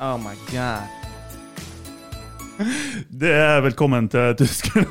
Oh 0.00 0.18
my 0.18 0.34
god. 0.50 0.82
Det 3.10 3.30
er 3.34 3.60
velkommen 3.64 4.06
til 4.12 4.34
tyskerne. 4.38 4.86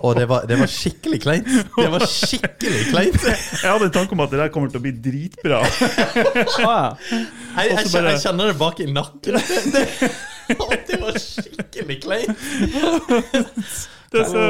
Og 0.00 0.14
det 0.16 0.24
var, 0.30 0.40
det 0.48 0.56
var 0.60 0.66
skikkelig 0.72 1.18
kleint. 1.24 1.48
Det 1.76 1.90
var 1.92 2.04
skikkelig 2.08 2.86
kleint. 2.90 3.24
Jeg 3.26 3.66
hadde 3.66 3.84
en 3.90 3.94
tanke 3.94 4.12
om 4.16 4.20
at 4.24 4.30
det 4.32 4.38
der 4.40 4.48
kommer 4.54 4.68
til 4.72 4.80
å 4.80 4.84
bli 4.86 4.94
dritbra. 5.04 5.58
Jeg, 5.64 5.70
jeg, 6.56 6.64
bare- 7.92 8.10
jeg 8.14 8.22
kjenner 8.24 8.44
det 8.52 8.56
bak 8.60 8.76
i 8.80 8.82
nakken. 8.88 9.34
Det, 9.36 9.42
det, 9.74 9.84
det 10.88 10.96
var 11.02 11.12
skikkelig 11.22 11.96
kleint. 12.02 12.38
Det 14.10 14.24
er 14.24 14.26
så, 14.26 14.44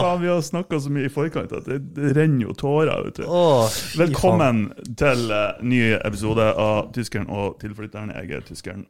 faen, 0.00 0.20
vi 0.22 0.28
har 0.30 0.38
snakka 0.44 0.78
så 0.80 0.90
mye 0.92 1.08
i 1.10 1.12
forkant 1.12 1.50
at 1.52 1.66
det, 1.68 1.82
det 1.92 2.14
renner 2.16 2.46
jo 2.46 2.54
tårer. 2.56 3.02
vet 3.04 3.18
du. 3.20 3.26
Faen. 3.28 3.74
Velkommen 4.00 4.62
til 4.96 5.26
uh, 5.28 5.58
ny 5.60 5.82
episode 5.98 6.46
av 6.56 6.88
Tyskeren 6.96 7.28
og 7.28 7.58
tilflytteren. 7.60 8.14
Jeg 8.16 8.38
er 8.38 8.46
tyskeren. 8.48 8.86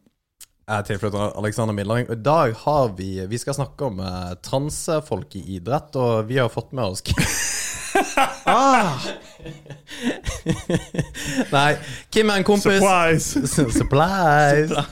Jeg 0.69 0.85
er 0.85 0.87
tilflytter 0.87 1.35
Alexander 1.41 1.75
Midlang. 1.75 2.07
og 2.07 2.15
I 2.15 2.23
dag 2.23 2.55
har 2.63 2.93
vi 2.95 3.11
Vi 3.27 3.41
skal 3.43 3.57
snakke 3.59 3.89
om 3.89 3.99
uh, 3.99 4.37
transefolk 4.45 5.35
i 5.41 5.43
idrett, 5.57 5.97
og 5.99 6.29
vi 6.31 6.39
har 6.39 6.53
fått 6.53 6.71
med 6.77 6.95
oss 6.95 7.03
ah. 8.47 9.09
Nei, 11.57 11.77
Kim 12.11 12.31
er 12.31 12.41
en 12.41 12.47
kompis. 12.47 12.81
Surprise! 12.81 13.47
Surprise! 13.79 14.85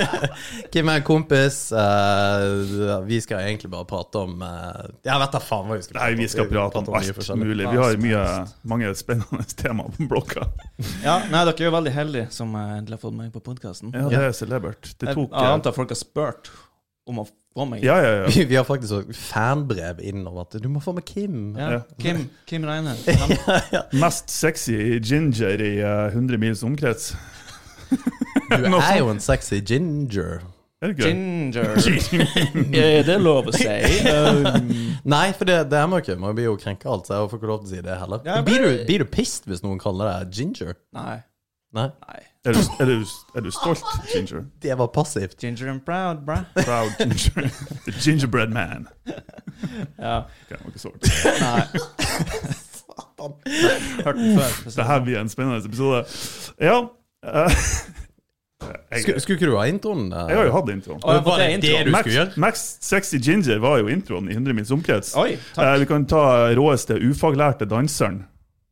Kim 0.74 0.90
er 0.90 1.00
en 1.00 1.06
kompis. 1.06 1.58
Uh, 1.72 3.04
vi 3.06 3.20
skal 3.24 3.46
egentlig 3.46 3.70
bare 3.72 3.86
prate 3.88 4.24
om 4.24 4.42
uh, 4.42 4.84
Jeg 5.04 5.20
vet 5.22 5.36
da 5.36 5.40
faen 5.42 5.68
hva 5.68 5.78
vi 5.78 5.86
skal 5.86 6.00
Nei, 6.00 6.10
vi 6.18 6.28
skal 6.30 6.50
prate 6.50 6.82
om 6.82 6.90
mye 6.90 7.14
alt 7.14 7.40
mulig. 7.40 7.68
Vi 7.70 7.82
har 7.82 7.98
mye, 8.02 8.24
mange 8.74 8.92
spennende 8.98 9.46
temaer 9.58 9.94
på 9.96 10.08
blokka. 10.10 10.48
ja. 11.04 11.20
Nei, 11.30 11.44
dere 11.46 11.56
er 11.56 11.68
jo 11.68 11.74
veldig 11.74 11.94
heldige 11.94 12.28
som 12.34 12.54
eh, 12.58 12.76
endelig 12.78 12.98
har 12.98 13.04
fått 13.06 13.16
meg 13.16 13.32
på 13.34 13.42
podkasten. 13.44 13.94
Ja, 13.94 14.08
det 14.12 14.22
er 14.28 14.36
celebert. 14.36 14.94
Det 14.98 15.12
tok 15.12 15.30
jeg 15.30 15.48
eh, 15.48 15.54
antar 15.54 15.76
folk 15.76 15.94
har 15.94 16.00
spurt 16.00 16.50
om 17.10 17.22
å 17.22 17.26
få 17.54 17.64
meg. 17.70 17.84
Ja, 17.86 17.96
ja, 18.02 18.12
ja. 18.22 18.26
Vi, 18.34 18.44
vi 18.50 18.56
har 18.58 18.64
faktisk 18.66 18.92
også 18.98 19.14
fanbrev 19.14 20.00
Innover 20.02 20.46
at 20.48 20.56
du 20.62 20.68
må 20.68 20.80
få 20.82 20.92
med 20.96 21.04
Kim. 21.08 21.54
Ja. 21.58 21.70
Ja. 21.76 21.80
Kim, 22.02 22.24
Kim 22.50 22.64
Reine. 22.68 22.94
Mest 24.04 24.30
sexy 24.34 24.98
ginger 25.04 25.62
i 25.62 25.76
uh, 25.84 26.08
100 26.12 26.38
mils 26.42 26.62
omkrets. 26.66 27.12
Du 27.90 28.74
er 28.80 28.98
jo 28.98 29.08
en 29.12 29.20
sexy 29.22 29.60
ginger. 29.62 30.42
Er? 30.84 30.92
Ginger. 30.98 31.70
Er 32.76 33.06
det 33.06 33.14
lov 33.22 33.46
å 33.48 33.54
si? 33.56 33.64
Um, 34.10 34.66
Nei, 35.08 35.30
for 35.38 35.48
det, 35.48 35.60
det 35.70 35.78
er 35.80 35.86
man 35.88 36.02
ikke. 36.02 36.18
Man 36.20 36.34
blir 36.36 36.50
jo 36.50 36.56
krenka 36.60 36.90
alt, 36.92 37.06
så 37.08 37.22
jeg 37.22 37.30
får 37.30 37.40
ikke 37.40 37.48
lov 37.52 37.62
til 37.62 37.70
å 37.70 37.72
si 37.72 37.84
det 37.86 37.96
heller. 38.02 38.20
Ja, 38.26 38.34
men- 38.42 38.44
Blir 38.50 38.60
du, 38.66 38.82
blir 38.90 39.04
du 39.04 39.08
pissed 39.08 39.46
hvis 39.48 39.62
noen 39.64 39.80
kaller 39.80 40.10
deg 40.26 40.34
ginger? 40.42 40.74
nei. 40.92 41.22
Nei, 41.74 41.88
Nei. 42.04 42.20
Er 42.44 42.52
du, 42.52 42.58
er, 42.80 42.84
du, 42.84 43.04
er 43.34 43.40
du 43.40 43.50
stolt 43.50 43.84
ginger? 44.12 44.42
det 44.62 44.74
var 44.78 44.86
passivt. 44.92 45.38
Ginger 45.40 45.70
and 45.70 45.80
proud, 45.86 46.16
bra. 46.26 46.42
Proud 46.54 46.90
ginger. 46.98 47.48
The 47.86 47.92
gingerbread 48.00 48.48
man. 48.52 48.88
Ja. 49.98 50.18
Ok, 50.18 50.50
det 50.50 50.58
var 50.60 50.66
ikke 50.68 50.78
så 50.78 50.90
Nei. 51.40 51.62
Satan. 52.84 53.32
Hørt 54.04 54.16
den 54.20 54.38
før. 54.38 54.70
Det 54.76 54.84
her 54.84 55.00
blir 55.06 55.20
en 55.20 55.28
spennende 55.32 55.64
episode. 55.66 56.04
Ja. 56.60 56.82
Uh, 57.24 57.50
jeg, 58.92 59.20
Skulle, 59.22 59.36
ikke 59.38 59.46
du 59.48 59.56
ha 59.56 59.64
introen? 59.68 60.12
eh? 60.12 60.28
jeg 60.28 60.36
har 60.36 60.44
jo 60.44 60.52
hatt 60.58 60.68
introen. 60.72 61.00
Oh, 61.02 61.16
Var 61.24 61.40
det 61.40 61.48
det 61.62 61.62
det 61.62 61.86
du 61.86 61.90
Max, 61.96 62.12
gjøre? 62.12 62.30
Max 62.36 62.62
Sexy 62.84 63.16
Ginger 63.24 63.58
var 63.64 63.78
jo 63.80 63.88
introen 63.92 64.28
i 64.28 64.36
100 64.36 64.54
mils 64.56 64.70
omkrets. 64.72 65.14
Oi, 65.16 65.34
takk. 65.56 65.64
Uh, 65.64 65.80
vi 65.80 65.88
kan 65.90 66.04
ta 66.12 66.22
råeste 66.56 67.00
ufaglærte 67.08 67.64
danseren. 67.68 68.22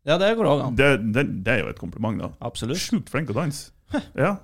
Ja, 0.08 0.17
det 0.19 0.33
går 0.39 0.48
òg 0.50 0.62
an. 0.67 0.77
Det, 0.78 0.89
det, 1.14 1.25
det 1.47 1.53
er 1.53 1.61
jo 1.62 1.69
et 1.70 1.78
kompliment, 1.78 2.19
da. 2.19 2.31
Absolutt. 2.42 2.81
Sjukt 2.83 3.11
flink 3.12 3.31
å 3.31 3.36
danse. 3.36 3.70
Ja, 4.19 4.36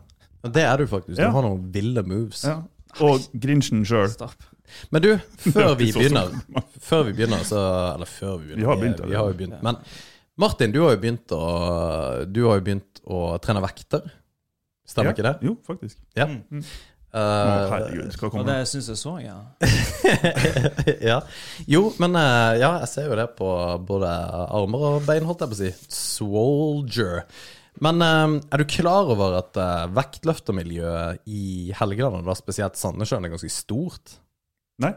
Det 0.45 0.63
er 0.63 0.77
du 0.79 0.87
faktisk. 0.87 1.17
Du 1.17 1.23
Ja. 1.25 1.31
har 1.35 1.43
noen 1.43 1.65
ville 1.75 2.03
moves. 2.07 2.45
ja. 2.45 2.61
Og 3.05 3.21
Grinchen 3.37 3.83
sjøl. 3.85 4.09
Men 4.93 5.03
du, 5.03 5.11
før 5.55 5.75
vi 5.77 5.89
er 5.91 5.97
begynner 5.97 6.31
Før 6.85 7.03
vi 7.09 7.13
begynner, 7.17 7.43
så 7.45 7.59
Eller 7.95 8.07
før 8.09 8.39
vi 8.39 8.47
begynner. 8.49 8.61
Vi 8.63 8.65
har 8.69 8.77
begynt, 8.81 9.01
Vi, 9.03 9.09
vi 9.11 9.15
har 9.19 9.29
jo 9.33 9.37
begynt. 9.39 9.63
Men 9.63 9.77
Martin, 10.39 10.73
du 10.73 10.81
har 10.85 10.95
jo 10.95 11.01
begynt 11.03 11.35
å 11.37 11.43
Du 12.33 12.41
har 12.47 12.59
jo 12.61 12.65
begynt 12.67 13.03
å 13.09 13.21
trene 13.45 13.61
vekter. 13.65 14.09
Stemmer 14.89 15.13
ikke 15.13 15.25
det? 15.27 15.35
Jo, 15.45 15.57
faktisk. 15.69 15.99
Ja. 16.17 16.27
Mm. 16.29 16.63
Eh, 17.09 17.71
herregud, 17.73 18.11
skal 18.13 18.35
Og 18.37 18.45
det 18.45 18.59
syns 18.69 18.91
jeg 18.93 19.01
så, 19.01 19.15
ja. 19.23 19.39
ja. 21.11 21.21
Jo, 21.71 21.87
men 22.03 22.19
eh, 22.21 22.59
ja, 22.61 22.75
jeg 22.83 22.91
ser 22.93 23.09
jo 23.09 23.17
det 23.17 23.31
på 23.39 23.49
både 23.89 24.11
armer 24.45 24.85
og 24.91 25.07
bein, 25.09 25.25
holdt 25.29 25.47
jeg 25.47 25.53
på 25.55 25.57
å 25.57 25.61
si. 25.63 25.71
Swolger. 25.89 27.23
Men 27.85 28.05
eh, 28.05 28.37
er 28.53 28.61
du 28.61 28.69
klar 28.69 29.09
over 29.15 29.39
at 29.39 29.57
uh, 29.57 29.89
vektløftermiljøet 29.97 31.25
i 31.33 31.73
Helgeland, 31.79 32.21
og 32.21 32.29
da 32.29 32.37
spesielt 32.37 32.77
Sandnessjøen, 32.81 33.25
er 33.25 33.33
ganske 33.33 33.53
stort? 33.57 34.19
Nei, 34.85 34.93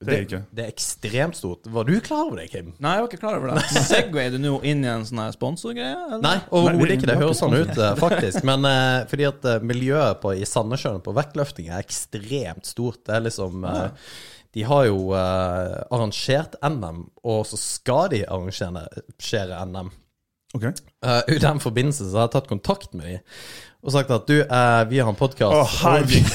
det 0.00 0.14
er 0.14 0.22
ikke. 0.24 0.38
Det 0.56 0.62
er 0.64 0.70
ekstremt 0.72 1.36
stort. 1.36 1.66
Var 1.68 1.84
du 1.84 1.92
klar 2.00 2.22
over 2.30 2.38
det, 2.40 2.46
Kim? 2.48 2.70
Nei, 2.80 2.94
jeg 2.96 3.02
var 3.04 3.10
ikke 3.10 3.20
klar 3.20 3.36
over 3.36 3.50
det. 3.52 3.64
Segway 3.90 4.30
du 4.32 4.38
nå 4.40 4.54
inn 4.64 4.80
i 4.80 4.88
en 4.88 5.04
sånn 5.04 5.20
sponsorgreie? 5.34 5.92
eller? 5.92 6.22
Nei, 6.24 6.36
overhodet 6.48 6.94
ikke. 6.94 7.04
Det 7.04 7.12
det 7.12 7.20
høres 7.20 7.42
sånn 7.42 7.56
ut, 7.58 7.72
eh, 7.74 7.92
faktisk. 8.00 8.40
Men 8.48 8.64
uh, 8.64 9.04
fordi 9.10 9.26
at 9.28 9.44
eh, 9.44 9.66
miljøet 9.68 10.22
på, 10.22 10.32
i 10.40 10.48
Sandnessjøen 10.48 11.04
på 11.04 11.12
vektløfting 11.20 11.68
er 11.68 11.84
ekstremt 11.84 12.70
stort. 12.70 13.02
Det 13.04 13.18
er 13.18 13.26
liksom 13.26 13.66
eh, 13.68 14.08
De 14.56 14.64
har 14.72 14.88
jo 14.88 15.10
uh, 15.12 15.84
arrangert 15.92 16.56
NM, 16.64 17.04
og 17.20 17.44
så 17.50 17.60
skal 17.60 18.08
de 18.14 18.24
arrangere 18.24 19.60
NM. 19.68 19.92
Okay. 20.56 20.72
Uh, 21.04 21.20
I 21.28 21.42
den 21.44 21.60
forbindelse 21.62 22.08
så 22.08 22.22
har 22.22 22.30
jeg 22.30 22.38
tatt 22.38 22.48
kontakt 22.50 22.96
med 22.96 23.04
dem 23.06 23.20
og 23.80 23.94
sagt 23.94 24.10
at 24.12 24.26
du, 24.28 24.34
eh, 24.42 24.82
vi 24.90 24.98
har 25.00 25.08
en 25.08 25.16
podkast. 25.16 25.56
Å, 25.56 25.62
herregud. 25.80 26.26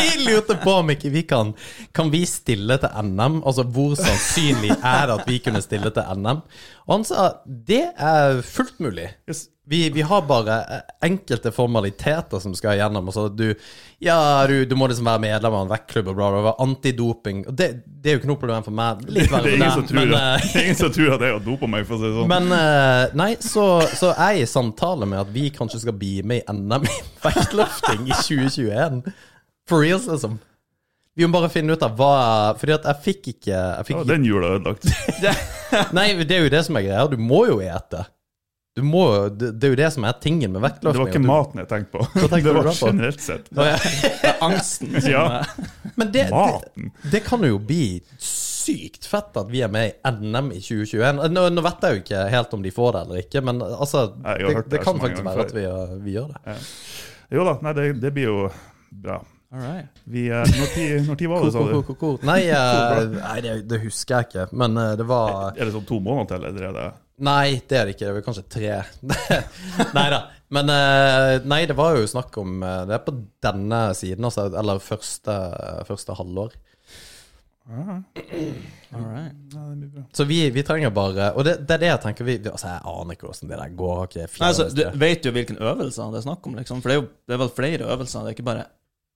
Jeg 0.00 0.24
lurte 0.26 0.56
på 0.62 0.74
om 0.80 0.90
ikke 0.90 1.12
vi 1.14 1.22
kan 1.28 1.52
Kan 1.94 2.10
vi 2.10 2.24
stille 2.26 2.78
til 2.82 2.90
NM? 3.06 3.40
Altså 3.46 3.64
hvor 3.70 3.94
sannsynlig 3.98 4.74
er 4.74 5.06
det 5.06 5.16
at 5.20 5.30
vi 5.30 5.38
kunne 5.44 5.62
stille 5.62 5.92
til 5.94 6.18
NM? 6.18 6.42
Og 6.88 6.94
han 6.96 7.06
sa 7.06 7.28
det 7.46 7.84
er 7.94 8.42
fullt 8.46 8.82
mulig. 8.82 9.12
Yes. 9.30 9.46
Vi, 9.72 9.90
vi 9.94 10.02
har 10.04 10.24
bare 10.28 10.56
eh, 10.60 10.80
enkelte 11.08 11.48
formaliteter 11.56 12.42
som 12.42 12.52
skal 12.54 12.76
igjennom. 12.76 13.06
Altså 13.08 13.22
du, 13.32 13.54
ja, 14.04 14.16
du, 14.48 14.66
du 14.68 14.74
må 14.76 14.84
liksom 14.90 15.06
være 15.08 15.22
medlem 15.24 15.54
av 15.56 15.64
en 15.64 15.70
vektklubb 15.70 16.10
og 16.12 16.18
bla, 16.18 16.28
bla, 16.34 16.42
bla. 16.44 16.52
Antidoping. 16.60 17.38
Og 17.48 17.56
det, 17.56 17.68
det 17.86 18.12
er 18.12 18.18
jo 18.18 18.20
ikke 18.20 18.30
noe 18.34 18.42
problem 18.42 18.66
for 18.66 18.76
meg. 18.76 19.00
Litt 19.08 19.32
Det 19.32 19.40
det, 19.46 19.54
er 19.54 19.56
ingen 19.56 19.72
for 19.72 19.88
deg. 19.88 19.96
Men, 19.96 20.12
det 20.12 20.20
er 20.20 20.62
ingen 20.66 20.80
som 20.82 20.92
tror 20.92 21.16
at 21.16 21.26
jeg 21.26 21.36
har 21.38 21.42
dopa 21.48 21.72
meg, 21.72 21.88
for 21.88 21.96
å 21.96 22.02
si 22.02 22.10
det 22.10 22.12
sånn. 22.18 22.30
men 22.34 22.56
eh, 22.58 23.16
nei, 23.22 23.30
så, 23.40 23.66
så 23.96 24.12
er 24.12 24.36
jeg 24.36 24.44
i 24.44 24.52
samtale 24.52 25.08
med 25.08 25.24
at 25.24 25.32
vi 25.32 25.48
kanskje 25.56 25.84
skal 25.86 25.96
bli 25.96 26.14
med 26.20 26.44
i 26.44 26.56
NM 26.60 26.88
i 26.92 26.96
vektløfting 27.26 28.06
i 28.10 28.16
2021. 28.20 29.04
For 29.72 29.86
reals, 29.88 30.08
liksom. 30.12 30.36
Vi 31.16 31.24
må 31.24 31.34
bare 31.36 31.48
finne 31.52 31.74
ut 31.76 31.82
av 31.84 31.92
hva 31.98 32.14
Fordi 32.56 32.72
at 32.72 32.86
jeg 32.88 33.04
fikk 33.04 33.26
ikke, 33.34 33.52
jeg 33.52 33.88
fikk 33.88 33.98
Ja, 33.98 34.04
den 34.08 34.24
jula 34.24 34.48
er 34.48 34.60
ødelagt. 34.60 34.88
Nei, 35.96 36.10
det 36.24 36.36
er 36.36 36.46
jo 36.46 36.52
det 36.52 36.62
som 36.68 36.76
er 36.76 36.86
greia. 36.86 37.06
Du 37.08 37.16
må 37.20 37.44
jo 37.48 37.58
ete. 37.64 38.06
Du 38.74 38.80
må, 38.82 39.02
det, 39.28 39.50
det 39.60 39.66
er 39.68 39.72
jo 39.74 39.76
det 39.82 39.88
som 39.92 40.04
er 40.08 40.14
tingen 40.22 40.54
med 40.54 40.62
vektløftning. 40.64 40.92
Det 40.96 41.00
var 41.02 41.10
ikke 41.10 41.20
du- 41.20 41.28
maten 41.28 41.60
jeg 41.60 41.68
tenkte 41.68 41.92
på. 41.92 42.04
tenkte 42.16 42.38
Det 42.46 42.54
var 42.56 42.68
på? 42.70 42.86
generelt 42.88 43.20
sett. 43.20 43.50
Det. 43.50 43.66
Det 44.22 44.30
er 44.30 44.38
angsten 44.46 44.94
Ja. 45.10 45.24
Men 45.94 46.12
det, 46.14 46.22
det, 46.24 46.30
Maten. 46.32 46.92
det 47.12 47.20
kan 47.26 47.44
jo 47.44 47.58
bli 47.60 48.00
sykt 48.16 49.04
fett 49.10 49.36
at 49.36 49.50
vi 49.52 49.60
er 49.60 49.68
med 49.68 49.90
i 49.90 50.12
NM 50.14 50.48
i 50.56 50.60
2021. 50.64 51.20
Nå, 51.34 51.44
nå 51.52 51.64
vet 51.66 51.84
jeg 51.84 51.98
jo 51.98 52.02
ikke 52.06 52.22
helt 52.32 52.54
om 52.56 52.62
de 52.64 52.72
får 52.72 52.92
det 52.96 53.02
eller 53.04 53.20
ikke, 53.26 53.42
men 53.44 53.60
altså 53.66 54.06
Det, 54.14 54.38
det 54.40 54.64
det 54.72 54.82
kan 54.86 55.00
faktisk 55.04 55.24
være 55.28 55.44
at 55.44 55.52
vi, 55.58 55.66
vi 56.06 56.16
gjør 56.16 56.32
det. 56.32 56.56
Jo 57.32 57.44
da, 57.50 57.54
nei, 57.68 57.72
det, 57.76 57.86
det 58.00 58.14
blir 58.16 58.28
jo 58.30 58.38
bra. 59.04 59.20
Right. 59.52 59.88
Vi, 60.08 60.30
eh, 60.32 60.48
når, 60.48 60.68
tid, 60.72 60.92
når 61.10 61.16
tid 61.20 61.28
var 61.28 61.42
det, 61.44 61.52
sa 61.52 61.60
ko, 61.60 61.68
du? 61.68 61.82
ko, 61.90 61.94
ko. 62.00 62.10
Nei, 62.24 62.40
eh, 62.48 63.02
nei 63.28 63.38
det, 63.44 63.56
det 63.68 63.82
husker 63.84 64.22
jeg 64.22 64.30
ikke, 64.30 64.46
men 64.56 64.78
eh, 64.80 64.94
det 64.96 65.04
var 65.10 65.50
Er 65.52 65.66
det 65.68 65.74
sånn 65.76 65.84
to 65.90 65.98
måneder 66.00 66.30
til, 66.38 66.46
eller 66.48 66.70
er 66.70 66.78
det 66.78 66.86
Nei, 67.22 67.62
det 67.68 67.78
er 67.78 67.86
det 67.86 67.94
ikke. 67.94 68.04
Det 68.04 68.10
er 68.10 68.16
vel 68.18 68.26
kanskje 68.26 68.46
tre. 68.50 68.72
nei 69.98 70.06
da. 70.10 70.22
Men 70.52 70.68
eh, 70.74 71.36
nei, 71.48 71.62
det 71.70 71.76
var 71.78 71.96
jo 71.96 72.08
snakk 72.10 72.34
om 72.42 72.58
eh, 72.66 72.82
Det 72.90 72.96
er 72.98 73.04
på 73.06 73.14
denne 73.46 73.80
siden, 73.96 74.26
altså. 74.28 74.48
Eller 74.58 74.82
første, 74.82 75.36
første 75.88 76.16
halvår. 76.18 76.58
All 77.70 79.04
right. 79.06 79.36
Ja, 79.54 79.60
det 79.70 79.76
blir 79.76 79.88
bra. 79.94 80.02
Så 80.12 80.24
vi, 80.24 80.50
vi 80.50 80.64
trenger 80.66 80.90
bare 80.90 81.28
Og 81.38 81.44
det, 81.46 81.54
det 81.62 81.76
er 81.76 81.82
det 81.84 81.90
jeg 81.92 82.00
tenker 82.02 82.26
vi, 82.26 82.34
Altså, 82.42 82.72
jeg 82.72 82.82
aner 82.90 83.16
ikke 83.16 83.28
hvordan 83.28 83.52
det 83.52 83.60
der 83.62 83.76
går. 83.78 84.02
Okay, 84.08 84.26
Nei, 84.26 84.48
altså, 84.48 84.66
du 84.74 84.82
vet 85.00 85.26
jo 85.26 85.32
hvilken 85.36 85.60
øvelse 85.62 86.10
det 86.12 86.20
er 86.20 86.26
snakk 86.26 86.50
om, 86.50 86.58
liksom. 86.58 86.82
For 86.82 86.90
det 86.90 86.96
er 86.96 87.00
jo 87.00 87.08
det 87.08 87.36
er 87.36 87.42
vel 87.44 87.54
flere 87.56 87.90
øvelser. 87.94 88.26
Det 88.26 88.32
er, 88.32 88.36
ikke 88.36 88.48
bare, 88.50 88.66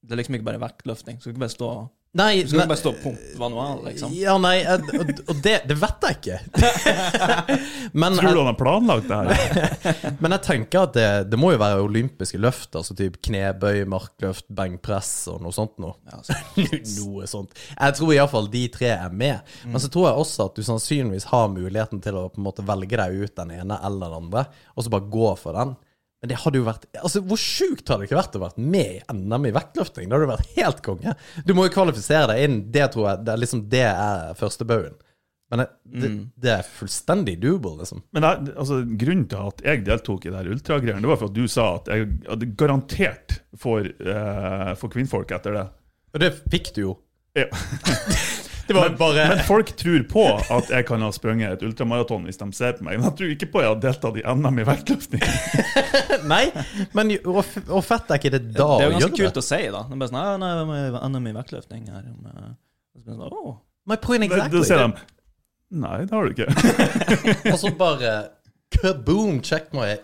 det 0.06 0.14
er 0.14 0.22
liksom 0.22 0.38
ikke 0.38 0.48
bare 0.52 0.62
vektløfting. 0.62 1.18
Du 1.18 1.26
skal 1.26 1.34
ikke 1.34 1.44
bare 1.44 1.56
stå, 1.56 1.72
Nei, 2.16 2.42
du 2.42 2.48
skal 2.48 2.62
ikke 2.62 2.70
bare 2.70 2.80
stå 2.80 2.92
pump 3.02 3.24
manual, 3.36 3.80
liksom. 3.84 4.12
Ja, 4.16 4.36
nei, 4.40 4.60
og, 4.64 5.32
det, 5.44 5.58
det 5.68 5.76
vet 5.76 6.06
jeg 6.06 6.16
ikke. 6.16 6.38
men, 8.00 8.16
Tror 8.16 8.30
du 8.32 8.40
han 8.40 8.48
har 8.48 8.56
planlagt 8.56 9.10
det 9.10 9.18
her? 9.20 10.14
men 10.22 10.36
jeg 10.36 10.44
tenker 10.46 10.86
at 10.86 10.96
det, 10.96 11.08
det 11.32 11.40
må 11.40 11.52
jo 11.52 11.60
være 11.60 11.84
olympiske 11.84 12.40
løft, 12.40 12.70
altså 12.78 12.96
typ 12.96 13.18
knebøy, 13.28 13.82
markløft, 13.92 14.46
benkpress 14.56 15.12
og 15.34 15.44
noe 15.44 15.52
sånt 15.56 15.76
noe. 15.82 15.98
Ja, 16.08 16.22
altså. 16.22 16.38
noe 17.02 17.28
sånt. 17.28 17.56
Jeg 17.74 17.98
tror 18.00 18.14
iallfall 18.16 18.48
de 18.52 18.64
tre 18.72 18.94
er 18.96 19.12
med. 19.12 19.56
Men 19.68 19.82
så 19.82 19.92
tror 19.92 20.08
jeg 20.08 20.24
også 20.24 20.48
at 20.48 20.56
du 20.56 20.64
sannsynligvis 20.64 21.28
har 21.34 21.52
muligheten 21.52 22.00
til 22.04 22.16
å 22.16 22.28
på 22.32 22.40
en 22.40 22.48
måte 22.48 22.64
velge 22.66 22.96
deg 22.96 23.26
ut 23.26 23.36
den 23.42 23.58
ene 23.58 23.80
eller 23.84 24.08
den 24.08 24.24
andre, 24.24 24.48
og 24.72 24.86
så 24.86 24.92
bare 24.96 25.12
gå 25.12 25.34
for 25.40 25.58
den. 25.58 25.76
Men 26.26 26.32
det 26.32 26.40
hadde 26.42 26.58
jo 26.58 26.66
vært 26.66 26.86
Altså, 26.98 27.20
hvor 27.22 27.38
sjukt 27.38 27.86
hadde 27.86 28.02
det 28.02 28.08
ikke 28.08 28.18
vært 28.18 28.36
å 28.38 28.42
vært 28.42 28.56
med 28.58 28.96
i 28.96 29.02
NM 29.14 29.44
i 29.46 29.52
vektløfting? 29.54 30.08
Det 30.08 30.16
hadde 30.16 30.26
jo 30.26 30.32
vært 30.32 30.54
helt 30.56 30.80
konge. 30.82 31.12
Du 31.46 31.52
må 31.54 31.66
jo 31.68 31.74
kvalifisere 31.76 32.32
deg 32.32 32.42
inn. 32.42 32.56
Det 32.74 32.88
tror 32.94 33.10
jeg 33.12 33.26
det 33.26 33.34
er 33.34 33.42
liksom 33.44 33.66
Det 33.70 33.82
er 33.86 34.40
første 34.40 34.66
baugen. 34.66 34.96
Men 35.46 35.62
det, 35.62 35.66
det, 36.02 36.08
det 36.42 36.50
er 36.56 36.66
fullstendig 36.66 37.36
doable, 37.38 37.76
liksom. 37.78 38.00
Men 38.16 38.24
det, 38.26 38.56
altså, 38.58 38.80
grunnen 38.98 39.28
til 39.30 39.52
at 39.52 39.62
jeg 39.68 39.84
deltok 39.86 40.26
i 40.26 40.32
det 40.32 40.40
her 40.40 40.50
ultragreiene, 40.56 41.04
det 41.04 41.12
var 41.12 41.20
for 41.20 41.30
at 41.30 41.36
du 41.36 41.44
sa 41.52 41.66
at 41.76 41.90
jeg 41.92 42.08
hadde 42.26 42.48
garantert 42.58 43.36
for, 43.62 43.86
eh, 43.86 44.72
for 44.80 44.90
kvinnfolk 44.90 45.36
etter 45.38 45.54
det. 45.54 45.62
Og 46.16 46.24
det 46.24 46.32
fikk 46.50 46.72
du 46.74 46.82
jo. 46.88 46.96
Ja. 47.38 47.46
Det 48.66 48.74
var 48.74 48.88
Men, 48.88 48.96
bare 48.98 49.24
men 49.30 49.42
folk 49.46 49.70
tror 49.78 50.02
på 50.10 50.24
at 50.56 50.70
jeg 50.72 50.86
kan 50.88 51.02
ha 51.04 51.10
sprunget 51.14 51.56
et 51.56 51.64
ultramaraton 51.66 52.24
hvis 52.26 52.40
de 52.40 52.48
ser 52.56 52.74
på 52.78 52.86
meg. 52.86 52.98
Men 52.98 53.08
jeg 53.10 53.18
tror 53.20 53.34
ikke 53.36 53.48
på 53.52 53.60
at 53.60 53.66
jeg 53.66 53.72
har 53.72 53.82
deltatt 53.84 54.18
i 54.18 54.24
NM 54.26 54.58
i 54.58 54.66
vektløfting. 54.66 55.26
Nei, 56.32 56.42
men 56.98 57.14
hvor 57.22 57.42
og, 57.42 57.60
og 57.78 57.84
fett 57.86 58.10
er 58.10 58.20
ikke 58.20 58.34
det 58.34 58.42
da 58.56 58.66
Det 58.66 58.88
er 58.88 58.90
jo 58.90 58.96
ganske 58.98 59.20
kult 59.22 59.38
å 59.42 59.44
si, 59.46 59.60
da. 59.70 59.84
Det 59.86 59.94
er 59.94 60.02
bare 60.02 60.10
sånn, 60.10 60.22
«Ja, 60.22 60.34
nei, 60.42 60.50
med 60.72 60.98
NM 61.12 61.30
i 61.30 61.36
vektløfting 61.36 61.86
her. 61.94 62.08
om, 62.10 62.26
eh», 62.32 62.50
og 62.96 62.98
så 62.98 63.06
blir 63.06 63.14
det 63.14 63.20
sånn, 63.20 63.38
«Åh». 63.44 63.54
My 63.86 64.00
point 64.02 64.26
Da 64.26 64.64
ser 64.66 64.82
de 64.82 65.06
Nei, 65.76 65.96
det 66.06 66.14
har 66.14 66.26
du 66.26 66.34
ikke. 66.34 66.46
Og 67.52 67.58
så 67.58 67.70
bare 67.74 68.10
kaboom, 68.74 69.40
check 69.42 69.72
my 69.74 69.96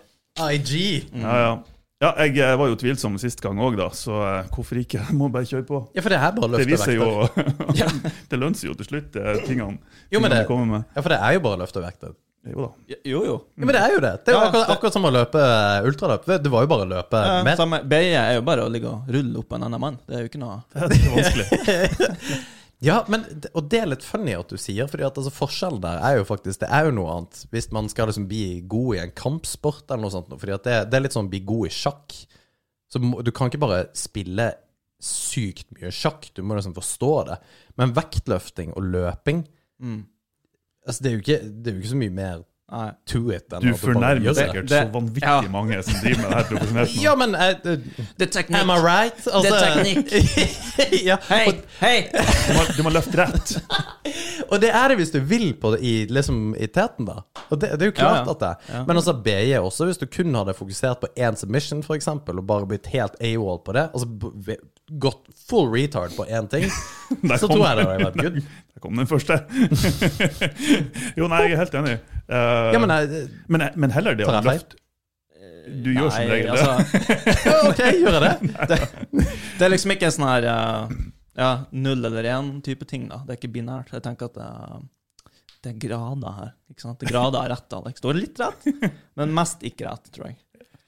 IG. 0.51 0.73
Ja, 1.13 1.35
ja. 1.39 1.53
Ja, 2.03 2.11
jeg 2.27 2.57
var 2.59 2.69
jo 2.71 2.75
tvilsom 2.83 3.15
sist 3.21 3.39
gang 3.43 3.59
òg, 3.63 3.77
da, 3.79 3.87
så 3.95 4.17
eh, 4.27 4.49
hvorfor 4.53 4.79
ikke? 4.81 4.99
Jeg 5.07 5.15
må 5.19 5.29
bare 5.33 5.47
kjøre 5.49 5.65
på. 5.67 5.79
Ja, 5.95 6.03
for 6.05 6.13
det 6.13 6.19
er 6.19 6.35
bare 6.35 6.49
å 6.49 6.51
Det 6.51 6.65
løfte 6.67 6.73
viser 6.73 6.99
jo. 6.99 7.07
Det 8.33 8.39
lønner 8.41 8.59
seg 8.59 8.69
jo 8.71 8.75
til 8.81 8.89
slutt, 8.91 9.09
det 9.15 9.39
tingene, 9.47 9.79
Jo, 10.11 10.19
men 10.19 10.29
tingene 10.29 10.35
det- 10.41 10.47
kommer 10.51 10.69
med. 10.77 10.85
Ja, 10.93 11.01
for 11.05 11.15
det 11.15 11.19
er 11.23 11.37
jo 11.39 11.43
bare 11.47 11.57
å 11.59 11.63
løfte 11.63 11.83
vekter. 11.85 12.13
Jo 12.43 12.65
da. 12.65 12.95
Jo, 13.07 13.19
jo. 13.23 13.35
Ja, 13.55 13.63
men 13.63 13.71
det 13.71 13.81
er 13.85 13.93
jo 13.93 13.99
det. 14.03 14.09
Det 14.25 14.33
er 14.33 14.35
jo 14.35 14.39
Ja, 14.41 14.47
akkurat, 14.49 14.71
akkurat 14.73 14.95
som 14.97 15.05
å 15.07 15.11
løpe 15.15 15.39
eh, 15.39 15.85
ultraløp. 15.87 16.25
Det 16.43 16.51
var 16.51 16.65
jo 16.65 16.69
bare 16.73 16.83
å 16.83 16.89
løpe 16.91 17.21
Ja, 17.23 17.37
med 17.47 17.55
samme, 17.61 17.79
Beie 17.87 18.17
er 18.19 18.33
jo 18.35 18.41
bare 18.43 18.65
å 18.65 18.71
ligge 18.73 18.89
og 18.91 19.07
rulle 19.15 19.39
opp 19.39 19.55
en 19.55 19.63
annen 19.69 19.79
mann. 19.79 19.95
Det 20.03 20.17
er 20.17 20.25
jo 20.25 20.31
ikke 20.33 20.41
noe 20.41 20.57
Det 20.73 20.83
er 20.83 21.15
vanskelig. 21.15 22.41
Ja, 22.83 22.97
men, 23.07 23.23
og 23.55 23.69
det 23.71 23.79
er 23.79 23.87
litt 23.87 24.03
funny 24.03 24.33
at 24.35 24.49
du 24.51 24.59
sier, 24.59 24.89
Fordi 24.91 25.05
at 25.07 25.15
altså, 25.19 25.31
forskjellen 25.31 25.79
der 25.83 26.01
er 26.03 26.17
jo 26.17 26.25
faktisk 26.27 26.65
Det 26.65 26.67
er 26.67 26.89
jo 26.89 26.95
noe 26.97 27.13
annet 27.13 27.43
hvis 27.53 27.69
man 27.71 27.87
skal 27.91 28.09
liksom 28.11 28.27
bli 28.27 28.61
god 28.69 28.97
i 28.97 29.01
en 29.05 29.13
kampsport 29.15 29.85
eller 29.87 30.03
noe 30.03 30.13
sånt. 30.13 30.33
Fordi 30.35 30.55
at 30.57 30.67
det, 30.67 30.77
det 30.91 30.99
er 30.99 31.05
litt 31.05 31.15
sånn 31.15 31.31
bli 31.31 31.43
god 31.47 31.69
i 31.69 31.73
sjakk. 31.73 32.17
Så 32.91 33.01
må, 33.01 33.23
du 33.23 33.31
kan 33.35 33.49
ikke 33.49 33.63
bare 33.63 33.85
spille 33.97 34.51
sykt 35.03 35.71
mye 35.75 35.91
sjakk, 35.91 36.29
du 36.35 36.43
må 36.45 36.55
liksom 36.55 36.75
forstå 36.75 37.11
det. 37.27 37.37
Men 37.79 37.95
vektløfting 37.95 38.75
og 38.77 38.91
løping 38.93 39.45
Altså, 40.83 41.03
det 41.03 41.09
er 41.09 41.21
ikke, 41.21 41.39
det 41.43 41.69
er 41.69 41.75
jo 41.75 41.81
ikke 41.81 41.93
så 41.93 41.99
mye 41.99 42.13
mer 42.15 42.41
To 43.05 43.29
it 43.29 43.49
Du 43.61 43.73
fornærmer 43.77 44.23
det. 44.23 44.35
sikkert 44.37 44.69
Det- 44.69 44.79
så 44.87 44.91
vanvittig 44.93 45.21
ja. 45.27 45.41
mange 45.51 45.83
som 45.83 45.93
driver 46.01 46.21
med 46.21 46.29
det 46.29 46.37
her 46.37 46.43
profesjonelt. 46.49 46.95
Ja, 47.03 47.15
men 47.15 47.35
uh, 47.35 47.77
Det. 48.17 48.37
Am 48.55 48.69
I 48.69 48.77
right? 48.79 49.27
Altså, 49.27 49.41
Det 49.43 49.51
er 49.51 49.83
teknikk. 49.83 51.03
ja, 51.05 51.17
Hei! 51.29 51.47
og, 51.47 51.53
Hei! 51.81 52.07
Du 52.47 52.53
må, 52.57 52.63
du 52.77 52.83
må 52.83 52.89
løfte 52.95 53.17
rett. 53.19 53.53
og 54.51 54.61
det 54.63 54.69
er 54.73 54.87
det 54.87 54.97
hvis 54.97 55.11
du 55.13 55.19
vil 55.19 55.53
på 55.59 55.71
det 55.75 55.81
i, 55.85 55.93
liksom, 56.09 56.55
i 56.55 56.67
teten, 56.67 57.05
da. 57.05 57.19
Og 57.49 57.59
det, 57.61 57.73
det 57.77 57.81
er 57.81 57.91
jo 57.91 57.97
klart 57.99 58.23
Ja, 58.23 58.23
ja. 58.23 58.31
at 58.31 58.39
det. 58.69 58.85
Men 58.87 58.95
altså 58.97 59.13
BJ 59.23 59.57
også, 59.59 59.85
hvis 59.91 59.97
du 60.01 60.07
kun 60.07 60.33
hadde 60.35 60.53
fokusert 60.57 61.03
på 61.03 61.11
én 61.19 61.35
submission, 61.37 61.83
eksempel, 61.93 62.39
og 62.41 62.47
bare 62.47 62.65
blitt 62.65 62.87
helt 62.95 63.19
AWOL 63.21 63.59
på 63.65 63.75
det, 63.75 63.89
altså 63.93 64.07
gått 65.01 65.25
full 65.49 65.69
retard 65.73 66.13
på 66.15 66.25
én 66.29 66.45
ting, 66.51 66.67
så 67.39 67.47
tror 67.49 67.63
jeg 67.65 67.77
det 67.79 67.85
hadde 67.87 68.05
vært 68.05 68.19
good. 68.23 68.37
Der 68.73 68.83
kom 68.83 68.97
den 68.99 69.07
første. 69.09 69.37
jo, 71.19 71.27
nei, 71.31 71.41
jeg 71.47 71.55
er 71.55 71.61
helt 71.63 71.75
enig. 71.81 71.97
Uh, 72.29 72.71
Ja, 72.73 72.79
men 72.83 72.93
jeg, 72.93 73.25
men, 73.51 73.65
men 73.83 73.93
heller 73.95 74.15
det 74.17 74.27
å 74.29 74.35
løfte 74.39 74.79
Du 75.83 75.89
gjør 75.95 76.09
som 76.13 76.29
regel 76.31 76.53
det. 76.53 76.61
altså, 76.63 77.57
OK, 77.69 77.81
gjør 77.99 78.17
jeg 78.17 78.23
det? 78.23 78.53
det, 78.71 78.79
det 79.59 79.67
er 79.67 79.71
liksom 79.73 79.93
ikke 79.95 80.07
en 80.09 80.15
sånn 80.17 80.27
her 80.29 80.47
eh, 80.51 80.95
ja, 81.39 81.51
null 81.71 82.03
eller 82.09 82.27
én-type 82.33 82.87
ting, 82.89 83.05
da. 83.11 83.21
Det 83.25 83.35
er 83.35 83.39
ikke 83.41 83.51
binært. 83.55 83.91
Jeg 83.95 84.03
tenker 84.05 84.29
at 84.31 84.35
det, 84.39 84.47
er- 84.49 84.83
det 85.63 85.71
er 85.71 85.77
grader 85.85 86.33
her. 86.39 86.49
Ikke 86.73 86.83
sant? 86.83 86.99
Det 86.99 87.07
er 87.07 87.13
grader 87.15 87.39
av 87.45 87.47
rett, 87.53 87.75
Alex. 87.79 88.03
Du 88.03 88.09
har 88.11 88.17
litt 88.19 88.41
rett, 88.43 88.67
men 89.19 89.31
mest 89.35 89.63
ikke 89.67 89.87
rett, 89.87 90.09
tror 90.15 90.27
jeg. 90.29 90.37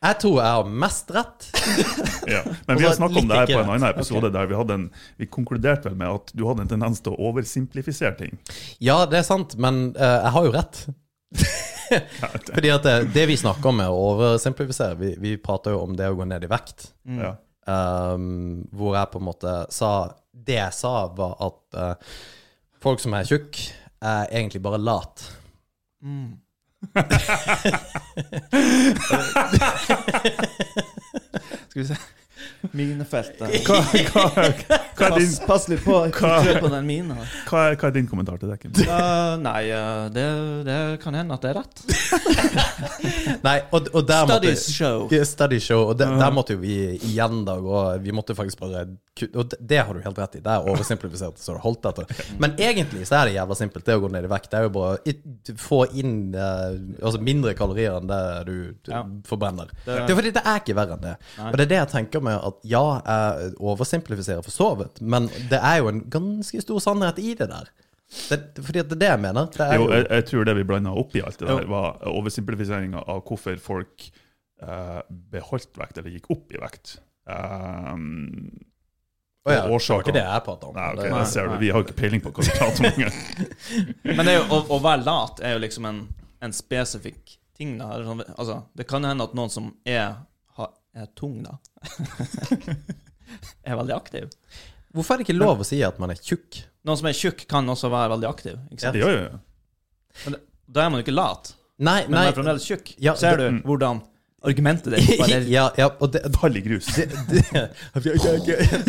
Jeg 0.06 0.18
tror 0.22 0.40
jeg 0.42 0.58
har 0.58 0.74
mest 0.86 1.16
rett. 1.16 1.50
Ja. 2.26 2.40
Men 2.66 2.80
vi 2.80 2.88
har 2.88 2.96
snakket 2.98 3.20
om 3.22 3.28
det 3.30 3.36
her 3.38 3.50
på 3.52 3.60
en 3.60 3.68
annen 3.70 3.84
episode 3.92 4.32
der 4.34 4.48
vi 4.50 4.56
hadde 4.58 4.74
en 4.74 4.86
Vi 5.22 5.28
konkluderte 5.30 5.86
vel 5.86 5.98
med 6.00 6.10
at 6.10 6.32
du 6.34 6.42
hadde 6.48 6.64
en 6.64 6.72
tendens 6.72 7.04
til 7.06 7.14
å 7.14 7.28
oversimplifisere 7.30 8.16
ting. 8.18 8.40
Ja, 8.82 9.04
det 9.06 9.20
er 9.20 9.28
sant, 9.28 9.54
men 9.62 9.92
uh, 9.94 10.24
jeg 10.24 10.32
har 10.34 10.48
jo 10.48 10.54
rett. 10.56 10.80
Fordi 12.50 12.72
at 12.74 12.88
det, 12.88 12.96
det 13.14 13.28
vi 13.30 13.38
snakker 13.38 13.70
om, 13.70 13.84
er 13.84 13.94
å 13.94 14.08
oversimplifisere. 14.16 14.98
Vi, 14.98 15.12
vi 15.22 15.36
prater 15.42 15.76
jo 15.76 15.84
om 15.86 15.94
det 15.98 16.10
å 16.10 16.18
gå 16.18 16.26
ned 16.26 16.48
i 16.48 16.50
vekt. 16.50 16.88
Ja. 17.20 17.36
Um, 17.70 18.66
hvor 18.74 18.98
jeg 18.98 19.10
på 19.14 19.22
en 19.22 19.26
måte 19.26 19.54
sa 19.74 19.92
Det 20.30 20.60
jeg 20.60 20.74
sa, 20.78 20.96
var 21.18 21.38
at 21.46 21.78
uh, 21.78 22.18
folk 22.82 23.02
som 23.02 23.16
er 23.18 23.30
tjukk, 23.30 23.62
er 24.02 24.30
egentlig 24.30 24.62
bare 24.66 24.82
lat. 24.82 25.30
Skal 31.70 31.82
vi 31.82 31.88
se 31.88 31.98
Minefeltet. 32.74 33.68
Hva, 33.68 33.80
hva, 33.84 34.26
hva, 34.36 35.10
er 35.10 35.18
din, 35.20 35.30
Pass, 35.30 35.40
pass 35.46 35.68
litt 35.70 35.84
på. 35.86 35.98
Ikke 36.10 36.60
på 36.62 36.70
den 36.72 36.86
mina. 36.88 37.16
her. 37.20 37.34
hva, 37.50 37.64
er, 37.72 37.76
hva 37.82 37.90
er 37.90 37.96
din 37.98 38.08
kommentar 38.10 38.40
til 38.42 38.50
Dekken? 38.52 38.74
Eh, 38.86 39.36
nei, 39.44 39.62
uh, 39.76 40.08
det, 40.16 40.26
det 40.68 40.80
kan 41.04 41.14
hende 41.18 41.36
at 41.38 41.42
det 41.46 41.54
er 41.54 41.60
rett. 41.62 41.86
Nei, 43.46 43.58
og, 43.74 43.88
og 43.94 44.06
der 44.08 44.26
måtte 44.28 44.40
Studies 44.56 44.66
show. 44.74 45.06
Ja, 45.14 45.24
Study 45.28 45.60
show, 45.62 45.84
og 45.92 45.98
det, 46.00 46.08
der 46.20 46.32
måtte 46.34 46.56
jo 46.56 46.62
vi 46.62 46.76
igjen 47.06 47.44
da 47.48 47.58
gå 47.62 47.82
Vi 48.04 48.14
måtte 48.16 48.36
faktisk 48.38 48.60
bare 48.62 48.86
Og 49.36 49.44
det, 49.52 49.60
det 49.60 49.80
har 49.86 49.94
du 49.96 50.02
helt 50.04 50.18
rett 50.20 50.38
i. 50.40 50.42
Det 50.44 50.52
er 50.52 50.66
oversimplifisert, 50.72 51.38
så 51.42 51.56
det 51.56 51.62
holdt 51.64 51.86
etter. 51.92 52.10
Men 52.42 52.56
egentlig 52.62 53.06
så 53.08 53.20
er 53.22 53.30
det 53.30 53.36
jævla 53.38 53.56
simpelt, 53.60 53.86
det 53.88 53.96
å 53.96 54.02
gå 54.04 54.10
ned 54.12 54.28
i 54.28 54.32
vekt. 54.32 54.50
Det 54.52 54.60
er 54.60 54.68
jo 54.68 54.74
bare 54.76 54.98
å 55.00 55.56
få 55.62 55.80
inn 55.96 56.16
eh, 56.36 56.76
altså 57.02 57.22
mindre 57.24 57.54
kalorier 57.58 57.96
enn 58.00 58.10
det 58.12 58.22
du, 58.50 58.56
du 58.84 58.92
Ja. 58.92 59.04
forbrenner. 59.28 59.72
Det- 59.86 60.02
Det 60.06 60.12
er 60.12 60.20
fordi 60.20 60.34
det 60.36 60.44
er 60.46 60.60
ikke 60.62 60.76
verre 60.78 60.98
enn 60.98 61.06
det. 61.06 61.16
Nei. 61.38 61.50
Og 61.52 61.58
det 61.58 61.66
er 61.66 61.72
det 61.72 61.80
jeg 61.80 61.92
tenker 61.94 62.22
med 62.28 62.36
at 62.50 62.55
ja, 62.64 63.02
jeg 63.06 63.54
oversimplifiserer 63.60 64.42
for 64.46 64.52
så 64.52 64.70
vidt, 64.80 65.02
men 65.02 65.28
det 65.50 65.60
er 65.62 65.78
jo 65.82 65.88
en 65.92 66.04
ganske 66.10 66.62
stor 66.62 66.80
sannhet 66.80 67.20
i 67.20 67.34
det 67.34 67.50
der. 67.50 67.70
Det, 68.30 68.40
fordi 68.62 68.80
at 68.80 68.90
det 68.90 68.96
er 68.96 69.02
det 69.02 69.10
jeg 69.10 69.20
mener. 69.24 69.48
Det 69.52 69.60
er 69.66 69.74
Jo, 69.76 69.88
jo, 69.88 69.94
jeg, 69.96 70.06
jeg 70.12 70.26
tror 70.30 70.44
det 70.46 70.56
vi 70.56 70.64
blanda 70.64 70.92
opp 70.94 71.16
i 71.16 71.22
alt 71.26 71.40
det 71.40 71.48
der, 71.48 71.62
Jo. 71.66 71.70
var 71.74 71.98
oversimplifiseringa 72.12 73.02
av 73.08 73.24
hvorfor 73.26 73.58
folk 73.60 74.06
eh, 74.62 75.02
beholdt 75.32 75.78
vekt, 75.82 75.98
eller 75.98 76.14
gikk 76.14 76.30
opp 76.32 76.54
i 76.54 76.62
vekt. 76.62 76.98
Um, 77.28 78.62
Oh, 79.48 79.54
ja, 79.54 79.62
det 79.62 79.70
var 79.70 80.00
ikke 80.02 80.14
det 80.16 80.22
jeg 80.26 80.42
prater 80.42 80.68
om. 80.72 80.74
Nei, 80.74 80.86
okay, 80.96 81.04
Det- 81.10 81.18
det 81.20 81.28
ser 81.30 81.48
du. 81.48 81.58
Vi 81.62 81.68
har 81.70 81.78
jo 81.78 81.86
ikke 81.86 81.94
peiling 82.00 82.22
på 82.24 82.32
hva 82.34 82.42
vi 82.42 82.54
prater 82.58 82.86
om. 82.88 83.12
Men 84.18 84.26
det 84.26 84.32
er 84.34 84.40
jo, 84.40 84.46
å, 84.50 84.62
å 84.74 84.80
være 84.82 85.04
lat 85.06 85.40
er 85.46 85.52
jo 85.54 85.60
liksom 85.62 85.86
en, 85.86 86.00
en 86.42 86.52
spesifikk 86.52 87.36
ting. 87.56 87.76
da 87.78 87.92
sånn, 88.02 88.24
altså, 88.40 88.56
Det 88.74 88.88
kan 88.90 89.04
hende 89.06 89.24
at 89.28 89.36
noen 89.38 89.52
som 89.54 89.68
er, 89.86 90.16
er 90.96 91.10
tung, 91.18 91.42
da 91.44 91.58
Er 93.66 93.76
veldig 93.80 93.96
aktiv. 93.96 94.30
Hvorfor 94.96 95.16
er 95.16 95.18
det 95.22 95.26
ikke 95.28 95.36
lov 95.40 95.60
å 95.64 95.66
si 95.68 95.82
at 95.84 95.98
man 96.00 96.14
er 96.14 96.20
tjukk? 96.22 96.62
Noen 96.88 97.00
som 97.02 97.08
er 97.10 97.16
tjukk, 97.18 97.42
kan 97.52 97.68
også 97.74 97.90
være 97.92 98.12
veldig 98.14 98.28
aktiv. 98.30 98.58
Ikke 98.72 98.84
sant? 98.86 98.96
Det 98.96 99.02
gjør 99.02 99.16
jo 99.18 99.40
Men 100.26 100.36
da 100.72 100.86
er 100.86 100.92
man 100.94 101.02
jo 101.02 101.06
ikke 101.08 101.16
lat, 101.18 101.54
Nei, 101.84 101.98
men 102.08 102.16
man 102.16 102.30
er 102.30 102.36
fremdeles 102.38 102.64
tjukk. 102.70 102.94
Ja, 103.04 103.16
Ser 103.20 103.36
det- 103.42 103.50
du 103.52 103.62
hvordan 103.68 104.00
argumentet 104.46 104.94
ditt 104.94 105.18
bare 105.20 105.40
ja, 105.50 105.66
ja, 105.78 105.90
og 106.00 106.12
det, 106.14 106.22
Fall 106.38 106.56
i 106.56 106.62
grus. 106.64 106.86
det, 106.96 107.10
det, 107.28 107.44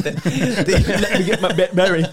det, 0.04 0.12
det 0.68 0.80
Let 1.00 1.18
me 1.18 1.24
get 1.24 1.40
my 1.42 1.50
Mary. 1.74 2.04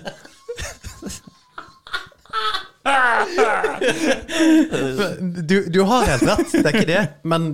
du, 5.47 5.65
du 5.69 5.81
har 5.81 6.05
helt 6.05 6.23
rett, 6.27 6.51
det 6.51 6.65
er 6.65 6.73
ikke 6.77 6.89
det. 6.89 7.03
Men 7.23 7.49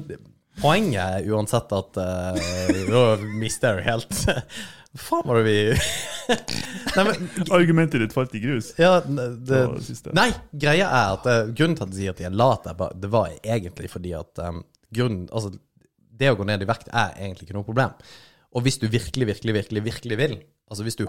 poenget 0.62 1.00
er 1.02 1.32
uansett 1.34 1.72
at 1.76 2.00
uh, 2.00 2.76
Nå 2.90 3.04
mister 3.40 3.80
jeg 3.80 3.80
jo 3.80 3.88
helt 3.90 4.14
faen 4.98 5.28
var 5.28 5.40
det 5.40 5.46
vi 5.46 5.58
Nei, 6.96 7.04
men 7.06 7.50
Argumentet 7.54 8.02
ditt 8.04 8.14
falt 8.14 8.34
i 8.38 8.42
grus. 8.44 8.72
ja, 8.78 9.00
det, 9.02 9.28
Det 9.48 9.62
det. 10.06 10.14
Nei, 10.18 10.30
greia 10.52 10.90
er 10.90 11.16
at 11.16 11.30
uh, 11.30 11.52
grunnen 11.54 11.78
til 11.78 11.86
at 11.86 11.94
de 11.94 12.00
sier 12.00 12.14
at 12.14 12.22
de 12.22 12.28
er 12.30 12.36
lat, 12.36 12.70
det 13.02 13.12
var 13.14 13.34
egentlig 13.42 13.90
fordi 13.94 14.14
at 14.18 14.42
um, 14.46 14.64
grunnen 14.94 15.28
Altså, 15.32 15.54
det 16.20 16.32
å 16.34 16.38
gå 16.38 16.48
ned 16.48 16.66
i 16.66 16.70
vekt 16.70 16.90
er 16.92 17.16
egentlig 17.18 17.48
ikke 17.48 17.58
noe 17.58 17.68
problem. 17.68 17.94
Og 18.54 18.66
hvis 18.66 18.80
du 18.82 18.88
virkelig, 18.90 19.30
virkelig, 19.30 19.56
virkelig, 19.56 19.84
virkelig 19.86 20.18
vil, 20.20 20.38
altså 20.70 20.86
hvis 20.86 20.98
du 21.00 21.06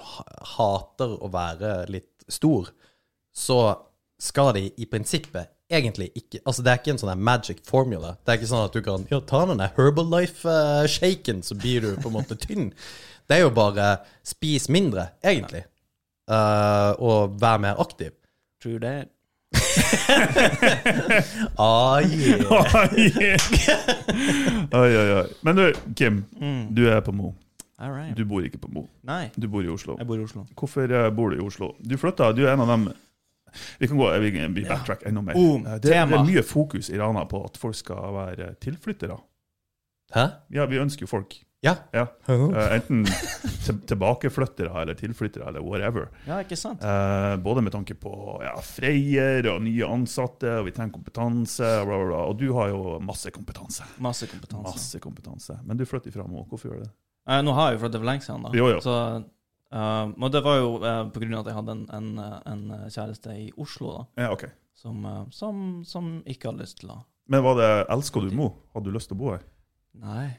hater 0.56 1.16
å 1.16 1.30
være 1.32 1.72
litt 1.90 2.28
stor, 2.30 2.68
så 3.32 3.60
skal 4.20 4.52
de 4.56 4.68
i 4.76 4.86
prinsippet 4.88 5.50
egentlig 5.70 6.10
ikke 6.18 6.40
Altså, 6.44 6.62
det 6.66 6.72
er 6.72 6.80
ikke 6.80 6.94
en 6.94 7.00
sånn 7.02 7.22
magic 7.22 7.62
formula. 7.68 8.14
Det 8.24 8.34
er 8.34 8.40
ikke 8.40 8.50
sånn 8.50 8.66
at 8.66 8.74
du 8.76 8.82
kan 8.86 9.06
ja, 9.10 9.20
ta 9.20 9.44
den 9.48 9.62
der 9.62 9.72
Herbalife-shaken, 9.76 11.42
så 11.46 11.54
blir 11.58 11.86
du 11.86 11.90
på 12.02 12.10
en 12.10 12.16
måte 12.18 12.38
tynn. 12.40 12.70
Det 13.30 13.38
er 13.38 13.44
jo 13.44 13.52
bare 13.54 13.92
spis 14.26 14.66
mindre, 14.68 15.08
egentlig. 15.22 15.64
uh, 16.30 16.92
og 16.98 17.38
vær 17.40 17.58
mer 17.62 17.78
aktiv. 17.82 18.10
True 18.62 18.80
that. 18.82 19.08
Ah, 21.58 22.00
yeah. 22.00 22.50
oi, 24.72 24.96
oi, 24.96 25.10
oi. 25.20 25.26
Men 25.46 25.56
du, 25.56 25.72
Kim. 25.96 26.24
Mm. 26.40 26.66
Du 26.74 26.86
er 26.90 27.00
på 27.00 27.12
Mo. 27.12 27.34
All 27.78 27.92
right. 27.94 28.16
Du 28.16 28.24
bor 28.28 28.42
ikke 28.44 28.58
på 28.60 28.68
Mo. 28.74 28.86
Nei, 29.06 29.30
Du 29.36 29.48
bor 29.48 29.62
i 29.64 29.68
Oslo. 29.72 29.96
jeg 29.98 30.06
bor 30.06 30.16
i 30.18 30.24
Oslo. 30.24 30.44
Hvorfor 30.58 30.90
eh, 30.92 31.10
bor 31.16 31.30
du 31.30 31.36
i 31.38 31.44
Oslo? 31.44 31.72
Du 31.80 31.96
flytta, 31.98 32.32
du 32.36 32.42
er 32.46 32.52
en 32.52 32.60
av 32.64 32.68
dem 32.74 32.88
Vi 33.78 33.88
kan 33.90 33.98
gå, 34.00 34.08
vi, 34.22 34.30
vi 34.30 34.64
backtrack 34.68 35.02
enda 35.10 35.22
mer. 35.22 35.34
Boom, 35.34 35.66
Eh, 35.66 35.78
det, 35.80 35.90
det 35.90 35.96
er 35.98 36.06
mye 36.10 36.42
fokus 36.46 36.90
i 36.90 36.98
Rana 36.98 37.24
på 37.30 37.44
at 37.44 37.56
folk 37.60 37.76
skal 37.78 38.12
være 38.14 38.54
tilflyttere. 38.60 39.18
Hæ? 40.14 40.26
Ja, 40.50 40.66
vi 40.66 40.78
ønsker 40.82 41.06
jo 41.06 41.10
folk. 41.10 41.36
Ja. 41.62 41.74
Ja. 41.92 42.06
Eh, 42.26 42.74
enten 42.78 43.02
tilbakeflyttere 43.86 44.82
eller 44.82 44.94
tilflyttere 44.96 45.48
eller 45.48 45.60
whatever. 45.60 46.08
Ja, 46.26 46.38
ikke 46.42 46.56
sant? 46.56 46.82
Eh, 46.84 47.34
både 47.44 47.62
med 47.62 47.72
tanke 47.74 47.94
på 48.00 48.12
ja, 48.44 48.54
freier 48.64 49.46
og 49.52 49.60
nye 49.66 49.86
ansatte, 49.88 50.54
og 50.60 50.68
vi 50.70 50.72
trenger 50.76 50.94
kompetanse. 50.96 51.68
Bla, 51.84 51.98
bla, 52.00 52.06
bla. 52.12 52.22
Og 52.30 52.38
du 52.40 52.48
har 52.56 52.72
jo 52.72 52.96
masse 53.04 53.32
kompetanse. 53.34 53.84
Masse 54.00 54.28
kompetanse. 54.30 54.72
Masse 54.72 55.02
kompetanse. 55.04 55.58
Men 55.68 55.76
du 55.80 55.84
flytter 55.88 56.12
ifra 56.12 56.26
nå. 56.28 56.46
Hvorfor 56.50 56.70
gjør 56.72 56.80
du 56.82 56.88
det? 56.88 56.94
Nå 57.44 57.52
har 57.54 57.70
jeg 57.70 57.78
jo 57.78 57.82
flyttet 57.84 58.00
for 58.00 58.08
lenge 58.08 58.24
siden, 58.26 58.46
da. 58.48 58.54
Jo, 58.56 58.70
jo. 58.72 58.80
Så, 58.82 58.96
eh, 59.72 60.04
men 60.16 60.32
det 60.34 60.42
var 60.46 60.58
jo 60.60 60.72
uh, 60.82 61.04
på 61.12 61.22
grunn 61.22 61.36
av 61.38 61.44
at 61.44 61.52
jeg 61.52 61.58
hadde 61.60 61.76
en, 61.76 61.84
en, 61.98 62.10
eh, 62.24 62.38
en 62.52 62.90
kjæreste 62.90 63.36
i 63.36 63.48
Oslo, 63.60 63.94
da. 63.96 64.26
Ja, 64.26 64.32
okay. 64.34 64.52
Som, 64.80 65.04
eh, 65.04 65.24
som, 65.30 65.64
som 65.84 66.12
ikke 66.24 66.48
hadde 66.48 66.64
lyst 66.64 66.80
til 66.80 66.94
å 66.94 67.02
Men 67.30 67.44
var 67.44 67.58
det, 67.60 67.72
elsker 67.92 68.24
du 68.24 68.36
Mo? 68.36 68.52
Hadde 68.74 68.88
du 68.88 68.96
lyst 68.96 69.10
til 69.12 69.18
å 69.18 69.20
bo 69.20 69.34
her? 69.34 69.42
Nei. 70.00 70.30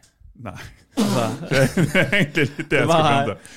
Nei. 0.42 0.56
Altså, 0.98 1.28
Det 1.52 2.00
er 2.02 2.16
egentlig 2.16 2.48
litt 2.56 2.72
det 2.72 2.80
jeg 2.82 2.90
skal 2.90 3.06
frem 3.06 3.30
til. 3.30 3.52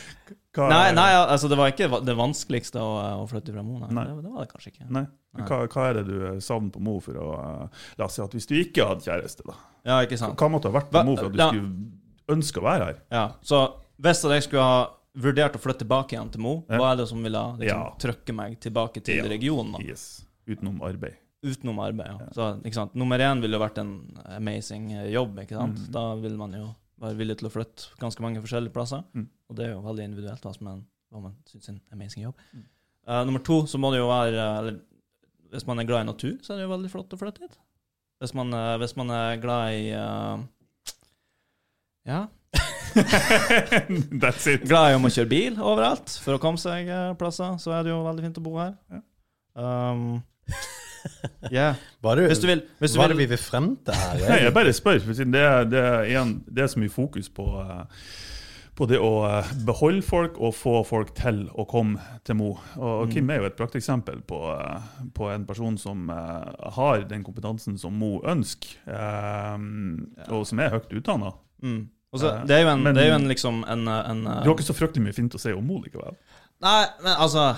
Nei, 0.55 0.93
nei, 0.95 1.09
altså 1.19 1.49
det 1.51 1.57
var 1.59 1.73
ikke 1.73 1.89
det 2.07 2.15
vanskeligste 2.15 2.79
å, 2.79 2.91
eh, 3.03 3.23
å 3.23 3.25
flytte 3.31 3.55
fra 3.55 3.65
Mo, 3.67 3.79
nei. 3.81 3.89
Nei. 3.97 4.05
Det, 4.07 4.23
det 4.23 4.33
var 4.35 4.45
det 4.45 4.51
kanskje 4.53 4.71
ikke. 4.75 4.89
Nei. 4.95 5.05
Men 5.35 5.49
Hva, 5.49 5.61
hva 5.73 5.87
er 5.89 5.99
det 5.99 6.05
du 6.07 6.15
eh, 6.29 6.37
savner 6.45 6.75
på 6.75 6.83
Mo 6.85 6.99
for 7.03 7.19
å 7.19 7.31
eh, 7.41 7.87
La 7.99 8.07
oss 8.07 8.19
si 8.19 8.23
at 8.23 8.37
hvis 8.37 8.47
du 8.51 8.55
ikke 8.61 8.87
hadde 8.93 9.09
kjæreste, 9.09 9.47
da. 9.49 9.57
Ja, 9.89 10.03
ikke 10.07 10.21
sant. 10.21 10.37
Hva 10.39 10.51
måtte 10.53 10.71
ha 10.71 10.77
vært 10.77 10.93
på 10.95 11.03
Mo 11.09 11.17
for 11.19 11.33
at 11.33 11.35
du 11.35 11.43
ja. 11.43 11.49
skulle 11.51 12.37
ønske 12.37 12.63
å 12.63 12.67
være 12.69 12.91
her? 12.91 13.01
Ja, 13.15 13.25
så 13.45 13.65
hvis 14.05 14.23
jeg 14.37 14.47
skulle 14.47 14.69
ha 14.69 14.85
vurdert 15.15 15.57
å 15.57 15.61
flytte 15.63 15.85
tilbake 15.85 16.17
igjen 16.17 16.31
til 16.35 16.43
Mo, 16.43 16.55
hva 16.69 16.93
er 16.93 17.03
det 17.03 17.09
som 17.11 17.21
ville 17.23 17.43
liksom, 17.61 17.99
trykke 18.03 18.35
meg 18.37 18.57
tilbake 18.63 19.03
til 19.05 19.23
Ja. 19.23 19.29
regionen? 19.31 19.73
da? 19.77 19.83
Yes. 19.85 20.25
Utenom 20.47 20.81
arbeid. 20.83 21.17
Utenom 21.45 21.79
arbeid, 21.79 22.09
ja. 22.09 22.29
Så, 22.33 22.49
ikke 22.65 22.75
sant? 22.79 22.95
Nummer 22.95 23.19
én 23.21 23.41
ville 23.41 23.57
jo 23.57 23.63
vært 23.63 23.79
en 23.79 23.93
amazing 24.37 24.93
eh, 24.93 25.11
jobb, 25.13 25.39
ikke 25.45 25.59
sant? 25.59 25.79
Mm. 25.79 25.93
Da 25.93 26.05
vil 26.21 26.37
man 26.41 26.57
jo 26.57 26.75
være 27.01 27.19
villig 27.19 27.39
til 27.39 27.49
å 27.49 27.53
flytte 27.53 27.91
ganske 28.01 28.23
mange 28.25 28.41
forskjellige 28.41 28.73
plasser. 28.73 29.05
Mm. 29.15 29.29
Og 29.51 29.59
det 29.59 29.67
er 29.67 29.73
jo 29.75 29.83
veldig 29.85 30.07
individuelt 30.09 30.47
hva 30.47 30.55
man, 30.65 30.87
hva 31.13 31.21
man 31.27 31.37
syns 31.51 31.69
er 31.69 31.75
en 31.77 31.83
amazing 31.93 32.25
jobb. 32.25 32.41
Mm. 32.53 32.65
Uh, 33.05 33.21
nummer 33.29 33.45
to 33.45 33.67
så 33.69 33.79
må 33.79 33.91
det 33.93 34.01
jo 34.01 34.09
være 34.09 34.41
eh, 34.41 34.59
eller, 34.63 34.81
Hvis 35.53 35.67
man 35.69 35.79
er 35.79 35.85
glad 35.87 36.03
i 36.03 36.09
natur, 36.09 36.39
så 36.43 36.55
er 36.55 36.57
det 36.57 36.65
jo 36.65 36.73
veldig 36.73 36.91
flott 36.91 37.13
å 37.13 37.21
flytte 37.21 37.45
hit. 37.45 37.59
Hvis 38.19 38.33
man, 38.35 38.51
hvis 38.81 38.97
man 38.97 39.11
er 39.13 39.37
glad 39.43 39.75
i 39.77 39.93
uh, 39.93 40.41
Ja, 42.09 42.25
That's 44.23 44.47
it. 44.51 44.65
glad 44.69 44.93
i 44.93 44.99
om 44.99 45.05
å 45.09 45.13
kjøre 45.13 45.31
bil 45.31 45.57
overalt 45.61 46.15
for 46.25 46.37
å 46.37 46.43
komme 46.43 46.61
seg 46.63 46.89
eh, 46.89 47.13
plasser, 47.21 47.57
så 47.63 47.75
er 47.79 47.87
det 47.87 47.93
jo 47.95 48.03
veldig 48.07 48.25
fint 48.29 48.41
å 48.41 48.45
bo 48.45 48.55
her. 48.61 48.75
Um, 49.55 50.23
yeah. 51.53 51.77
Hva 52.03 52.15
er 52.15 52.23
det, 52.23 52.29
Hvis 52.33 52.43
du 52.43 52.49
vil, 52.51 52.63
hvis 52.83 52.95
du 52.95 52.99
hva 53.01 53.07
er 53.09 53.13
det 53.15 53.19
vil 53.19 53.27
vi 53.29 53.33
vil 53.37 53.43
frem 53.43 53.73
til 53.87 53.95
her? 53.99 54.23
Nei, 54.29 54.39
jeg 54.47 54.55
bare 54.57 54.73
spør. 54.77 55.01
for 55.05 55.15
siden 55.19 55.35
Det, 55.35 55.43
er- 55.47 55.67
det, 55.71 55.83
er 56.15 56.31
det 56.49 56.65
er 56.65 56.71
så 56.73 56.81
mye 56.83 56.93
fokus 56.93 57.29
på, 57.35 57.45
eh, 57.63 58.07
på 58.75 58.89
det 58.91 58.99
å 58.99 59.11
eh, 59.29 59.53
beholde 59.69 60.03
folk 60.03 60.39
og 60.43 60.55
få 60.59 60.77
folk 60.89 61.13
til 61.19 61.45
å 61.55 61.67
komme 61.71 62.03
til 62.27 62.39
Mo. 62.41 62.53
Og 62.79 63.05
Mm. 63.07 63.13
Kim 63.15 63.31
er 63.31 63.43
jo 63.43 63.49
et 63.51 63.59
prakteksempel 63.59 64.23
på, 64.27 64.41
på 65.15 65.31
en 65.31 65.45
person 65.47 65.77
som 65.79 66.09
har 66.11 67.05
den 67.11 67.23
kompetansen 67.27 67.79
som 67.79 67.95
Mo 68.01 68.17
ønsker, 68.27 68.75
og 70.31 70.47
som 70.49 70.59
er 70.65 70.75
høyt 70.79 70.91
utdanna. 70.99 71.35
mm. 71.63 71.83
Og 72.15 72.21
så, 72.23 72.31
Eh, 72.31 72.45
det 72.47 72.55
er 72.57 72.63
jo 72.65 72.69
en, 72.71 72.83
men- 72.85 72.95
det 72.95 73.03
er 73.05 73.09
jo 73.11 73.15
en 73.19 73.29
liksom 73.29 73.57
en, 73.69 73.89
en 73.91 74.25
Du 74.25 74.49
har 74.49 74.55
ikke 74.55 74.69
så 74.71 74.77
fryktelig 74.79 75.03
mye 75.09 75.17
fint 75.17 75.35
å 75.35 75.41
si 75.43 75.53
om 75.53 75.65
Mo 75.67 75.81
likevel. 75.83 76.15
Nei, 76.63 76.87
men 77.03 77.17
altså 77.19 77.49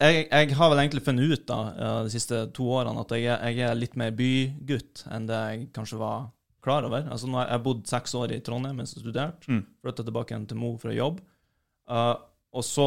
jeg, 0.00 0.26
jeg 0.30 0.54
har 0.58 0.70
vel 0.72 0.78
egentlig 0.82 1.02
funnet 1.04 1.30
ut 1.32 1.46
da, 1.48 1.58
eh, 1.76 2.02
de 2.06 2.12
siste 2.12 2.40
to 2.56 2.64
årene 2.76 3.00
at 3.00 3.12
jeg, 3.16 3.24
jeg 3.28 3.64
er 3.68 3.78
litt 3.78 3.96
mer 4.00 4.10
bygutt 4.16 5.04
enn 5.12 5.26
det 5.28 5.38
jeg 5.50 5.68
kanskje 5.76 6.00
var 6.00 6.26
klar 6.64 6.84
over. 6.84 7.06
Altså 7.08 7.28
nå 7.30 7.38
har 7.40 7.48
Jeg 7.54 7.62
bodd 7.64 7.86
seks 7.88 8.14
år 8.18 8.32
i 8.36 8.40
Trondheim 8.44 8.76
mens 8.76 8.92
jeg 8.94 9.04
studerte. 9.04 9.48
Mm. 9.48 9.62
Flytta 9.84 10.04
tilbake 10.04 10.34
igjen 10.34 10.48
til 10.50 10.60
Mo 10.60 10.74
for 10.80 10.92
å 10.92 10.96
jobbe. 10.96 11.22
Uh, 11.90 12.16
og 12.52 12.64
så 12.66 12.84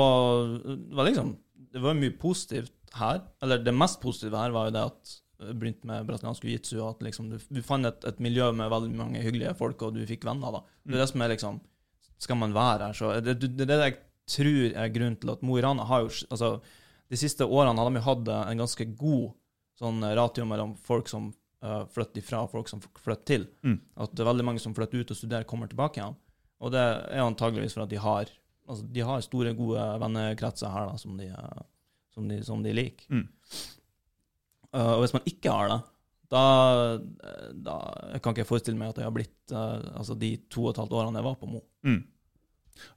det 0.62 0.96
var 0.96 1.06
liksom 1.10 1.34
Det 1.74 1.82
var 1.82 1.96
mye 1.98 2.14
positivt 2.22 2.74
her. 3.00 3.22
Eller 3.42 3.58
det 3.66 3.74
mest 3.74 4.00
positive 4.02 4.38
her 4.38 4.52
var 4.54 4.68
jo 4.70 4.76
det 4.76 4.84
at 4.92 5.16
begynte 5.52 5.88
med 5.90 6.08
brasiliansk 6.08 6.46
jiu-jitsu, 6.46 6.78
at 6.86 7.04
liksom 7.06 7.30
du, 7.32 7.38
du 7.50 7.62
fant 7.66 7.88
et, 7.90 8.08
et 8.10 8.24
miljø 8.24 8.50
med 8.56 8.72
veldig 8.72 8.96
mange 8.98 9.22
hyggelige 9.24 9.54
folk, 9.60 9.82
og 9.86 9.98
du 9.98 10.02
fikk 10.10 10.26
venner. 10.28 10.56
da. 10.56 10.64
Det 10.84 10.98
er 10.98 11.04
det 11.04 11.12
som 11.12 11.24
er 11.26 11.34
liksom 11.36 11.62
Skal 12.24 12.38
man 12.40 12.54
være 12.56 12.88
her, 12.88 12.94
så 12.96 13.14
Det 13.22 13.34
er 13.34 13.40
det 13.48 13.68
det 13.68 13.80
jeg 13.82 13.96
tror 14.32 14.78
er 14.80 14.92
grunnen 14.96 15.20
til 15.20 15.34
at 15.34 15.42
Mo 15.44 15.58
i 15.58 15.64
Rana 15.66 15.84
har 15.84 16.06
jo 16.06 16.12
altså, 16.32 16.62
De 17.12 17.18
siste 17.20 17.44
årene 17.44 17.76
har 17.80 17.90
de 17.90 18.00
jo 18.00 18.08
hatt 18.08 18.30
en 18.38 18.62
ganske 18.64 18.86
god 18.96 19.34
sånn 19.76 20.06
ratio 20.16 20.46
mellom 20.46 20.76
folk 20.78 21.10
som 21.10 21.34
uh, 21.66 21.84
flytter 21.92 22.22
ifra, 22.22 22.46
folk 22.48 22.70
som 22.70 22.80
flytter 22.80 23.26
til. 23.26 23.48
Mm. 23.66 23.80
At 24.06 24.14
det 24.14 24.22
er 24.24 24.30
veldig 24.30 24.46
mange 24.46 24.62
som 24.62 24.76
flytter 24.78 25.02
ut 25.02 25.12
og 25.12 25.18
studerer, 25.18 25.48
kommer 25.50 25.68
tilbake 25.68 26.00
igjen. 26.00 26.16
Og 26.64 26.72
det 26.72 26.80
er 26.80 27.26
antageligvis 27.26 27.76
for 27.76 27.84
at 27.84 27.92
de 27.92 28.00
har 28.00 28.30
altså, 28.68 28.86
de 28.86 29.06
har 29.06 29.24
store, 29.24 29.54
gode 29.58 29.86
vennekretser 30.04 30.74
her 30.74 30.92
da, 30.92 31.00
som 31.00 31.18
de, 31.20 31.30
eh, 31.30 31.64
som 32.14 32.28
de, 32.30 32.40
som 32.46 32.64
de 32.64 32.76
liker. 32.76 33.08
Mm. 33.12 33.26
Eh, 34.74 34.94
og 34.96 35.04
hvis 35.04 35.16
man 35.16 35.28
ikke 35.30 35.54
har 35.54 35.72
det, 35.72 35.80
da, 36.34 36.44
da 37.54 37.76
jeg 38.14 38.24
kan 38.24 38.34
ikke 38.34 38.42
jeg 38.42 38.50
forestille 38.50 38.80
meg 38.80 38.94
at 38.94 39.02
jeg 39.02 39.06
har 39.08 39.14
blitt 39.16 39.54
eh, 39.54 39.90
altså 39.94 40.18
de 40.18 40.32
to 40.50 40.66
og 40.66 40.74
et 40.74 40.82
halvt 40.82 40.96
årene 40.98 41.22
jeg 41.22 41.28
var 41.28 41.38
på 41.42 41.50
Mo. 41.52 41.62
Mm. 41.86 42.02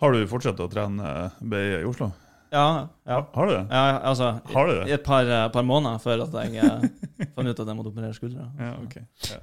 Har 0.01 0.15
du 0.15 0.23
fortsatt 0.31 0.63
å 0.65 0.71
trene 0.73 1.11
eh, 1.11 1.43
BI 1.45 1.65
i 1.83 1.85
Oslo? 1.89 2.11
Ja, 2.55 2.89
ja. 3.05 3.19
Har 3.35 3.47
du 3.47 3.53
det? 3.53 3.65
ja 3.71 4.01
altså, 4.07 4.39
Har 4.53 4.67
du 4.67 4.75
det? 4.79 4.89
i 4.89 4.95
et 4.97 5.05
par, 5.05 5.27
eh, 5.27 5.49
par 5.53 5.67
måneder 5.67 6.01
før 6.03 6.25
at 6.27 6.37
jeg 6.47 6.63
eh, 6.63 6.87
fant 7.35 7.49
ut 7.49 7.61
at 7.61 7.67
jeg 7.67 7.79
måtte 7.79 7.93
operere 7.93 8.17
skuldra. 8.17 8.49
Ja, 8.67 8.73
ok. 8.81 8.97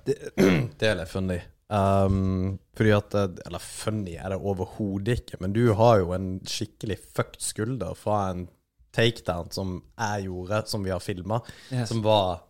Det, 0.07 0.15
det 0.79 0.89
er 0.89 0.97
litt 1.01 1.11
funny. 1.11 1.39
Um, 1.73 2.59
fordi 2.77 2.91
at 2.93 3.15
eh, 3.17 3.39
Eller 3.47 3.63
funny 3.63 4.17
er 4.17 4.33
det 4.33 4.41
overhodet 4.41 5.21
ikke, 5.23 5.39
men 5.41 5.55
du 5.55 5.63
har 5.77 6.01
jo 6.01 6.11
en 6.15 6.35
skikkelig 6.47 6.99
fucked 7.15 7.41
skulder 7.43 7.95
fra 7.97 8.27
en 8.31 8.47
takedown 8.95 9.51
som 9.51 9.79
jeg 9.99 10.25
gjorde, 10.27 10.63
som 10.69 10.83
vi 10.85 10.91
har 10.93 10.99
filma, 11.03 11.41
Yes. 11.71 11.89
som 11.89 12.01
var 12.05 12.41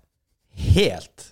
helt 0.52 1.30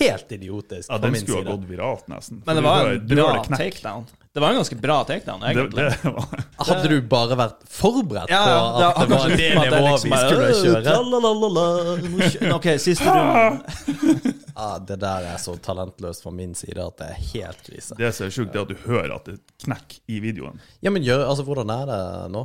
Helt 0.00 0.32
idiotisk 0.32 0.90
Ja, 0.90 0.96
den 0.98 1.14
skulle 1.14 1.44
ha 1.46 1.52
gått 1.56 1.66
viralt, 1.70 2.08
nesten. 2.10 2.40
Men 2.46 2.56
det 2.58 2.62
var 2.64 2.88
en 2.90 3.04
du 3.06 3.14
bra 3.14 3.44
takedown. 3.44 4.06
Det 4.34 4.40
var 4.42 4.50
en 4.50 4.56
ganske 4.58 4.76
bra 4.82 4.96
takedown, 5.06 5.42
egentlig. 5.46 5.84
det 6.02 6.10
var, 6.10 6.42
Hadde 6.66 6.88
du 6.90 6.96
bare 7.06 7.36
vært 7.38 7.62
forberedt 7.70 8.32
Ja, 8.32 8.40
på 8.42 8.80
ja, 8.82 8.88
at 8.90 9.08
det 9.08 9.20
var 9.20 9.28
det 9.30 9.50
nivået 9.54 9.92
liksom 9.92 10.10
vi 10.10 10.18
skulle 10.24 10.48
«Øh, 10.48 10.58
kjøre? 10.64 10.82
tralalala, 10.88 11.66
nå 12.02 12.30
kjø-» 12.34 12.50
OK, 12.56 12.66
siste 12.82 13.14
runde. 13.14 14.34
Ja, 14.56 14.66
det 14.90 14.98
der 15.06 15.30
er 15.30 15.38
så 15.46 15.54
talentløst 15.62 16.26
fra 16.26 16.34
min 16.34 16.54
side 16.58 16.82
at 16.82 16.98
det 16.98 17.08
er 17.12 17.22
helt 17.36 17.62
krise. 17.70 17.94
det 18.00 18.10
som 18.16 18.26
er 18.26 18.34
sjukt, 18.40 18.56
er 18.58 18.66
at 18.66 18.74
du 18.74 18.82
hører 18.88 19.14
at 19.20 19.30
det 19.30 19.38
knekker 19.64 20.02
i 20.10 20.18
videoen. 20.24 20.58
Ja, 20.82 20.90
men 20.90 21.06
gjør, 21.06 21.28
altså, 21.30 21.46
hvordan 21.46 21.70
er 21.78 21.86
det 21.94 22.02
nå? 22.34 22.42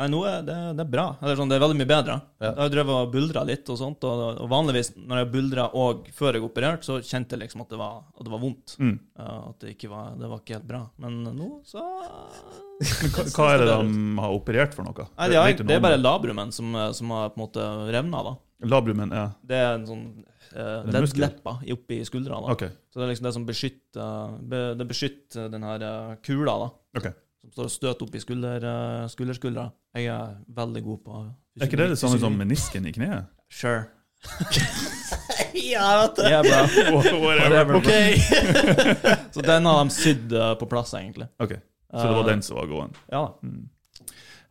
Nei, 0.00 0.06
nå 0.08 0.20
er 0.24 0.44
det, 0.46 0.56
det 0.78 0.84
er 0.86 0.88
bra. 0.88 1.04
Eller 1.20 1.36
sånn, 1.36 1.50
det 1.50 1.58
er 1.58 1.60
veldig 1.60 1.76
mye 1.76 1.88
bedre. 1.90 2.14
Ja. 2.40 2.46
Jeg 2.46 2.60
har 2.62 2.70
drevet 2.72 2.96
og 2.96 3.10
buldra 3.12 3.42
litt 3.44 3.68
og 3.68 3.76
sånt, 3.76 4.06
og, 4.08 4.22
og 4.40 4.48
vanligvis 4.48 4.94
når 4.96 5.20
jeg 5.20 5.28
buldra 5.34 5.66
og 5.76 6.08
før 6.16 6.38
jeg 6.38 6.46
opererte, 6.46 6.88
så 6.88 6.96
kjente 7.04 7.36
jeg 7.36 7.42
liksom 7.42 7.66
at 7.66 7.74
det 7.74 7.80
var, 7.82 7.98
at 8.16 8.24
det 8.24 8.32
var 8.32 8.40
vondt. 8.40 8.76
Mm. 8.80 8.94
Uh, 9.20 9.50
at 9.50 9.66
det 9.66 9.74
ikke 9.74 9.90
var, 9.92 10.14
det 10.16 10.30
var 10.32 10.40
ikke 10.40 10.56
helt 10.56 10.70
bra. 10.70 10.82
Men 11.04 11.20
nå 11.28 11.50
så 11.68 11.84
hva, 13.12 13.26
hva 13.28 13.50
er 13.52 13.60
det 13.60 13.68
de 13.68 14.00
har 14.24 14.38
operert 14.40 14.78
for 14.78 14.88
noe? 14.88 15.10
Nei, 15.18 15.30
det, 15.34 15.40
er, 15.42 15.64
det 15.68 15.76
er 15.76 15.84
bare 15.84 16.00
labrumen 16.00 16.56
som, 16.56 16.72
som 16.96 17.12
har 17.18 17.34
på 17.34 17.36
en 17.42 17.44
måte 17.44 17.70
revna, 17.92 18.24
da. 18.30 18.36
Labrumen 18.72 19.12
ja. 19.16 19.28
Det 19.44 19.56
er 19.56 19.70
en 19.74 19.88
sånn 19.88 20.04
uh, 20.56 20.80
er 20.80 20.92
leddleppa 20.96 21.58
oppi 21.76 22.00
skuldra. 22.08 22.40
da. 22.40 22.56
OK. 22.56 22.64
Så 22.88 23.00
det 23.00 23.04
er 23.04 23.12
liksom 23.12 23.28
det 23.28 23.36
som 23.36 23.48
beskytter, 23.48 24.38
be, 24.40 24.62
det 24.80 24.86
beskytter 24.88 25.52
den 25.52 25.64
her 25.68 25.84
eh, 25.86 26.14
kula, 26.24 26.56
da. 26.64 26.70
ok. 27.00 27.12
Som 27.40 27.52
står 27.54 27.64
og 27.64 27.72
støter 27.72 28.06
opp 28.06 28.14
i 28.14 28.20
skulder, 28.20 28.64
eh, 28.68 29.06
skulderskuldra. 29.08 29.70
Jeg 29.96 30.10
er 30.12 30.34
veldig 30.56 30.82
god 30.84 30.98
på 31.06 31.22
Er 31.60 31.66
ikke 31.66 31.80
det 31.80 31.88
det 31.94 31.98
samme 31.98 32.20
som 32.20 32.36
menisken 32.36 32.86
i 32.86 32.92
kneet? 32.92 33.30
Sure. 33.50 33.84
Ja, 35.54 36.02
vet 36.02 36.16
du. 36.16 36.22
Yeah, 36.22 36.42
bro. 36.42 37.20
Whatever. 37.20 37.74
Ok. 37.74 37.90
Så 39.34 39.40
den 39.40 39.66
har 39.66 39.84
de 39.84 39.90
sydd 39.94 40.32
eh, 40.32 40.54
på 40.60 40.66
plass, 40.70 40.94
egentlig. 40.94 41.26
Ok, 41.42 41.56
Så 41.90 42.06
det 42.06 42.14
var 42.14 42.24
Eh, 42.24 42.26
den 42.26 42.42
som 42.42 42.56
var 42.56 42.66
gåen? 42.66 42.94
Ja, 43.10 43.24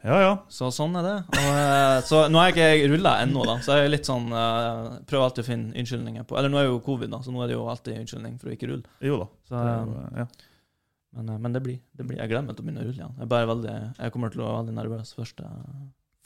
Ja 0.04 0.18
ja. 0.22 0.34
så 0.48 0.70
sånn 0.72 0.96
er 0.96 1.04
det. 1.04 1.16
Og, 1.36 2.04
så 2.08 2.22
nå 2.32 2.40
har 2.40 2.52
jeg 2.54 2.80
ikke 2.80 2.92
rulla 2.94 3.18
ennå, 3.24 3.44
da, 3.48 3.58
så 3.64 3.76
jeg 3.76 3.90
er 3.90 3.92
litt 3.92 4.08
sånn 4.08 4.30
uh, 4.32 5.00
Prøver 5.04 5.26
alltid 5.26 5.44
å 5.44 5.48
finne 5.50 5.74
unnskyldninger 5.76 6.24
på 6.24 6.38
Eller 6.40 6.54
nå 6.54 6.62
er 6.62 6.70
jo 6.70 6.78
covid, 6.86 7.12
da, 7.12 7.20
så 7.20 7.34
nå 7.36 7.42
er 7.44 7.52
det 7.52 7.58
jo 7.58 7.66
alltid 7.68 7.98
unnskyldning 8.00 8.38
for 8.40 8.48
å 8.48 8.54
ikke 8.56 8.70
rulle. 8.72 8.88
Jo 9.04 9.18
da. 9.20 9.28
Så, 9.50 9.58
Det 9.58 9.74
er 9.74 9.82
jo, 9.84 10.06
ja. 10.22 10.28
Men, 11.16 11.30
eh, 11.30 11.38
men 11.38 11.56
det 11.56 11.62
blir, 11.66 11.80
det 11.98 12.08
blir 12.08 12.20
Jeg 12.22 12.32
glemmer 12.32 12.56
til 12.56 12.64
å 12.64 12.68
begynne 12.68 12.84
å 12.84 12.90
rulle 12.90 13.02
igjen. 13.02 13.16
Jeg, 13.22 13.30
bare 13.32 13.48
veldig, 13.50 13.78
jeg 13.98 14.14
kommer 14.16 14.34
til 14.34 14.44
å 14.44 14.50
være 14.50 14.60
veldig 14.62 14.76
nervøs 14.78 15.16
første, 15.18 15.54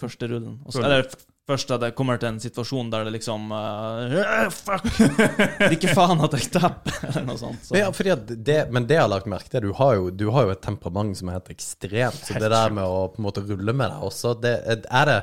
første 0.02 0.30
rullen. 0.32 0.58
Også, 0.68 0.84
eller 0.84 1.08
først 1.48 1.72
at 1.76 1.86
jeg 1.88 1.96
kommer 1.98 2.20
til 2.20 2.30
en 2.32 2.42
situasjon 2.44 2.92
der 2.92 3.08
det 3.08 3.14
liksom 3.18 3.52
uh, 3.52 4.50
Fuck! 4.54 4.88
Ikke 5.76 5.96
faen 5.96 6.24
at 6.24 6.36
jeg 6.40 6.52
tapper, 6.56 7.00
eller 7.12 7.26
noe 7.30 7.40
sånt. 7.40 7.64
Så. 7.68 7.78
Ja, 7.80 7.90
det, 7.92 8.60
men 8.76 8.90
det 8.90 9.00
jeg 9.00 9.06
har 9.06 9.12
lagt 9.12 9.32
merke 9.32 9.52
til, 9.52 9.70
du 9.70 9.78
har, 9.80 9.96
jo, 10.00 10.12
du 10.12 10.28
har 10.36 10.48
jo 10.48 10.54
et 10.56 10.64
temperament 10.64 11.16
som 11.20 11.32
er 11.32 11.40
helt 11.40 11.56
ekstremt. 11.56 12.28
Så 12.28 12.40
det 12.40 12.52
der 12.54 12.76
med 12.76 12.84
å 12.84 13.08
på 13.14 13.24
en 13.24 13.30
måte 13.30 13.46
rulle 13.48 13.76
med 13.76 13.92
deg 13.96 14.06
også, 14.10 14.36
det 14.44 14.58
er 14.68 15.10
det 15.10 15.18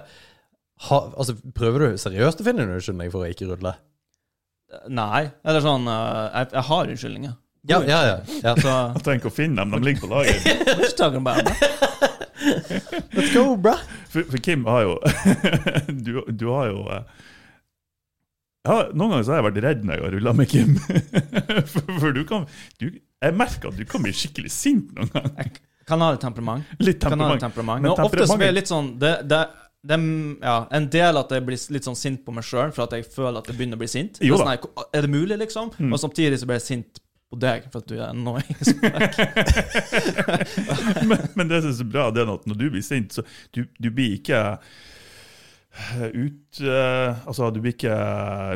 ha, 0.88 0.96
altså, 1.20 1.34
Prøver 1.52 1.90
du 1.90 2.00
seriøst 2.00 2.40
å 2.40 2.44
finne 2.46 2.64
en 2.64 2.72
unnskyldning 2.72 3.12
for 3.12 3.26
å 3.26 3.28
ikke 3.28 3.50
rulle? 3.50 3.74
Nei. 4.88 5.26
Eller 5.44 5.60
sånn 5.60 5.84
jeg, 5.84 6.52
jeg 6.54 6.66
har 6.70 6.92
unnskyldninger. 6.94 7.34
Ja, 7.68 7.82
ja, 7.84 8.00
ja. 8.06 8.18
ja. 8.42 8.54
Så 8.56 8.68
Jeg 8.68 9.02
trenger 9.04 9.20
ikke 9.20 9.32
å 9.32 9.36
finne 9.36 9.64
dem, 9.64 9.74
de 9.74 9.84
ligger 9.84 10.06
på 10.06 10.12
lager. 10.14 10.38
what 10.80 10.96
talking 10.96 11.20
about? 11.20 11.44
Let's 13.12 13.34
go, 13.34 13.56
bra. 13.56 13.76
For, 14.08 14.24
for 14.24 14.40
Kim 14.42 14.64
har 14.64 14.86
jo 14.86 14.94
du, 16.06 16.14
du 16.32 16.46
har 16.48 16.70
jo 16.70 16.84
eh, 16.88 17.02
ja, 18.64 18.76
Noen 18.92 19.14
ganger 19.14 19.24
så 19.26 19.34
har 19.34 19.40
jeg 19.40 19.46
vært 19.50 19.62
redd 19.64 19.84
når 19.86 19.96
jeg 19.96 20.04
har 20.04 20.14
rulla 20.16 20.32
med 20.36 20.50
Kim. 20.50 20.74
for, 21.72 21.92
for 21.96 22.16
du 22.16 22.22
kan 22.28 22.46
du, 22.80 22.90
Jeg 22.96 23.36
merker 23.36 23.72
at 23.72 23.80
du 23.80 23.84
kan 23.88 24.04
bli 24.04 24.12
skikkelig 24.16 24.52
sint 24.52 24.94
noen 24.96 25.12
ganger. 25.14 25.36
Jeg 25.44 25.88
kan 25.88 26.04
ha 26.04 26.10
litt 26.14 26.22
temperament. 26.22 26.72
Litt 26.86 27.00
temperament. 27.02 27.36
litt 27.36 27.44
temperament. 27.44 27.82
Men 27.82 27.92
Men 27.92 28.04
ofte 28.06 28.28
så 28.28 28.36
blir 28.38 28.52
jeg 28.52 28.58
litt 28.60 28.70
sånn 28.70 28.92
det, 29.00 29.14
det, 29.28 29.40
det, 29.90 30.00
ja, 30.44 30.56
En 30.76 30.88
del 30.92 31.18
at 31.18 31.32
jeg 31.34 31.44
blir 31.48 31.64
litt 31.76 31.88
sånn 31.88 31.98
sint 31.98 32.24
på 32.24 32.34
meg 32.36 32.46
sjøl 32.46 32.72
for 32.76 32.86
at 32.86 32.96
jeg 32.96 33.08
føler 33.10 33.40
at 33.40 33.48
jeg 33.50 33.58
begynner 33.58 33.80
å 33.80 33.82
bli 33.84 33.90
sint. 33.90 34.20
Er, 34.22 34.36
sånn, 34.38 34.52
her, 34.52 34.86
er 34.94 35.08
det 35.08 35.12
mulig, 35.12 35.40
liksom? 35.40 35.72
Mm. 35.80 35.96
Og 35.96 36.02
samtidig 36.04 36.40
så 36.40 36.48
blir 36.48 36.60
jeg 36.60 36.68
sint 36.68 37.00
på 37.30 37.38
deg 37.38 37.66
for 37.70 37.78
at 37.82 37.90
du 37.90 37.96
er 37.96 38.08
annoying. 38.10 38.56
Så 38.66 38.74
men, 41.06 41.18
men 41.38 41.50
det 41.50 41.62
som 41.62 41.70
er 41.70 41.76
så 41.78 41.86
bra, 41.86 42.08
det 42.14 42.24
er 42.24 42.32
at 42.32 42.46
når 42.50 42.56
du 42.58 42.70
blir 42.74 42.82
sint, 42.84 43.14
så 43.14 43.22
du, 43.54 43.62
du 43.78 43.88
blir 43.94 44.16
ikke 44.18 44.40
eh, 44.58 46.08
ut 46.10 46.60
uh, 46.66 47.20
Altså, 47.28 47.50
du 47.54 47.60
blir 47.62 47.76
ikke 47.76 47.94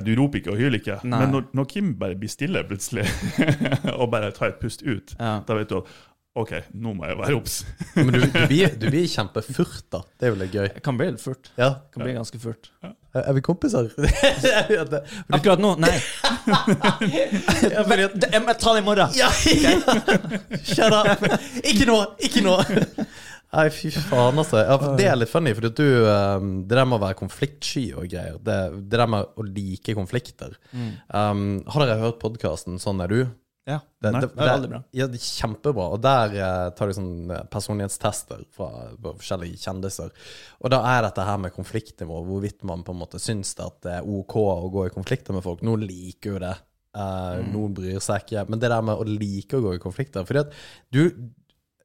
Du 0.07 0.11
roper 0.19 0.41
ikke 0.41 0.55
og 0.55 0.59
hyler 0.59 0.81
ikke. 0.81 0.99
Nei. 1.07 1.21
Men 1.23 1.29
når, 1.37 1.47
når 1.55 1.69
Kim 1.71 1.95
bare 2.01 2.19
blir 2.19 2.33
stille 2.33 2.65
plutselig, 2.67 3.07
og 4.01 4.11
bare 4.15 4.35
tar 4.35 4.53
et 4.53 4.61
pust 4.63 4.83
ut, 4.83 5.15
ja. 5.19 5.39
da 5.47 5.59
vet 5.59 5.71
du 5.71 5.79
at 5.79 5.95
OK, 6.35 6.51
nå 6.83 6.91
må 6.99 7.05
jeg 7.07 7.15
være 7.21 7.37
obs. 7.39 7.61
Men 7.95 8.09
du, 8.11 8.25
du, 8.25 8.39
blir, 8.51 8.73
du 8.75 8.89
blir 8.91 9.05
kjempefurt, 9.07 9.85
da. 9.95 10.01
Det 10.19 10.27
er 10.27 10.33
jo 10.33 10.39
litt 10.41 10.57
gøy. 10.57 10.65
Jeg 10.67 10.83
kan 10.83 10.97
bli 10.99 11.07
litt 11.13 11.23
furt. 11.23 11.53
Ja. 11.55 11.69
Kan 11.95 12.03
bli 12.03 12.15
ganske 12.17 12.41
furt. 12.43 12.73
Er 13.15 13.37
vi 13.37 13.43
kompiser? 13.47 13.87
ja, 14.75 14.83
Akkurat 15.31 15.63
nå, 15.63 15.77
nei. 15.79 15.93
Men, 17.87 18.03
det, 18.19 18.33
jeg, 18.33 18.41
jeg 18.41 18.57
tar 18.59 18.75
det 18.75 18.83
i 18.83 18.87
morgen. 18.89 19.15
ja, 19.15 19.31
Shut 20.75 20.91
up! 20.91 21.23
Ikke 21.63 21.87
nå! 21.87 22.01
Ikke 22.27 22.43
nå! 22.43 22.57
Nei, 23.55 23.69
fy 23.71 23.93
faen, 23.95 24.35
altså. 24.43 24.59
Ja, 24.65 24.75
for 24.83 24.99
det 24.99 25.07
er 25.07 25.21
litt 25.21 25.31
funny, 25.31 25.55
for 25.55 25.71
du, 25.71 25.87
um, 26.11 26.51
det 26.67 26.75
der 26.75 26.89
med 26.91 26.99
å 26.99 27.05
være 27.05 27.19
konfliktsky 27.23 27.85
og 27.95 28.11
greier, 28.11 28.43
det, 28.43 28.59
det 28.91 28.99
der 28.99 29.15
med 29.15 29.31
å 29.39 29.47
like 29.47 29.95
konflikter 29.95 30.59
um, 30.75 31.63
Har 31.71 31.85
dere 31.87 32.01
hørt 32.03 32.19
podkasten 32.23 32.83
'Sånn 32.83 33.07
er 33.07 33.15
du'? 33.15 33.25
Ja. 33.65 33.79
Det, 33.81 34.11
Nei, 34.13 34.21
det, 34.21 34.29
det 34.35 34.45
er 34.45 34.51
veldig 34.51 34.69
bra. 34.75 34.81
Ja, 34.93 35.07
det 35.09 35.19
er 35.19 35.25
kjempebra. 35.25 35.87
Og 35.97 36.03
der 36.05 36.35
eh, 36.37 36.67
tar 36.77 36.91
de 36.91 36.97
sånn 36.99 37.33
eh, 37.33 37.47
personlighetstester 37.53 38.43
fra, 38.53 38.69
fra 39.01 39.15
forskjellige 39.17 39.61
kjendiser. 39.63 40.13
Og 40.61 40.73
da 40.75 40.83
er 40.91 41.07
dette 41.07 41.25
her 41.25 41.41
med 41.41 41.55
konfliktnivå, 41.57 42.21
hvorvidt 42.29 42.67
man 42.69 42.85
på 42.85 42.93
en 42.93 43.01
måte 43.01 43.21
syns 43.23 43.55
at 43.65 43.79
det 43.87 43.97
er 44.01 44.11
OK 44.19 44.37
å 44.43 44.69
gå 44.75 44.85
i 44.89 44.93
konflikter 44.95 45.37
med 45.37 45.47
folk. 45.47 45.65
Noen 45.65 45.87
liker 45.89 46.35
jo 46.37 46.43
det, 46.45 46.53
eh, 47.01 47.41
noen 47.55 47.77
bryr 47.81 48.05
seg 48.05 48.27
ikke. 48.27 48.45
Men 48.53 48.61
det 48.61 48.73
der 48.75 48.85
med 48.85 49.01
å 49.01 49.09
like 49.09 49.57
å 49.57 49.65
gå 49.65 49.79
i 49.79 49.83
konflikter 49.83 50.29
Fordi 50.29 50.45
at 50.45 50.61
du, 50.93 51.07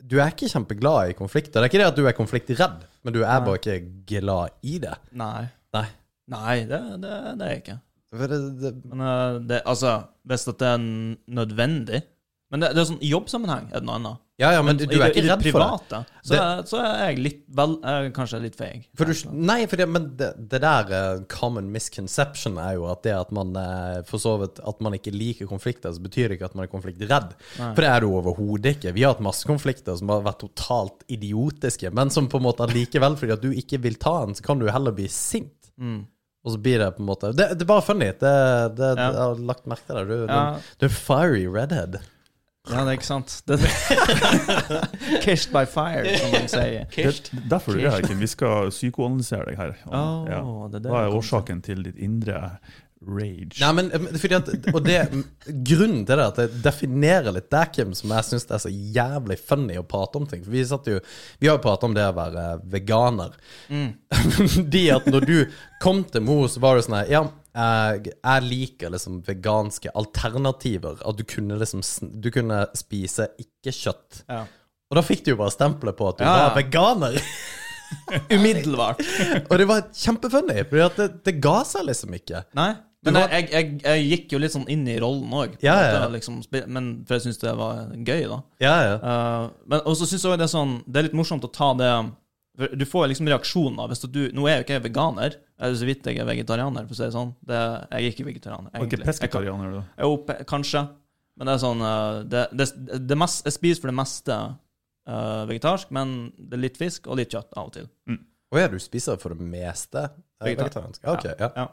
du 0.03 0.19
er 0.19 0.35
ikke 0.35 0.51
kjempeglad 0.51 1.13
i 1.13 1.19
konflikter. 1.19 1.61
Det 1.61 1.69
er 1.69 1.71
ikke 1.71 1.83
det 1.85 1.91
at 1.93 2.01
du 2.01 2.03
er 2.11 2.19
konfliktredd, 2.19 2.87
men 3.07 3.15
du 3.15 3.23
er 3.23 3.39
bare 3.45 3.61
ikke 3.61 3.79
glad 4.09 4.59
i 4.67 4.81
det. 4.83 4.97
Nei. 5.15 5.47
Nei. 5.75 5.87
Nei, 6.29 6.57
det, 6.67 6.77
det, 7.01 7.19
det 7.39 7.45
er 7.45 7.55
jeg 7.55 7.63
ikke. 7.63 7.83
Det, 8.09 8.27
det, 8.61 8.71
Men 8.89 9.01
eh, 9.05 9.35
det, 9.45 9.59
altså, 9.69 9.99
hvis 10.25 10.47
det 10.49 10.65
er 10.65 10.79
nødvendig 10.81 12.01
Men 12.49 12.63
det, 12.63 12.71
det 12.73 12.81
er 12.81 12.87
sånn 12.89 13.03
jobbsammenheng 13.05 13.67
er 13.69 13.83
det 13.83 13.85
noe 13.85 13.99
annet. 13.99 14.21
ja, 14.41 14.49
ja, 14.55 14.63
men 14.65 14.79
du, 14.79 14.87
du 14.89 14.95
er 14.97 15.11
ikke 15.11 15.27
redd 15.27 15.43
private, 15.43 15.99
for 15.99 16.07
det. 16.07 16.21
Så, 16.23 16.31
Så, 16.31 16.39
er, 16.39 16.63
så 16.71 16.79
er 16.81 17.03
jeg 17.03 17.19
litt 17.21 17.43
vel, 17.59 17.75
er 17.85 18.07
kanskje 18.15 18.39
litt 18.41 18.57
feig. 18.57 18.87
Nei, 19.29 19.59
for 19.69 19.77
det, 19.77 19.85
men 19.93 20.07
det, 20.17 20.31
det 20.49 20.61
der 20.63 20.89
uh, 20.89 21.21
common 21.29 21.69
misconception 21.69 22.57
er 22.57 22.79
jo 22.79 22.87
at 22.89 23.03
det 23.05 23.13
at 23.13 23.33
man 23.35 23.53
uh, 23.53 23.99
for 24.09 24.23
så 24.23 24.33
vidt 24.41 24.63
At 24.65 24.81
man 24.81 24.97
ikke 24.97 25.13
liker 25.13 25.49
konflikter, 25.51 25.93
så 25.93 26.01
betyr 26.01 26.31
det 26.31 26.39
ikke 26.39 26.49
at 26.49 26.57
man 26.57 26.65
er 26.65 26.73
konfliktredd. 26.73 27.35
Nei. 27.59 27.71
For 27.75 27.85
det 27.85 27.91
er 27.91 28.01
du 28.01 28.09
overhodet 28.09 28.79
ikke. 28.79 28.95
Vi 28.97 29.05
har 29.05 29.13
hatt 29.13 29.25
masse 29.29 29.45
konflikter 29.45 29.99
som 30.01 30.09
har 30.15 30.25
vært 30.25 30.41
totalt 30.47 31.05
idiotiske, 31.11 31.93
men 31.93 32.09
som 32.15 32.31
på 32.31 32.41
en 32.41 32.49
måte 32.49 32.65
allikevel, 32.65 33.19
fordi 33.19 33.37
at 33.37 33.45
du 33.45 33.51
ikke 33.53 33.83
vil 33.85 34.01
ta 34.01 34.23
den, 34.23 34.39
så 34.39 34.49
kan 34.49 34.63
du 34.63 34.71
heller 34.73 34.97
bli 34.97 35.05
sint. 35.13 35.53
Mm. 35.77 36.07
Og 36.45 36.53
så 36.53 36.61
blir 36.63 36.79
det 36.79 36.91
på 36.95 37.03
en 37.03 37.09
måte 37.09 37.33
Det, 37.35 37.49
det 37.59 37.65
er 37.65 37.67
bare 37.67 37.83
funny. 37.83 38.11
Det, 38.15 38.35
det, 38.77 38.93
Ja. 38.95 39.09
Jeg 39.09 39.19
har 39.19 39.41
lagt 39.49 39.67
merke 39.67 39.85
til 39.89 39.95
det. 39.99 40.07
Du, 40.07 40.25
Ja. 40.31 40.39
du, 40.55 40.61
du 40.79 40.85
er 40.87 40.95
fiery 40.95 41.45
redhead. 41.51 41.99
Ja, 42.69 42.83
det 42.85 42.91
er 42.91 42.97
ikke 42.99 43.07
sant. 43.07 43.33
Det, 43.47 43.57
Kished 45.23 45.51
by 45.55 45.65
fire, 45.65 46.03
som 46.19 46.33
de 46.35 46.41
sier. 46.51 46.85
Det, 46.95 47.31
derfor 47.49 47.71
er 47.71 47.77
det 47.81 47.91
her, 47.93 48.07
Kim. 48.07 48.19
Vi 48.19 48.27
skal 48.29 48.69
psykoanalysere 48.69 49.47
deg 49.49 49.57
her. 49.57 49.73
Og, 49.87 49.95
oh, 49.95 50.27
ja. 50.29 50.41
det 50.69 50.79
er 50.81 50.83
det 50.85 50.91
Hva 50.93 51.01
er 51.07 51.15
årsaken 51.17 51.63
til 51.65 51.83
ditt 51.87 51.97
indre 51.97 52.43
rage? 53.05 53.59
Nei, 53.61 53.71
men 53.77 53.91
eh, 53.95 54.07
fordi 54.19 54.37
at, 54.37 54.49
Og 54.73 54.81
det, 54.85 54.97
grunnen 55.47 56.03
til 56.07 56.19
det 56.19 56.25
at 56.25 56.41
jeg 56.43 56.61
definerer 56.65 57.35
litt 57.35 57.49
deg, 57.51 57.73
Kim, 57.75 57.95
som 57.97 58.13
jeg 58.15 58.27
syns 58.27 58.47
er 58.49 58.63
så 58.63 58.71
jævlig 58.71 59.39
funny 59.41 59.79
å 59.79 59.85
prate 59.87 60.19
om 60.19 60.27
ting. 60.29 60.43
For 60.45 60.53
vi 60.53 60.65
satt 60.67 60.89
jo 60.91 60.99
Vi 61.39 61.49
har 61.49 61.57
jo 61.57 61.63
pratet 61.63 61.89
om 61.89 61.97
det 61.97 62.07
å 62.09 62.15
være 62.17 62.45
veganer. 62.71 63.35
Mm. 63.69 63.91
De 64.73 64.85
at 64.95 65.09
når 65.09 65.29
du 65.29 65.37
kom 65.83 66.03
til 66.07 66.25
Mo, 66.25 66.41
så 66.51 66.63
var 66.63 66.77
det 66.77 66.87
sånn 66.87 66.99
her 66.99 67.13
Ja, 67.13 67.23
jeg, 67.59 68.13
jeg 68.13 68.45
liker 68.45 68.93
liksom 68.93 69.21
veganske 69.27 69.93
alternativer. 69.97 70.99
At 71.05 71.19
du 71.19 71.25
kunne 71.27 71.59
liksom 71.59 71.83
Du 72.21 72.31
kunne 72.33 72.65
spise 72.77 73.31
ikke 73.41 73.73
kjøtt. 73.75 74.23
Ja. 74.27 74.43
Og 74.89 74.97
da 74.97 75.05
fikk 75.05 75.25
du 75.25 75.35
jo 75.35 75.39
bare 75.39 75.53
stempelet 75.53 75.97
på 75.97 76.07
at 76.09 76.19
du 76.19 76.25
ja. 76.25 76.35
var 76.35 76.55
veganer. 76.57 77.17
Umiddelbart. 78.33 79.01
Og 79.49 79.57
det 79.57 79.67
var 79.69 79.87
kjempefunny, 79.93 80.63
for 80.69 80.97
det, 80.97 81.09
det 81.25 81.35
ga 81.41 81.59
seg 81.67 81.87
liksom 81.89 82.15
ikke. 82.17 82.43
Nei. 82.57 82.71
Du 83.01 83.11
Men 83.11 83.21
var- 83.21 83.29
jeg, 83.31 83.45
jeg, 83.51 83.67
jeg 83.83 84.07
gikk 84.09 84.33
jo 84.33 84.39
litt 84.43 84.51
sånn 84.51 84.65
inn 84.67 84.81
i 84.91 84.97
rollen 84.99 85.31
òg. 85.31 85.53
Ja, 85.63 85.75
ja. 85.87 86.07
Liksom, 86.11 86.41
men 86.67 86.89
for 87.07 87.15
jeg 87.15 87.29
syns 87.29 87.37
det 87.39 87.53
var 87.55 87.93
gøy, 87.95 88.25
da. 88.27 88.39
Ja, 88.59 88.73
ja. 88.83 88.95
Uh, 88.99 89.45
men 89.71 89.79
også 89.87 90.07
syns 90.09 90.25
jeg 90.27 90.37
det 90.41 90.47
er 90.49 90.51
sånn 90.51 90.73
Det 90.85 90.99
er 90.99 91.07
litt 91.07 91.15
morsomt 91.15 91.45
å 91.47 91.51
ta 91.55 91.69
det 91.79 91.91
for 92.59 92.75
Du 92.75 92.83
får 92.85 93.07
liksom 93.13 93.29
reaksjoner 93.31 93.87
hvis 93.87 94.03
at 94.03 94.11
du 94.11 94.25
Nå 94.35 94.49
er 94.51 94.57
jo 94.59 94.65
ikke 94.65 94.75
jeg 94.75 94.83
veganer. 94.89 95.37
eller 95.59 95.71
er 95.77 95.79
så 95.79 95.87
vidt 95.87 96.03
jeg 96.11 96.19
er 96.19 96.27
vegetarianer, 96.27 96.83
for 96.89 96.91
å 96.91 96.99
si 96.99 97.03
det 97.07 97.15
sånn. 97.15 97.31
Det, 97.47 97.61
jeg 97.87 98.03
er 98.03 98.11
ikke 98.11 98.27
vegetarianer, 98.33 98.67
Og 98.67 98.75
ikke 98.75 98.83
egentlig. 98.83 98.99
Jeg, 98.99 99.05
kan- 99.05 99.13
pesketarianer, 99.13 99.71
da? 99.79 99.83
jo, 100.03 100.43
kanskje. 100.51 100.83
Men 101.39 101.47
det 101.47 101.53
er 101.55 101.63
sånn 101.63 101.81
uh, 101.87 102.23
det, 102.27 102.43
det, 102.51 102.67
det 103.07 103.17
mest, 103.17 103.45
Jeg 103.47 103.53
spiser 103.55 103.79
for 103.85 103.93
det 103.93 103.95
meste 103.95 104.35
uh, 105.07 105.45
vegetarisk, 105.47 105.91
men 105.95 106.33
det 106.37 106.59
er 106.59 106.65
litt 106.67 106.77
fisk 106.83 107.07
og 107.07 107.15
litt 107.23 107.31
kjøtt 107.31 107.55
av 107.55 107.71
og 107.71 107.75
til. 107.79 107.87
Og 108.51 108.59
ja, 108.59 108.67
du 108.67 108.79
spiser 108.83 109.15
for 109.21 109.31
det 109.37 109.45
meste 109.45 110.03
eh, 110.09 110.49
Vegetar. 110.51 110.67
vegetarisk? 110.67 111.03
Ok, 111.07 111.29
ja. 111.39 111.51
Ja. 111.55 111.67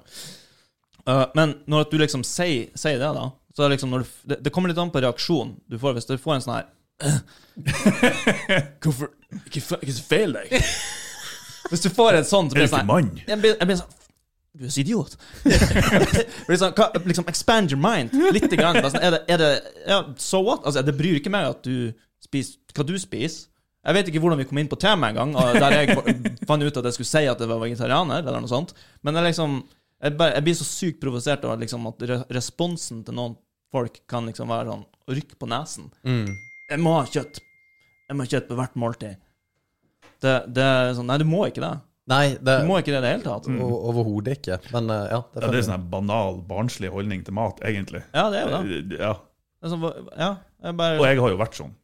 Uh, 1.07 1.27
men 1.39 1.59
når 1.71 1.91
du 1.91 1.99
liksom 2.03 2.25
sier, 2.27 2.71
sier 2.75 2.99
det, 2.99 3.13
da 3.15 3.31
så 3.57 3.63
det 3.63 3.69
liksom 3.69 3.91
du, 3.91 4.05
det, 4.23 4.37
det 4.45 4.51
kommer 4.53 4.69
litt 4.69 4.79
an 4.79 4.91
på 4.93 5.01
reaksjonen 5.01 5.55
du 5.67 5.79
får. 5.81 5.97
Hvis 5.97 6.09
du 6.11 6.19
får 6.21 6.35
en 6.35 6.43
sånn 6.45 6.59
her 6.59 6.67
Hvorfor 8.85 9.09
Ikke, 9.47 9.63
ikke 9.81 9.95
feil 10.05 10.35
deg. 10.37 10.53
Hvis 11.71 11.85
du 11.87 11.89
får 11.91 12.19
en 12.19 12.29
sånn, 12.29 12.51
så 12.51 12.57
blir 12.57 12.67
det 12.67 12.73
sånn 12.75 12.89
mann? 12.89 13.09
Jeg 13.25 13.41
blir, 13.41 13.55
jeg 13.57 13.71
blir 13.71 13.79
sånn 13.81 13.95
Du 14.57 14.67
er 14.67 14.75
så 14.75 14.83
idiot. 14.83 15.17
liksom, 16.51 16.77
hva, 16.77 16.91
liksom 17.09 17.29
Expand 17.33 17.73
your 17.73 17.81
mind 17.81 18.13
litt. 18.37 18.53
Grann. 18.53 18.83
Sånn, 18.85 19.01
Er 19.01 19.17
det, 19.17 19.23
er 19.33 19.41
det 19.41 19.51
Ja, 19.89 20.03
so 20.21 20.43
what? 20.45 20.69
Altså, 20.69 20.85
det 20.85 20.97
bryr 21.01 21.17
ikke 21.23 21.33
meg 21.33 21.49
at 21.55 21.65
du 21.65 21.97
spiser 22.25 22.61
hva 22.77 22.85
du 22.85 22.97
spiser. 23.01 23.49
Jeg 23.87 23.97
vet 23.97 24.09
ikke 24.11 24.21
hvordan 24.21 24.41
vi 24.43 24.49
kom 24.51 24.59
inn 24.61 24.69
på 24.69 24.77
temaet 24.83 25.15
en 25.15 25.33
gang, 25.33 25.61
der 25.63 25.75
jeg 25.79 25.95
fant 26.49 26.61
ut 26.61 26.79
at 26.81 26.89
jeg 26.89 26.97
skulle 26.97 27.09
si 27.09 27.21
at 27.31 27.41
jeg 27.41 27.49
var 27.49 27.61
vegetarianer, 27.63 28.25
eller 28.25 28.43
noe 28.43 28.51
sånt. 28.51 28.73
Men 29.07 29.15
det 29.15 29.21
er 29.23 29.29
liksom 29.31 29.61
Jeg, 30.07 30.15
bare, 30.21 30.37
jeg 30.37 30.47
blir 30.47 30.57
så 30.59 30.67
sykt 30.69 31.01
provosert 31.03 31.45
av 31.49 31.59
liksom, 31.61 31.87
at 31.91 32.05
re 32.07 32.21
responsen 32.37 33.03
til 33.07 33.17
noen 33.19 33.35
folk 33.75 33.99
kan 34.09 34.29
liksom 34.29 34.53
være 34.53 34.71
sånn 34.71 34.85
å 34.87 35.17
rykke 35.19 35.39
på 35.41 35.49
nesen. 35.51 35.91
Mm. 36.07 36.31
Jeg 36.71 36.83
må 36.83 36.95
ha 36.97 37.05
kjøtt. 37.11 37.41
Jeg 38.07 38.17
må 38.17 38.27
ha 38.27 38.31
kjøtt 38.31 38.49
på 38.49 38.59
hvert 38.59 38.79
måltid. 38.79 39.19
Det, 40.23 40.35
det 40.55 40.65
er 40.65 40.95
sånn 40.97 41.11
Nei, 41.11 41.19
du 41.21 41.27
må 41.29 41.43
ikke 41.51 41.63
det. 41.65 41.75
Nei, 42.07 42.27
det 42.39 42.61
Du 42.63 42.69
må 42.69 42.79
ikke 42.79 42.93
det 42.95 43.01
i 43.01 43.05
det 43.05 43.13
hele 43.17 43.27
tatt. 43.27 43.49
Mm. 43.51 43.63
overhodet 43.67 44.37
ikke. 44.39 44.61
Men 44.75 44.93
uh, 44.93 45.01
ja, 45.11 45.21
det 45.35 45.43
Ja, 45.43 45.51
det 45.51 45.59
er 45.59 45.67
sånn 45.67 45.79
en 45.81 45.89
banal, 45.91 46.39
barnslig 46.47 46.93
holdning 46.95 47.25
til 47.27 47.35
mat, 47.37 47.59
egentlig. 47.67 48.05
Ja, 48.15 48.29
det 48.31 48.41
er 48.41 48.47
jo 48.47 48.53
det. 48.55 49.01
Ja. 49.01 49.13
det 49.19 49.67
er 49.67 49.75
sånn, 49.75 49.89
ja, 50.15 50.31
jeg 50.63 50.79
bare 50.79 51.01
Og 51.03 51.09
jeg 51.09 51.23
har 51.25 51.35
jo 51.35 51.41
vært 51.43 51.59
sånn. 51.59 51.75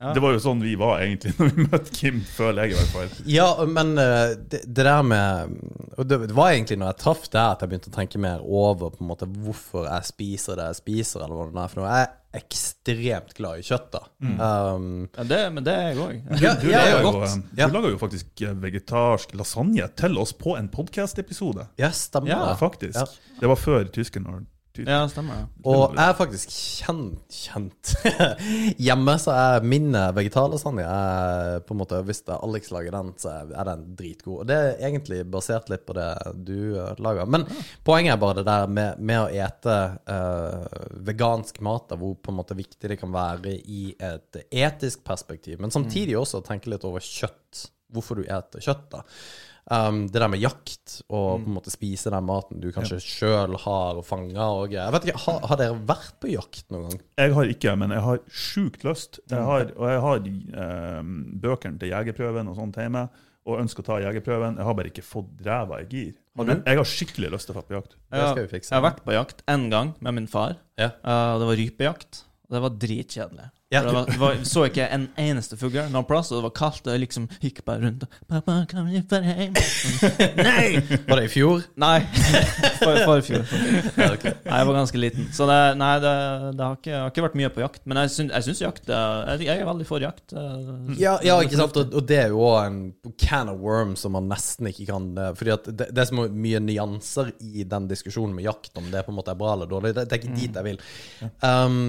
Ja. 0.00 0.14
Det 0.16 0.20
var 0.24 0.32
jo 0.32 0.38
sånn 0.40 0.62
vi 0.64 0.74
var 0.80 1.02
egentlig 1.04 1.34
når 1.38 1.50
vi 1.56 1.64
møtte 1.68 1.92
Kim, 1.92 2.20
føler 2.24 2.64
jeg 2.64 2.72
i 2.72 2.76
hvert 2.78 2.92
fall. 2.94 3.24
Ja, 3.28 3.48
men 3.68 3.90
eh, 4.00 4.30
det, 4.48 4.62
det 4.64 4.86
der 4.86 5.02
med 5.04 5.58
Og 5.98 6.06
det, 6.08 6.18
det 6.30 6.36
var 6.38 6.54
egentlig 6.54 6.78
når 6.80 6.94
jeg 6.94 7.00
traff 7.02 7.26
deg 7.28 7.40
at 7.42 7.60
jeg 7.60 7.68
begynte 7.74 7.92
å 7.92 7.96
tenke 7.98 8.20
mer 8.22 8.40
over 8.40 8.94
på 8.94 9.04
en 9.04 9.10
måte 9.10 9.28
hvorfor 9.28 9.84
jeg 9.90 10.08
spiser 10.08 10.56
det 10.56 10.70
jeg 10.70 10.78
spiser, 10.80 11.20
eller 11.26 11.36
hva 11.36 11.50
det 11.50 11.60
er 11.66 11.72
for 11.74 11.82
noe. 11.82 11.90
Jeg 12.00 12.08
er 12.08 12.16
ekstremt 12.40 13.34
glad 13.36 13.60
i 13.60 13.64
kjøtt, 13.66 13.88
da. 13.92 14.00
Um, 14.22 14.86
Ja, 15.18 15.24
det, 15.34 15.40
men 15.52 15.66
det 15.66 15.74
er 15.74 15.88
jeg 15.90 15.98
òg. 16.04 16.14
ja, 16.44 16.52
Du, 16.62 16.68
ja, 16.70 16.84
eh, 17.00 17.66
du 17.66 17.74
lager 17.74 17.90
jo 17.92 17.98
faktisk 18.00 18.44
eh, 18.46 18.54
vegetarsk 18.62 19.34
lasagne 19.36 19.88
til 20.00 20.16
oss 20.22 20.32
på 20.38 20.54
en 20.56 20.70
podkast-episode. 20.72 21.66
Ja, 21.80 21.90
stemmer 21.92 22.30
Ja, 22.32 22.40
det. 22.48 22.56
Faktisk. 22.62 22.96
Ja. 22.96 23.36
Det 23.42 23.50
var 23.52 23.60
før 23.60 23.90
tyskerne 23.92 24.44
Ja, 24.78 25.00
stemmer. 25.10 25.48
Og 25.66 25.96
jeg 25.96 26.04
er 26.04 26.14
faktisk 26.14 26.52
kjent, 26.54 27.34
kjent. 27.34 27.90
Hjemme 28.86 29.16
så 29.18 29.34
er 29.34 29.66
min 29.66 29.90
vegetarlasagne 30.14 30.84
jeg, 30.84 31.64
på 31.66 31.74
en 31.74 31.80
måte 31.80 31.98
Hvis 32.06 32.22
det 32.26 32.36
er 32.36 32.44
Alex 32.46 32.70
lager 32.70 32.94
den, 32.94 33.10
så 33.18 33.34
er 33.50 33.66
den 33.66 33.82
dritgod. 33.98 34.44
Og 34.44 34.48
det 34.48 34.58
er 34.60 34.84
egentlig 34.88 35.24
basert 35.32 35.72
litt 35.72 35.82
på 35.88 35.96
det 35.98 36.08
du 36.46 36.78
eh, 36.78 36.94
lager. 37.02 37.26
Men 37.26 37.48
poenget 37.86 38.14
er 38.14 38.22
bare 38.22 38.38
det 38.40 38.46
der 38.46 38.70
med, 38.70 39.02
med 39.02 39.24
å 39.24 39.28
ete 39.42 39.76
uh, 40.06 40.80
vegansk 41.08 41.60
mat, 41.66 41.88
da, 41.90 41.98
hvor 41.98 42.14
på 42.22 42.32
en 42.32 42.38
måte 42.38 42.58
viktig 42.58 42.94
det 42.94 43.00
kan 43.00 43.12
være 43.14 43.56
i 43.58 43.90
et 43.98 44.42
etisk 44.46 45.02
perspektiv. 45.06 45.58
Men 45.60 45.74
samtidig 45.74 46.18
også 46.20 46.44
tenke 46.46 46.70
litt 46.70 46.86
over 46.86 47.02
kjøtt. 47.04 47.66
Hvorfor 47.90 48.20
du 48.20 48.28
eter 48.30 48.62
kjøtt, 48.62 48.86
da. 48.92 49.02
Um, 49.70 50.00
det 50.10 50.18
der 50.18 50.26
med 50.26 50.40
jakt, 50.42 50.96
og 51.06 51.44
på 51.44 51.46
en 51.46 51.54
måte 51.54 51.70
spise 51.70 52.10
den 52.10 52.24
maten 52.26 52.58
du 52.58 52.72
kanskje 52.74 52.96
sjøl 53.04 53.54
har 53.62 54.00
fanga. 54.02 54.48
Og, 54.58 54.72
jeg 54.74 54.94
vet 54.96 55.06
ikke, 55.06 55.20
har, 55.28 55.36
har 55.46 55.60
dere 55.60 55.76
vært 55.86 56.16
på 56.18 56.32
jakt 56.32 56.64
noen 56.74 56.88
gang? 56.88 57.02
Jeg 57.22 57.36
har 57.36 57.52
ikke, 57.52 57.74
men 57.78 57.94
jeg 57.94 58.02
har 58.02 58.18
sjukt 58.26 58.86
lyst. 58.88 59.20
Jeg 59.30 59.46
har, 59.46 59.70
og 59.76 59.86
jeg 59.92 60.00
har 60.06 60.26
eh, 60.64 61.12
bøkene 61.44 61.78
til 61.78 61.92
jegerprøven 61.92 62.50
og 62.50 62.58
sånt 62.58 62.80
hjemme, 62.82 63.04
og 63.46 63.62
ønsker 63.62 63.86
å 63.86 63.88
ta 63.92 64.00
jegerprøven. 64.08 64.58
Jeg 64.58 64.66
har 64.66 64.76
bare 64.80 64.90
ikke 64.90 65.06
fått 65.06 65.46
ræva 65.46 65.78
i 65.84 65.86
gir. 65.92 66.10
Men 66.40 66.64
jeg 66.66 66.82
har 66.82 66.90
skikkelig 66.96 67.30
lyst 67.36 67.46
til 67.46 67.54
å 67.54 67.60
dra 67.60 67.66
på 67.68 67.78
jakt. 67.78 67.94
Det 67.94 68.24
skal 68.26 68.40
vi 68.40 68.44
Jeg, 68.48 68.52
fikse. 68.56 68.72
jeg 68.74 68.78
har 68.80 68.86
vært 68.88 69.04
på 69.06 69.14
jakt 69.14 69.46
én 69.54 69.70
gang 69.70 69.94
med 70.02 70.18
min 70.18 70.28
far. 70.30 70.58
Ja. 70.80 70.90
Uh, 71.06 71.38
det 71.38 71.48
var 71.52 71.62
rypejakt. 71.62 72.24
Det 72.50 72.66
var 72.66 72.74
dritkjedelig. 72.82 73.50
Ja. 73.70 73.84
Det 73.86 73.92
var, 73.94 74.06
det 74.10 74.16
var, 74.18 74.38
så 74.50 74.64
ikke 74.66 74.82
en 74.90 75.04
eneste 75.14 75.54
fugl 75.54 75.76
noen 75.92 76.06
plass, 76.08 76.32
og 76.32 76.40
det 76.40 76.46
var 76.48 76.52
kaldt. 76.58 76.88
Og 76.88 76.94
jeg 76.96 77.04
liksom 77.04 77.28
gikk 77.38 77.60
bare 77.62 77.84
rundt 77.84 78.02
og 78.02 78.16
'Pappa, 78.26 78.56
kan 78.66 78.88
vi 78.88 78.98
dra 79.06 79.20
hjem?' 79.22 79.54
Nei! 80.48 80.80
Var 81.06 81.20
det 81.20 81.26
i 81.28 81.30
fjor? 81.30 81.62
Nei. 81.78 82.00
For, 82.80 82.98
forfjor. 83.06 83.44
Ja, 83.94 84.08
okay. 84.16 84.32
Nei, 84.42 84.58
jeg 84.58 84.66
var 84.70 84.74
ganske 84.80 84.98
liten. 85.04 85.28
Så 85.36 85.46
det, 85.46 85.58
nei, 85.78 85.92
det, 86.02 86.14
det 86.58 86.66
har, 86.66 86.76
ikke, 86.80 86.96
har 86.96 87.12
ikke 87.12 87.24
vært 87.28 87.38
mye 87.38 87.52
på 87.54 87.62
jakt. 87.62 87.82
Men 87.86 88.02
jeg 88.02 88.12
syns, 88.16 88.34
jeg 88.34 88.48
syns 88.48 88.64
jakt 88.64 88.90
jeg, 88.90 89.46
jeg 89.46 89.54
er 89.62 89.70
veldig 89.70 89.86
for 89.86 90.02
jakt. 90.02 90.26
eh, 90.34 90.92
Ja, 90.98 91.14
ja, 91.22 91.38
ikke 91.44 91.62
sant? 91.62 91.78
Og, 91.78 91.94
og 91.94 92.10
det 92.10 92.20
er 92.24 92.34
jo 92.34 92.42
også 92.42 92.66
en 92.66 93.14
can 93.22 93.54
of 93.54 93.62
worms 93.62 94.02
som 94.02 94.16
man 94.18 94.26
nesten 94.32 94.66
ikke 94.72 94.88
kan 94.90 95.10
eh, 95.14 95.30
Fordi 95.38 95.54
at 95.54 95.70
det, 95.70 95.90
det 95.94 96.02
er 96.02 96.10
så 96.10 96.26
mye 96.26 96.58
nyanser 96.64 97.30
i 97.38 97.62
den 97.68 97.86
diskusjonen 97.90 98.34
med 98.34 98.48
jakt, 98.50 98.72
om 98.80 98.90
det 98.90 99.06
på 99.06 99.14
en 99.14 99.20
måte 99.22 99.30
er 99.30 99.38
bra 99.38 99.54
eller 99.54 99.70
dårlig. 99.70 99.94
Det, 99.94 100.08
det 100.10 100.16
er 100.18 100.24
ikke 100.24 100.38
dit 100.42 100.58
jeg 100.58 100.66
vil. 100.72 100.86
Um, 101.44 101.82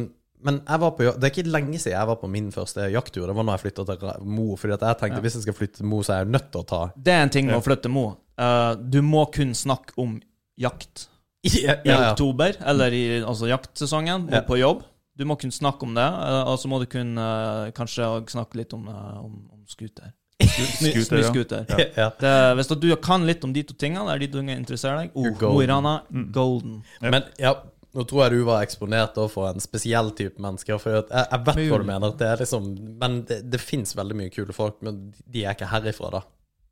men 0.45 0.59
jeg 0.65 0.81
var 0.81 0.91
på, 0.97 1.05
det 1.05 1.27
er 1.27 1.33
ikke 1.33 1.53
lenge 1.53 1.79
siden 1.79 1.95
jeg 1.95 2.09
var 2.09 2.17
på 2.21 2.29
min 2.31 2.49
første 2.53 2.87
jakttur. 2.93 3.27
Det 3.29 3.35
var 3.37 3.47
når 3.47 3.57
jeg 3.57 3.63
flytta 3.65 3.85
til 3.89 4.27
Mo. 4.27 4.47
Fordi 4.59 4.75
at 4.75 4.85
jeg 4.87 4.99
tenkte 5.01 5.21
hvis 5.25 5.37
jeg 5.37 5.45
skal 5.45 5.57
flytte 5.57 5.81
til 5.81 5.89
Mo, 5.91 6.01
så 6.05 6.15
er 6.15 6.23
jeg 6.23 6.33
nødt 6.33 6.51
til 6.51 6.63
å 6.63 6.67
ta 6.67 6.81
Det 6.95 7.15
er 7.15 7.25
en 7.25 7.33
ting 7.33 7.49
med 7.49 7.59
å 7.59 7.63
flytte 7.65 7.91
Mo. 7.93 8.05
Uh, 8.41 8.73
du 8.77 9.01
må 9.05 9.25
kun 9.33 9.53
snakke 9.57 9.93
om 10.01 10.17
jakt 10.59 11.07
Ja, 11.41 11.75
i 11.81 11.89
ja, 11.89 11.97
ja. 11.97 12.11
oktober, 12.11 12.57
eller 12.69 12.93
i 12.93 13.03
altså 13.19 13.49
jaktsesongen, 13.49 14.27
og 14.29 14.35
Ja. 14.35 14.41
på 14.45 14.59
jobb. 14.61 14.83
Du 15.17 15.25
må 15.25 15.35
kunne 15.37 15.53
snakke 15.53 15.83
om 15.85 15.93
det, 15.97 16.05
eh, 16.05 16.43
og 16.47 16.57
så 16.61 16.69
må 16.71 16.79
du 16.79 16.85
kunne 16.89 17.21
uh, 17.21 17.71
kanskje 17.75 18.05
snakke 18.31 18.57
litt 18.61 18.73
om, 18.73 18.87
eh, 18.87 19.17
om, 19.19 19.33
om 19.51 19.63
scooter. 19.69 20.13
Snøscooter. 20.41 21.65
Ja. 21.69 21.85
Ja. 21.97 22.07
Det, 22.17 22.31
hvis 22.57 22.71
du 22.71 22.87
kan 23.03 23.25
litt 23.27 23.43
om 23.43 23.53
de 23.53 23.63
to 23.67 23.75
tingene, 23.77 24.05
det 24.07 24.13
er 24.15 24.23
de 24.23 24.29
tingene 24.37 24.57
interesserer 24.61 25.03
deg, 25.03 25.11
oh, 25.13 25.29
Mo 25.51 25.61
i 25.61 25.67
Rana, 25.69 25.99
golden. 26.33 26.79
Men 27.03 27.27
ja, 27.41 27.55
nå 27.91 28.05
tror 28.07 28.23
jeg 28.23 28.37
du 28.37 28.43
var 28.47 28.63
eksponert 28.63 29.15
da 29.17 29.25
for 29.31 29.49
en 29.51 29.63
spesiell 29.63 30.11
type 30.15 30.39
mennesker. 30.41 30.79
For 30.79 30.95
jeg, 30.95 31.07
jeg 31.11 31.41
vet 31.47 31.63
hva 31.71 31.79
du 31.81 31.87
mener. 31.89 32.13
Det 32.19 32.27
er 32.27 32.43
liksom, 32.43 32.69
men 33.01 33.23
det, 33.27 33.41
det 33.51 33.59
fins 33.61 33.95
veldig 33.97 34.17
mye 34.21 34.31
kule 34.33 34.55
folk, 34.55 34.77
men 34.85 35.09
de 35.25 35.43
er 35.43 35.57
ikke 35.57 35.71
herifra, 35.73 36.13
da. 36.19 36.21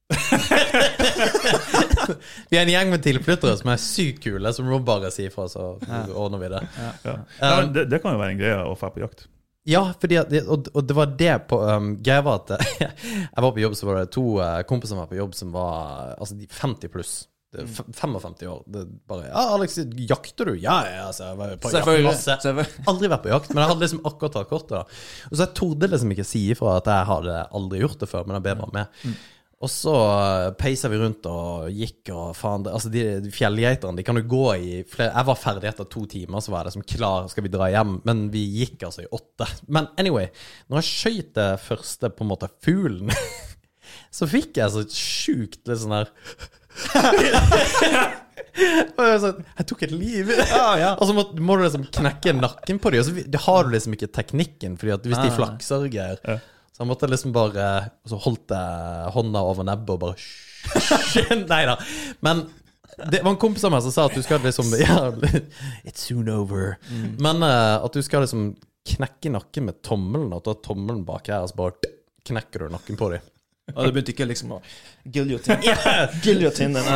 vi 2.50 2.58
er 2.58 2.64
en 2.64 2.72
gjeng 2.72 2.90
med 2.90 3.04
tilflyttere 3.06 3.58
som 3.60 3.70
er 3.70 3.82
sykt 3.84 4.24
kule, 4.24 4.54
som 4.56 4.66
må 4.70 4.80
bare 4.86 5.12
si 5.14 5.28
ifra, 5.30 5.46
så 5.52 5.76
ordner 6.16 6.40
vi 6.42 6.54
det. 6.56 6.64
Ja. 6.80 6.92
Ja, 7.04 7.18
Um, 7.40 7.74
det, 7.76 7.86
det 7.92 8.02
kan 8.02 8.16
jo 8.16 8.22
være 8.22 8.34
en 8.36 8.42
greie 8.42 8.64
å 8.64 8.78
dra 8.80 8.90
på 8.94 9.04
jakt. 9.04 9.28
Ja, 9.70 9.84
fordi 10.02 10.18
at 10.18 10.32
og, 10.42 10.70
og 10.74 10.86
det 10.88 10.96
var 10.98 11.12
det 11.20 11.34
på 11.50 11.60
um, 11.62 11.92
Greia 12.02 12.24
var 12.26 12.40
at 12.42 12.50
jeg 12.82 13.44
var 13.44 13.52
på 13.54 13.62
jobb, 13.62 13.76
så 13.78 13.90
var 13.90 14.00
det 14.00 14.14
to 14.16 14.26
uh, 14.40 14.62
kompiser 14.70 14.96
som 14.96 15.02
var 15.04 15.12
på 15.12 15.20
jobb 15.20 15.36
som 15.38 15.52
var 15.54 16.16
altså 16.16 16.40
50 16.40 16.94
pluss. 16.94 17.14
Det, 17.50 17.64
er 17.64 17.94
55 17.98 18.44
år. 18.46 18.60
Det 18.70 18.84
er 18.84 18.90
bare 19.10 19.26
Ja, 19.32 19.48
Alex, 19.56 19.80
jakter 20.10 20.52
du? 20.52 20.54
Ja, 20.62 20.84
ja, 20.86 21.08
altså, 21.08 21.32
jeg 21.32 21.40
var 21.40 21.56
på 21.58 21.72
jakt 21.74 22.06
masse. 22.06 22.38
Aldri 22.92 23.10
vært 23.10 23.26
på 23.26 23.32
jakt, 23.32 23.50
men 23.56 23.64
jeg 23.64 23.72
hadde 23.72 23.86
liksom 23.86 24.04
akkurat 24.06 24.36
tatt 24.38 24.52
kortet. 24.52 24.76
da. 24.78 25.02
Og 25.32 25.34
så 25.34 25.48
jeg 25.48 25.56
torde 25.58 25.90
liksom 25.90 26.14
ikke 26.14 26.28
si 26.30 26.44
ifra 26.54 26.78
at 26.78 26.90
jeg 26.94 27.10
hadde 27.10 27.42
aldri 27.58 27.82
gjort 27.82 28.04
det 28.04 28.10
før, 28.12 28.28
men 28.28 28.38
jeg 28.38 28.46
ble 28.46 28.56
bare 28.62 28.76
med. 28.78 29.02
Og 29.60 29.72
så 29.74 29.92
uh, 29.92 30.52
peisa 30.56 30.88
vi 30.94 31.00
rundt 31.02 31.26
og 31.28 31.74
gikk 31.74 32.14
og 32.16 32.30
faen 32.38 32.64
det, 32.64 32.76
Altså, 32.78 32.92
de, 32.94 33.02
de 33.26 33.34
fjellgeiterne, 33.34 33.98
de 33.98 34.06
kan 34.08 34.16
jo 34.16 34.24
gå 34.32 34.46
i 34.56 34.70
flere 34.88 35.10
Jeg 35.12 35.28
var 35.28 35.42
ferdig 35.42 35.72
etter 35.72 35.90
to 35.90 36.06
timer, 36.08 36.40
så 36.40 36.54
var 36.54 36.62
jeg 36.62 36.70
liksom 36.70 36.86
klar, 36.94 37.28
skal 37.34 37.44
vi 37.48 37.52
dra 37.58 37.68
hjem? 37.74 37.98
Men 38.08 38.28
vi 38.32 38.46
gikk 38.62 38.86
altså 38.88 39.04
i 39.04 39.10
åtte. 39.18 39.50
Men 39.68 39.90
anyway, 40.00 40.30
når 40.70 40.84
jeg 40.84 40.92
skøyt 40.94 41.34
det 41.42 41.50
første, 41.66 42.14
på 42.14 42.24
en 42.24 42.32
måte, 42.32 42.54
fuglen, 42.64 43.12
så 44.22 44.30
fikk 44.30 44.62
jeg 44.62 44.78
så 44.78 44.86
sjukt 44.86 45.66
litt 45.66 45.82
sånn 45.82 45.98
her 45.98 46.14
Og 49.00 49.04
jeg, 49.06 49.20
sånn, 49.24 49.44
jeg 49.60 49.68
tok 49.70 49.84
et 49.86 49.94
liv. 49.94 50.32
Og 51.00 51.04
så 51.08 51.16
må, 51.16 51.26
må 51.46 51.56
du 51.60 51.66
liksom 51.66 51.86
knekke 51.96 52.34
nakken 52.38 52.80
på 52.82 52.92
dem. 52.94 53.04
Og 53.04 53.08
så 53.08 53.26
det 53.36 53.42
har 53.46 53.66
du 53.66 53.74
liksom 53.76 53.96
ikke 53.96 54.10
teknikken, 54.20 54.78
Fordi 54.80 54.96
at 54.96 55.06
hvis 55.08 55.20
de 55.20 55.30
nei. 55.30 55.36
flakser 55.36 55.86
og 55.86 55.94
greier 55.94 56.22
Så 56.26 56.84
jeg 56.84 56.90
måtte 56.90 57.10
liksom 57.12 57.36
bare 57.36 57.68
Og 58.04 58.14
så 58.14 58.20
holdt 58.26 58.56
jeg 58.56 59.14
hånda 59.16 59.44
over 59.52 59.68
nebbet 59.68 59.94
og 59.96 60.02
bare. 60.08 60.18
Nei 61.54 61.62
da. 61.70 61.78
Men 62.26 62.48
det 63.00 63.22
var 63.24 63.32
en 63.32 63.40
kompis 63.40 63.64
av 63.64 63.72
meg 63.72 63.84
som 63.86 63.94
sa 63.96 64.08
at 64.10 64.16
du 64.18 64.24
skal 64.26 64.42
liksom 64.44 64.74
ja, 64.82 64.98
It's 65.88 66.04
soon 66.10 66.28
over. 66.34 66.76
Men 67.22 67.46
uh, 67.46 67.80
at 67.86 67.96
du 67.96 68.02
skal 68.04 68.26
liksom 68.26 68.52
knekke 68.90 69.32
nakken 69.32 69.68
med 69.70 69.80
tommelen, 69.86 70.34
at 70.34 70.44
du 70.44 70.50
har 70.52 70.62
tommelen 70.66 71.04
bak 71.08 71.30
her, 71.30 71.46
og 71.46 71.52
så 71.52 71.60
bare 71.60 71.92
knekker 72.28 72.66
du 72.66 72.74
nakken 72.74 72.98
på 73.00 73.12
dem. 73.14 73.28
Og 73.76 73.86
det 73.86 73.94
begynte 73.94 74.14
ikke 74.16 74.28
liksom 74.30 74.56
å 74.58 74.62
Guillotine. 75.10 75.58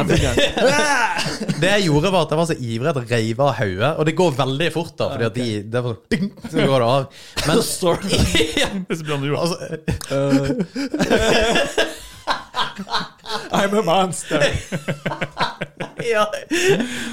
Fuglen. 0.10 0.36
Det 1.62 1.70
jeg 1.70 1.86
gjorde, 1.88 2.12
var 2.12 2.26
at 2.26 2.34
jeg 2.34 2.40
var 2.42 2.48
så 2.50 2.58
ivrig 2.60 2.90
at 2.92 3.00
jeg 3.02 3.10
reiv 3.12 3.42
av 3.46 3.54
hodet. 3.58 3.92
Og 3.98 4.06
det 4.08 4.16
går 4.20 4.36
veldig 4.38 4.70
fort, 4.76 4.94
da, 5.00 5.10
fordi 5.14 5.26
at 5.30 5.36
de 5.38 5.48
det 5.74 5.84
var, 5.86 5.96
ding, 6.12 6.30
Så 6.50 6.68
går 6.68 6.84
det 6.84 6.90
av. 6.90 7.04
Men 7.48 7.56
det 8.90 9.00
blir 9.04 9.18
noe 9.24 9.40
altså, 9.44 9.58
I'm 13.54 13.74
a 13.78 13.82
monster. 13.82 14.44
Ja, 16.12 16.24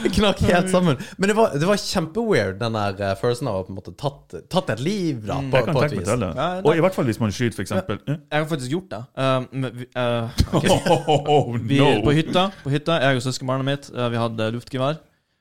det 0.02 0.12
knakk 0.14 0.42
helt 0.48 0.70
sammen. 0.72 0.98
Men 1.16 1.32
det 1.32 1.36
var, 1.38 1.54
det 1.58 1.68
var 1.68 1.80
kjempeweird, 1.80 2.58
den 2.60 2.78
der 2.78 2.96
uh, 3.00 3.12
følelsen 3.20 3.50
av 3.50 3.60
å 3.60 3.66
på 3.66 3.74
en 3.74 3.78
måte 3.80 3.94
tatt, 4.00 4.38
tatt 4.52 4.72
et 4.74 4.82
liv, 4.84 5.20
da, 5.26 5.38
på, 5.42 5.60
Jeg 5.60 5.68
kan 5.68 5.76
på 5.76 5.84
et 5.84 5.94
tenke 5.94 6.00
meg 6.00 6.04
vis. 6.04 6.10
til 6.12 6.24
det. 6.24 6.32
Ja. 6.40 6.48
Og 6.64 6.80
i 6.80 6.84
hvert 6.86 6.98
fall 6.98 7.10
hvis 7.10 7.20
man 7.22 7.34
skyter, 7.36 7.62
eksempel. 7.64 8.00
Eh? 8.06 8.18
Jeg 8.18 8.44
har 8.44 8.50
faktisk 8.50 8.74
gjort 8.74 8.90
det. 8.96 9.02
Um, 9.20 9.68
vi, 9.78 9.86
uh, 9.94 10.42
okay. 10.58 10.98
Oh, 11.20 11.54
vi. 11.56 11.78
På 12.04 12.16
hytta, 12.16 12.48
på 12.64 12.74
hytta, 12.74 12.98
jeg 13.04 13.20
og 13.20 13.24
søskenbarnet 13.28 13.70
mitt, 13.70 13.94
uh, 13.94 14.08
vi 14.12 14.20
hadde 14.20 14.50
luftgevær. 14.56 15.00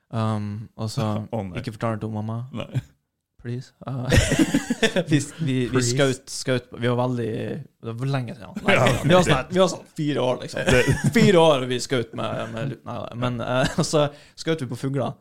Um, 0.09 0.69
og 0.75 0.89
så 0.89 1.11
oh. 1.35 1.51
Ikke 1.57 1.75
fortell 1.75 1.99
det 1.99 2.07
til 2.07 2.15
mamma, 2.15 2.43
Nei. 2.55 2.85
Please. 3.41 3.73
Uh, 3.87 4.09
vi 5.11 5.19
vi, 5.39 5.55
vi 5.71 5.83
skaut, 5.83 6.29
skaut 6.29 6.67
Vi 6.75 6.87
var 6.87 6.97
veldig 6.99 7.31
Det 7.81 7.95
var 8.01 8.11
lenge 8.13 8.35
siden. 8.35 8.59
Nei, 8.67 8.77
vi, 9.03 9.13
var 9.13 9.25
sånn, 9.27 9.49
vi 9.49 9.61
var 9.61 9.71
sånn 9.71 9.87
fire 9.99 10.25
år, 10.25 10.41
liksom. 10.43 11.11
Fire 11.15 11.43
år 11.43 11.65
vi 11.71 11.79
skaut 11.83 12.13
med, 12.19 12.53
med 12.53 12.77
Nei. 12.89 12.99
Men 13.23 13.41
uh, 13.43 13.81
så 13.91 14.07
skaut 14.39 14.63
vi 14.63 14.69
på 14.69 14.79
fugler. 14.79 15.15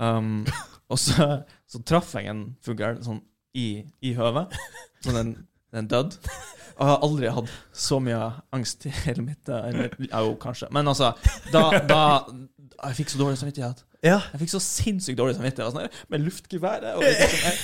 Um, 0.00 0.44
og 0.90 0.98
så, 0.98 1.32
så 1.70 1.82
traff 1.86 2.14
jeg 2.18 2.30
en 2.32 2.46
fugl 2.64 2.98
sånn 3.04 3.20
i, 3.56 3.82
i 4.06 4.14
høvet. 4.18 4.54
Så 5.04 5.14
den, 5.16 5.34
den 5.74 5.90
døde. 5.90 6.18
Og 6.80 6.86
jeg 6.86 6.94
har 6.94 7.02
aldri 7.04 7.30
hatt 7.36 7.50
så 7.76 7.98
mye 8.00 8.18
angst 8.56 8.86
i 8.88 8.92
hele 9.02 9.24
mitt 9.26 9.48
eh, 9.52 9.68
eller, 9.68 9.96
Jo, 10.08 10.34
kanskje. 10.40 10.70
Men 10.72 10.88
altså, 10.88 11.12
da, 11.52 11.64
da 11.84 12.02
Jeg 12.30 12.96
fikk 13.02 13.12
så 13.12 13.20
dårlig 13.20 13.40
samvittighet. 13.40 13.82
Ja. 14.00 14.16
Jeg 14.32 14.40
fikk 14.44 14.52
så 14.54 14.60
sinnssykt 14.64 15.18
dårlig 15.20 15.36
samvittighet. 15.36 15.74
Sånn, 15.74 16.04
med 16.12 16.22
luftgeværet 16.24 16.94
og 16.96 17.04
liksom, 17.04 17.58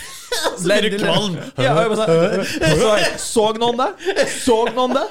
Så 0.60 0.66
blir 0.66 0.90
du 0.92 0.98
kvalm. 1.00 1.38
Ja, 1.64 1.72
og 1.86 1.94
sånn, 1.96 2.44
så, 2.52 2.90
jeg, 3.00 3.12
så 3.22 3.46
noen 3.56 3.80
det? 3.80 4.26
Så 4.34 4.58
noen 4.76 4.98
det? 4.98 5.06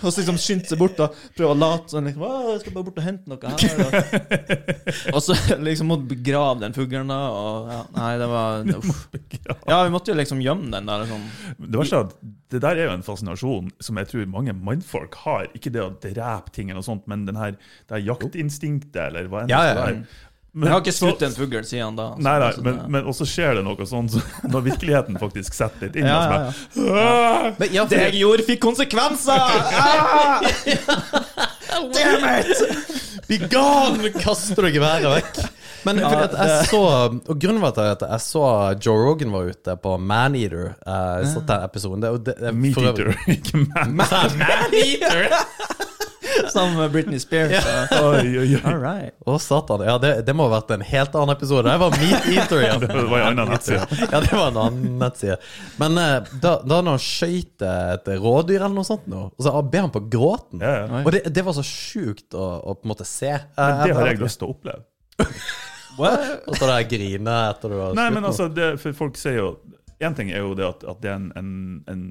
Og 0.00 0.08
så 0.08 0.22
liksom 0.22 0.38
skyndte 0.40 0.72
seg 0.72 0.80
bort 0.80 1.00
og 1.04 1.16
prøvde 1.36 1.52
å 1.52 1.58
late 1.60 1.92
sånn 1.92 2.06
liksom, 2.08 2.24
«Å, 2.24 2.52
jeg 2.54 2.62
skal 2.62 2.76
bare 2.76 2.86
bort 2.88 3.00
og 3.00 3.04
hente 3.04 3.32
noe 3.32 3.52
her. 3.52 3.84
Og, 3.84 5.14
og 5.14 5.24
så 5.24 5.36
liksom 5.60 5.90
måtte 5.92 6.08
begrave 6.12 6.62
den 6.62 6.76
fuglen, 6.76 7.12
da. 7.12 7.18
Og 7.36 7.72
ja, 7.72 7.80
nei, 7.96 8.12
det 8.20 8.28
var 8.30 8.70
uff. 8.76 9.02
Ja, 9.68 9.82
vi 9.84 9.94
måtte 9.96 10.12
jo 10.12 10.18
liksom 10.20 10.44
gjemme 10.44 10.70
den 10.72 10.88
der. 10.88 11.04
Liksom. 11.04 11.26
Det 11.66 11.82
verste 11.82 12.00
er 12.00 12.08
at 12.08 12.16
det 12.50 12.62
der 12.64 12.80
er 12.80 12.88
jo 12.88 12.94
en 12.96 13.04
fascinasjon 13.06 13.68
som 13.82 14.00
jeg 14.00 14.08
tror 14.10 14.32
mange 14.32 14.54
mannfolk 14.56 15.20
har. 15.22 15.46
Ikke 15.56 15.72
det 15.72 15.84
å 15.84 15.92
drepe 16.02 16.52
ting, 16.54 16.70
eller 16.72 16.80
noe 16.80 16.88
sånt, 16.88 17.06
men 17.10 17.28
den 17.28 17.38
her, 17.38 17.54
det 17.86 17.96
her 17.98 18.08
jaktinstinktet, 18.08 19.04
eller 19.10 19.30
hva 19.30 19.44
enn 19.44 19.52
Ja, 19.52 19.62
det 19.62 19.70
ja, 19.70 19.78
det 19.84 19.94
ja. 20.00 20.26
Men 20.52 20.66
Jeg 20.66 20.74
har 20.74 20.80
ikke 20.82 20.94
skutt 20.96 21.20
en 21.22 21.34
fugl 21.36 21.60
siden 21.66 21.98
da. 21.98 22.08
Nei, 22.18 22.34
nei, 22.42 22.50
men, 22.66 22.80
men 22.90 23.10
også 23.10 23.26
skjer 23.28 23.60
det 23.60 23.62
noe 23.66 23.86
sånn 23.86 24.08
så 24.10 24.22
når 24.52 24.64
virkeligheten 24.72 25.20
faktisk 25.20 25.54
setter 25.54 25.86
litt 25.86 26.00
inn. 26.00 26.08
ja, 26.10 26.16
ja, 26.26 26.40
ja, 26.74 27.12
ja. 27.14 27.52
Men, 27.60 27.76
ja, 27.76 27.86
Det 27.90 28.02
jeg 28.08 28.18
gjorde, 28.24 28.46
fikk 28.48 28.64
konsekvenser! 28.64 29.38
Ah! 29.38 30.42
Damn 31.94 32.26
it! 32.40 33.00
Be 33.30 33.38
gone! 33.46 34.10
Kaster 34.24 34.66
du 34.66 34.72
geværet 34.74 35.06
vekk? 35.20 35.42
Men 35.86 36.00
ja, 36.02 36.10
at 36.26 36.34
jeg 36.36 36.66
så 36.68 36.80
Og 37.08 37.36
grunnen 37.40 37.62
var 37.62 37.78
at 37.78 38.02
jeg 38.04 38.20
så 38.20 38.42
Joe 38.84 38.98
Rogan 39.00 39.30
var 39.32 39.48
ute 39.48 39.76
på 39.80 39.94
Maneater. 39.96 40.74
Uh, 40.82 41.22
satt 41.30 41.46
den 41.48 41.64
episoden. 41.64 42.02
Det, 42.02 42.10
og 42.10 42.26
det, 42.26 42.34
det, 42.42 42.52
Meat 42.52 42.76
for 42.76 42.90
eater, 42.90 43.14
ikke 43.32 43.62
man. 43.62 43.94
Maneater! 44.02 45.30
Sammen 46.54 46.76
med 46.78 46.90
Britney 46.94 47.20
Spears. 47.22 47.66
Oi, 47.92 48.38
oi, 48.38 48.54
oi. 48.54 48.60
All 48.64 48.80
right. 48.80 49.14
Å, 49.26 49.38
satan. 49.42 49.84
Ja, 49.86 49.96
det, 50.02 50.12
det 50.26 50.34
må 50.36 50.46
ha 50.48 50.54
vært 50.58 50.72
en 50.76 50.84
helt 50.86 51.14
annen 51.14 51.34
episode. 51.34 51.66
Det 51.68 51.80
var 51.82 51.96
Meat 52.00 52.28
Eater 52.32 52.62
igjen. 52.64 52.84
Det 52.90 53.06
var 53.10 53.24
en 53.24 53.28
annen 53.30 53.52
nettside. 53.54 53.86
Ja, 54.10 54.20
det 54.20 54.32
var 54.34 54.50
en 54.50 54.60
annen 54.64 54.98
nettside. 55.00 55.38
Men 55.80 55.98
eh, 56.00 56.30
da, 56.42 56.54
da 56.64 56.80
når 56.80 56.96
han 56.96 57.02
skøyt 57.04 57.64
et 57.66 58.12
rådyr 58.20 58.60
eller 58.60 58.76
noe 58.76 58.86
sånt, 58.88 59.08
nå, 59.10 59.26
og 59.30 59.46
så 59.46 59.54
ber 59.62 59.86
han 59.86 59.94
på 59.94 60.04
gråten. 60.12 60.62
Ja, 60.62 60.76
ja. 60.84 61.02
Og 61.04 61.12
det, 61.14 61.24
det 61.32 61.44
var 61.46 61.56
så 61.56 61.64
sjukt 61.66 62.36
å, 62.36 62.46
å 62.60 62.76
på 62.78 62.86
en 62.88 62.94
måte 62.94 63.08
se. 63.08 63.32
Men 63.56 63.82
det 63.84 63.98
har 63.98 64.12
jeg 64.12 64.22
lyst 64.22 64.42
til 64.42 64.50
å 64.50 64.54
oppleve. 64.56 64.86
Og 66.00 66.56
så 66.56 66.64
der 66.64 66.86
grine 66.88 67.34
etter 67.50 67.72
du 67.72 67.76
har 67.80 67.96
Nei, 67.98 68.08
men 68.14 68.24
altså, 68.24 68.46
det, 68.48 68.72
for 68.80 68.96
folk 68.96 69.18
sier 69.20 69.36
jo 69.40 69.48
Én 70.00 70.14
ting 70.16 70.30
er 70.32 70.40
jo 70.40 70.54
det 70.56 70.64
at, 70.64 70.84
at 70.88 71.00
det 71.02 71.10
er 71.12 71.18
en, 71.18 71.26
en, 71.36 71.50
en 71.90 72.04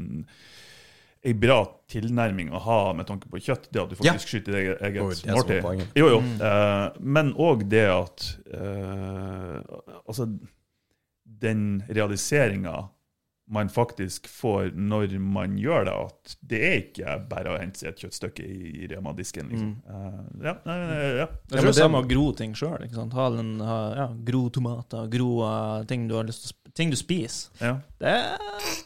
ei 1.26 1.34
bra 1.36 1.58
tilnærming 1.92 2.52
å 2.56 2.62
ha 2.64 2.78
med 2.96 3.10
tanke 3.10 3.28
på 3.32 3.42
kjøtt, 3.44 3.68
det 3.74 3.82
at 3.82 3.90
du 3.92 3.98
faktisk 4.00 4.32
skyter 4.32 4.56
ditt 4.56 4.62
eget, 4.62 4.86
eget 4.88 5.26
måltid. 5.34 5.66
Jo, 5.66 6.06
Jo, 6.06 6.12
jo. 6.16 6.22
Uh, 6.40 6.86
men 7.02 7.34
òg 7.36 7.66
det 7.72 7.88
at 7.92 8.30
uh, 8.54 9.60
Altså, 10.06 10.30
den 11.40 11.84
realiseringa 11.90 12.88
man 13.50 13.70
faktisk 13.74 14.28
får 14.30 14.76
når 14.78 15.16
man 15.20 15.56
gjør 15.58 15.88
det, 15.88 15.94
at 16.06 16.34
det 16.52 16.60
er 16.68 16.76
ikke 16.84 17.16
bare 17.32 17.56
å 17.56 17.58
hente 17.58 17.82
seg 17.82 17.90
et 17.92 18.04
kjøttstykke 18.04 18.46
i, 18.46 18.84
Rema-disken. 18.92 19.50
Liksom. 19.50 19.72
Eh, 19.90 20.20
ja, 20.46 20.54
nei, 20.68 20.76
nei, 20.84 21.00
ja. 21.24 21.26
Det 21.50 21.58
er 21.58 21.66
jo 21.66 21.72
det 21.72 21.80
samme 21.80 22.04
å 22.04 22.06
gro 22.12 22.28
ting 22.38 22.54
sjøl. 22.58 22.86
Ha, 22.86 23.26
den- 23.34 23.56
ha 23.66 23.80
ja, 23.98 24.06
gro 24.30 24.44
tomater, 24.54 25.10
gro 25.10 25.32
uh, 25.42 25.82
ting 25.90 26.06
du 26.12 26.14
har 26.20 26.30
lyst 26.30 26.46
til 26.46 26.52
å 26.52 26.54
sp 26.54 26.58
Ting 26.80 26.92
du 26.94 26.96
spiser. 26.96 27.50
ja. 27.60 27.74
Det 28.00 28.12
er 28.14 28.86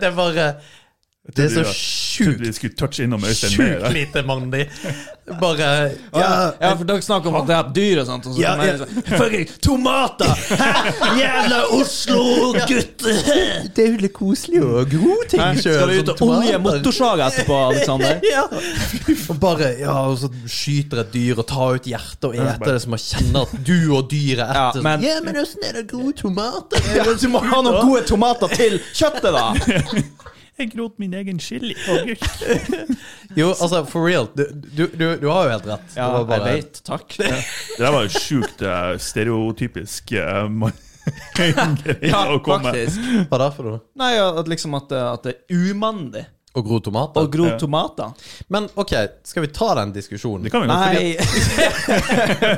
Det 0.00 0.06
er 0.06 0.14
bare 0.16 0.54
Det 1.22 1.44
er 1.44 1.52
så 1.54 1.62
sjukt 1.70 2.40
vi 2.42 2.50
skulle 2.52 2.74
touche 2.74 3.04
innom 3.04 3.22
Øystein. 3.24 3.52
Sjukt 3.54 3.92
lite 3.94 4.22
mandig. 4.26 4.64
Bare 5.38 5.66
ja, 6.18 6.30
ja, 6.58 6.72
for 6.74 6.82
dere 6.88 7.02
snakker 7.06 7.30
om 7.30 7.36
at 7.38 7.44
det 7.46 7.54
er 7.54 7.68
dyr 7.76 8.00
og 8.02 8.08
sånt. 8.08 8.24
Og 8.26 8.34
så 8.34 8.40
Ja, 8.42 8.56
ja. 8.58 8.72
sånn, 8.80 9.04
Fucking 9.06 9.52
tomater! 9.62 10.32
Hæ? 10.50 10.72
Jævla 11.20 11.60
Oslo-gutt! 11.76 13.04
Det 13.06 13.84
er 13.84 13.92
jo 13.92 14.00
litt 14.02 14.12
koselig 14.16 14.64
å 14.66 14.82
gro 14.90 15.14
ting 15.30 15.60
sjøl. 15.62 15.76
Skal 15.78 15.92
du 15.94 16.00
ut 16.00 16.10
og 16.16 16.24
olje 16.26 16.58
motorsaga 16.66 17.30
etterpå, 17.30 17.60
Aleksander? 17.68 18.18
Ja. 18.32 18.42
Og 19.30 19.38
bare 19.40 19.70
ja, 19.78 19.94
og 20.10 20.18
så 20.24 20.32
skyter 20.50 21.04
et 21.04 21.14
dyr 21.14 21.38
og 21.38 21.46
tar 21.52 21.78
ut 21.78 21.86
hjertet 21.86 22.28
og 22.32 22.34
eter 22.34 22.66
det, 22.72 22.76
så 22.82 22.90
man 22.96 23.02
kjenner 23.06 23.46
at 23.46 23.54
du 23.70 23.76
og 23.94 24.10
dyret 24.10 24.42
er 24.48 24.58
Ja, 24.58 24.66
etter. 24.72 24.82
men- 24.88 25.06
ja, 25.06 25.16
men 25.22 25.38
åssen 25.46 25.62
er 25.70 25.78
det 25.78 25.86
å 25.86 25.90
gro 25.94 26.10
tomater? 26.18 26.82
Ja, 26.98 27.06
Du 27.14 27.28
må 27.30 27.38
ha 27.46 27.62
noen 27.62 27.78
gode 27.86 28.02
tomater 28.10 28.50
til 28.58 28.80
kjøttet, 28.90 29.30
da! 29.38 29.46
Jeg 30.62 30.70
grot 30.76 30.98
min 31.02 31.14
egen 31.18 31.38
chili 31.42 31.74
og 31.88 31.98
agurk. 32.04 32.26
Jo, 33.40 33.48
altså, 33.54 33.78
for 33.88 34.04
real. 34.06 34.26
Du, 34.36 34.44
du, 34.52 34.82
du, 34.92 35.04
du 35.22 35.26
har 35.32 35.46
jo 35.46 35.52
helt 35.54 35.66
rett. 35.70 35.94
Ja, 35.96 36.06
Det 36.06 36.12
var 36.18 36.24
bare- 36.28 36.48
jeg 36.52 36.62
vet. 36.62 36.80
Takk. 36.84 37.14
Det 37.18 37.30
der 37.80 37.94
var 37.94 38.04
jo 38.06 38.12
sjukt 38.12 38.62
eh, 38.62 38.90
stereotypisk 39.00 40.12
uh, 40.20 40.68
Ja, 42.02 42.26
faktisk. 42.44 43.00
Hva 43.30 43.38
er 43.38 43.42
det 43.42 43.48
for 43.56 43.66
noe? 43.70 43.80
Nei, 43.98 44.12
at 44.22 44.50
liksom 44.52 44.76
at, 44.78 44.86
det- 44.92 45.02
at 45.08 45.26
det 45.26 45.34
er 45.34 45.72
umandig 45.72 46.24
Å 46.52 46.60
gro 46.60 46.78
tomater? 46.84 47.24
Og 47.24 47.30
gro 47.32 47.46
Ja. 47.48 47.56
tomater. 47.58 48.12
Men 48.52 48.66
OK, 48.76 48.92
skal 49.24 49.46
vi 49.46 49.48
ta 49.56 49.70
den 49.78 49.92
diskusjonen? 49.94 50.44
Det 50.44 50.50
kan 50.52 50.62
vi 50.62 50.68
godt. 50.68 51.22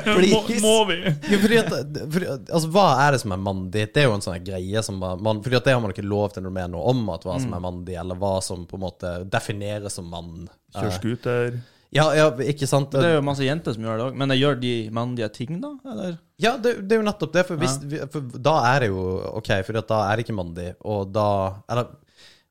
Fordi... 0.03 0.31
Må, 0.35 0.41
må 0.61 0.73
vi? 0.89 0.97
Jo, 1.31 1.39
fordi 1.39 1.59
at, 1.61 1.69
fordi, 2.11 2.27
altså, 2.27 2.71
Hva 2.75 2.87
er 3.05 3.15
det 3.15 3.21
som 3.23 3.35
er 3.35 3.43
mandig? 3.45 3.85
Det 3.95 4.03
er 4.03 4.09
jo 4.09 4.17
en 4.17 4.25
sånn 4.25 4.43
greie 4.43 4.83
som 4.83 4.99
man, 4.99 5.39
Fordi 5.45 5.59
at 5.61 5.69
det 5.69 5.77
har 5.77 5.83
man 5.83 5.95
ikke 5.95 6.03
lov 6.07 6.33
til 6.35 6.43
når 6.43 6.57
det 6.57 6.65
er 6.65 6.73
noe 6.75 6.91
om, 6.91 7.05
at 7.15 7.23
hva 7.27 7.37
som 7.39 7.55
er 7.55 7.63
mandig, 7.63 7.95
eller 8.01 8.19
hva 8.19 8.35
som 8.43 8.67
på 8.67 8.79
en 8.79 8.83
måte 8.83 9.15
defineres 9.31 9.95
som 9.95 10.11
mann. 10.11 10.49
Kjør 10.75 10.93
scooter. 10.99 11.57
Ja, 11.95 12.09
ja, 12.17 12.27
ikke 12.43 12.67
sant? 12.67 12.91
Det 12.91 13.07
er 13.07 13.13
jo 13.19 13.23
masse 13.23 13.45
jenter 13.45 13.75
som 13.75 13.85
gjør 13.85 13.99
det 14.01 14.05
òg, 14.09 14.15
men 14.19 14.33
gjør 14.35 14.57
de 14.59 14.73
mandige 14.91 15.29
ting, 15.37 15.59
da? 15.63 15.69
Eller? 15.87 16.17
Ja, 16.41 16.57
det, 16.59 16.81
det 16.83 16.97
er 16.97 16.99
jo 16.99 17.05
nettopp 17.07 17.31
det. 17.37 17.45
For, 17.47 17.61
hvis, 17.61 17.77
for 18.11 18.33
da 18.43 18.55
er 18.73 18.83
det 18.83 18.89
jo 18.91 19.05
OK, 19.39 19.51
for 19.63 19.79
da 19.79 20.01
er 20.09 20.17
det 20.19 20.25
ikke 20.25 20.35
mandig, 20.35 20.73
og 20.83 21.13
da 21.15 21.29
Eller 21.71 21.93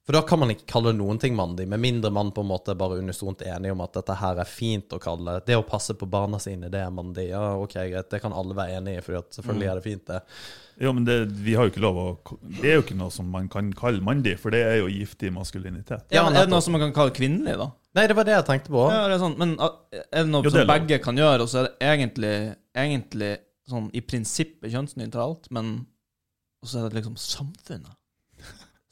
for 0.04 0.12
da 0.12 0.20
kan 0.28 0.38
man 0.42 0.50
ikke 0.52 0.66
kalle 0.68 0.92
noen 0.92 1.16
ting 1.20 1.32
mandig, 1.36 1.64
med 1.68 1.80
mindre 1.80 2.10
man 2.12 2.28
på 2.36 2.42
en 2.44 2.50
måte 2.50 2.74
bare 2.76 2.98
unisont 3.00 3.40
enig 3.40 3.70
om 3.72 3.80
at 3.80 3.94
dette 3.96 4.16
her 4.20 4.40
er 4.42 4.48
fint 4.48 4.92
å 4.92 4.98
kalle 5.00 5.38
det. 5.38 5.46
Det 5.48 5.56
å 5.56 5.64
passe 5.64 5.96
på 5.96 6.08
barna 6.12 6.36
sine, 6.42 6.68
det 6.68 6.82
er 6.84 6.92
mandig. 6.92 7.30
Ja, 7.30 7.54
OK, 7.56 7.78
greit, 7.88 8.10
det 8.12 8.20
kan 8.20 8.36
alle 8.36 8.56
være 8.58 8.82
enig 8.82 8.98
i, 8.98 9.04
for 9.06 9.22
selvfølgelig 9.32 9.70
er 9.70 9.80
det 9.80 9.84
fint, 9.86 10.04
det. 10.10 10.20
Jo, 10.84 10.92
men 10.92 11.06
det, 11.08 11.16
vi 11.46 11.54
har 11.56 11.68
jo 11.68 11.72
ikke 11.72 11.84
lov 11.84 11.98
å 12.02 12.06
Det 12.42 12.66
er 12.66 12.76
jo 12.76 12.82
ikke 12.82 12.98
noe 12.98 13.12
som 13.14 13.28
man 13.30 13.48
kan 13.48 13.70
kalle 13.78 14.04
mandig, 14.04 14.36
for 14.42 14.52
det 14.52 14.60
er 14.66 14.76
jo 14.82 14.92
giftig 14.92 15.32
maskulinitet. 15.32 16.04
Ja, 16.10 16.20
Ja, 16.20 16.26
men 16.28 16.36
er 16.36 16.48
det 16.48 16.52
noe 16.52 16.64
som 16.66 16.76
man 16.76 16.84
kan 16.84 16.94
kalle 16.96 17.14
kvinnelig, 17.14 17.56
da? 17.62 17.70
Nei, 17.94 18.06
det 18.10 18.18
var 18.18 18.28
det 18.28 18.36
jeg 18.36 18.48
tenkte 18.50 18.74
på. 18.74 18.84
Ja, 18.90 19.06
det 19.08 19.16
er 19.16 19.24
sånn, 19.24 19.36
men 19.40 19.56
uh, 19.56 19.70
er 20.02 20.24
det 20.26 20.28
noe 20.28 20.44
Jo, 20.44 20.50
det 20.50 20.64
er 20.64 20.66
som 20.66 20.72
begge 20.74 21.00
kan 21.04 21.24
gjøre, 21.24 21.46
og 21.46 21.48
så 21.48 21.62
er 21.62 21.68
det 21.70 21.92
egentlig, 21.94 22.36
egentlig 22.76 23.32
sånn 23.70 23.88
i 23.94 24.04
prinsippet 24.04 24.72
kjønnsnøytralt, 24.74 25.48
men 25.54 25.76
Og 26.64 26.68
så 26.68 26.80
er 26.80 26.88
det 26.88 26.96
liksom 27.00 27.16
samfunnet. 27.20 27.92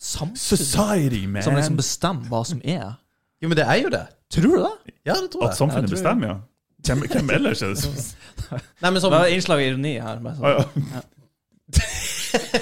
Samfunnet 0.03 0.39
Society, 0.43 1.27
man! 1.31 1.45
som 1.47 1.55
liksom 1.55 1.77
bestemmer 1.79 2.31
hva 2.33 2.43
som 2.49 2.63
er. 2.65 2.97
Jo, 3.43 3.51
men 3.51 3.59
det 3.59 3.67
er 3.67 3.79
jo 3.85 3.93
det. 3.93 4.03
Tror 4.35 4.57
du 4.57 4.65
det? 4.65 4.95
Ja, 5.07 5.15
det 5.15 5.31
tror 5.31 5.45
jeg. 5.45 5.53
At 5.53 5.61
samfunnet 5.61 5.91
Jeg 5.91 5.97
bestemmer, 5.99 6.33
ja. 6.33 6.39
Hvem, 6.83 7.05
hvem 7.13 7.31
ellers 7.37 7.63
er 7.63 7.75
det 7.77 7.79
som 7.79 7.95
Nei, 8.83 8.91
men 8.91 8.99
som... 9.01 9.15
Det 9.15 9.21
er 9.21 9.35
innslag 9.37 9.61
av 9.61 9.67
ironi 9.69 9.93
her. 10.03 10.23
Bare 10.25 10.35
sånn. 10.39 10.47
Ah, 10.51 10.99
ja. 10.99 11.03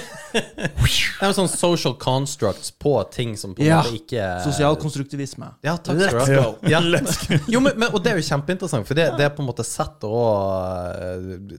nei, 0.33 1.27
er 1.27 1.33
sånn 1.35 1.49
social 1.51 1.95
constructs 2.01 2.71
på 2.81 2.93
ting 3.13 3.35
som 3.39 3.53
på 3.55 3.63
en 3.63 3.67
Ja. 3.67 3.81
måte 3.83 3.97
ikke 3.99 4.27
Sosial 4.45 4.77
konstruktivisme. 4.81 5.51
Ja, 5.65 5.75
takk 5.77 5.99
skal 6.01 6.25
du 6.25 6.39
ha. 6.39 6.49
Ja. 6.71 6.79
Jo, 7.51 7.59
men, 7.63 7.73
men, 7.77 7.89
og 7.91 8.01
det 8.03 8.13
er 8.13 8.19
jo 8.21 8.25
kjempeinteressant, 8.27 8.87
for 8.87 8.97
det, 8.97 9.09
det 9.19 9.29
på 9.35 9.43
en 9.43 9.49
måte 9.49 9.65
setter 9.67 10.11
òg 10.11 11.55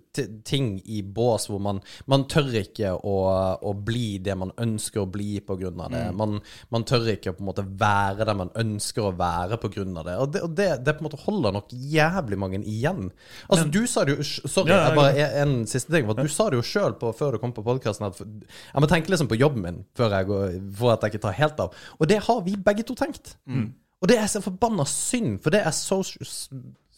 ting 0.49 0.75
i 0.85 1.03
bås 1.03 1.49
hvor 1.51 1.61
man 1.63 1.81
Man 2.11 2.25
tør 2.31 2.51
ikke 2.63 2.93
å, 2.97 3.17
å 3.63 3.73
bli 3.77 4.19
det 4.23 4.35
man 4.39 4.53
ønsker 4.61 5.03
å 5.03 5.09
bli 5.11 5.41
på 5.45 5.57
grunn 5.61 5.81
av 5.83 5.93
det. 5.95 6.03
Man, 6.17 6.39
man 6.73 6.85
tør 6.89 7.09
ikke 7.15 7.35
på 7.37 7.43
en 7.45 7.49
måte 7.51 7.65
være 7.67 8.27
det 8.29 8.35
man 8.39 8.51
ønsker 8.59 9.09
å 9.09 9.13
være 9.19 9.59
på 9.63 9.71
grunn 9.75 9.97
av 10.01 10.07
det. 10.09 10.17
Og 10.23 10.33
det, 10.35 10.43
og 10.47 10.57
det, 10.59 10.69
det 10.87 10.97
på 10.99 11.05
en 11.05 11.09
måte 11.09 11.21
holder 11.25 11.57
nok 11.57 11.73
jævlig 11.73 12.39
mange 12.41 12.61
igjen. 12.69 13.09
Altså, 13.49 13.67
du 13.73 13.83
sa 13.91 14.05
det 14.07 14.17
jo 14.19 14.27
Sorry, 14.27 14.73
Ja, 14.73 14.77
ja, 14.79 14.89
jeg 14.89 14.99
bare 14.99 15.27
en, 15.43 15.55
en 15.63 15.67
siste 15.71 15.93
ting. 15.95 16.09
Du 16.19 16.31
sa 16.33 16.49
det 16.53 16.61
jo 16.61 16.67
sjøl 16.67 16.97
før 17.17 17.37
du 17.37 17.41
kom 17.43 17.55
på 17.57 17.65
podkasten 17.67 18.09
at 18.09 18.21
jeg 18.73 18.85
må 18.85 18.91
tenke 18.91 19.13
liksom 19.13 19.31
på 19.31 19.39
jobben 19.41 19.63
min 19.67 19.83
før 19.99 20.17
jeg 20.19 20.29
går, 20.31 20.59
for 20.79 20.95
at 20.95 21.05
jeg 21.05 21.15
ikke 21.15 21.25
tar 21.27 21.39
helt 21.41 21.65
av. 21.65 21.75
Og 21.99 22.09
det 22.09 22.21
har 22.27 22.45
vi 22.47 22.57
begge 22.57 22.87
to 22.89 22.95
tenkt. 22.99 23.37
Og 24.03 24.09
det 24.11 24.19
er 24.19 24.27
så 24.27 24.43
forbanna 24.43 24.85
synd, 24.89 25.37
for 25.43 25.55
det 25.55 25.61
er 25.63 25.71
social, 25.71 26.27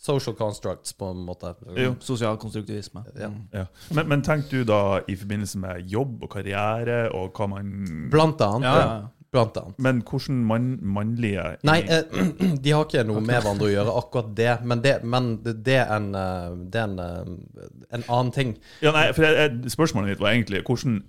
social 0.04 0.36
constructs, 0.36 0.92
på 0.96 1.10
en 1.12 1.20
måte. 1.24 1.54
Jo. 1.76 1.94
Sosial 2.00 2.38
konstruktivisme. 2.40 3.04
Ja. 3.16 3.28
Mm. 3.28 3.42
Ja. 3.52 3.64
Men, 3.96 4.08
men 4.08 4.24
tenk 4.24 4.48
du 4.50 4.62
da 4.64 5.00
i 5.08 5.16
forbindelse 5.16 5.60
med 5.60 5.92
jobb 5.92 6.24
og 6.24 6.30
karriere 6.36 7.10
og 7.12 7.36
hva 7.36 7.48
man 7.52 7.74
Blant 8.12 8.40
annet. 8.44 8.68
Ja. 8.68 8.88
Blant 9.34 9.56
annet. 9.58 9.78
Men 9.82 10.00
hvordan 10.06 10.36
mann, 10.46 10.66
mannlige 10.94 11.44
Nei, 11.66 11.80
eh, 11.90 12.04
de 12.62 12.70
har 12.70 12.84
ikke 12.86 13.02
noe 13.08 13.18
med 13.18 13.40
hverandre 13.40 13.66
å 13.66 13.72
gjøre, 13.72 13.94
akkurat 13.98 14.28
det. 14.38 14.52
Men 14.62 14.82
det, 14.84 14.92
men 15.02 15.30
det, 15.42 15.56
det 15.66 15.78
er, 15.80 15.88
en, 15.96 16.10
eh, 16.14 16.52
det 16.70 16.78
er 16.78 16.92
en, 16.92 17.00
eh, 17.02 17.70
en 17.98 18.04
annen 18.04 18.30
ting. 18.36 18.52
Ja, 18.84 18.92
nei, 18.94 19.08
for 19.16 19.26
jeg, 19.26 19.72
Spørsmålet 19.74 20.12
mitt 20.14 20.22
var 20.22 20.36
egentlig 20.36 20.62
hvordan 20.62 21.00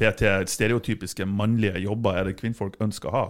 PT 0.00 0.32
stereotypiske 0.50 1.26
mannlige 1.30 1.78
jobber 1.84 2.18
er 2.18 2.32
det 2.32 2.38
kvinnfolk 2.40 2.80
ønsker 2.82 3.12
å 3.12 3.14
ha? 3.14 3.22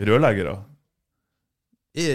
Rørleggere? 0.00 0.54
I, 1.96 2.06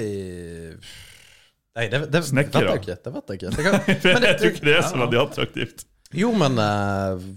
nei, 1.78 1.86
det, 1.89 2.02
det 2.13 2.24
vet 2.26 2.58
jeg 2.58 2.82
ikke. 2.82 2.98
Det 2.98 3.13
vet 3.13 3.30
jeg 3.30 3.39
ikke. 3.41 3.54
Det 3.58 3.67
kan, 3.67 3.78
For 4.08 4.26
jeg 4.26 4.39
tror 4.41 4.56
ikke 4.56 4.65
det 4.65 4.76
er 4.80 4.88
så 4.89 5.04
veldig 5.04 5.22
attraktivt. 5.22 5.86
jo, 6.17 6.34
men 6.38 6.58
eh, 6.65 7.30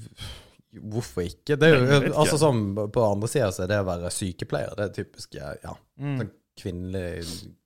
hvorfor 0.82 1.22
ikke? 1.26 1.56
Det 1.56 1.62
er 1.68 1.74
jo, 1.78 2.00
ikke. 2.00 2.14
altså 2.18 2.38
sånn, 2.40 2.62
På 2.92 3.04
andre 3.12 3.28
sida 3.28 3.50
så 3.52 3.62
er 3.64 3.68
det 3.68 3.78
å 3.82 3.86
være 3.86 4.10
sykepleier 4.10 4.74
det 4.76 4.84
er 4.90 4.96
typisk 5.04 5.34
ja, 5.38 5.52
Mm. 6.00 6.18
sånn 6.18 6.30
kvinnelig, 6.54 7.24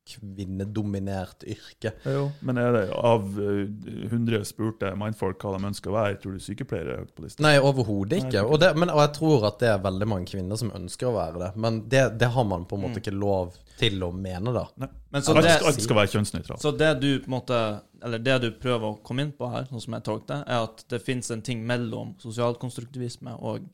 kvinnedominert 0.08 1.42
yrke. 1.44 1.92
Men 2.40 2.58
er 2.60 2.72
det 2.72 2.82
av 2.96 3.24
hundre 3.36 4.08
100 4.40 4.44
spurte 4.48 4.92
mannfolk 4.96 5.42
hva 5.44 5.56
de 5.58 5.68
ønsker 5.68 5.92
å 5.92 5.96
være, 5.98 6.18
tror 6.22 6.36
du 6.38 6.40
sykepleiere 6.44 6.94
er 6.94 7.02
høyt 7.04 7.14
på 7.16 7.24
lista? 7.26 7.42
Nei, 7.44 7.56
overhodet 7.60 8.22
ikke. 8.24 8.44
Og, 8.46 8.58
det, 8.62 8.70
men, 8.80 8.88
og 8.94 9.02
jeg 9.04 9.12
tror 9.18 9.46
at 9.50 9.58
det 9.62 9.68
er 9.74 9.82
veldig 9.84 10.08
mange 10.08 10.30
kvinner 10.30 10.60
som 10.60 10.72
ønsker 10.76 11.10
å 11.10 11.16
være 11.18 11.42
det. 11.44 11.50
Men 11.60 11.82
det, 11.92 12.04
det 12.20 12.30
har 12.34 12.48
man 12.48 12.64
på 12.68 12.76
en 12.78 12.84
Mm. 12.84 12.88
måte 12.88 13.00
ikke 13.02 13.12
lov 13.18 13.56
til 13.78 14.02
å 14.04 14.10
mene, 14.14 14.52
da. 14.54 14.64
Men 15.10 15.22
så 15.24 15.34
Alt, 15.36 15.46
det, 15.46 15.56
alt 15.70 15.80
skal 15.84 15.96
være 16.00 16.12
kjønnsnøytralt. 16.12 16.60
så 16.62 16.72
det 16.76 16.90
du 17.00 17.08
på 17.22 17.30
en 17.30 17.36
måte 17.38 17.58
Eller 18.04 18.18
det 18.22 18.36
du 18.44 18.48
prøver 18.62 18.92
å 18.92 18.98
komme 19.02 19.24
inn 19.26 19.32
på 19.34 19.48
her, 19.50 19.64
sånn 19.70 19.80
som 19.82 19.94
jeg 19.96 20.04
tolker 20.06 20.26
det, 20.34 20.40
er 20.46 20.64
at 20.68 20.84
det 20.92 21.00
fins 21.02 21.30
en 21.34 21.42
ting 21.42 21.64
mellom 21.66 22.12
sosialkonstruktivisme 22.22 23.34
og 23.40 23.64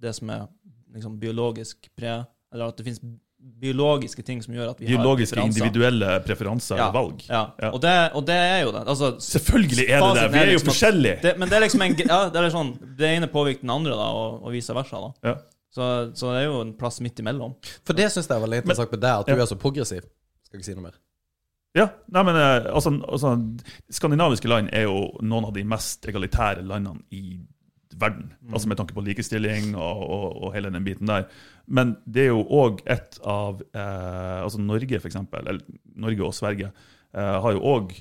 det 0.00 0.12
som 0.16 0.30
er 0.34 0.46
liksom 0.94 1.18
biologisk 1.22 1.88
pre... 1.96 2.24
Eller 2.54 2.68
at 2.70 2.76
det 2.78 2.84
fins 2.86 3.00
biologiske 3.60 4.22
ting 4.24 4.38
som 4.44 4.54
gjør 4.56 4.70
at 4.72 4.78
vi 4.80 4.86
Biologiske, 4.88 5.36
har 5.36 5.42
preferanser. 5.44 5.64
individuelle 5.66 6.10
preferanser 6.24 6.76
Ja. 6.78 6.86
og 6.88 6.94
valg. 6.94 7.24
Ja, 7.28 7.42
Ja. 7.60 7.70
Og, 7.72 7.80
det, 7.82 7.94
og 8.14 8.24
det 8.26 8.34
er 8.36 8.60
jo 8.64 8.70
det. 8.72 8.82
Altså, 8.88 9.10
Selvfølgelig 9.20 9.86
er 9.88 10.00
det 10.00 10.14
det! 10.20 10.32
Vi 10.32 10.38
er 10.38 10.46
jo 10.46 10.52
liksom 10.52 10.68
at 10.68 10.72
forskjellige! 10.74 11.16
det, 11.22 11.32
men 11.38 11.48
det 11.50 11.56
er 11.56 11.60
liksom 11.66 11.82
en 11.82 11.96
ja, 11.98 12.20
det 12.30 12.40
er 12.40 12.50
sånn 12.54 12.70
Det 12.98 13.10
ene 13.16 13.26
påvirker 13.28 13.60
den 13.66 13.70
andre, 13.74 13.96
da, 13.98 14.06
og, 14.16 14.42
og 14.44 14.52
vice 14.54 14.72
versa. 14.76 15.00
da 15.00 15.28
Ja. 15.32 15.34
Så, 15.74 15.88
så 16.14 16.30
det 16.34 16.42
er 16.44 16.46
jo 16.48 16.60
en 16.62 16.74
plass 16.78 17.00
midt 17.04 17.18
imellom. 17.22 17.56
For 17.84 17.96
det 17.98 18.06
syns 18.14 18.28
jeg 18.30 18.36
var 18.38 18.44
veldig 18.46 18.62
interessant 18.62 18.92
med 18.94 19.02
deg, 19.02 19.24
at 19.24 19.28
Ja. 19.32 19.34
du 19.34 19.42
er 19.42 19.50
så 19.50 19.58
progressiv. 19.58 20.06
Skal 20.46 20.60
ikke 20.60 20.68
si 20.68 20.76
noe 20.78 20.86
mer. 20.86 21.00
Ja, 21.74 21.88
nei, 22.14 22.22
men 22.22 22.36
eh, 22.38 22.68
altså, 22.70 22.92
altså 23.02 23.32
Skandinaviske 23.90 24.46
land 24.46 24.68
er 24.72 24.84
jo 24.86 25.08
noen 25.26 25.48
av 25.48 25.56
de 25.56 25.64
mest 25.66 26.06
egalitære 26.06 26.62
landene 26.62 27.02
i 27.10 27.40
verden. 27.98 28.28
Altså 28.52 28.68
Med 28.70 28.78
tanke 28.78 28.94
på 28.94 29.02
likestilling 29.06 29.72
og, 29.74 30.04
og, 30.06 30.28
og 30.46 30.54
hele 30.54 30.70
den 30.74 30.86
biten 30.86 31.10
der. 31.10 31.26
Men 31.66 31.96
det 32.06 32.24
er 32.28 32.32
jo 32.32 32.44
òg 32.46 32.80
et 32.90 33.18
av 33.26 33.60
eh, 33.74 34.40
Altså 34.44 34.62
Norge, 34.62 34.98
for 35.00 35.10
eksempel, 35.10 35.46
eller 35.46 35.62
Norge 36.06 36.26
og 36.26 36.34
Sverige, 36.34 36.70
eh, 37.14 37.36
har 37.42 37.54
jo 37.58 37.62
òg 37.74 37.94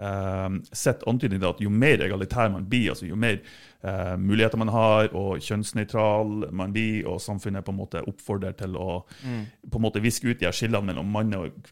eh, 0.00 0.48
sett 0.72 1.02
antydning 1.08 1.40
til 1.40 1.48
at 1.50 1.60
jo 1.60 1.70
mer 1.70 2.04
egalitær 2.06 2.50
man 2.52 2.64
blir, 2.68 2.90
altså 2.94 3.06
jo 3.08 3.16
mer 3.20 3.38
uh, 3.84 4.16
muligheter 4.20 4.58
man 4.58 4.72
har, 4.74 5.10
og 5.14 5.40
kjønnsnøytral 5.44 6.50
man 6.52 6.72
blir, 6.72 7.06
og 7.06 7.20
samfunnet 7.20 7.64
på 7.64 7.72
en 7.74 7.80
måte 7.80 8.02
oppfordrer 8.06 8.56
til 8.58 8.76
å 8.76 9.02
på 9.12 9.78
en 9.78 9.84
måte 9.84 10.02
viske 10.04 10.28
ut 10.28 10.40
de 10.40 10.48
her 10.48 10.56
skillene 10.56 10.86
mellom 10.92 11.10
manne- 11.12 11.44
og 11.46 11.70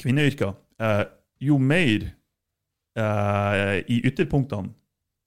kvinneyrker, 0.00 0.54
uh, 0.82 1.04
jo 1.40 1.58
mer 1.58 2.10
uh, 2.98 3.76
i 3.88 4.00
ytterpunktene 4.06 4.72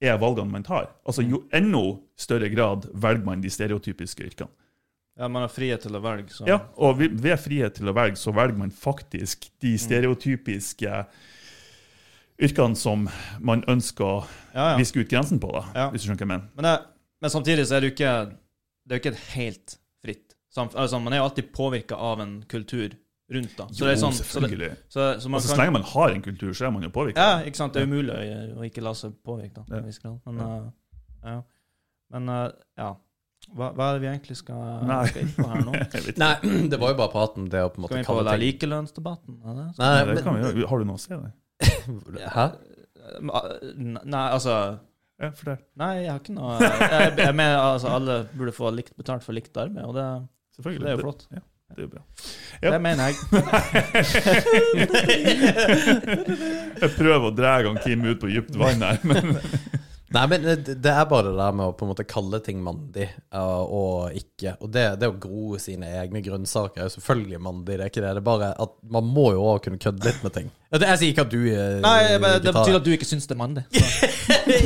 er 0.04 0.18
valgene 0.20 0.50
man 0.52 0.64
tar. 0.66 0.90
Altså 1.06 1.22
Jo 1.24 1.44
enda 1.54 1.82
større 2.20 2.50
grad 2.52 2.88
velger 2.92 3.24
man 3.24 3.40
de 3.40 3.50
stereotypiske 3.50 4.26
yrkene. 4.26 4.50
Ja, 5.16 5.28
Man 5.28 5.44
har 5.46 5.48
frihet 5.48 5.84
til 5.86 5.94
å 5.94 6.00
velge, 6.02 6.32
så 6.34 6.46
Ja, 6.48 6.58
Og 6.76 6.98
ved 6.98 7.38
frihet 7.38 7.74
til 7.74 7.88
å 7.88 7.94
velge, 7.94 8.16
så 8.16 8.32
velger 8.34 8.58
man 8.58 8.70
faktisk 8.70 9.44
Mm. 9.44 9.50
de 9.60 9.78
stereotypiske 9.78 11.06
yrkene 12.42 12.76
som 12.76 13.08
man 13.40 13.62
ønsker 13.70 14.04
å 14.04 14.16
ja, 14.54 14.72
ja. 14.72 14.76
viske 14.80 15.00
ut 15.04 15.08
grensen 15.10 15.38
på, 15.42 15.52
da, 15.54 15.64
Ja. 15.74 15.86
hvis 15.90 16.02
du 16.02 16.08
skjønner 16.08 16.18
hva 16.18 16.26
jeg 16.26 16.32
mener. 16.34 16.48
Men, 16.56 16.64
det, 16.64 16.74
men 17.22 17.30
samtidig 17.30 17.66
så 17.68 17.76
er 17.76 17.80
det 17.84 17.90
jo 17.90 17.94
ikke 17.94 18.14
Det 18.84 18.92
er 18.92 18.98
jo 18.98 19.02
ikke 19.02 19.12
et 19.14 19.24
helt 19.34 19.76
fritt 20.04 20.34
samfunn. 20.52 20.80
Altså, 20.82 20.98
man 21.00 21.12
er 21.14 21.22
jo 21.22 21.24
alltid 21.30 21.52
påvirka 21.56 21.96
av 21.96 22.20
en 22.20 22.34
kultur 22.50 22.90
rundt, 23.32 23.54
da. 23.56 23.64
Så 23.72 23.80
Jo, 23.80 23.86
det 23.86 23.92
er 23.94 24.00
sånn, 24.02 24.12
så 24.12 24.22
det, 24.22 24.32
selvfølgelig. 24.34 24.72
så, 24.92 25.06
så 25.22 25.28
man 25.30 25.38
altså, 25.38 25.48
Så 25.48 25.54
kan, 25.56 25.62
lenge 25.64 25.72
man 25.78 25.86
har 25.94 26.10
en 26.12 26.22
kultur, 26.26 26.50
så 26.52 26.66
er 26.66 26.74
man 26.74 26.82
jo 26.84 26.90
påvirka. 26.92 27.16
Ja, 27.24 27.38
ikke 27.48 27.56
sant. 27.56 27.72
Det 27.72 27.80
er 27.80 27.88
umulig 27.88 28.12
å, 28.12 28.58
å 28.60 28.66
ikke 28.68 28.82
la 28.84 28.92
seg 28.98 29.14
påvirke, 29.24 29.62
da, 29.62 29.64
Ja. 29.70 29.78
en 29.80 29.86
viss 29.88 29.98
grad. 30.02 30.18
Men, 30.26 30.42
Ja. 30.44 30.50
eh, 31.24 31.30
ja. 31.32 31.40
Men 32.12 32.28
eh, 32.28 32.50
ja. 32.78 32.90
Hva, 33.54 33.70
hva 33.76 33.86
er 33.90 33.96
det 33.98 34.00
vi 34.04 34.08
egentlig 34.08 34.36
skal, 34.40 34.60
Nei. 34.88 35.00
skal 35.08 35.22
inn 35.24 35.32
på 35.36 35.48
her 35.48 35.64
nå? 35.64 35.72
Nei, 36.24 36.34
det 36.72 36.78
var 36.80 36.92
jo 36.92 36.98
bare 37.00 37.12
praten, 37.12 37.48
det 37.52 37.60
å 37.64 37.72
på 37.72 37.80
en 37.80 37.88
Skal 37.88 37.96
vi 37.96 38.04
måte 38.04 38.20
inn 38.20 38.28
på 38.28 38.36
likelønnsdebatten? 38.44 39.40
Nei, 39.40 39.54
det? 39.58 39.66
Nei, 39.80 39.88
Nei, 40.04 40.14
det 40.14 40.22
kan 40.28 40.36
vi 40.38 40.44
gjøre. 40.44 40.68
Har 40.70 40.84
du 40.84 40.84
noe 40.92 41.00
å 41.00 41.02
si 41.02 41.12
der? 41.14 41.32
Hæ? 42.34 42.46
Nei, 43.20 44.32
altså 44.32 44.54
Ja, 45.20 45.28
fortell. 45.36 45.58
Nei, 45.78 45.94
jeg 46.02 46.10
har 46.10 46.18
ikke 46.22 46.32
noe 46.34 46.56
Jeg, 46.58 47.12
jeg 47.20 47.34
mener 47.36 47.58
altså 47.60 47.88
alle 47.94 48.14
burde 48.34 48.52
få 48.56 48.70
likt 48.74 48.96
betalt 48.98 49.22
for 49.26 49.32
likt 49.36 49.56
arbeid, 49.60 49.84
og 49.84 49.94
det, 49.98 50.06
det 50.64 50.88
er 50.88 50.92
jo 50.96 51.02
flott. 51.04 51.22
Ja, 51.34 51.40
det 51.74 51.78
er 51.78 51.82
jo 51.84 51.88
bra. 51.92 52.02
Ja. 52.62 52.68
Det 52.74 52.80
mener 52.82 53.02
jeg. 53.06 53.14
Jeg 56.84 56.90
prøver 56.96 57.24
å 57.28 57.30
dra 57.34 57.52
han 57.64 57.78
Kim 57.84 58.04
ut 58.06 58.20
på 58.22 58.26
dypt 58.30 58.54
vann 58.58 58.82
her, 58.84 58.98
men 59.06 59.24
Nei, 60.14 60.24
men 60.30 60.44
det, 60.46 60.76
det 60.78 60.92
er 60.92 61.06
bare 61.10 61.32
det 61.32 61.38
der 61.40 61.54
med 61.58 61.66
å 61.66 61.74
på 61.74 61.86
en 61.86 61.90
måte 61.90 62.04
kalle 62.06 62.38
ting 62.44 62.60
mandig 62.62 63.08
uh, 63.34 63.62
og 63.66 64.14
ikke. 64.14 64.54
Og 64.62 64.70
det, 64.74 64.84
det 65.00 65.10
å 65.10 65.16
gro 65.18 65.58
sine 65.58 65.88
egne 66.04 66.22
grunnsaker 66.22 66.84
er 66.84 66.88
jo 66.88 66.94
selvfølgelig 66.94 67.40
mandig, 67.42 67.78
det 67.80 67.86
er 67.86 67.90
ikke 67.90 68.04
det. 68.04 68.12
Det 68.14 68.22
er 68.22 68.28
bare 68.28 68.52
at 68.64 68.76
man 68.94 69.08
må 69.10 69.32
jo 69.34 69.42
også 69.42 69.64
kunne 69.66 69.82
kødde 69.82 70.06
litt 70.06 70.22
med 70.26 70.36
ting. 70.36 70.52
Jeg 70.74 70.98
sier 70.98 71.10
ikke 71.12 71.24
at 71.26 71.34
du 71.34 71.40
uh, 71.46 71.80
Nei, 71.84 71.98
men 72.22 72.40
Det 72.42 72.54
betyr 72.54 72.78
at 72.78 72.86
du 72.86 72.92
ikke 72.94 73.08
syns 73.08 73.26
det 73.30 73.36
er 73.36 73.42
mandig. 73.42 73.66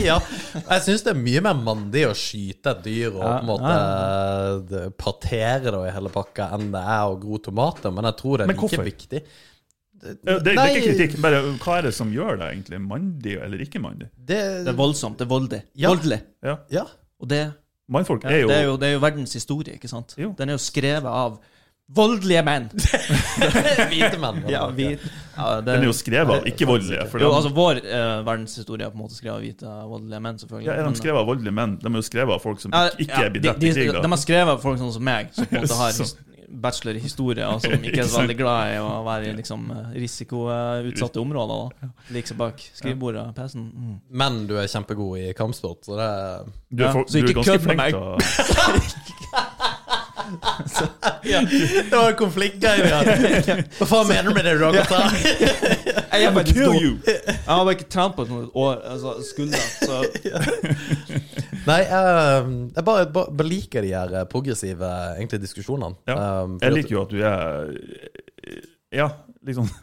Ja, 0.08 0.16
jeg 0.54 0.82
syns 0.84 1.04
det 1.06 1.12
er 1.12 1.18
mye 1.18 1.40
mer 1.44 1.58
mandig 1.58 2.04
å 2.08 2.14
skyte 2.16 2.72
et 2.74 2.80
dyr 2.84 3.12
og 3.12 3.20
Ja, 3.22 3.28
på 3.28 3.42
en 3.42 3.48
måte 3.48 3.74
ja, 3.74 4.86
partere 4.98 5.72
det 5.72 5.82
i 5.88 5.92
hele 5.94 6.10
pakka 6.12 6.48
enn 6.56 6.70
det 6.74 6.82
er 6.82 7.10
å 7.10 7.18
gro 7.20 7.40
tomater, 7.42 7.94
men 7.94 8.08
jeg 8.08 8.18
tror 8.20 8.38
det 8.38 8.46
er 8.46 8.50
Men 8.50 8.58
like 8.58 8.66
hvorfor? 8.66 8.88
viktig. 8.88 9.22
Det, 9.98 10.38
det 10.46 10.54
er 10.54 10.72
ikke 10.72 10.92
kritikk. 10.92 11.16
Bare 11.24 11.42
hva 11.58 11.78
er 11.80 11.88
det 11.88 11.94
som 11.96 12.10
gjør 12.14 12.38
deg 12.40 12.54
egentlig 12.54 12.80
mandig 12.84 13.36
eller 13.42 13.64
ikke 13.64 13.82
mandig? 13.82 14.10
Det, 14.14 14.40
Det 14.64 14.72
er 14.72 14.78
voldsomt. 14.78 15.18
Det 15.18 15.26
er 15.26 15.32
voldelig. 15.32 15.62
Ja. 15.74 15.92
Voldelig. 15.92 16.20
Ja. 16.44 16.56
ja. 16.70 16.84
Og 17.18 17.30
det, 17.32 17.42
Mannfolk 17.90 18.24
er 18.28 18.42
jo, 18.44 18.48
det, 18.50 18.56
er 18.56 18.66
jo, 18.68 18.74
det 18.78 18.88
er 18.90 18.98
jo 18.98 19.00
verdens 19.02 19.32
historie, 19.34 19.74
ikke 19.78 19.88
sant? 19.90 20.14
Jo. 20.20 20.34
Den 20.38 20.52
er 20.52 20.58
jo 20.58 20.62
skrevet 20.62 21.08
av 21.08 21.38
voldelige 21.96 22.42
menn. 22.44 22.66
Hvite 23.90 24.18
menn. 24.20 24.42
Ja, 24.52 24.66
hvit. 24.76 25.00
ja, 25.36 25.46
det, 25.60 25.72
Den 25.72 25.86
er 25.86 25.88
jo 25.88 25.94
skrevet 25.96 26.34
av 26.34 26.48
ikke-voldelige. 26.50 27.06
Jo, 27.22 27.30
altså 27.32 27.52
Vår 27.56 27.80
eh, 27.80 28.12
verdenshistorie 28.26 28.84
er 28.84 28.92
på 28.92 29.00
en 29.00 29.04
måte 29.06 29.16
skrevet 29.16 29.38
av 29.38 29.44
hvite, 29.46 29.74
voldelige 29.88 30.20
menn, 30.26 30.40
selvfølgelig. 30.42 30.68
ja, 30.68 30.76
er 30.82 30.88
de 30.90 31.00
skrevet 31.00 31.22
av 31.22 31.30
voldelige 31.32 31.56
menn? 31.58 31.76
De 31.80 31.88
er 31.90 31.96
jo 32.02 32.06
skrevet 32.10 32.36
av 32.36 32.44
folk 32.44 32.60
som 32.60 32.76
Ja, 32.76 32.90
ikke 32.92 33.08
ja, 33.08 33.24
er 33.24 33.32
blitt 33.34 33.46
drept 33.48 33.64
i 33.64 33.70
de, 33.70 33.74
krig. 33.80 33.92
de 34.04 34.12
er 34.12 34.22
skrevet 34.26 34.52
av 34.52 34.64
folk 34.66 34.82
sånn 34.82 34.92
som 34.98 35.06
meg, 35.08 35.32
som 35.32 35.48
på 35.48 35.56
en 35.56 35.64
måte 35.64 35.80
har 35.80 35.96
bachelor 36.48 36.98
i 36.98 37.02
historie, 37.02 37.46
og 37.46 37.60
som 37.64 37.72
ikke 37.78 38.02
er 38.02 38.10
så 38.10 38.22
veldig 38.22 38.38
glad 38.38 38.74
i 38.74 38.78
å 38.82 39.02
være 39.06 39.30
i 39.30 39.36
liksom, 39.38 39.66
risikoutsatte 39.94 41.22
områder. 41.22 41.76
da. 41.82 41.90
Liker 42.16 42.38
bak 42.40 42.64
skrivebordet 42.74 43.22
og 43.26 43.34
PC-en. 43.36 43.68
Mm. 43.68 43.96
Men 44.22 44.42
du 44.48 44.56
er 44.60 44.70
kjempegod 44.70 45.18
i 45.20 45.32
kampsport, 45.38 45.84
så 45.86 45.98
det 45.98 46.10
Du 46.70 46.82
er, 46.82 46.88
Ja, 46.88 46.92
for, 46.92 47.08
så 47.08 47.12
du 47.12 47.18
er 47.18 47.28
ikke 47.28 47.42
ganske 47.42 47.58
kødd 47.58 47.66
med 47.66 47.68
flink 47.68 47.82
meg. 47.82 47.90
til 47.92 48.00
å 48.02 48.16
ja, 51.22 51.40
Det 51.90 51.96
var 51.96 52.10
en 52.10 52.16
konflikt 52.16 52.64
her. 52.64 52.82
Hva 53.78 53.86
faen 53.88 54.08
mener 54.08 54.28
du 54.28 54.34
med 54.36 54.44
det 54.44 54.54
du? 54.58 54.64
Jeg 56.18 56.24
er 56.24 56.32
har 57.46 57.64
bare 57.64 57.74
ikke 57.76 57.90
trent 57.92 58.16
på 58.16 58.24
noen 58.28 58.48
år, 58.54 58.80
altså 58.92 59.14
skulder, 59.24 59.60
Så 59.84 60.02
Nei, 61.68 61.80
jeg, 61.84 62.54
jeg 62.76 62.86
bare, 62.86 63.08
bare, 63.12 63.48
liker 63.48 63.84
de 63.84 63.92
her 63.92 64.16
progressive 64.30 64.92
egentlig, 65.18 65.42
diskusjonene. 65.44 65.98
Ja. 66.08 66.16
Um, 66.44 66.56
Jeg 66.62 66.76
liker 66.76 66.96
jo 66.96 67.04
at 67.04 67.12
du 67.12 67.20
er 67.24 67.76
Ja, 68.94 69.10
liksom 69.46 69.68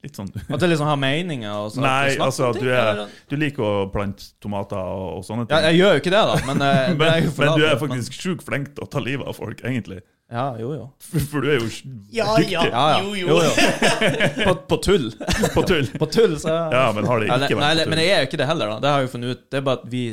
Litt 0.00 0.16
sånn 0.16 0.30
at 0.32 0.62
du 0.62 0.64
liksom 0.64 0.88
har 0.88 0.96
meninger 0.96 1.50
og 1.52 1.74
så, 1.74 1.82
Nei, 1.84 2.14
snakke 2.14 2.28
altså 2.30 2.46
du 2.56 2.70
er 2.72 3.02
Du 3.28 3.34
liker 3.36 3.66
å 3.66 3.72
plante 3.92 4.30
tomater 4.40 4.80
og, 4.80 5.18
og 5.18 5.26
sånne 5.26 5.44
ja, 5.44 5.50
ting. 5.50 5.66
Jeg 5.68 5.80
gjør 5.82 5.92
jo 5.92 6.00
ikke 6.00 6.12
det, 6.14 6.22
da, 6.30 6.38
men, 6.46 6.56
men, 6.62 6.78
det 6.86 6.94
men, 6.96 7.10
er 7.10 7.26
jo 7.26 7.34
men 7.36 7.52
du 7.60 7.66
er 7.68 7.76
faktisk 7.82 8.16
sjukt 8.16 8.46
flink 8.46 8.72
til 8.72 8.86
å 8.86 8.88
ta 8.88 9.02
livet 9.04 9.28
av 9.28 9.36
folk, 9.36 9.60
egentlig. 9.60 10.00
Ja, 10.30 10.54
jo, 10.62 10.70
jo. 10.78 10.86
For, 11.02 11.26
for 11.26 11.44
du 11.44 11.50
er 11.50 11.58
jo 11.58 11.68
Ja, 12.14 12.30
dyktig 12.38 12.54
ja. 12.54 12.64
Ja, 12.70 12.84
ja. 12.94 12.98
Jo, 13.02 13.14
Jo, 13.18 13.26
jo. 13.34 13.50
jo. 13.50 14.44
På, 14.46 14.54
på 14.70 14.80
tull. 14.86 15.08
på 15.56 15.64
tull. 15.66 15.88
På 15.98 16.06
tull, 16.06 16.36
så 16.40 16.54
Ja, 16.70 16.86
men 16.94 17.04
har 17.10 17.20
det 17.20 17.26
ikke 17.26 17.34
nei, 17.34 17.42
vært 17.42 17.50
på 17.50 17.56
tull. 17.58 17.64
Nei, 17.66 17.86
men 17.90 18.02
jeg 18.04 18.14
er 18.14 18.22
jo 18.22 18.30
ikke 18.30 18.40
det 18.40 18.46
heller, 18.46 18.70
da. 18.72 18.80
Det 18.84 18.92
har 18.92 19.02
jeg 19.02 19.08
jo 19.10 19.12
funnet 19.16 19.34
ut. 19.34 19.42
Det 19.50 19.58
er 19.58 19.64
bare 19.66 19.82
at 19.82 19.88
vi 19.90 20.04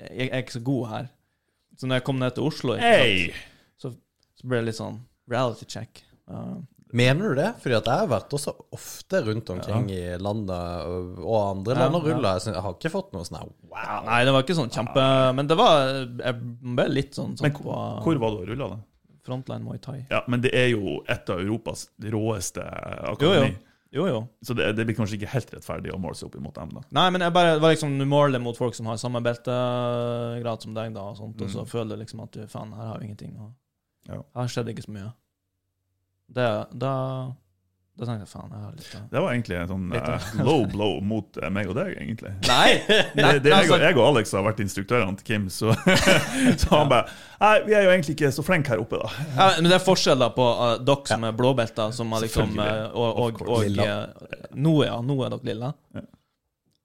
Jeg 0.00 0.28
er 0.30 0.42
ikke 0.44 0.58
så 0.58 0.64
god 0.66 0.88
her. 0.92 1.06
Så 1.76 1.86
når 1.88 2.00
jeg 2.00 2.04
kom 2.08 2.18
ned 2.20 2.34
til 2.36 2.44
Oslo, 2.48 2.76
Hey! 2.80 3.30
så 3.80 3.90
ble 4.44 4.58
det 4.62 4.70
litt 4.70 4.78
sånn 4.80 4.98
reality 5.28 5.66
check. 5.68 6.02
Uh, 6.30 6.58
Mener 6.96 7.32
du 7.34 7.40
det? 7.40 7.48
Fordi 7.60 7.74
at 7.76 7.88
jeg 7.90 8.00
har 8.04 8.06
vært 8.08 8.32
også 8.36 8.52
ofte 8.72 9.20
rundt 9.26 9.48
omkring 9.50 9.88
i 9.90 10.02
landet 10.22 10.86
og 11.18 11.36
andre 11.50 11.74
Ja, 11.74 11.80
land 11.82 11.98
og 11.98 12.06
ja. 12.06 12.14
ruller. 12.14 12.36
Jeg, 12.38 12.44
synes- 12.46 12.54
jeg 12.56 12.62
har 12.62 12.76
ikke 12.76 12.92
fått 12.94 13.12
noe 13.16 13.24
sånn 13.26 13.50
wow. 13.68 14.04
nei, 14.06 14.20
det 14.24 14.32
var 14.36 14.44
ikke 14.46 14.56
sånn 14.56 14.70
kjempe 14.70 15.06
Men 15.34 15.46
det 15.50 15.56
var 15.58 15.88
Jeg 16.22 16.36
ble 16.78 16.86
litt 16.88 17.18
sånn, 17.18 17.34
Men 17.42 17.50
sånn 17.52 17.56
hvor, 17.58 17.74
på 17.98 18.04
hvor 18.06 18.20
var 18.22 18.30
du 18.30 18.38
og 18.44 18.48
rulla, 18.52 18.68
da? 18.76 18.78
Frontline 19.26 19.64
Muay 19.66 19.78
Thai. 19.82 20.06
Ja, 20.08 20.20
men 20.30 20.40
det 20.40 20.52
er 20.54 20.68
jo 20.70 21.00
et 21.10 21.28
av 21.34 21.40
Europas 21.42 21.88
råeste 22.00 22.62
akademi. 22.62 23.50
jo. 23.50 23.56
Jo, 23.58 23.65
jo. 23.96 24.06
jo. 24.10 24.20
Så 24.44 24.54
det, 24.56 24.68
det 24.76 24.84
blir 24.86 24.96
kanskje 24.98 25.16
ikke 25.18 25.30
helt 25.32 25.50
rettferdig 25.56 25.92
å 25.94 25.98
måle 26.00 26.14
seg 26.18 26.28
opp 26.28 26.36
imot 26.40 26.54
dem, 26.58 26.70
da. 26.76 26.82
Nei, 26.98 27.06
men 27.14 27.24
jeg 27.26 27.32
bare, 27.36 27.54
det 27.56 27.62
var 27.64 27.74
liksom 27.74 27.96
du 27.98 28.04
måler 28.08 28.42
mot 28.42 28.56
folk 28.58 28.74
som 28.78 28.86
har 28.90 28.96
samme 29.00 29.22
beltegrad 29.24 30.62
som 30.62 30.74
deg, 30.76 30.92
da, 30.94 31.08
og 31.10 31.16
sånt, 31.18 31.40
og 31.42 31.50
så 31.52 31.64
Mm. 31.64 31.70
føler 31.72 31.96
du 31.96 32.02
liksom 32.04 32.22
at 32.24 32.32
du 32.32 32.46
faen, 32.46 32.72
her 32.76 32.86
har 32.92 32.98
vi 33.00 33.06
ingenting. 33.10 33.36
Og 33.40 33.52
Ja. 34.08 34.22
Her 34.36 34.46
skjedde 34.52 34.70
ikke 34.74 34.84
så 34.86 34.92
mye. 34.94 35.12
Det, 36.30 36.48
da 36.78 36.92
Da 37.96 38.04
tenkte 38.04 38.26
jeg 38.26 38.28
faen, 38.28 38.50
jeg 38.52 38.60
har 38.60 38.72
litt 38.76 38.88
av 38.92 39.04
Det 39.08 39.20
var 39.24 39.30
egentlig 39.32 39.56
en 39.56 39.68
sånn 39.70 39.84
eh, 39.96 40.24
low 40.44 40.66
blow 40.68 40.98
mot 41.00 41.38
eh, 41.40 41.48
meg 41.52 41.70
og 41.70 41.78
deg, 41.78 41.94
egentlig. 41.96 42.32
Nei! 42.50 42.74
Det, 43.16 43.22
nei 43.22 43.30
det 43.40 43.48
jeg, 43.48 43.56
altså, 43.56 43.76
og, 43.78 43.84
jeg 43.86 43.96
og 43.96 44.02
Alex 44.04 44.32
har 44.36 44.44
vært 44.44 44.60
instruktørene 44.60 45.16
til 45.20 45.26
Kim, 45.30 45.46
så, 45.52 45.72
så 46.60 46.72
han 46.74 46.90
bare 46.92 47.14
Nei, 47.40 47.54
vi 47.64 47.76
er 47.76 47.86
jo 47.86 47.92
egentlig 47.94 48.16
ikke 48.16 48.30
så 48.36 48.44
flinke 48.44 48.74
her 48.74 48.82
oppe, 48.82 49.00
da. 49.00 49.24
ja, 49.36 49.46
men 49.60 49.70
det 49.70 49.78
er 49.78 49.84
forskjell 49.84 50.20
da 50.20 50.28
på 50.36 50.44
uh, 50.44 50.74
dere 50.80 51.08
som 51.12 51.24
er 51.28 51.36
blåbelter, 51.36 51.94
som 51.96 52.12
er 52.16 52.24
liksom 52.26 52.54
uh, 52.60 52.68
Og, 52.92 53.22
og, 53.24 53.42
og 53.48 53.80
uh, 53.80 54.52
nå, 54.56 54.76
ja, 54.84 55.00
nå 55.04 55.16
er 55.24 55.32
dere 55.32 55.50
lilla. 55.50 55.72
Ja. 55.96 56.04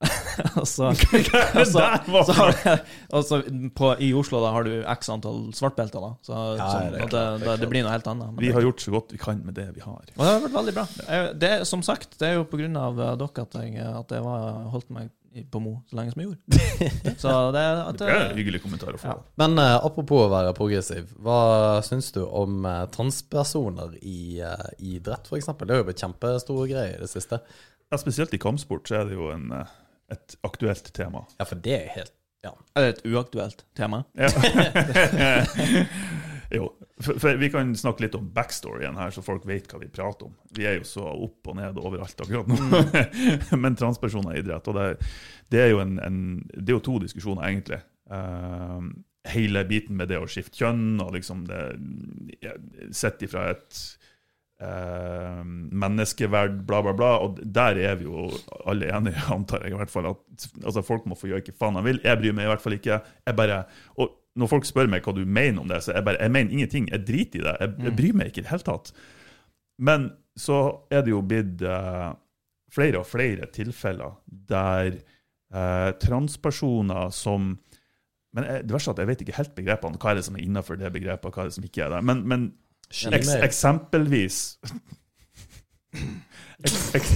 og 0.59 0.67
så, 0.67 0.89
og 1.59 1.67
så, 1.67 1.85
så 2.25 2.35
har 2.37 2.51
du, 2.51 2.91
og 3.13 3.25
så 3.27 3.41
på, 3.77 3.91
I 4.01 4.11
Oslo 4.17 4.41
da 4.43 4.51
har 4.55 4.65
du 4.65 4.73
x 4.81 5.11
antall 5.13 5.43
svartbelter, 5.57 6.01
da. 6.01 6.11
Så, 6.25 6.41
Ja, 6.57 6.67
så, 6.67 6.83
det 6.89 7.07
det, 7.13 7.23
det 7.43 7.55
det, 7.61 7.69
blir 7.71 7.85
noe 7.85 7.93
helt 7.93 8.09
annet. 8.09 8.33
Men 8.33 8.43
Vi 8.43 8.51
har 8.55 8.65
gjort 8.65 8.83
så 8.83 8.95
godt 8.95 9.13
vi 9.13 9.21
kan 9.21 9.41
med 9.45 9.57
det 9.59 9.69
vi 9.75 9.85
har. 9.85 10.01
Og 10.01 10.21
det 10.21 10.29
har 10.29 10.43
vært 10.47 10.59
veldig 10.59 10.75
bra. 10.77 10.85
Det, 11.45 11.55
som 11.69 11.85
sagt, 11.85 12.17
det 12.21 12.31
er 12.31 12.39
jo 12.39 12.45
av 12.45 13.01
uh, 13.01 13.15
dere 13.19 13.47
at 13.47 13.57
jeg, 13.61 13.81
at 13.81 14.15
jeg 14.15 14.25
var, 14.25 14.47
holdt 14.73 14.93
meg 14.95 15.11
på 15.47 15.61
Mo 15.63 15.77
så 15.87 15.95
lenge 15.95 16.11
som 16.11 16.21
jeg 16.21 16.27
gjorde. 16.27 16.57
Så 17.21 17.31
det, 17.55 17.61
at, 17.63 17.99
Det 18.01 18.07
er 18.09 18.23
en 18.25 18.39
hyggelig 18.39 18.59
kommentar 18.65 18.95
å 18.97 18.99
få. 18.99 19.13
Ja. 19.13 19.35
Men 19.39 19.55
uh, 19.61 19.77
apropos 19.79 20.25
å 20.25 20.31
være 20.31 20.51
progressiv, 20.57 21.13
hva 21.23 21.79
syns 21.87 22.11
du 22.15 22.23
om 22.25 22.65
uh, 22.67 22.83
transpersoner 22.91 23.95
i 24.01 24.41
uh, 24.43 24.67
idrett, 24.77 25.29
f.eks.? 25.29 25.53
Det 25.61 25.71
har 25.71 25.83
jo 25.83 25.87
blitt 25.87 26.03
kjempestore 26.03 26.67
greier 26.73 26.97
i 26.97 27.05
det 27.05 27.11
siste. 27.13 27.39
Ja, 27.91 27.99
spesielt 27.99 28.33
i 28.35 28.39
kampsport 28.39 28.87
så 28.87 29.01
er 29.01 29.09
det 29.09 29.17
jo 29.17 29.27
en, 29.33 29.49
eh, 29.51 29.71
et 30.11 30.35
aktuelt 30.47 30.91
tema. 30.95 31.23
Ja, 31.39 31.47
for 31.47 31.61
det 31.63 31.77
er 31.77 31.93
helt 31.97 32.15
ja. 32.41 32.55
Eller 32.75 32.89
et 32.89 33.03
uaktuelt 33.05 33.65
tema? 33.77 34.03
Ja. 34.17 34.29
jo, 36.57 36.71
for, 36.97 37.19
for 37.21 37.37
vi 37.37 37.51
kan 37.53 37.75
snakke 37.77 38.07
litt 38.07 38.17
om 38.17 38.31
backstoryen 38.33 38.97
her, 38.97 39.13
så 39.13 39.21
folk 39.25 39.45
vet 39.45 39.69
hva 39.69 39.81
vi 39.83 39.91
prater 39.93 40.29
om. 40.29 40.33
Vi 40.57 40.65
er 40.65 40.79
jo 40.79 40.87
så 40.89 41.05
opp 41.11 41.51
og 41.51 41.59
ned 41.59 41.77
overalt 41.77 42.23
akkurat 42.25 42.49
nå. 42.49 42.81
Men 43.61 43.77
transpersoner 43.77 44.33
i 44.33 44.41
idrett, 44.41 44.71
og 44.71 44.79
det, 44.79 44.87
det 45.53 45.61
er 45.67 45.71
jo 45.75 45.83
en, 45.83 45.99
en 46.01 46.19
Det 46.49 46.73
er 46.73 46.79
jo 46.79 46.85
to 46.89 46.97
diskusjoner, 47.05 47.45
egentlig. 47.45 47.81
Uh, 48.11 48.89
hele 49.29 49.61
biten 49.69 50.01
med 50.01 50.09
det 50.09 50.17
å 50.17 50.29
skifte 50.29 50.63
kjønn, 50.63 50.97
og 51.03 51.13
liksom 51.13 51.45
det 51.45 51.61
Sett 52.97 53.21
ifra 53.21 53.51
et 53.53 53.83
eh, 54.61 55.41
menneskeverd, 55.83 56.61
bla, 56.67 56.81
bla, 56.85 56.93
bla. 56.97 57.11
Og 57.25 57.39
der 57.41 57.79
er 57.81 57.99
vi 57.99 58.07
jo 58.07 58.29
alle 58.69 58.91
enige, 58.93 59.21
antar 59.35 59.65
jeg 59.65 59.75
i 59.75 59.79
hvert 59.79 59.93
fall. 59.93 60.11
At 60.13 60.47
altså, 60.63 60.83
folk 60.85 61.07
må 61.09 61.17
få 61.19 61.31
gjøre 61.31 61.45
hva 61.49 61.57
faen 61.65 61.79
de 61.79 61.85
vil. 61.89 62.01
Jeg 62.05 62.21
bryr 62.21 62.35
meg 62.37 62.47
i 62.47 62.51
hvert 62.53 62.65
fall 62.65 62.77
ikke. 62.77 62.99
Jeg 63.27 63.37
bare, 63.37 63.63
og 63.97 64.17
når 64.39 64.51
folk 64.53 64.67
spør 64.67 64.91
meg 64.91 65.05
hva 65.05 65.15
du 65.15 65.23
mener 65.25 65.63
om 65.63 65.71
det, 65.71 65.81
så 65.83 65.95
jeg 65.97 66.07
bare, 66.07 66.21
jeg 66.21 66.35
mener 66.37 66.55
ingenting. 66.55 66.89
Jeg 66.91 67.05
driter 67.07 67.41
i 67.41 67.47
det. 67.47 67.55
Jeg, 67.59 67.77
jeg 67.87 67.97
bryr 67.97 68.19
meg 68.19 68.31
ikke 68.31 68.43
i 68.43 68.47
det 68.47 68.53
hele 68.53 68.67
tatt. 68.69 68.93
Men 69.81 70.11
så 70.37 70.59
er 70.93 71.03
det 71.03 71.11
jo 71.11 71.23
blitt 71.25 71.63
eh, 71.67 72.11
flere 72.71 73.01
og 73.01 73.09
flere 73.09 73.49
tilfeller 73.51 74.15
der 74.51 74.93
eh, 74.95 75.91
transpersoner 75.99 77.11
som 77.15 77.55
men 78.31 78.45
jeg, 78.47 78.63
det 78.63 78.71
verste 78.71 78.93
er 78.93 78.95
at 78.95 79.01
jeg 79.01 79.09
vet 79.09 79.21
ikke 79.25 79.33
helt 79.35 79.55
begrepene. 79.57 79.99
Hva 79.99 80.13
er 80.13 80.21
det 80.21 80.23
som 80.23 80.37
er 80.37 80.43
innenfor 80.45 80.77
det 80.79 80.87
begrepet, 80.95 81.27
og 81.27 81.35
hva 81.35 81.43
er 81.43 81.49
det 81.49 81.55
som 81.57 81.65
ikke 81.67 81.81
er 81.83 81.89
det. 81.91 81.97
Men, 82.07 82.21
men 82.31 82.45
Eks 82.91 83.29
eksempelvis 83.41 84.39
eks 86.63 86.77
eks 86.95 87.11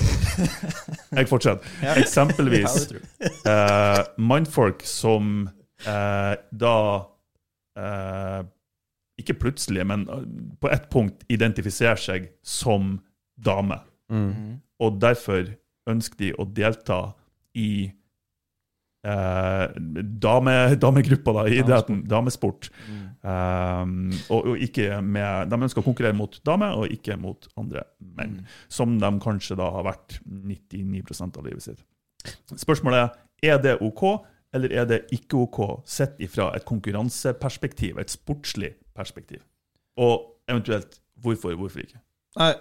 Jeg 1.12 1.30
fortsetter. 1.30 1.68
Eksempelvis 2.00 2.90
uh, 3.46 4.02
mannfolk 4.18 4.82
som 4.88 5.50
uh, 5.86 6.34
da 6.52 6.78
uh, 7.80 8.42
Ikke 9.22 9.38
plutselig, 9.40 9.86
men 9.88 10.08
eh, 10.12 10.24
på 10.60 10.68
ett 10.76 10.90
punkt 10.92 11.24
identifiserer 11.32 12.02
seg 12.02 12.26
som 12.44 12.98
dame. 13.40 13.78
mm. 14.12 14.58
Og 14.84 14.98
derfor 15.00 15.54
ønsker 15.88 16.18
de 16.20 16.32
å 16.36 16.44
delta 16.52 16.98
i 17.56 17.86
eh, 19.08 19.66
dame, 20.26 20.56
damegruppa 20.76 21.32
da, 21.38 21.46
i 21.48 21.62
idretten, 21.62 22.02
damesport. 22.12 22.68
Um, 23.26 24.12
og, 24.30 24.52
og 24.52 24.62
ikke 24.62 25.00
med, 25.02 25.50
De 25.50 25.58
ønsker 25.58 25.82
å 25.82 25.86
konkurrere 25.88 26.14
mot 26.14 26.36
damer, 26.46 26.76
og 26.78 26.94
ikke 26.94 27.18
mot 27.18 27.48
andre 27.58 27.88
menn. 28.18 28.44
Som 28.70 29.00
de 29.02 29.10
kanskje 29.24 29.58
da 29.58 29.72
har 29.74 29.88
vært 29.88 30.20
99 30.30 31.02
av 31.26 31.46
livet 31.48 31.66
sitt. 31.66 31.86
Spørsmålet 32.54 33.02
er 33.02 33.14
er 33.44 33.58
det 33.62 33.78
OK, 33.82 34.04
eller 34.54 34.72
er 34.74 34.86
det 34.90 35.02
ikke 35.14 35.38
OK, 35.46 35.60
sett 35.86 36.20
ifra 36.24 36.52
et 36.56 36.66
konkurranseperspektiv, 36.66 38.00
et 38.00 38.14
sportslig 38.14 38.72
perspektiv? 38.96 39.44
Og 39.98 40.24
eventuelt 40.50 41.00
hvorfor, 41.22 41.56
hvorfor 41.56 41.84
ikke? 41.84 42.00
Nei, 42.40 42.54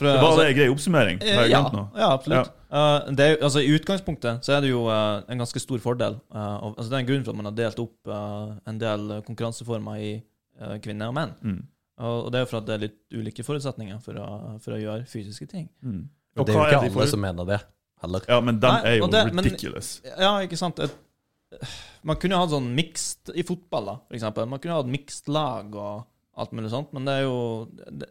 for, 0.00 0.08
Det 0.08 0.16
var 0.16 0.30
altså, 0.30 0.46
en 0.46 0.56
grei 0.56 0.68
oppsummering? 0.72 1.20
Har 1.20 1.44
jeg 1.44 1.52
ja, 1.52 1.60
glemt 1.60 1.76
noe? 1.76 1.88
ja, 2.00 2.08
absolutt. 2.16 2.52
Eh, 2.70 3.10
det 3.18 3.26
er, 3.26 3.36
altså, 3.44 3.60
I 3.60 3.74
utgangspunktet 3.76 4.46
så 4.46 4.54
er 4.56 4.64
det 4.64 4.70
jo 4.72 4.86
uh, 4.88 5.20
en 5.28 5.42
ganske 5.42 5.60
stor 5.62 5.82
fordel. 5.84 6.16
Uh, 6.32 6.38
og, 6.40 6.70
altså, 6.76 6.88
det 6.88 6.96
er 6.96 7.02
en 7.04 7.10
grunn 7.10 7.26
for 7.26 7.34
at 7.34 7.40
man 7.40 7.50
har 7.50 7.56
delt 7.58 7.82
opp 7.82 8.14
eh, 8.16 8.54
en 8.70 8.80
del 8.80 9.12
konkurranseformer 9.26 10.00
i 10.00 10.12
eh, 10.16 10.78
kvinner 10.84 11.10
og 11.10 11.16
menn. 11.18 11.34
Mm. 11.42 11.60
Og, 12.00 12.16
og 12.24 12.32
det 12.32 12.40
er 12.40 12.46
jo 12.46 12.50
for 12.52 12.60
at 12.62 12.68
det 12.68 12.76
er 12.76 12.84
litt 12.86 12.98
ulike 13.12 13.44
forutsetninger 13.44 14.00
for 14.04 14.20
å, 14.22 14.30
for 14.64 14.76
å 14.76 14.80
gjøre 14.80 15.04
fysiske 15.10 15.48
ting. 15.50 15.68
Mm. 15.84 16.06
Og 16.38 16.46
det 16.46 16.54
er 16.54 16.58
jo 16.58 16.64
ikke 16.64 16.78
er 16.78 16.86
alle 16.86 16.94
for? 16.94 17.10
som 17.10 17.22
mener 17.24 17.48
det, 17.48 17.60
heller. 18.04 18.26
Ja, 18.30 18.40
men 18.44 18.60
den 18.62 18.76
Nei, 18.76 18.92
er 18.92 18.98
jo 19.00 19.10
det, 19.12 19.24
ridiculous. 19.34 19.92
men-. 20.04 20.22
Ja, 20.24 20.32
ikke 20.46 20.60
sant? 20.60 20.80
Et, 20.80 21.66
man 22.06 22.18
kunne 22.20 22.36
jo 22.36 22.44
hatt 22.44 22.54
sånn 22.54 22.70
mixed 22.76 23.32
i 23.34 23.44
fotball, 23.46 23.90
da, 23.90 23.96
for 24.06 24.18
eksempel. 24.20 24.48
Man 24.48 24.62
kunne 24.62 24.78
hatt 24.78 24.90
mixed 24.90 25.30
lag 25.32 25.74
og 25.74 26.06
alt 26.38 26.52
mulig 26.54 26.70
sånt, 26.72 26.92
men 26.94 27.08
det 27.08 27.14
er 27.18 27.24
jo 27.26 27.38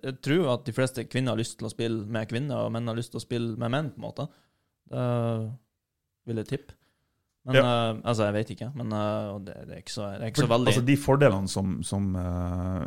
Jeg 0.03 0.17
tror 0.25 0.49
at 0.55 0.65
de 0.67 0.73
fleste 0.75 1.05
kvinner 1.07 1.33
har 1.33 1.39
lyst 1.39 1.55
til 1.59 1.69
å 1.69 1.71
spille 1.71 2.03
med 2.05 2.27
kvinner, 2.29 2.65
og 2.65 2.73
menn 2.75 2.89
har 2.91 2.97
lyst 2.97 3.13
til 3.13 3.21
å 3.21 3.23
spille 3.23 3.55
med 3.59 3.71
menn, 3.73 3.93
på 3.93 4.01
en 4.01 4.07
måte. 4.09 4.27
Det 4.89 6.29
vil 6.29 6.41
jeg 6.43 6.49
tippe. 6.51 6.79
Men 7.47 7.59
eh, 7.61 8.01
Altså, 8.03 8.27
jeg 8.27 8.35
vet 8.35 8.55
ikke, 8.55 8.71
men 8.77 8.93
uh, 8.93 9.37
det, 9.43 9.55
det 9.67 9.77
er 9.77 9.83
ikke 9.83 9.95
så, 9.95 10.09
det 10.15 10.27
er 10.27 10.33
ikke 10.33 10.43
så 10.43 10.51
veldig 10.51 10.73
altså, 10.73 10.85
de 10.89 10.97
fordelene 10.99 11.51
som, 11.51 11.77
som 11.87 12.09
uh, 12.17 12.83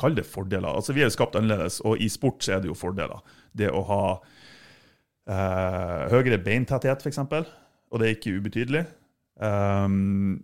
Kall 0.00 0.16
det 0.16 0.24
fordeler. 0.28 0.70
Altså, 0.72 0.94
vi 0.96 1.04
er 1.04 1.10
jo 1.10 1.14
skapt 1.14 1.36
annerledes, 1.38 1.80
og 1.84 2.00
i 2.00 2.08
sport 2.12 2.44
så 2.44 2.56
er 2.56 2.64
det 2.64 2.70
jo 2.70 2.76
fordeler. 2.78 3.20
Det 3.52 3.68
å 3.68 3.82
ha 3.84 3.98
eh, 5.28 6.04
høyere 6.08 6.38
beintetthet, 6.40 7.04
f.eks., 7.04 7.20
og 7.20 8.00
det 8.00 8.06
er 8.06 8.14
ikke 8.16 8.32
ubetydelig. 8.40 8.80
Um, 9.36 10.40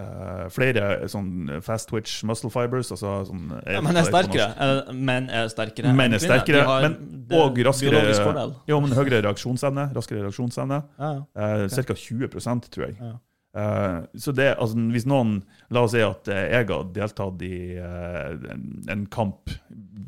eh, 0.00 0.44
flere 0.54 1.08
sånn 1.12 1.58
fast 1.64 1.90
twitch 1.90 2.22
muscle 2.28 2.50
fibers, 2.52 2.92
altså 2.94 3.18
sånn 3.28 3.50
ja, 3.66 3.82
Men 3.84 3.98
er 4.00 4.08
sterkere. 4.08 4.48
Eh, 4.56 4.92
Menn 4.94 5.28
er 5.32 5.50
sterkere 5.52 5.92
Menn 5.96 6.16
er 6.16 6.22
sterkere, 6.22 6.62
men 6.84 6.96
er 7.28 7.42
og 7.42 7.60
raskere. 7.66 8.46
Jo, 8.70 8.80
men 8.84 8.96
høyere 8.96 9.22
reaksjonsevne. 9.28 9.90
Raskere 9.96 10.24
reaksjonsevne. 10.28 10.82
Ja, 11.02 11.12
ja. 11.18 11.52
Eh, 11.66 11.84
Ca. 11.86 11.94
20% 11.98 12.68
tror 12.72 12.88
jeg. 12.88 12.96
Ja. 13.00 13.16
Uh, 13.52 14.06
så 14.16 14.32
det, 14.32 14.54
altså, 14.56 14.80
hvis 14.94 15.04
noen 15.04 15.42
La 15.68 15.82
oss 15.84 15.92
si 15.92 16.00
at 16.00 16.28
eh, 16.32 16.46
jeg 16.54 16.68
har 16.70 16.86
deltatt 16.94 17.42
i 17.44 17.74
eh, 17.76 18.30
en, 18.48 18.62
en 18.88 19.02
kamp 19.12 19.52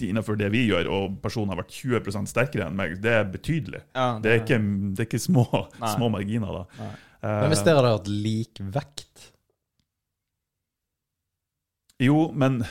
innenfor 0.00 0.38
det 0.40 0.48
vi 0.52 0.62
gjør, 0.70 0.88
og 0.92 1.18
personen 1.24 1.52
har 1.52 1.60
vært 1.60 1.74
20% 1.76 2.28
sterkere 2.32 2.70
enn 2.70 2.76
meg, 2.78 2.96
det 3.04 3.12
er 3.18 3.28
betydelig. 3.28 3.82
Ja, 3.92 4.06
Det 4.24 4.32
er 4.32 4.40
ikke, 4.42 4.58
det 4.96 5.04
er 5.04 5.08
ikke 5.10 5.20
små, 5.22 5.44
små 5.76 6.08
marginer, 6.12 6.62
da. 6.62 6.88
Eh, 7.20 7.28
Men 7.44 7.52
hvis 7.52 7.64
dere 7.64 7.80
hadde 7.80 7.92
hatt 7.98 8.10
lik 8.12 8.60
vekt 8.74 9.30
Jo, 12.02 12.30
men 12.34 12.64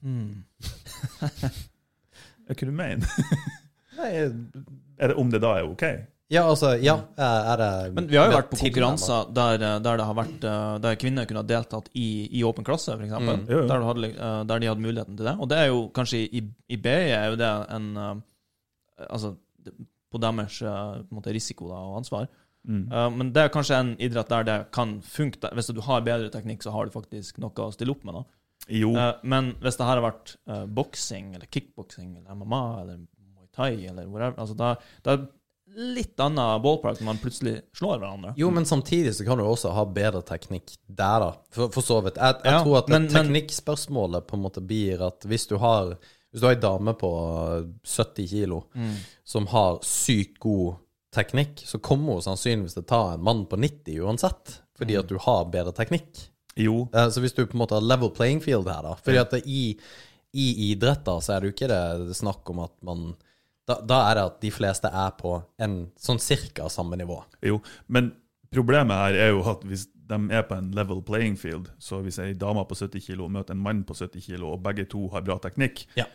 Mm. 0.00 0.44
hva 2.48 2.54
du 2.56 2.70
mener 2.72 3.04
Nei, 3.98 4.08
Er 4.96 5.12
det 5.12 5.16
om 5.20 5.28
det 5.28 5.42
da 5.44 5.50
er 5.58 5.66
OK? 5.68 5.84
Ja, 6.30 6.44
altså, 6.46 6.70
ja, 6.78 6.94
er 7.18 7.58
det 7.60 7.68
Men 7.96 8.06
vi 8.08 8.16
har 8.16 8.30
jo 8.30 8.36
vært 8.38 8.48
på 8.52 8.60
konkurranser 8.62 9.32
der, 9.34 9.60
eh, 9.66 9.76
der 9.82 9.98
det 10.00 10.06
har 10.06 10.16
vært 10.16 10.46
eh, 10.46 10.74
Der 10.84 10.96
kvinner 11.02 11.26
kunne 11.26 11.42
ha 11.42 11.48
deltatt 11.50 11.90
i, 11.98 12.06
i 12.38 12.44
åpen 12.46 12.64
klasse, 12.64 12.94
f.eks. 12.94 13.12
Mm. 13.12 13.44
Jo, 13.50 13.58
jo. 13.58 13.66
Der, 13.66 13.86
hadde, 13.90 14.10
eh, 14.14 14.40
der 14.46 14.62
de 14.62 14.70
hadde 14.70 14.84
muligheten 14.86 15.18
til 15.18 15.26
det. 15.26 15.34
Og 15.42 15.50
det 15.50 15.58
er 15.58 15.68
jo 15.72 15.80
kanskje 15.96 16.22
i, 16.22 16.44
i 16.70 16.78
BI 16.78 16.96
er 17.18 17.32
jo 17.32 17.40
det 17.40 17.50
en 17.76 17.88
eh, 17.98 18.14
Altså 19.10 19.34
på 20.10 20.18
deres 20.22 20.60
eh, 20.62 20.96
på 21.02 21.10
en 21.10 21.18
måte, 21.20 21.34
risiko 21.34 21.68
da, 21.70 21.82
og 21.90 22.00
ansvar. 22.00 22.28
Mm. 22.68 22.84
Eh, 22.92 23.08
men 23.20 23.34
det 23.34 23.44
er 23.44 23.52
kanskje 23.58 23.78
en 23.82 23.92
idrett 23.98 24.30
der 24.32 24.46
det 24.46 24.58
kan 24.76 25.00
funke. 25.02 25.50
Hvis 25.58 25.72
du 25.74 25.82
har 25.86 26.06
bedre 26.06 26.30
teknikk, 26.32 26.62
så 26.64 26.72
har 26.74 26.86
du 26.86 26.94
faktisk 26.94 27.42
noe 27.42 27.66
å 27.66 27.72
stille 27.74 27.92
opp 27.94 28.06
med. 28.06 28.16
da. 28.22 28.24
Jo. 28.70 28.92
Uh, 28.94 29.12
men 29.22 29.52
hvis 29.60 29.76
det 29.76 29.86
her 29.88 29.98
har 30.00 30.04
vært 30.12 30.36
uh, 30.48 30.64
boksing 30.66 31.34
eller 31.34 31.46
kickboksing 31.50 32.16
eller 32.20 32.34
MMA 32.38 32.62
eller 32.82 32.96
Muay 33.34 33.48
Thai 33.56 33.86
eller 33.90 34.06
whatever, 34.06 34.36
altså 34.44 34.54
da, 34.56 34.74
da 35.02 35.12
er 35.16 35.22
det 35.24 35.28
litt 35.96 36.18
annen 36.18 36.62
ballpark 36.64 36.98
når 36.98 37.06
man 37.06 37.18
plutselig 37.22 37.56
slår 37.78 38.00
hverandre. 38.02 38.32
Jo, 38.36 38.48
men 38.50 38.64
samtidig 38.66 39.12
så 39.14 39.24
kan 39.26 39.38
du 39.38 39.44
også 39.46 39.70
ha 39.74 39.84
bedre 39.86 40.20
teknikk 40.26 40.72
der, 40.86 41.22
da. 41.22 41.28
For, 41.54 41.70
for 41.70 41.86
så 41.86 42.00
vidt. 42.02 42.16
Jeg, 42.18 42.40
jeg 42.44 42.52
Ja, 42.56 42.62
tror 42.64 42.78
at 42.80 42.88
men- 42.90 43.06
teknikkspørsmålet 43.10 44.26
på 44.26 44.34
en 44.38 44.42
måte 44.42 44.60
blir 44.66 45.02
at 45.06 45.22
hvis 45.30 45.46
du 45.50 45.56
har 45.62 45.96
Hvis 46.30 46.40
du 46.42 46.46
har 46.46 46.54
ei 46.54 46.60
dame 46.62 46.92
på 46.94 47.08
70 47.82 48.28
kilo 48.30 48.60
Mm. 48.74 48.94
som 49.24 49.46
har 49.50 49.80
sykt 49.82 50.38
god 50.38 50.76
teknikk, 51.12 51.56
så 51.66 51.78
kommer 51.82 52.12
hun 52.12 52.22
sannsynligvis 52.22 52.74
til 52.76 52.82
å 52.84 52.86
ta 52.86 53.00
en 53.14 53.24
mann 53.24 53.46
på 53.46 53.58
90 53.58 53.98
uansett, 54.06 54.60
fordi 54.78 54.94
Mm. 54.94 54.98
at 55.00 55.08
du 55.08 55.18
har 55.18 55.44
bedre 55.46 55.72
teknikk. 55.72 56.29
Jo. 56.64 56.88
Eh, 56.94 57.08
Så 57.10 57.20
hvis 57.20 57.34
du 57.36 57.44
på 57.46 57.56
en 57.56 57.62
måte 57.64 57.74
har 57.78 57.82
level 57.84 58.10
playing 58.10 58.40
field 58.44 58.68
her, 58.68 58.82
da 58.82 58.94
Fordi 59.00 59.18
at 59.20 59.34
i, 59.46 59.78
i 60.34 60.46
idretter 60.72 61.20
så 61.20 61.34
er 61.36 61.40
det 61.40 61.50
jo 61.50 61.54
ikke 61.56 61.68
det 61.72 62.16
snakk 62.16 62.48
om 62.50 62.60
at 62.66 62.74
man 62.86 63.14
Da, 63.68 63.76
da 63.86 64.00
er 64.10 64.14
det 64.18 64.22
at 64.24 64.40
de 64.42 64.50
fleste 64.50 64.88
er 64.88 65.10
på 65.18 65.36
en 65.62 65.74
sånn 66.00 66.18
cirka 66.18 66.68
samme 66.72 66.96
nivå. 66.98 67.20
Jo, 67.46 67.60
men 67.86 68.08
problemet 68.50 68.96
her 68.96 69.14
er 69.14 69.28
jo 69.30 69.44
at 69.46 69.62
hvis 69.62 69.84
de 70.10 70.16
er 70.34 70.42
på 70.42 70.56
en 70.56 70.72
level 70.74 71.02
playing 71.06 71.36
field, 71.38 71.68
så 71.78 72.00
hvis 72.02 72.18
ei 72.18 72.32
dame 72.34 72.64
på 72.66 72.74
70 72.74 73.04
kg 73.06 73.28
møter 73.30 73.54
en 73.54 73.62
mann 73.62 73.84
på 73.86 73.94
70 73.94 74.24
kg, 74.26 74.42
og 74.42 74.62
begge 74.64 74.88
to 74.90 75.04
har 75.12 75.22
bra 75.22 75.36
teknikk, 75.38 75.84
Ja. 75.96 76.06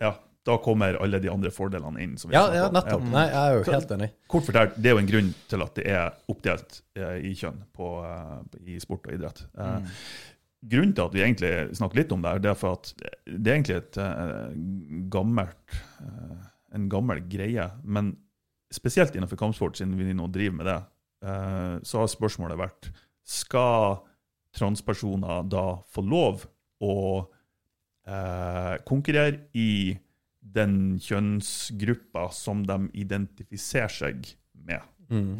ja, 0.00 0.12
da 0.46 0.56
kommer 0.62 0.94
alle 1.02 1.18
de 1.22 1.30
andre 1.32 1.50
fordelene 1.50 2.02
inn. 2.04 2.14
Som 2.20 2.30
vi 2.30 2.36
Ja, 2.38 2.46
ja 2.54 2.68
nettopp. 2.70 3.02
Ja. 3.02 3.12
Nei, 3.12 3.26
jeg 3.32 3.42
er 3.42 3.56
jo 3.56 3.74
helt 3.74 3.92
enig. 3.96 4.08
Kort 4.30 4.46
fortalt, 4.46 4.76
det 4.78 4.90
er 4.90 4.96
jo 4.96 5.02
en 5.02 5.10
grunn 5.10 5.32
til 5.50 5.64
at 5.66 5.78
det 5.78 5.86
er 5.90 6.32
oppdelt 6.32 6.80
eh, 6.98 7.16
i 7.26 7.34
kjønn 7.38 7.60
på, 7.76 7.90
eh, 8.06 8.60
i 8.76 8.78
sport 8.82 9.08
og 9.08 9.16
idrett. 9.18 9.44
Eh, 9.58 10.00
Grunnen 10.66 10.94
til 10.96 11.04
at 11.04 11.14
vi 11.14 11.22
egentlig 11.22 11.50
snakker 11.78 11.98
litt 12.00 12.12
om 12.14 12.22
det, 12.24 12.30
er 12.48 12.56
for 12.58 12.78
at 12.78 12.88
det 12.96 13.50
er 13.50 13.58
egentlig 13.58 13.76
et 13.76 13.98
eh, 14.02 14.54
gammelt, 15.12 15.76
eh, 16.02 16.38
en 16.74 16.88
gammel 16.90 17.20
greie. 17.30 17.68
Men 17.84 18.14
spesielt 18.74 19.14
innenfor 19.14 19.38
kampsport, 19.38 19.78
siden 19.78 19.94
vi 19.98 20.14
nå 20.16 20.26
driver 20.32 20.56
med 20.58 20.66
det, 20.70 20.78
eh, 21.28 21.76
så 21.86 22.02
har 22.02 22.10
spørsmålet 22.10 22.58
vært 22.58 22.90
skal 23.26 24.00
transpersoner 24.56 25.46
da 25.50 25.68
få 25.92 26.02
lov 26.06 26.46
å 26.82 26.96
eh, 28.08 28.74
konkurrere 28.88 29.46
i 29.54 29.96
den 30.54 30.98
kjønnsgruppa 31.02 32.28
som 32.32 32.62
de 32.66 32.78
identifiserer 32.94 33.92
seg 33.92 34.28
med. 34.66 34.84
Mm. 35.10 35.32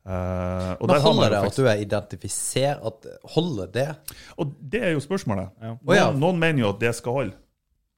Uh, 0.00 0.72
og 0.80 0.86
Men 0.86 0.88
der 0.88 0.94
har 0.94 0.96
man 0.96 1.02
holder 1.04 1.28
det 1.28 1.40
faktisk- 1.44 1.52
at 1.52 1.56
du 1.56 1.66
er 1.68 1.82
identifisert? 1.84 3.06
Holder 3.34 3.66
det? 3.66 3.88
Og 4.38 4.54
det 4.72 4.82
er 4.82 4.94
jo 4.94 5.00
spørsmålet. 5.00 5.50
Ja. 5.60 5.74
Noen, 5.82 6.20
noen 6.20 6.38
mener 6.40 6.64
jo 6.64 6.68
at 6.72 6.80
det 6.80 6.94
skal 6.96 7.12
holde. 7.12 7.36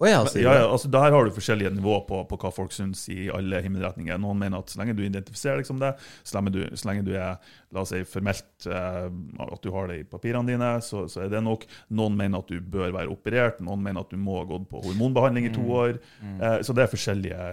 Å 0.02 0.08
ja, 0.08 0.20
Ja, 0.34 0.54
ja, 0.58 0.66
altså 0.66 0.88
Der 0.90 1.14
har 1.14 1.24
du 1.24 1.34
forskjellige 1.34 1.70
nivåer 1.76 2.00
på, 2.08 2.22
på 2.26 2.38
hva 2.42 2.50
folk 2.54 2.72
syns 2.74 3.04
i 3.12 3.28
alle 3.30 3.60
himmelretninger. 3.62 4.18
Noen 4.18 4.40
mener 4.40 4.62
at 4.64 4.72
så 4.72 4.80
lenge 4.80 4.96
du 4.98 5.04
identifiserer 5.06 5.60
liksom 5.62 5.78
det, 5.82 5.92
så 6.26 6.38
lenge 6.38 6.54
du, 6.56 6.60
så 6.74 6.88
lenge 6.90 7.04
du 7.06 7.12
er 7.14 7.38
la 7.72 7.84
oss 7.84 7.92
si, 7.94 8.02
formelt 8.08 8.66
eh, 8.66 9.06
at 9.46 9.62
du 9.62 9.70
har 9.74 9.92
det 9.92 10.00
i 10.00 10.08
papirene 10.08 10.50
dine, 10.50 10.72
så, 10.82 11.04
så 11.12 11.22
er 11.24 11.30
det 11.32 11.44
nok. 11.46 11.68
Noen 11.94 12.18
mener 12.18 12.42
at 12.42 12.50
du 12.50 12.58
bør 12.58 12.90
være 12.98 13.14
operert, 13.14 13.62
noen 13.62 13.84
mener 13.84 14.02
at 14.02 14.10
du 14.10 14.18
må 14.18 14.40
ha 14.40 14.48
gått 14.50 14.66
på 14.72 14.82
hormonbehandling 14.88 15.48
i 15.48 15.54
to 15.54 15.64
år. 15.78 15.96
Eh, 16.22 16.58
så 16.66 16.74
det 16.74 16.86
er 16.86 16.92
forskjellige 16.96 17.48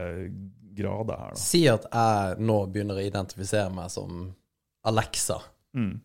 grader 0.79 1.21
her. 1.21 1.37
da. 1.37 1.41
Si 1.45 1.63
at 1.69 1.85
jeg 1.85 2.45
nå 2.49 2.59
begynner 2.73 2.97
å 2.97 3.05
identifisere 3.05 3.69
meg 3.73 3.93
som 3.93 4.29
Alexa. 4.89 5.37
Mm. 5.77 5.99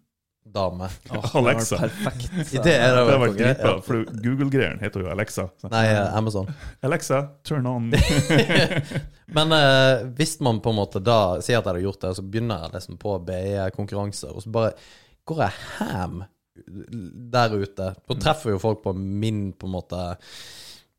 Dame. 0.45 0.89
Alexa. 1.35 1.79
Perfekt. 1.79 2.31
Det 2.65 2.75
er 2.77 2.93
det 2.97 3.17
vært 3.21 3.39
dritbra, 3.39 3.73
for 3.85 4.05
Google-greieren 4.25 4.83
heter 4.85 5.05
jo 5.05 5.09
Alexa. 5.13 5.47
Så. 5.61 5.71
Nei, 5.73 5.87
eh, 5.89 6.17
Amazon. 6.19 6.51
Alexa, 6.87 7.23
turn 7.49 7.67
on. 7.71 7.89
Men 9.39 9.57
eh, 9.57 10.05
hvis 10.19 10.37
man 10.45 10.61
på 10.65 10.75
en 10.75 10.79
måte 10.83 11.01
da 11.01 11.41
sier 11.41 11.63
at 11.63 11.71
jeg 11.71 11.79
har 11.79 11.87
gjort 11.87 12.05
det, 12.05 12.13
så 12.19 12.27
begynner 12.29 12.67
jeg 12.67 12.77
liksom 12.77 13.01
på 13.01 13.17
BI-konkurranser, 13.31 14.37
og 14.37 14.45
så 14.45 14.53
bare 14.53 14.75
går 15.25 15.43
jeg 15.47 15.59
ham 15.81 16.23
der 17.35 17.57
ute. 17.57 17.89
Så 18.05 18.19
treffer 18.21 18.55
jo 18.55 18.61
folk 18.63 18.85
på 18.85 18.93
min 18.95 19.49
på 19.57 19.67
en 19.67 19.75
måte 19.75 20.03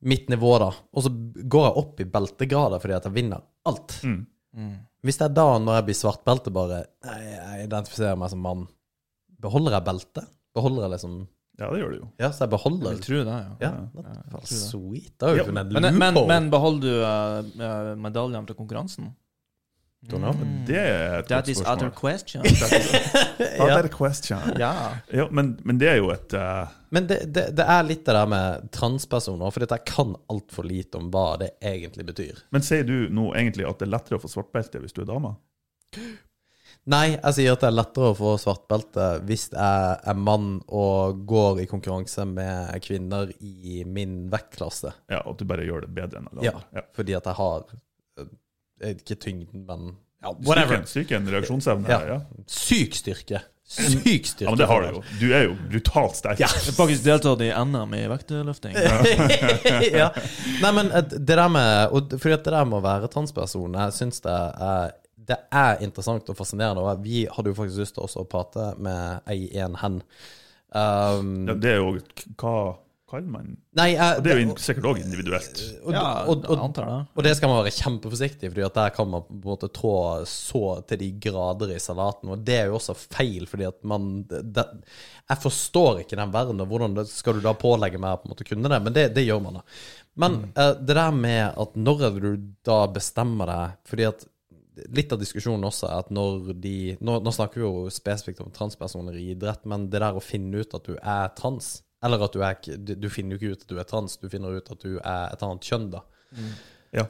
mitt 0.05 0.27
nivå, 0.29 0.57
da. 0.61 0.71
Og 0.97 1.05
så 1.05 1.11
går 1.13 1.67
jeg 1.67 1.83
opp 1.83 2.01
i 2.01 2.09
beltegrader 2.17 2.81
fordi 2.81 2.97
at 2.97 3.07
jeg 3.07 3.15
vinner 3.15 3.45
alt. 3.69 3.99
Mm. 4.03 4.73
Hvis 5.05 5.21
det 5.21 5.29
er 5.29 5.37
da, 5.37 5.45
når 5.61 5.79
jeg 5.79 5.87
blir 5.87 5.97
svartbelte, 6.01 6.53
bare 6.53 6.81
Nei, 7.05 7.19
jeg 7.29 7.67
identifiserer 7.69 8.19
meg 8.19 8.33
som 8.33 8.41
mann. 8.43 8.65
Beholder 9.41 9.71
jeg 9.79 9.83
beltet? 9.87 10.29
Beholder 10.55 10.85
jeg 10.87 10.91
liksom 10.95 11.17
Ja, 11.59 11.69
det 11.71 11.79
gjør 11.81 11.91
du 11.91 11.97
jo. 12.01 12.07
Ja, 12.19 12.29
så 12.31 12.43
jeg 12.43 12.47
Jeg 12.47 12.53
beholder 12.55 12.89
vil 12.95 13.03
tro 13.05 13.19
det, 13.23 13.25
ja. 13.25 13.51
Ja, 13.61 13.67
Ja, 13.69 14.15
jeg 14.15 14.31
tror 14.31 14.39
det. 14.41 14.47
sweet. 14.59 15.11
Da 15.19 15.27
har 15.27 15.35
vi 15.35 15.43
funnet 15.49 15.71
Men, 15.71 15.85
en 15.85 15.99
men, 15.99 16.13
loophole. 16.13 16.27
men 16.33 16.49
beholder 16.51 16.81
du 16.81 16.95
uh, 17.03 17.61
uh, 17.61 17.93
medaljene 18.07 18.47
fra 18.47 18.53
konkurransen? 18.59 19.13
Don't 20.05 20.21
know. 20.21 20.35
Det 20.67 20.75
er 20.77 21.15
et 21.19 21.25
That 21.27 21.45
godt 21.45 21.47
is 21.49 21.57
spørsmål. 21.57 21.77
other 21.77 21.91
question. 21.97 22.43
Other 23.65 23.87
question. 24.01 24.39
ja. 24.59 24.73
Ja, 25.09 25.27
men, 25.31 25.55
men 25.65 25.79
det 25.81 25.87
er 25.89 25.95
jo 25.97 26.11
et 26.13 26.33
eh, 26.37 26.67
Men 26.93 27.07
det, 27.09 27.17
det, 27.33 27.47
det 27.57 27.65
er 27.65 27.81
litt 27.87 28.03
det 28.05 28.13
der 28.13 28.27
med 28.29 28.67
transpersoner, 28.75 29.49
for 29.49 29.65
jeg 29.65 29.81
kan 29.89 30.13
altfor 30.29 30.67
lite 30.67 30.99
om 31.01 31.09
hva 31.09 31.37
det 31.41 31.49
egentlig 31.63 32.05
betyr. 32.05 32.43
Men 32.53 32.61
sier 32.61 32.83
du 32.85 33.07
nå 33.09 33.31
egentlig 33.33 33.65
at 33.65 33.79
det 33.81 33.87
er 33.87 33.95
lettere 33.95 34.19
å 34.19 34.21
få 34.21 34.29
svart 34.29 34.51
belte 34.53 34.83
hvis 34.83 34.93
du 34.93 35.01
er 35.01 35.09
dame? 35.09 35.33
Nei, 36.85 37.15
jeg 37.15 37.33
sier 37.33 37.55
at 37.55 37.63
det 37.63 37.69
er 37.71 37.77
lettere 37.79 38.11
å 38.11 38.17
få 38.17 38.35
svart 38.37 38.67
belte 38.69 39.05
hvis 39.25 39.47
jeg 39.55 39.95
er 40.11 40.19
mann 40.21 40.59
og 40.69 41.23
går 41.25 41.63
i 41.63 41.65
konkurranse 41.69 42.27
med 42.29 42.75
kvinner 42.85 43.31
i 43.41 43.79
min 43.89 44.27
vektklasse. 44.29 44.91
Ja, 45.09 45.23
At 45.25 45.39
du 45.41 45.47
bare 45.49 45.65
gjør 45.65 45.87
det 45.87 45.93
bedre 45.97 46.21
enn 46.21 46.27
alle 46.29 46.45
Ja, 46.45 46.53
andre? 46.59 46.81
Ja. 46.81 46.85
fordi 46.93 47.15
at 47.17 47.25
jeg 47.31 47.37
har 47.39 47.63
eh, 48.21 48.91
Ikke 48.99 49.17
tyngden, 49.17 49.65
men 49.65 49.95
ja, 50.21 50.31
whatever. 50.45 50.83
Styrken, 50.85 50.87
styrken 50.91 51.29
reaksjonsevne. 51.33 51.89
Ja. 51.89 51.99
Ja. 52.15 52.45
Syk 52.49 52.95
styrke. 52.97 53.41
Syk 53.65 54.27
styrke. 54.29 54.45
ja, 54.45 54.51
men 54.53 54.59
det 54.61 54.67
har 54.69 54.81
du 54.85 54.99
jo. 54.99 55.01
Du 55.19 55.25
er 55.33 55.47
jo 55.47 55.55
brutalt 55.71 56.19
sterk. 56.19 56.37
Ja. 56.41 56.47
Jeg 56.53 56.67
har 56.67 56.77
faktisk 56.77 57.05
deltatt 57.05 57.41
i 57.41 57.49
NM 57.65 57.95
i 57.97 58.03
vektløfting. 58.11 58.77
ja. 60.01 60.11
Nei, 60.61 60.71
men 60.77 60.91
eh, 60.93 61.01
det 61.17 61.33
der 61.33 61.49
med 61.49 61.97
og 61.97 62.13
Fordi 62.19 62.37
at 62.37 62.45
det 62.45 62.53
der 62.53 62.69
med 62.69 62.77
å 62.77 62.83
være 62.85 63.09
transperson, 63.13 63.73
jeg 63.81 63.97
syns 63.97 64.21
det 64.25 64.37
er 64.69 64.93
det 65.25 65.37
er 65.51 65.81
interessant 65.85 66.29
og 66.29 66.37
fascinerende. 66.37 66.83
Og 66.85 67.03
vi 67.03 67.25
hadde 67.31 67.51
jo 67.51 67.57
faktisk 67.57 67.81
lyst 67.83 67.95
til 67.97 68.05
også 68.05 68.23
å 68.23 68.29
prate 68.29 68.71
med 68.77 69.21
ei 69.31 69.47
en 69.63 69.75
hen. 69.81 70.01
Um, 70.75 71.45
Ja, 71.47 71.53
det 71.55 71.69
er 71.71 71.77
jo 71.79 71.93
Hva 72.35 72.55
kaller 73.07 73.29
man 73.29 73.51
nei, 73.77 73.91
uh, 73.95 74.17
Det 74.19 74.31
er 74.33 74.39
jo 74.39 74.43
in- 74.47 74.55
sikkert 74.59 74.87
òg 74.89 74.97
individuelt. 74.99 75.59
og, 75.85 75.93
Ja, 75.93 76.01
og, 76.25 76.45
og, 76.49 76.57
antar 76.65 76.85
det. 76.89 76.97
og 77.15 77.23
det 77.23 77.35
skal 77.37 77.51
man 77.51 77.59
være 77.63 77.75
kjempeforsiktig 77.77 78.49
fordi 78.49 78.65
at 78.65 78.73
der 78.79 78.89
kan 78.95 79.07
man 79.09 79.21
på 79.27 79.35
en 79.37 79.43
måte 79.45 79.69
trå 79.71 79.91
så 80.27 80.63
til 80.89 80.97
de 81.03 81.11
grader 81.21 81.71
i 81.75 81.79
salaten. 81.79 82.33
Og 82.33 82.43
det 82.43 82.57
er 82.59 82.65
jo 82.71 82.79
også 82.79 82.95
feil, 82.97 83.45
fordi 83.47 83.67
at 83.69 83.77
man 83.83 84.23
det, 84.27 84.65
Jeg 85.29 85.37
forstår 85.45 86.01
ikke 86.03 86.17
den 86.17 86.33
verden, 86.33 86.59
og 86.61 86.67
hvordan 86.67 86.95
det, 86.97 87.07
skal 87.13 87.33
du 87.37 87.41
da 87.45 87.53
pålegge 87.53 87.97
meg 88.01 88.19
på 88.19 88.25
en 88.27 88.33
måte 88.33 88.43
å 88.43 88.49
kunne 88.49 88.69
det? 88.73 88.81
Men 88.83 88.93
det, 88.93 89.07
det 89.15 89.25
gjør 89.29 89.41
man, 89.45 89.61
da. 89.61 89.63
Men 90.17 90.35
eh, 90.55 90.73
det 90.81 90.95
der 90.95 91.11
med 91.11 91.53
at 91.61 91.73
når 91.75 92.03
er 92.07 92.13
det 92.19 92.21
du 92.35 92.43
da 92.63 92.85
bestemmer 92.87 93.49
deg 93.51 93.73
Fordi 93.89 94.05
at 94.07 94.25
litt 94.95 95.13
av 95.13 95.21
diskusjonen 95.21 95.65
også 95.67 95.89
er 95.89 96.03
at 96.03 96.13
når 96.13 96.53
de 96.61 96.77
Nå, 96.99 97.17
nå 97.23 97.33
snakker 97.33 97.61
vi 97.61 97.65
jo 97.65 97.89
spesifikt 97.93 98.43
om 98.43 98.53
transpersoner 98.55 99.17
i 99.19 99.31
idrett, 99.33 99.65
men 99.69 99.89
det 99.91 100.01
der 100.03 100.17
å 100.17 100.23
finne 100.23 100.61
ut 100.61 100.77
at 100.77 100.87
du 100.87 100.95
er 100.97 101.33
trans 101.37 101.77
Eller 102.05 102.25
at 102.25 102.35
du 102.35 102.41
er 102.43 102.57
ikke 102.57 102.79
Du, 102.83 103.09
finner 103.13 103.35
jo 103.35 103.41
ikke 103.41 103.55
ut 103.55 103.67
at 103.67 103.73
du 103.73 103.81
er 103.81 103.89
trans, 103.89 104.17
du 104.21 104.29
finner 104.31 104.57
ut 104.57 104.71
at 104.71 104.81
du 104.83 104.97
er 104.97 105.29
et 105.31 105.45
annet 105.45 105.69
kjønn, 105.69 105.91
da. 105.93 106.05
Ja. 106.95 107.07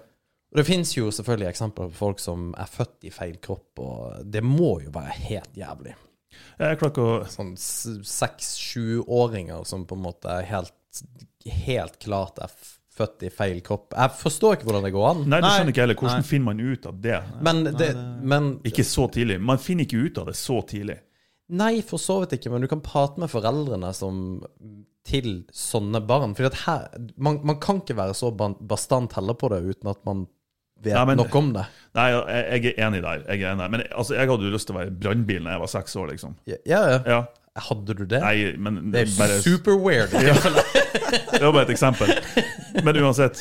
Og 0.56 0.62
det 0.62 0.70
fins 0.70 0.94
jo 0.96 1.10
selvfølgelig 1.12 1.50
eksempler 1.50 1.90
på 1.92 2.00
folk 2.00 2.22
som 2.24 2.54
er 2.56 2.70
født 2.72 3.10
i 3.10 3.12
feil 3.12 3.36
kropp, 3.44 3.82
og 3.84 4.30
det 4.32 4.40
må 4.46 4.78
jo 4.86 4.94
være 4.96 5.18
helt 5.26 5.58
jævlig. 5.60 5.98
Jeg 6.60 6.78
klarer 6.80 6.94
ikke 6.94 7.08
å 7.10 7.28
Sånn 7.32 7.54
seks-sju-åringer 7.60 9.66
som 9.68 9.84
på 9.88 9.98
en 9.98 10.06
måte 10.06 10.32
er 10.32 10.48
helt, 10.48 11.02
helt 11.68 12.00
klart 12.04 12.40
er 12.44 12.52
født 12.96 13.26
i 13.28 13.30
feil 13.34 13.60
kropp. 13.66 13.92
Jeg 13.96 14.14
forstår 14.22 14.56
ikke 14.58 14.68
hvordan 14.70 14.86
det 14.88 14.94
går 14.96 15.08
an. 15.10 15.24
Nei, 15.30 15.42
det 15.44 15.50
skjønner 15.52 15.74
ikke 15.74 15.84
heller. 15.84 15.98
Hvordan 16.00 16.22
Nei. 16.24 16.30
finner 16.30 16.46
man 16.46 16.62
ut 16.64 16.86
av 16.90 17.02
det? 17.04 17.20
Men, 17.44 17.64
det, 17.76 17.90
men 18.24 18.50
Ikke 18.68 18.86
så 18.88 19.10
tidlig. 19.12 19.40
Man 19.44 19.60
finner 19.62 19.84
ikke 19.88 20.04
ut 20.08 20.22
av 20.24 20.30
det 20.32 20.38
så 20.40 20.62
tidlig. 20.70 21.00
Nei, 21.56 21.74
for 21.86 22.02
så 22.02 22.22
vidt 22.24 22.38
ikke, 22.40 22.50
men 22.56 22.64
du 22.66 22.70
kan 22.72 22.82
prate 22.82 23.22
med 23.22 23.30
foreldrene 23.30 23.92
som 23.94 24.24
til 25.06 25.44
sånne 25.54 26.00
barn. 26.10 26.34
Fordi 26.38 26.48
at 26.50 26.62
her, 26.64 26.88
man, 27.22 27.38
man 27.46 27.60
kan 27.62 27.84
ikke 27.84 27.98
være 28.00 28.16
så 28.18 28.32
bastant 28.34 29.14
heller 29.20 29.38
på 29.38 29.52
det 29.54 29.60
uten 29.68 29.92
at 29.92 30.00
man 30.08 30.24
vet 30.82 30.96
Nei, 30.98 31.04
men- 31.12 31.18
nok 31.22 31.36
om 31.38 31.52
det. 31.54 31.66
Nei, 31.96 32.08
jeg, 32.12 32.64
jeg 32.64 32.74
er 32.74 32.88
enig 32.88 33.02
der. 33.06 33.22
Jeg 33.30 33.44
er 33.46 33.52
enig. 33.54 33.68
Men 33.76 33.84
altså, 33.92 34.16
jeg 34.18 34.28
hadde 34.32 34.48
jo 34.50 34.54
lyst 34.56 34.68
til 34.72 34.76
å 34.76 34.80
være 34.82 34.96
brannbil 35.06 35.44
da 35.46 35.54
jeg 35.58 35.64
var 35.68 35.72
seks 35.76 35.96
år, 36.02 36.10
liksom. 36.16 36.34
Ja, 36.50 36.58
ja. 36.66 36.82
Ja. 37.06 37.20
Hadde 37.56 37.94
du 37.96 38.04
det? 38.04 38.20
Nei, 38.20 38.50
men 38.60 38.90
det 38.92 39.06
er 39.06 39.12
bare 39.16 39.38
super 39.44 39.78
weird. 39.80 40.12
Det 41.36 41.40
var 41.44 41.52
bare 41.54 41.64
et 41.68 41.72
eksempel. 41.76 42.10
Men 42.84 42.98
uansett. 43.00 43.40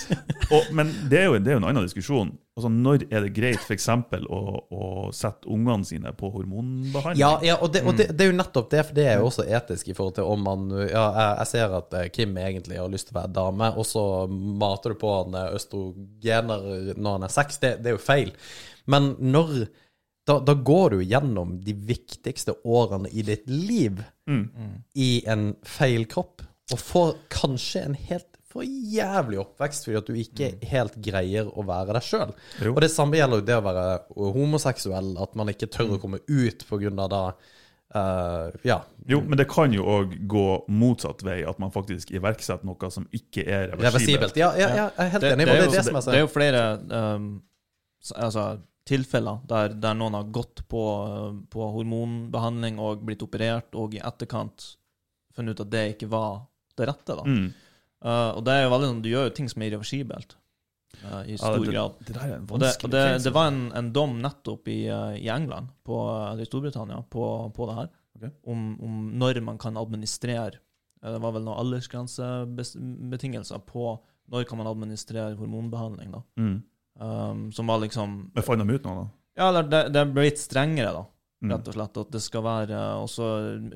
Og, 0.53 0.67
men 0.77 0.91
det 1.11 1.19
er, 1.19 1.25
jo, 1.27 1.39
det 1.43 1.51
er 1.51 1.57
jo 1.57 1.61
en 1.63 1.67
annen 1.67 1.87
diskusjon. 1.87 2.29
Altså, 2.55 2.69
Når 2.71 3.05
er 3.09 3.25
det 3.25 3.31
greit 3.35 3.63
f.eks. 3.65 3.87
Å, 3.89 4.41
å 4.75 4.89
sette 5.17 5.49
ungene 5.51 5.87
sine 5.89 6.13
på 6.15 6.31
hormonbehandling? 6.35 7.19
Ja, 7.19 7.33
ja 7.43 7.57
og, 7.59 7.73
det, 7.75 7.83
og 7.83 7.95
Mm. 7.95 7.99
det, 7.99 8.07
det 8.19 8.27
er 8.27 8.31
jo 8.31 8.37
nettopp 8.39 8.69
det, 8.75 8.83
for 8.89 8.99
det 8.99 9.07
er 9.11 9.19
jo 9.23 9.29
også 9.31 9.47
etisk 9.59 9.91
i 9.91 9.97
forhold 9.97 10.17
til 10.21 10.29
om 10.35 10.45
man 10.47 10.67
Ja, 10.85 11.05
jeg, 11.17 11.31
jeg 11.41 11.51
ser 11.55 11.75
at 11.81 11.97
eh, 11.99 12.09
Kim 12.15 12.37
egentlig 12.39 12.79
har 12.79 12.93
lyst 12.93 13.09
til 13.11 13.17
å 13.17 13.21
være 13.23 13.35
dame, 13.41 13.71
og 13.75 13.89
så 13.89 14.05
mater 14.31 14.95
du 14.95 15.01
på 15.03 15.15
han 15.17 15.39
eh, 15.41 15.55
østrogener 15.59 16.95
når 16.95 17.19
han 17.19 17.27
er 17.27 17.35
seks. 17.35 17.59
Det, 17.63 17.73
det 17.83 17.91
er 17.93 17.99
jo 17.99 18.05
feil. 18.05 18.35
Men 18.91 19.15
når 19.19 19.65
da, 20.25 20.39
da 20.41 20.55
går 20.57 20.95
du 20.95 21.03
gjennom 21.05 21.59
de 21.65 21.75
viktigste 21.77 22.55
årene 22.65 23.11
i 23.13 23.23
ditt 23.27 23.49
liv 23.51 24.03
Mm. 24.27 24.47
i 24.97 25.23
en 25.29 25.51
feil 25.69 26.07
kropp, 26.09 26.41
og 26.73 26.79
får 26.81 27.11
kanskje 27.29 27.83
en 27.85 27.95
helt 28.09 28.39
for 28.49 28.65
jævlig 28.65 29.37
oppvekst 29.43 29.85
fordi 29.85 29.99
at 29.99 30.07
du 30.09 30.15
ikke 30.17 30.49
helt 30.71 30.95
greier 31.05 31.51
å 31.53 31.65
være 31.69 31.93
deg 31.99 32.07
sjøl. 32.07 32.33
Og 32.71 32.81
det 32.81 32.89
samme 32.95 33.19
gjelder 33.19 33.43
jo 33.43 33.47
det 33.51 33.59
å 33.59 33.65
være 33.67 33.85
homoseksuell, 34.39 35.11
at 35.21 35.35
man 35.37 35.53
ikke 35.53 35.69
tør 35.69 35.99
å 35.99 36.01
komme 36.01 36.23
ut 36.25 36.65
av 36.73 37.11
da 37.13 37.23
Eh, 37.95 38.51
ja. 38.67 38.81
Jo, 39.07 39.21
men 39.23 39.39
det 39.39 39.45
kan 39.47 39.71
jo 39.73 39.85
òg 39.87 40.15
gå 40.27 40.45
motsatt 40.73 41.21
vei, 41.23 41.45
at 41.47 41.61
man 41.63 41.71
faktisk 41.71 42.11
iverksetter 42.17 42.67
noe 42.67 42.89
som 42.91 43.05
ikke 43.15 43.45
er 43.47 43.69
reversibelt. 43.71 43.85
Reversibelt. 43.95 44.39
Ja, 44.41 44.49
ja, 44.59 44.69
ja, 44.75 44.87
jeg 44.97 45.05
er 45.05 45.13
helt 45.13 45.23
Det, 45.23 45.33
enig. 45.33 45.47
det, 45.47 45.47
det, 45.47 45.55
er 45.55 45.61
det 45.61 45.67
jo, 45.69 45.75
det 45.77 45.85
som 45.87 45.99
er 46.01 46.09
det 46.09 46.17
er 46.19 46.25
jo 46.25 46.31
flere 46.33 46.63
um, 47.15 47.29
altså, 48.17 48.47
tilfeller 48.85 49.39
der, 49.49 49.73
der 49.81 49.95
noen 49.97 50.15
har 50.19 50.25
gått 50.35 50.69
på, 50.69 50.83
på 51.51 51.69
hormonbehandling 51.79 52.79
og 52.83 53.05
blitt 53.07 53.23
operert, 53.25 53.75
og 53.79 53.95
i 53.97 54.03
etterkant 54.05 54.77
funnet 55.35 55.57
ut 55.57 55.65
at 55.65 55.73
det 55.73 55.85
ikke 55.95 56.09
var 56.13 56.31
det 56.77 56.89
rette. 56.91 57.13
da. 57.17 57.25
Mm. 57.25 57.49
Uh, 58.05 58.31
og 58.37 58.45
det 58.45 58.53
er 58.53 58.63
jo 58.67 58.73
veldig 58.75 58.89
sånn, 58.91 59.03
Du 59.05 59.09
gjør 59.09 59.25
jo 59.31 59.37
ting 59.39 59.49
som 59.49 59.63
er 59.63 59.69
irreversibelt, 59.71 60.31
uh, 61.01 61.23
i 61.25 61.33
Ja, 61.33 61.41
stor 61.41 61.65
det, 61.65 61.73
grad. 61.73 61.91
det 62.05 62.17
er 62.21 62.35
Og 62.43 62.59
det, 62.61 62.73
og 62.85 62.89
det, 62.93 63.05
det 63.25 63.33
var 63.33 63.47
en, 63.49 63.63
en 63.81 63.93
dom 63.97 64.13
nettopp 64.21 64.69
i, 64.69 64.81
uh, 64.93 65.15
i 65.17 65.29
England, 65.33 65.67
på, 65.87 65.95
eller 66.29 66.45
i 66.45 66.51
Storbritannia, 66.51 66.99
på, 67.11 67.25
på 67.57 67.63
det 67.71 67.77
her. 67.81 67.89
Okay. 68.15 68.31
Om, 68.47 68.61
om 68.85 68.93
når 69.19 69.41
man 69.43 69.59
kan 69.59 69.75
administrere 69.81 70.61
Det 71.03 71.19
var 71.21 71.33
vel 71.35 71.43
noen 71.43 71.59
aldersgrensebetingelser 71.65 73.59
på 73.67 73.99
når 74.31 74.47
kan 74.49 74.59
man 74.61 74.71
administrere 74.71 75.35
hormonbehandling. 75.37 76.13
da. 76.15 76.21
Mm. 76.41 76.63
Um, 77.01 77.51
som 77.53 77.67
var 77.67 77.81
liksom 77.83 78.31
Men 78.35 78.43
fant 78.47 78.61
de 78.63 78.75
ut 78.75 78.85
noe, 78.85 78.95
da? 79.05 79.09
Ja, 79.37 79.49
eller 79.49 79.65
det, 79.67 79.81
det 79.93 80.05
ble 80.15 80.29
litt 80.29 80.39
strengere, 80.39 80.93
da, 80.95 81.05
Mm. 81.45 81.51
rett 81.51 81.67
og 81.69 81.75
slett. 81.75 81.97
At 82.01 82.11
det 82.15 82.21
skal 82.23 82.43
være 82.43 82.79
også 83.03 83.25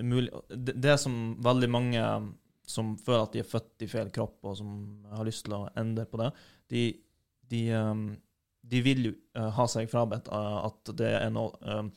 mulig 0.07 0.31
Det, 0.49 0.75
det 0.81 0.95
som 1.03 1.37
veldig 1.45 1.69
mange 1.69 2.05
som 2.67 2.97
føler 2.97 3.23
at 3.27 3.33
de 3.33 3.41
er 3.41 3.49
født 3.49 3.83
i 3.83 3.87
feil 3.89 4.09
kropp, 4.11 4.39
og 4.45 4.57
som 4.57 5.05
har 5.13 5.25
lyst 5.27 5.45
til 5.45 5.55
å 5.55 5.69
endre 5.77 6.05
på 6.07 6.17
det, 6.21 6.31
de, 6.71 6.83
de, 7.51 7.61
um, 7.75 8.17
de 8.65 8.81
vil 8.83 9.05
jo 9.09 9.13
uh, 9.37 9.51
ha 9.51 9.67
seg 9.67 9.89
frabedt 9.91 10.29
uh, 10.33 10.65
at 10.69 10.93
det 10.97 11.11
er 11.23 11.31
noe 11.31 11.51
um, 11.65 11.91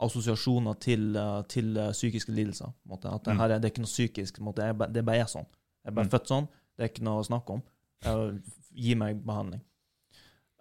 assosiasjoner 0.00 0.74
til, 0.80 1.16
til 1.48 1.74
psykiske 1.92 2.32
lidelser. 2.32 2.72
måte. 2.88 3.08
At 3.12 3.24
det, 3.24 3.34
Mm. 3.34 3.38
her 3.40 3.50
er, 3.50 3.58
det 3.58 3.64
er 3.70 3.72
ikke 3.74 3.84
noe 3.86 3.94
psykisk. 3.96 4.38
måte. 4.40 4.68
Det 4.92 5.04
bare 5.04 5.18
er 5.24 5.24
sånn. 5.28 5.46
Jeg 5.84 5.90
er 5.90 5.94
bare 5.96 6.06
Mm. 6.06 6.10
født 6.10 6.26
sånn. 6.28 6.48
Det 6.76 6.84
er 6.84 6.88
ikke 6.92 7.04
noe 7.04 7.20
å 7.22 7.26
snakke 7.26 7.50
om. 7.50 7.62
Gi 8.74 8.94
meg 8.94 9.24
behandling. 9.26 9.60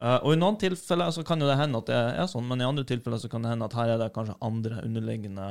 Uh, 0.02 0.16
og 0.24 0.32
i 0.34 0.40
noen 0.40 0.56
tilfeller 0.62 1.12
så 1.12 1.26
kan 1.28 1.42
jo 1.44 1.48
det 1.50 1.58
hende 1.60 1.78
at 1.82 1.90
det 1.92 1.96
er 2.22 2.28
sånn, 2.32 2.48
men 2.48 2.62
i 2.62 2.68
andre 2.68 2.86
tilfeller 2.88 3.20
så 3.20 3.28
kan 3.30 3.44
det 3.44 3.50
hende 3.52 3.66
at 3.68 3.74
her 3.76 3.90
er 3.96 3.98
det 4.00 4.14
kanskje 4.16 4.38
andre 4.42 4.78
underliggende 4.86 5.50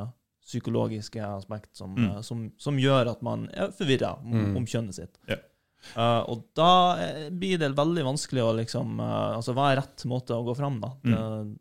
psykologiske 0.49 1.21
aspekt 1.21 1.77
som, 1.77 1.95
Mm. 1.95 2.09
uh, 2.17 2.21
som, 2.23 2.47
som 2.57 2.79
gjør 2.81 3.11
at 3.11 3.23
man 3.23 3.49
er 3.53 3.71
forvirra 3.77 4.15
om, 4.23 4.33
Mm. 4.33 4.57
om 4.57 4.65
kjønnet 4.67 4.95
sitt. 4.97 5.19
Ja. 5.29 5.37
Uh, 5.95 6.23
og 6.33 6.47
da 6.59 6.71
eh, 6.99 7.29
blir 7.31 7.59
det 7.61 7.69
veldig 7.77 8.03
vanskelig 8.03 8.43
å 8.43 8.57
liksom 8.57 8.97
Altså, 8.99 9.53
hva 9.55 9.69
er 9.71 9.77
rett 9.79 10.03
måte 10.11 10.35
å 10.35 10.43
gå 10.45 10.57
fram, 10.59 10.81
da? 10.83 10.91
Mm. 11.05 11.53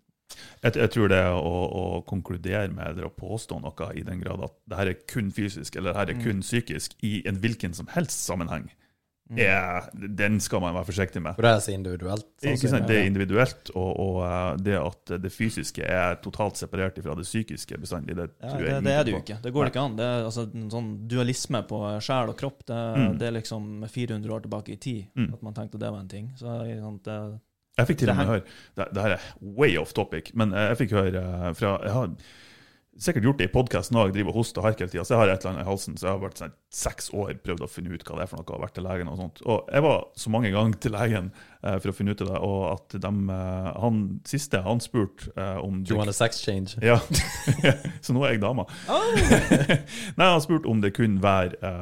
Jeg, 0.64 0.74
jeg 0.74 0.90
tror 0.92 1.08
det 1.12 1.22
å, 1.38 1.52
å 1.70 1.84
konkludere 2.08 2.72
med 2.74 2.88
eller 2.90 3.06
å 3.08 3.14
påstå 3.14 3.60
noe 3.62 3.92
i 3.96 4.02
den 4.04 4.20
grad 4.24 4.42
at 4.44 4.56
det 4.68 4.76
her 4.80 4.88
er 4.92 4.98
kun 5.08 5.30
fysisk 5.32 5.76
eller 5.78 5.94
det 5.94 6.00
her 6.00 6.10
er 6.10 6.18
Mm. 6.18 6.24
kun 6.26 6.42
psykisk 6.42 6.96
i 7.04 7.22
en 7.28 7.38
hvilken 7.44 7.74
som 7.78 7.88
helst 7.94 8.26
sammenheng, 8.26 8.70
mm. 9.30 9.40
er, 9.44 9.88
den 10.18 10.40
skal 10.44 10.62
man 10.64 10.74
være 10.78 10.88
forsiktig 10.88 11.22
med. 11.22 11.36
For 11.36 11.46
det 11.46 11.52
er 11.52 11.64
så 11.66 11.74
individuelt. 11.76 12.28
sånn? 12.42 12.86
Det 12.88 12.98
er 13.00 13.08
individuelt, 13.10 13.72
og, 13.76 13.90
og 14.00 14.20
eh, 14.28 14.56
det 14.64 14.78
at 14.80 15.14
det 15.24 15.32
fysiske 15.34 15.84
er 15.84 16.16
totalt 16.24 16.58
separert 16.60 17.00
fra 17.04 17.16
det 17.20 17.26
psykiske 17.28 17.80
bestandig, 17.82 18.16
det 18.16 18.30
Ja, 18.42 18.50
tror 18.54 18.62
det, 18.64 18.72
jeg 18.72 18.84
det 18.88 18.94
er 18.96 19.04
det 19.04 19.12
jo 19.16 19.22
ikke. 19.24 19.40
Det 19.44 19.54
går 19.54 19.72
ikke 19.72 19.84
an. 19.84 19.98
Det 20.00 20.06
er 20.06 20.24
altså 20.30 20.48
en 20.54 20.70
sånn 20.74 20.90
dualisme 21.12 21.64
på 21.68 21.82
sjel 22.02 22.32
og 22.34 22.38
kropp. 22.40 22.64
Det, 22.68 22.80
Mm. 22.98 23.18
det 23.20 23.28
er 23.28 23.36
liksom 23.36 23.68
400 23.90 24.34
år 24.34 24.42
tilbake 24.48 24.74
i 24.74 24.80
tid 24.80 25.06
Mm. 25.16 25.34
at 25.34 25.42
man 25.44 25.54
tenkte 25.54 25.78
det 25.80 25.92
var 25.92 26.00
en 26.00 26.08
ting. 26.08 26.32
Så 26.38 26.46
det, 26.64 26.80
sånn, 26.82 27.00
det, 27.04 27.40
Jeg 27.78 27.88
fikk 27.88 27.98
til 28.00 28.10
og 28.10 28.18
med 28.18 28.28
høre 28.28 28.44
det, 28.76 28.88
det 28.94 29.02
her 29.04 29.12
er 29.18 29.22
way 29.42 29.76
off 29.78 29.94
topic, 29.94 30.32
men 30.34 30.52
jeg 30.52 30.78
fikk 30.78 30.92
høre 30.98 31.22
eh, 31.22 31.54
fra 31.54 31.80
Jeg 31.84 31.92
har 31.94 32.10
sikkert 33.02 33.28
gjort 33.28 33.42
det 33.42 33.48
i 33.48 33.52
podkasten 33.54 33.98
òg, 34.00 34.12
driver 34.16 34.34
og 34.34 34.40
hoster 34.42 34.62
og 34.62 34.68
harker 34.70 34.86
hele 34.86 34.94
tida, 34.94 35.06
så 35.06 35.14
jeg 35.16 35.22
har 35.22 35.32
et 35.32 35.44
eller 35.44 35.54
annet 35.54 35.66
i 35.66 35.70
halsen. 35.70 35.98
Så 35.98 36.08
jeg 36.08 36.14
har 36.14 36.22
vært 36.24 36.42
sånn, 36.42 36.56
seks 36.74 37.10
år 37.16 37.34
prøvd 37.44 37.66
å 37.66 37.70
finne 37.72 37.94
ut 37.94 38.06
hva 38.08 38.18
det 38.18 38.26
er 38.26 38.32
for 38.32 38.42
noe, 38.42 38.48
og 38.56 38.64
vært 38.66 38.76
til 38.78 38.88
legen 38.88 39.12
og 39.12 39.20
sånt. 39.22 39.42
Og 39.46 39.74
jeg 39.74 39.86
var 39.86 40.06
så 40.24 40.34
mange 40.34 40.54
ganger 40.54 40.80
til 40.84 40.96
legen 40.98 41.30
eh, 41.34 41.78
for 41.78 41.92
å 41.92 41.96
finne 41.98 42.16
ut 42.16 42.24
av 42.26 42.32
det, 42.32 42.40
og 42.48 42.64
at 42.72 42.98
de, 43.08 43.14
eh, 43.38 43.70
han 43.86 44.02
siste, 44.30 44.64
han 44.66 44.84
spurte 44.84 45.34
eh, 45.36 45.60
om 45.64 45.84
Do 45.84 45.96
you 45.96 46.00
want 46.02 46.14
a 46.14 46.18
sex 46.18 46.42
change? 46.44 46.78
Ja, 46.84 47.00
så 48.06 48.16
nå 48.16 48.26
er 48.26 48.36
jeg 48.36 48.44
dama. 48.46 48.68
Nei, 50.20 50.32
han 50.32 50.44
spurte 50.44 50.72
om 50.72 50.82
det 50.84 50.96
kunne 50.98 51.24
være 51.24 51.76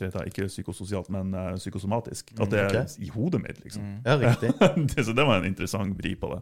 det, 0.00 0.10
ikke 0.30 0.48
psykososialt, 0.50 1.10
men 1.14 1.34
uh, 1.36 1.54
psykosomatisk. 1.58 2.32
At 2.38 2.50
det 2.52 2.60
er 2.60 2.72
okay. 2.72 2.96
i 3.04 3.10
hodet 3.14 3.40
mitt, 3.42 3.60
liksom. 3.64 3.84
mm. 3.84 4.00
Ja, 4.04 4.16
riktig. 4.20 4.50
det, 4.94 5.04
så 5.06 5.14
det 5.16 5.26
var 5.28 5.40
en 5.40 5.48
interessant 5.48 5.96
vri 5.98 6.14
på 6.18 6.32
det. 6.34 6.40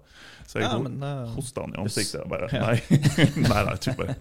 Så 0.49 0.61
jeg 0.61 0.69
Ja, 0.69 0.79
men 0.83 1.03
eh, 1.03 1.35
hosta 1.37 1.65
han 1.65 1.77
i 1.77 1.81
ansiktet 1.83 2.23
og 2.25 2.33
bare 2.33 2.49
Nei. 2.65 2.77
nei, 2.89 3.47
nei, 3.49 3.75
jeg 3.75 3.83
tror 3.87 3.99
bare 4.01 4.17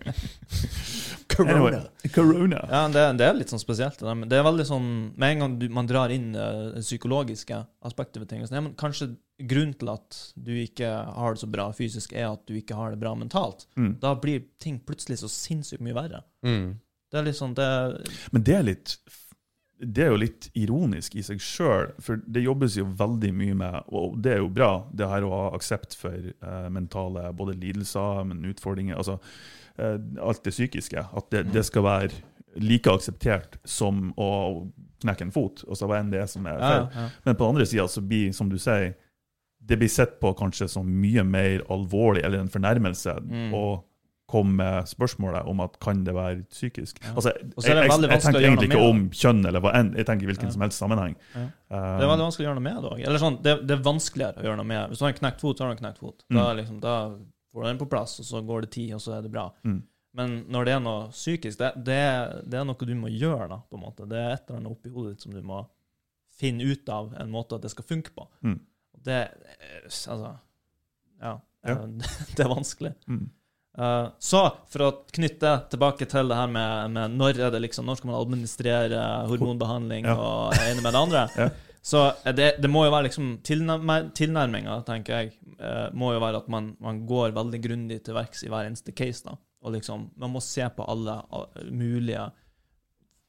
Corona. 1.32 1.56
Anyway, 1.56 2.12
corona. 2.14 2.62
Ja, 2.70 2.84
det, 2.92 3.06
det 3.22 3.28
er 3.28 3.38
litt 3.38 3.52
sånn 3.54 3.62
spesielt. 3.64 4.00
Det, 4.00 4.16
men 4.20 4.30
det 4.32 4.40
er 4.40 4.46
veldig 4.46 4.66
sånn 4.68 4.88
Med 5.16 5.36
en 5.36 5.44
gang 5.44 5.58
du, 5.62 5.68
man 5.74 5.90
drar 5.90 6.12
inn 6.14 6.32
det 6.36 6.84
psykologiske 6.84 7.62
aspektet 7.88 8.22
ved 8.22 8.30
ting, 8.32 8.44
så, 8.46 8.58
ja, 8.60 8.64
men 8.66 8.76
kanskje 8.80 9.14
grunnen 9.48 9.74
til 9.80 9.90
at 9.94 10.18
du 10.36 10.52
ikke 10.62 10.90
har 10.92 11.34
det 11.34 11.42
så 11.42 11.50
bra 11.50 11.70
fysisk, 11.76 12.14
er 12.14 12.30
at 12.30 12.44
du 12.50 12.56
ikke 12.58 12.78
har 12.78 12.94
det 12.94 13.02
bra 13.02 13.14
mentalt. 13.18 13.66
Mm. 13.80 13.96
Da 14.04 14.14
blir 14.20 14.44
ting 14.62 14.80
plutselig 14.86 15.22
så 15.22 15.32
sinnssykt 15.32 15.84
mye 15.84 15.98
verre. 15.98 16.24
Mm. 16.46 16.76
Det 17.12 17.20
er 17.20 17.28
litt 17.28 17.40
sånn 17.40 17.56
det, 17.58 17.68
Men 18.32 18.46
det 18.48 18.56
er 18.56 18.68
litt 18.68 18.96
det 19.82 20.04
er 20.06 20.12
jo 20.14 20.20
litt 20.22 20.50
ironisk 20.54 21.16
i 21.18 21.24
seg 21.26 21.40
sjøl, 21.42 21.92
for 22.00 22.20
det 22.30 22.44
jobbes 22.46 22.76
jo 22.78 22.86
veldig 22.86 23.32
mye 23.34 23.56
med, 23.58 23.78
og 23.90 24.18
det 24.22 24.36
er 24.36 24.42
jo 24.44 24.50
bra, 24.54 24.72
det 24.94 25.08
her 25.10 25.26
å 25.26 25.32
ha 25.34 25.44
aksept 25.58 25.96
for 25.98 26.14
eh, 26.14 26.68
mentale 26.70 27.32
både 27.34 27.56
lidelser, 27.58 28.24
men 28.30 28.46
utfordringer, 28.52 28.96
altså 29.02 29.18
eh, 29.78 29.98
alt 30.22 30.44
det 30.46 30.54
psykiske. 30.54 31.02
At 31.18 31.32
det, 31.34 31.48
det 31.56 31.66
skal 31.66 31.84
være 31.88 32.12
like 32.62 32.92
akseptert 32.92 33.58
som 33.66 34.12
å 34.22 34.30
knekke 35.02 35.26
en 35.26 35.32
fot, 35.34 35.64
og 35.68 35.78
så 35.80 35.88
hva 35.90 35.98
enn 36.02 36.12
det 36.14 36.20
er 36.22 36.28
som 36.30 36.46
er 36.46 36.60
ja, 36.60 36.68
feil. 36.68 36.90
ja. 37.00 37.08
Men 37.26 37.36
på 37.40 37.46
den 37.48 37.56
andre 37.56 37.66
sida 37.72 37.88
så 37.90 38.04
blir, 38.06 38.30
som 38.38 38.50
du 38.52 38.60
sier, 38.62 38.94
det 39.62 39.78
blir 39.78 39.90
sett 39.94 40.20
på 40.22 40.34
kanskje 40.38 40.68
som 40.70 40.86
mye 40.90 41.24
mer 41.26 41.62
alvorlig, 41.74 42.24
eller 42.26 42.42
en 42.44 42.50
fornærmelse, 42.54 43.18
Mm. 43.22 43.52
å 43.58 43.66
komme 44.32 44.56
med 44.62 44.88
spørsmålet 44.90 45.46
om 45.52 45.60
at 45.66 45.76
kan 45.84 46.04
det 46.08 46.14
være 46.16 46.44
psykisk. 46.50 47.02
Ja. 47.04 47.12
Altså, 47.20 47.34
jeg, 47.36 47.52
jeg, 47.68 47.76
jeg, 47.92 48.10
jeg 48.10 48.22
tenker 48.26 48.46
egentlig 48.48 48.70
ikke 48.72 48.86
om 48.90 49.02
kjønn, 49.22 49.44
eller 49.52 49.64
hva 49.66 49.74
enn, 49.80 49.92
jeg 50.00 50.08
tenker 50.08 50.26
i 50.26 50.32
hvilken 50.32 50.50
Ja. 50.50 50.56
som 50.56 50.64
helst 50.66 50.80
sammenheng. 50.82 51.16
Ja. 51.36 51.44
Uh, 51.72 51.76
Det 52.00 52.06
er 52.08 52.12
veldig 52.14 52.26
vanskelig 52.26 52.46
å 52.46 52.50
gjøre 52.50 52.60
noe 52.62 52.66
med 52.70 52.80
det 52.82 52.92
òg. 52.96 53.04
Eller 53.06 53.22
sånn, 53.26 53.38
det, 53.44 53.54
det 53.68 53.76
er 53.78 53.84
vanskeligere 53.92 54.42
å 54.42 54.48
gjøre 54.48 54.60
noe 54.64 54.70
med. 54.72 54.82
Hvis 54.90 55.02
du 55.02 55.06
har 55.06 55.14
en 55.14 55.20
knekt 55.22 55.44
fot, 55.46 55.58
så 55.60 55.64
har 55.68 55.72
du 55.72 55.78
en 55.78 55.84
knekt 55.86 56.02
fot. 56.04 56.24
Da, 56.30 56.48
Mm. 56.48 56.58
liksom, 56.62 56.80
da 56.88 56.96
får 57.52 57.64
du 57.64 57.68
den 57.70 57.82
på 57.84 57.90
plass, 57.92 58.18
og 58.24 58.26
så 58.32 58.42
går 58.48 58.62
det 58.66 58.72
tid, 58.78 58.94
og 58.96 59.02
så 59.04 59.18
er 59.18 59.22
det 59.28 59.32
bra. 59.36 59.50
Mm. 59.68 59.82
Men 60.14 60.34
når 60.52 60.66
det 60.68 60.74
er 60.76 60.82
noe 60.84 61.04
psykisk, 61.12 61.58
det, 61.62 61.70
det, 61.88 62.00
det 62.52 62.58
er 62.60 62.66
noe 62.68 62.88
du 62.90 62.96
må 63.00 63.08
gjøre, 63.12 63.48
da, 63.52 63.60
på 63.70 63.78
en 63.80 63.84
måte. 63.86 64.08
Det 64.12 64.18
er 64.20 64.34
et 64.34 64.50
eller 64.50 64.60
annet 64.60 64.72
oppi 64.74 64.90
hodet 64.92 65.14
ditt 65.16 65.22
som 65.28 65.36
du 65.36 65.42
må 65.46 65.62
finne 66.42 66.66
ut 66.68 66.90
av 66.90 67.14
en 67.22 67.30
måte 67.32 67.56
at 67.56 67.62
det 67.64 67.72
skal 67.72 67.86
funke 67.88 68.12
på. 68.16 68.26
Mm. 68.44 68.58
Det 69.06 69.20
eh, 69.22 69.86
Altså 69.86 70.34
Ja. 71.22 71.36
Ja. 71.64 71.76
Det 72.36 72.42
er 72.44 72.50
vanskelig. 72.50 72.92
mm. 73.08 73.30
Uh, 73.80 74.10
så 74.20 74.40
for 74.68 74.84
å 74.84 74.90
knytte 75.16 75.54
tilbake 75.72 76.04
til 76.12 76.28
det 76.28 76.36
her 76.36 76.50
med, 76.52 76.92
med 76.92 77.14
når 77.16 77.38
er 77.40 77.52
det 77.54 77.62
liksom, 77.64 77.86
når 77.88 78.02
skal 78.02 78.10
man 78.12 78.18
administrere 78.20 79.04
hormonbehandling 79.32 80.10
Ja. 80.10 80.16
og 80.20 80.58
det 80.58 80.66
ene 80.74 80.84
med 80.84 80.92
det 80.92 81.00
andre, 81.00 81.22
Ja. 81.40 81.48
så 81.82 82.02
er 82.28 82.36
det, 82.36 82.50
det 82.62 82.70
må 82.70 82.84
jo 82.84 82.92
være 82.92 83.08
liksom 83.08 83.30
tilnærminga, 83.48 84.76
tenker 84.86 85.16
jeg, 85.22 85.32
eh, 85.58 85.88
må 85.96 86.12
jo 86.14 86.20
være 86.20 86.44
at 86.44 86.52
man, 86.52 86.74
man 86.84 87.00
går 87.08 87.32
veldig 87.38 87.62
grundig 87.64 88.02
til 88.04 88.14
verks 88.20 88.44
i 88.44 88.52
hver 88.52 88.68
eneste 88.68 88.92
case. 88.92 89.24
da, 89.24 89.38
og 89.64 89.72
liksom, 89.78 90.10
Man 90.20 90.36
må 90.36 90.42
se 90.44 90.68
på 90.76 90.86
alle 90.92 91.16
uh, 91.32 91.48
mulige 91.72 92.28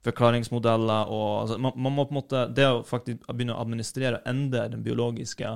forklaringsmodeller 0.02 1.10
og 1.12 1.28
altså, 1.42 1.58
man, 1.62 1.72
man 1.76 1.94
må 1.94 2.04
på 2.08 2.16
en 2.16 2.18
måte, 2.18 2.40
Det 2.54 2.66
å 2.66 2.82
faktisk 2.86 3.22
begynne 3.30 3.54
å 3.54 3.62
administrere 3.62 4.18
og 4.18 4.26
endre 4.26 4.66
den 4.72 4.82
biologiske 4.82 5.52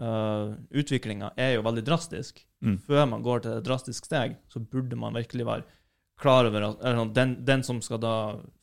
uh, 0.00 0.54
utviklinga 0.70 1.32
er 1.36 1.56
jo 1.56 1.64
veldig 1.66 1.86
drastisk 1.86 2.44
Mm. 2.64 2.78
før 2.80 3.02
man 3.04 3.22
går 3.22 3.42
til 3.44 3.52
et 3.52 3.64
drastisk 3.66 4.06
steg, 4.08 4.38
så 4.48 4.62
burde 4.64 4.96
man 4.96 5.12
virkelig 5.14 5.44
være 5.44 5.64
klar 6.18 6.46
over 6.48 6.64
at 6.70 6.78
eller, 6.80 7.02
sånn, 7.02 7.10
den, 7.14 7.34
den 7.44 7.62
som 7.62 7.82
skal 7.84 8.00
da 8.00 8.12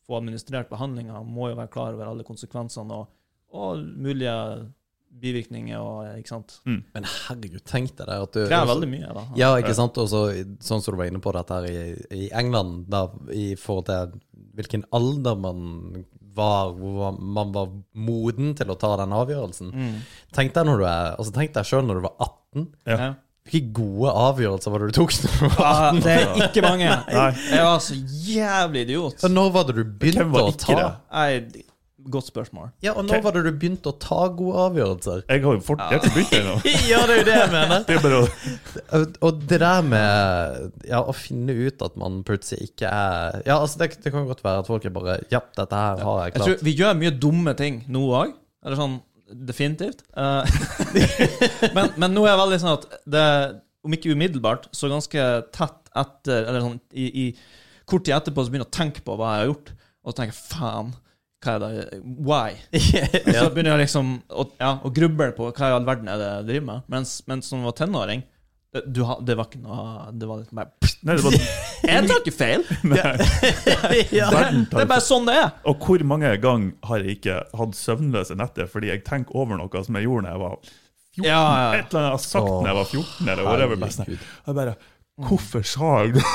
få 0.07 0.17
administrert 0.17 0.71
behandlinga, 0.71 1.21
må 1.23 1.51
jo 1.51 1.59
være 1.59 1.71
klar 1.71 1.93
over 1.93 2.09
alle 2.09 2.25
konsekvensene 2.25 2.97
og, 2.97 3.11
og 3.53 3.83
mulige 3.85 4.33
bivirkninger 5.21 5.77
og 5.77 6.17
ikke 6.17 6.31
sant. 6.33 6.55
Men 6.65 7.05
herregud, 7.05 7.61
tenk 7.69 7.93
deg 7.99 8.09
det. 8.09 8.17
At 8.25 8.33
du, 8.33 8.41
Krever 8.49 8.71
veldig 8.71 8.89
mye, 8.89 9.13
da. 9.13 9.25
Ja, 9.37 9.51
ikke 9.61 9.75
sant? 9.77 9.99
Og 10.01 10.09
sånn 10.09 10.81
som 10.81 10.81
du 10.89 10.97
var 10.97 11.11
inne 11.11 11.21
på 11.21 11.33
dette 11.37 11.59
her 11.59 11.69
i, 11.69 11.83
i 12.17 12.29
England, 12.33 12.87
da, 12.89 13.05
i 13.29 13.51
forhold 13.59 13.85
til 13.91 14.17
hvilken 14.57 14.87
alder 14.93 15.37
man 15.37 16.03
var, 16.37 16.73
hvor 16.77 17.17
man 17.17 17.51
var 17.55 17.73
moden 17.93 18.53
til 18.57 18.71
å 18.73 18.77
ta 18.79 18.95
den 19.01 19.13
avgjørelsen. 19.15 19.73
Mm. 19.73 19.99
Tenk 20.35 20.55
deg 20.55 20.67
når 20.69 20.81
du 20.81 20.87
er, 20.87 21.11
altså 21.17 21.35
tenk 21.35 21.53
deg 21.55 21.69
sjøl 21.69 21.85
når 21.87 21.99
du 21.99 22.07
var 22.07 22.15
18. 22.27 22.65
Ja. 22.89 22.97
Ja. 22.97 23.11
Hvilke 23.43 23.73
gode 23.75 24.11
avgjørelser 24.15 24.71
var 24.71 24.83
det 24.83 24.93
du 24.93 24.97
tok 25.01 25.13
når 25.19 25.33
du 25.35 25.41
var 25.43 25.51
18? 25.51 25.67
Ah, 25.67 25.97
det 26.05 26.13
er 26.15 26.45
ikke 26.45 26.63
mange. 26.63 26.91
Nei. 27.11 27.29
Jeg 27.51 27.65
var 27.67 27.81
så 27.83 27.97
jævlig 28.29 28.85
idiot. 28.87 29.17
Så 29.19 29.31
når 29.31 29.49
var 29.57 29.67
det 29.67 29.75
du 29.81 29.83
begynte 29.83 30.43
å 30.43 30.53
ta 30.55 30.77
det? 30.79 30.85
Jeg, 31.11 31.65
Godt 32.11 32.27
spørsmål. 32.27 32.69
Ja, 32.83 32.91
og 32.99 33.05
når 33.07 33.21
var 33.23 33.31
det 33.37 33.43
du 33.45 33.51
begynte 33.55 33.91
å 33.91 33.95
ta 34.01 34.27
gode 34.35 34.59
avgjørelser? 34.65 35.21
Jeg 35.29 35.43
har 35.45 35.53
jo 35.55 35.61
fort, 35.63 35.79
jeg 35.79 35.99
har 35.99 36.03
ikke 36.03 36.15
begynt 36.17 36.33
ennå. 36.39 36.55
ja, 36.91 36.99
det 37.07 37.13
er 37.15 37.21
jo 37.21 37.27
det 37.29 37.37
jeg 37.37 37.51
mener. 37.53 37.85
Det 37.87 37.95
er 37.95 38.03
bare 38.03 38.19
Og- 38.99 39.17
Og 39.29 39.39
det 39.53 39.59
der 39.63 39.81
med 39.87 40.73
ja, 40.89 40.99
å 40.99 41.15
finne 41.15 41.55
ut 41.67 41.81
at 41.87 41.95
man 42.01 42.19
plutselig 42.27 42.69
ikke 42.71 42.89
er 42.91 43.41
Ja, 43.45 43.57
altså 43.61 43.79
det, 43.83 43.91
det 44.03 44.11
kan 44.11 44.27
godt 44.27 44.43
være 44.43 44.59
at 44.65 44.67
folk 44.67 44.85
er 44.85 44.95
bare 44.95 45.17
Ja, 45.31 45.39
dette 45.55 45.79
her 45.85 46.03
har 46.03 46.19
jeg 46.25 46.33
klart. 46.35 46.47
Jeg 46.47 46.57
tror 46.59 46.65
Vi 46.69 46.75
gjør 46.81 46.99
mye 46.99 47.13
dumme 47.27 47.55
ting 47.57 47.83
nå 47.87 48.03
òg. 48.19 48.33
Eller 48.65 48.79
sånn 48.79 48.99
definitivt. 49.33 50.03
Uh, 50.15 50.43
men, 51.75 51.89
men 51.97 52.13
nå 52.13 52.23
er 52.25 52.33
jeg 52.33 52.41
veldig 52.43 52.59
sånn 52.61 52.75
at 52.77 52.83
det, 53.15 53.23
om 53.87 53.95
ikke 53.95 54.11
umiddelbart, 54.13 54.67
så 54.75 54.89
ganske 54.91 55.23
tett 55.55 55.79
etter 55.93 56.47
Eller 56.49 56.61
sånn 56.63 56.77
i, 56.93 57.07
i 57.23 57.25
kort 57.89 58.05
tid 58.07 58.15
etterpå 58.15 58.43
så 58.45 58.51
begynner 58.53 58.67
jeg 58.67 58.73
å 58.73 58.77
tenke 58.77 59.01
på 59.05 59.15
hva 59.19 59.33
jeg 59.35 59.41
har 59.43 59.49
gjort, 59.51 59.71
og 60.03 60.11
så 60.13 60.15
tenker 60.19 60.33
jeg 60.35 60.45
faen, 60.53 60.93
hva 61.43 61.55
er 61.55 61.63
det 61.63 62.01
Why? 62.25 62.53
Så 63.39 63.49
begynner 63.53 63.73
jeg 63.75 63.81
liksom 63.85 64.13
å, 64.31 64.45
ja, 64.59 64.75
å 64.83 64.91
gruble 64.95 65.31
på 65.37 65.49
hva 65.51 65.69
i 65.71 65.75
all 65.77 65.87
verden 65.87 66.11
er 66.11 66.21
det 66.21 66.29
jeg 66.29 66.47
driver 66.51 66.69
med. 66.69 66.85
Mens, 66.93 67.17
mens 67.29 67.49
som 67.51 67.65
var 67.67 67.75
tenåring 67.77 68.23
det, 68.73 68.81
du, 68.89 69.03
ha- 69.05 69.19
det 69.21 69.35
var 69.37 69.45
ikke 69.51 69.59
noe 69.61 70.07
Det 70.17 70.25
var 70.25 70.39
liksom 70.41 70.57
bare 70.57 70.93
Nei, 71.05 71.15
det 71.19 71.23
var, 71.27 71.35
Jeg 71.91 72.07
tar 72.09 72.21
ikke 72.23 72.33
feil! 72.33 72.63
ja. 74.17 74.29
verden 74.33 74.63
Det 74.71 74.79
er 74.81 74.87
bare 74.89 75.03
sånn 75.03 75.27
det 75.29 75.35
er. 75.37 75.51
Og 75.69 75.83
hvor 75.83 76.05
mange 76.09 76.31
ganger 76.41 76.87
har 76.89 77.03
jeg 77.03 77.19
ikke 77.19 77.35
hatt 77.59 77.75
søvnløse 77.77 78.37
netter 78.39 78.69
fordi 78.71 78.89
jeg 78.89 79.03
tenker 79.05 79.35
over 79.37 79.59
noe 79.59 79.83
som 79.85 79.99
jeg 79.99 80.07
gjorde 80.07 80.25
da 80.25 80.33
jeg 80.33 80.43
var 80.45 80.55
14? 80.63 81.27
Ja, 81.27 81.27
ja, 81.27 81.43
ja. 81.43 81.67
Et 81.83 81.93
eller 81.93 81.99
annet 81.99 82.07
jeg 82.07 82.15
har 82.15 82.23
sagt 82.25 82.49
da 82.49 82.71
jeg 82.71 82.79
var 82.79 82.89
14, 82.89 83.29
eller 83.35 83.49
whatever. 83.51 83.81
Bare 83.83 83.93
sånn. 83.99 84.15
Jeg 84.47 84.57
bare 84.57 84.75
Hvorfor 85.27 85.67
sa 85.69 85.91
jeg 86.01 86.15
det? 86.17 86.25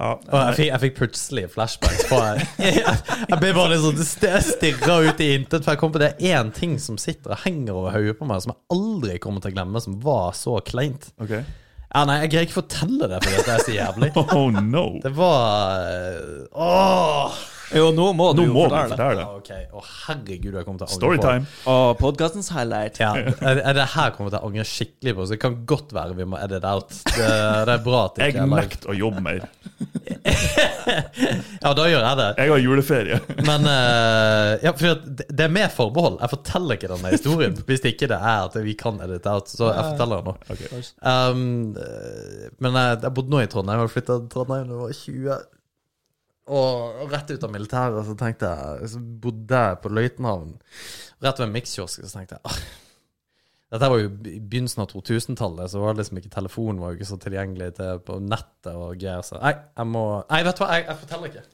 Ja, 0.00 0.10
jeg 0.48 0.54
fikk, 0.56 0.66
jeg 0.70 0.80
fikk 0.86 0.94
plutselig 0.96 1.42
flashbacks. 1.52 2.04
På, 2.08 2.18
jeg, 2.64 2.80
jeg 2.80 3.38
ble 3.42 3.50
bare 3.56 3.74
litt 3.74 3.82
sånn 3.84 4.00
st- 4.00 4.42
stirra 4.46 4.96
ut 5.04 5.20
i 5.20 5.30
intet. 5.36 5.60
For 5.66 5.74
jeg 5.74 5.80
kom 5.82 5.92
på 5.92 6.00
det 6.00 6.14
er 6.16 6.38
én 6.40 6.52
ting 6.56 6.78
som 6.80 6.96
sitter 7.00 7.34
og 7.36 7.42
henger 7.44 7.76
over 7.76 7.92
hodet 7.98 8.16
på 8.18 8.28
meg, 8.30 8.40
som 8.46 8.54
jeg 8.54 8.62
aldri 8.78 9.18
kommer 9.20 9.44
til 9.44 9.52
å 9.52 9.58
glemme, 9.58 9.82
som 9.84 9.98
var 10.04 10.32
så 10.38 10.56
kleint. 10.64 11.10
Okay. 11.20 11.44
Ja, 11.90 12.04
nei, 12.06 12.20
jeg 12.22 12.30
greier 12.32 12.46
ikke 12.46 12.60
fortelle 12.62 13.08
det 13.10 13.18
for 13.24 13.34
det 13.34 13.54
er 13.56 13.64
så 13.66 13.72
jævlig. 13.74 14.12
Oh 14.40 14.48
no! 14.62 14.84
Det 15.02 15.10
var 15.16 15.80
øh, 15.90 16.44
Åh! 16.54 17.40
Jo, 17.76 17.90
nå 17.94 18.06
må 18.18 18.30
du 18.36 18.42
Nå 18.42 18.46
jo 18.48 18.54
må 18.54 18.64
fortelle 18.66 18.94
fortelle 18.94 19.16
det. 19.18 19.24
Ja, 19.24 19.38
okay. 19.40 19.66
Å, 19.70 19.82
herregud, 20.06 20.54
jeg 20.58 20.66
kommer 20.68 20.82
til 20.82 20.86
å 20.86 20.90
angre 20.90 20.94
på 20.94 21.00
Storytime. 21.00 21.50
Og 21.72 21.90
podkastens 22.00 22.50
highlight. 22.54 23.00
Ja, 23.02 23.12
er, 23.16 23.62
er 23.62 23.78
det 23.78 23.88
her 23.94 24.14
kommer 24.14 24.30
jeg 24.30 24.36
til 24.36 24.40
å 24.40 24.50
angre 24.50 24.66
skikkelig 24.68 25.16
på, 25.16 25.26
så 25.26 25.36
det 25.36 25.40
kan 25.42 25.58
godt 25.70 25.94
være 25.96 26.18
vi 26.18 26.28
må 26.30 26.40
edit 26.42 26.66
out. 26.68 26.94
Det, 27.10 27.28
det 27.68 27.76
er 27.76 27.84
bra 27.84 28.04
at 28.08 28.16
det 28.16 28.28
Jeg 28.28 28.36
ikke 28.36 28.44
er 28.44 28.50
live. 28.50 28.64
nekter 28.66 28.94
å 28.94 28.98
jobbe 29.00 29.24
mer. 29.26 29.48
Ja, 31.60 31.70
da 31.76 31.84
gjør 31.86 32.02
jeg 32.02 32.16
det. 32.18 32.26
Jeg 32.40 32.50
har 32.50 32.60
juleferie. 32.62 33.16
Men 33.46 33.66
eh, 33.68 34.52
ja, 34.64 34.72
for 34.76 34.94
at 34.94 35.04
det 35.20 35.40
det 35.40 35.46
er 35.46 35.52
med 35.52 35.70
forbehold. 35.72 36.18
Jeg 36.20 36.32
forteller 36.34 36.76
ikke 36.76 36.90
denne 36.90 37.12
historien 37.14 37.54
hvis 37.68 37.84
ikke 37.88 38.08
det 38.10 38.18
er 38.18 38.48
at 38.48 38.56
vi 38.64 38.74
kan 38.78 38.98
edit 39.04 39.28
out. 39.30 39.48
Så 39.48 39.70
jeg 39.70 39.86
forteller 39.92 40.20
den 40.20 40.28
nå. 40.28 40.34
Ok. 40.52 40.66
Um, 41.00 41.46
eh, 41.80 42.50
men 42.60 42.76
jeg, 42.76 42.98
jeg 43.06 43.14
bodde 43.16 43.32
nå 43.32 43.40
i 43.40 43.48
Trondheim. 43.48 43.80
Jeg 43.86 43.94
flytta 43.94 44.18
til 44.18 44.28
Trondheim 44.34 44.68
da 44.68 44.76
jeg 44.76 44.82
var 44.82 44.98
20. 45.00 45.40
Og 46.50 47.06
rett 47.12 47.30
ut 47.30 47.44
av 47.46 47.52
militæret 47.54 48.06
så 48.08 48.14
tenkte 48.18 48.48
jeg 48.50 48.88
Så 48.94 49.00
bodde 49.22 49.60
jeg 49.68 49.80
på 49.84 49.92
Løitenhavn. 49.94 50.54
Rett 51.22 51.38
ved 51.38 51.46
en 51.46 51.54
mikskiosk. 51.54 52.02
Så 52.02 52.14
tenkte 52.18 52.38
jeg 52.38 52.42
ah, 52.50 52.60
Dette 53.70 53.86
var 53.92 54.00
jo 54.02 54.08
i 54.26 54.40
begynnelsen 54.42 54.82
av 54.82 54.88
2000-tallet, 54.90 55.70
så 55.70 55.78
var 55.78 55.94
det 55.94 56.02
liksom 56.02 56.18
ikke 56.18 56.32
telefonen 56.34 56.80
var 56.82 56.90
jo 56.90 56.98
ikke 56.98 57.06
så 57.12 57.18
tilgjengelig 57.22 57.68
til, 57.76 58.00
på 58.02 58.16
nettet 58.24 58.72
og 58.74 58.96
greier. 58.98 59.22
Så 59.22 59.38
nei, 59.38 59.52
jeg 59.78 59.86
må 59.92 60.02
Nei, 60.26 60.40
vet 60.48 60.58
du 60.58 60.64
hva, 60.64 60.70
jeg, 60.74 60.88
jeg 60.88 60.98
forteller 61.04 61.30
ikke. 61.30 61.44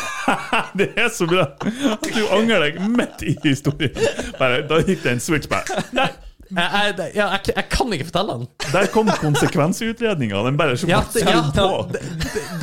Det 0.80 0.86
er 1.00 1.12
så 1.12 1.26
bra 1.28 1.44
at 1.50 2.08
du 2.08 2.22
angrer 2.32 2.64
deg 2.70 2.80
midt 2.96 3.22
i 3.28 3.34
historien. 3.44 3.92
Bare, 4.40 4.62
da 4.70 4.80
gikk 4.86 5.04
det 5.04 5.14
en 5.18 5.22
switch 5.24 5.50
back. 5.52 5.68
Nei, 5.96 6.08
Jeg, 6.50 6.66
jeg, 6.98 7.12
ja, 7.14 7.26
jeg, 7.36 7.52
jeg 7.54 7.66
kan 7.70 7.92
ikke 7.94 8.06
fortelle 8.08 8.34
den. 8.40 8.48
der 8.72 8.88
kom 8.90 9.10
konsekvensutredninga. 9.20 10.40
Den 10.48 10.56
bare 10.58 10.74
Ja, 10.88 11.02
det, 11.12 11.22
ja, 11.22 11.42
skjøt 11.44 11.60
på. 11.60 12.00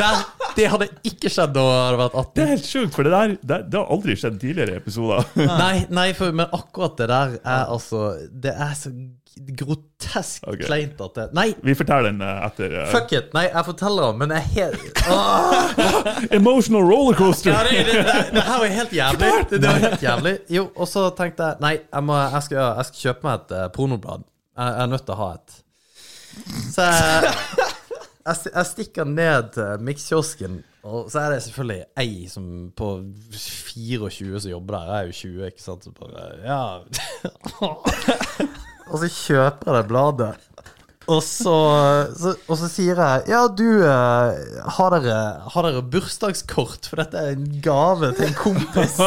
der, 0.02 0.26
det 0.58 0.66
hadde 0.74 0.88
ikke 1.06 1.30
skjedd 1.32 1.54
da 1.56 1.66
jeg 1.68 1.84
hadde 1.84 2.00
vært 2.02 2.18
18. 2.18 2.34
Det 2.34 2.44
er 2.44 2.52
helt 2.56 2.72
sjukt, 2.72 2.96
for 2.96 3.08
det 3.08 3.14
der 3.14 3.36
det, 3.38 3.60
det 3.72 3.80
har 3.80 3.94
aldri 3.94 4.18
skjedd 4.18 4.40
tidligere 4.42 4.74
i 4.74 4.82
episoder. 4.82 5.30
Nei, 5.64 5.76
nei 5.94 6.10
for, 6.18 6.34
men 6.36 6.50
akkurat 6.56 6.98
det 7.00 7.08
der 7.12 7.38
er 7.44 7.70
altså 7.72 8.10
Det 8.32 8.54
er 8.54 8.74
så 8.78 8.92
grotesk 9.38 10.48
okay. 10.50 10.66
kleint 10.66 11.02
at 11.04 11.18
det 11.18 11.26
Nei, 11.38 11.52
Vi 11.62 11.76
forteller 11.78 12.10
den 12.10 12.24
eh, 12.26 12.40
etter 12.48 12.74
Uh... 12.78 12.88
fuck 12.90 13.14
it. 13.14 13.30
Nei, 13.38 13.46
jeg 13.52 13.66
forteller 13.68 14.10
den, 14.10 14.18
men 14.24 14.34
jeg 14.34 14.48
helt 14.56 15.04
Emotional 16.40 16.88
rollercoaster! 16.90 17.54
ja, 17.54 17.62
det, 17.68 17.86
det, 17.86 18.02
det, 18.08 18.18
det 18.34 18.48
her 18.48 18.64
var 18.64 18.74
helt 18.80 18.98
jævlig. 18.98 19.32
Det 19.52 19.62
var 19.68 19.80
helt 19.86 20.04
jævlig. 20.04 20.36
Jo, 20.58 20.66
og 20.76 20.90
så 20.90 21.08
tenkte 21.18 21.52
jeg 21.52 21.64
Nei, 21.64 21.76
jeg, 21.86 22.04
må, 22.10 22.18
jeg, 22.18 22.44
skal, 22.50 22.60
jeg 22.64 22.90
skal 22.90 23.06
kjøpe 23.06 23.30
meg 23.30 23.40
et 23.40 23.56
uh, 23.56 23.64
pornoblad. 23.78 24.28
Jeg, 24.58 24.74
jeg 24.74 24.84
er 24.88 24.92
nødt 24.96 25.08
til 25.08 25.16
å 25.16 25.22
ha 25.22 25.32
et. 25.38 25.58
Så 26.74 26.86
jeg, 26.90 27.67
jeg, 28.28 28.52
jeg 28.54 28.66
stikker 28.72 29.08
ned 29.10 29.54
til 29.56 29.84
mikskiosken, 29.88 30.58
og 30.88 31.10
så 31.12 31.20
er 31.24 31.34
det 31.34 31.44
selvfølgelig 31.44 31.84
ei 32.00 32.28
som 32.32 32.46
på 32.78 32.90
24 33.34 34.42
som 34.44 34.52
jobber 34.52 34.78
der. 34.78 34.92
Jeg 34.92 35.00
er 35.00 35.08
jo 35.08 35.18
20, 35.22 35.48
ikke 35.52 35.64
sant. 35.64 35.84
Så 35.84 35.92
bare 35.98 36.28
Ja. 36.46 36.62
og 38.92 39.00
så 39.02 39.10
kjøper 39.12 39.72
jeg 39.74 39.82
det 39.82 39.88
bladet. 39.92 40.48
Og 41.08 41.22
så, 41.24 41.56
så, 42.20 42.34
og 42.36 42.58
så 42.60 42.68
sier 42.68 43.00
jeg 43.00 43.32
Ja, 43.32 43.46
du, 43.48 43.66
eh, 43.80 44.40
har, 44.76 44.96
dere, 44.98 45.20
har 45.54 45.68
dere 45.68 45.84
bursdagskort? 45.94 46.90
For 46.90 47.00
dette 47.00 47.22
er 47.22 47.38
en 47.38 47.46
gave 47.64 48.10
til 48.18 48.28
en 48.28 48.36
kompis. 48.36 48.98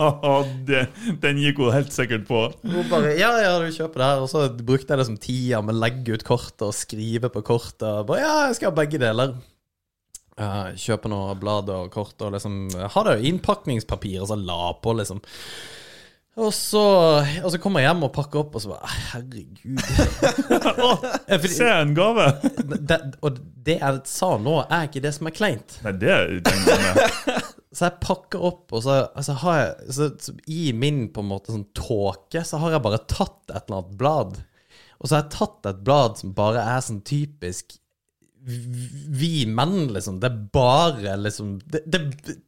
det, 0.68 0.82
den 1.22 1.40
gikk 1.40 1.62
hun 1.62 1.72
helt 1.72 1.96
sikkert 1.96 2.26
på. 2.28 2.42
Hun 2.60 2.90
bare 2.92 3.14
Ja, 3.16 3.32
ja, 3.40 3.54
du 3.56 3.72
kjøper 3.72 4.02
det 4.02 4.10
her. 4.10 4.24
Og 4.26 4.28
så 4.32 4.44
brukte 4.52 4.92
jeg 4.92 5.00
det 5.00 5.08
som 5.08 5.20
tida 5.20 5.62
med 5.64 5.78
å 5.78 5.80
legge 5.86 6.18
ut 6.18 6.26
kortet 6.28 6.66
og 6.68 6.76
skrive 6.76 7.32
på 7.32 7.44
kortet. 7.46 8.04
Bare 8.08 8.20
Ja, 8.20 8.36
jeg 8.50 8.60
skal 8.60 8.74
ha 8.74 8.76
begge 8.82 9.00
deler. 9.00 9.38
Uh, 10.40 10.70
kjøpe 10.78 11.08
noe 11.12 11.34
blad 11.36 11.68
og 11.72 11.90
kort 11.92 12.22
og 12.24 12.30
liksom 12.32 12.70
Ha 12.72 13.02
det 13.04 13.18
innpakningspapir, 13.28 14.22
og 14.22 14.30
så 14.30 14.38
la 14.40 14.70
på, 14.80 14.94
liksom. 15.00 15.24
Og 16.38 16.52
så, 16.54 16.80
og 17.42 17.48
så 17.50 17.58
kommer 17.58 17.82
jeg 17.82 17.90
hjem 17.90 18.04
og 18.06 18.12
pakker 18.14 18.44
opp, 18.44 18.54
og 18.54 18.62
så 18.62 18.70
bare 18.70 18.90
Herregud. 19.10 19.80
Se 21.56 21.66
en 21.74 21.94
gave! 21.96 22.26
det, 22.86 23.00
og 23.26 23.40
det 23.66 23.80
jeg 23.80 24.02
sa 24.08 24.36
nå, 24.38 24.60
er 24.70 24.86
ikke 24.86 25.02
det 25.02 25.12
som 25.16 25.26
er 25.26 25.34
kleint. 25.34 25.80
Nei, 25.84 25.94
det 25.98 26.12
er 26.14 26.36
den. 26.46 27.50
Så 27.70 27.86
jeg 27.86 27.98
pakker 28.02 28.46
opp, 28.46 28.64
og 28.74 28.82
så, 28.82 28.96
altså 29.14 29.36
har 29.42 29.58
jeg 29.60 29.96
så, 29.98 30.08
så 30.22 30.34
I 30.50 30.70
min 30.74 31.04
på 31.14 31.22
en 31.22 31.30
måte 31.30 31.54
sånn 31.54 31.68
tåke, 31.76 32.42
så 32.46 32.62
har 32.62 32.76
jeg 32.76 32.84
bare 32.86 33.02
tatt 33.10 33.50
et 33.50 33.60
eller 33.66 33.82
annet 33.82 33.98
blad. 34.00 34.40
Og 35.00 35.08
så 35.08 35.16
har 35.16 35.22
jeg 35.24 35.34
tatt 35.36 35.68
et 35.70 35.84
blad 35.86 36.18
som 36.18 36.34
bare 36.36 36.64
er 36.76 36.82
sånn 36.84 37.02
typisk 37.06 37.79
vi 38.42 39.44
menn, 39.46 39.88
liksom. 39.92 40.20
Det 40.20 40.30
er 40.30 40.36
bare 40.52 41.16
liksom 41.20 41.58
Det, 41.60 41.82
det, 41.84 41.98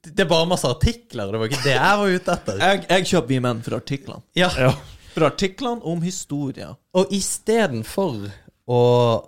det 0.08 0.24
er 0.24 0.28
bare 0.30 0.48
masse 0.48 0.68
artikler, 0.68 1.28
det 1.32 1.40
var 1.40 1.50
ikke 1.50 1.64
det 1.66 1.74
jeg 1.76 1.98
var 2.00 2.14
ute 2.16 2.36
etter. 2.36 2.62
Jeg, 2.62 2.84
jeg 2.88 3.08
kjøper 3.10 3.28
Vi 3.34 3.40
Menn 3.44 3.60
for 3.66 3.78
artiklene. 3.80 4.24
Ja, 4.38 4.50
Ja. 4.58 4.72
For 5.12 5.26
artiklene 5.26 5.84
om 5.84 6.00
historier. 6.00 6.70
Og 6.96 7.10
istedenfor 7.12 8.30
å, 8.72 8.78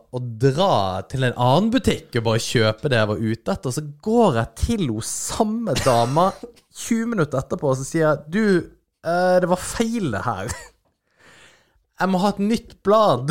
å 0.09 0.21
dra 0.41 1.03
til 1.11 1.27
en 1.29 1.35
annen 1.37 1.69
butikk 1.75 2.17
og 2.17 2.25
bare 2.31 2.41
kjøpe 2.41 2.89
det 2.89 2.97
jeg 3.03 3.11
var 3.11 3.21
ute 3.21 3.57
etter, 3.59 3.75
så 3.77 3.85
går 4.07 4.39
jeg 4.41 4.62
til 4.62 4.87
hun 4.89 5.05
samme 5.05 5.75
dama 5.85 6.31
20 6.41 7.11
minutter 7.12 7.43
etterpå 7.43 7.75
og 7.75 7.77
så 7.77 7.85
sier 7.85 8.07
jeg 8.07 8.33
Du, 8.33 8.73
eh, 9.05 9.37
det 9.45 9.51
var 9.53 9.61
feil 9.61 10.09
det 10.17 10.25
her. 10.25 10.55
Jeg 12.01 12.11
må 12.11 12.19
ha 12.25 12.33
et 12.33 12.41
nytt 12.43 12.73
blad. 12.87 13.31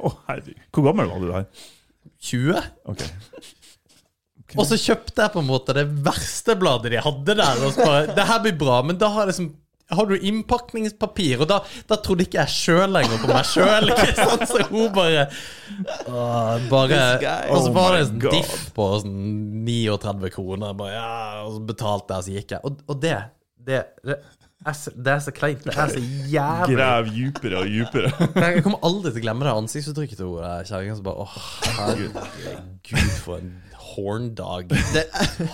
Å, 0.00 0.14
herregud. 0.30 0.62
Hvor 0.72 0.86
gammel 0.86 1.10
var 1.10 1.20
du 1.20 1.28
der? 1.34 1.50
20? 2.20 2.68
Ok. 2.90 3.06
Og 4.58 4.66
så 4.66 4.76
kjøpte 4.80 5.22
jeg 5.22 5.32
på 5.34 5.42
en 5.42 5.48
måte 5.48 5.74
det 5.76 5.86
verste 6.04 6.56
bladet 6.58 6.92
de 6.92 7.02
hadde 7.02 7.36
der. 7.38 7.64
Og 7.64 7.74
så 7.74 7.86
bare, 7.86 8.14
det 8.16 8.26
her 8.26 8.40
blir 8.44 8.56
bra, 8.58 8.80
men 8.86 8.98
da 9.00 9.10
har 9.14 9.30
liksom 9.30 9.52
har 9.90 10.06
du 10.06 10.14
innpakningspapir? 10.18 11.40
Og 11.42 11.48
da, 11.50 11.60
da 11.90 11.96
trodde 11.98 12.22
ikke 12.26 12.38
jeg 12.38 12.54
sjøl 12.54 12.92
lenger 12.94 13.22
på 13.22 13.30
meg 13.30 13.48
sjøl. 13.48 13.90
Så 14.50 14.62
hun 14.70 14.92
bare 14.94 15.24
åh, 16.06 16.60
bare 16.70 17.00
Og 17.50 17.64
så 17.64 17.72
Oh 17.72 17.74
var 17.74 17.96
det 17.96 18.04
en 18.04 18.10
sånn 18.12 18.36
diff 18.36 18.68
på 18.76 18.86
sånn 19.02 19.16
39 19.66 20.30
kroner. 20.36 20.76
Bare, 20.78 20.94
ja, 20.94 21.08
og 21.42 21.56
så 21.56 21.64
betalte 21.72 22.14
jeg, 22.14 22.22
og 22.22 22.28
så 22.28 22.36
gikk 22.36 22.54
jeg. 22.54 22.62
Og, 22.70 22.84
og 22.86 23.02
det, 23.02 23.16
det, 23.66 23.82
det, 24.06 24.20
er 24.66 24.76
så, 24.76 24.90
det 24.92 25.12
er 25.14 25.20
så 25.24 25.32
kleint. 25.32 25.62
Det 25.64 25.72
er 25.72 25.88
så 25.94 26.00
jævlig. 26.28 26.76
Grav 26.76 27.06
djupere 27.14 27.62
og 27.62 27.70
djupere. 27.72 28.10
Jeg 28.44 28.62
kommer 28.66 28.82
aldri 28.84 29.12
til 29.14 29.22
å 29.22 29.24
glemme 29.24 29.46
det 29.48 29.54
ansiktsuttrykket 29.56 30.20
til 30.20 30.34
henne 30.36 30.66
kjerringa 30.68 30.96
som 30.98 31.06
bare 31.06 31.24
Åh, 31.24 31.38
herregud, 31.78 32.18
for 33.24 33.38
en 33.40 33.54
horndog. 33.90 34.68
Det 34.94 35.06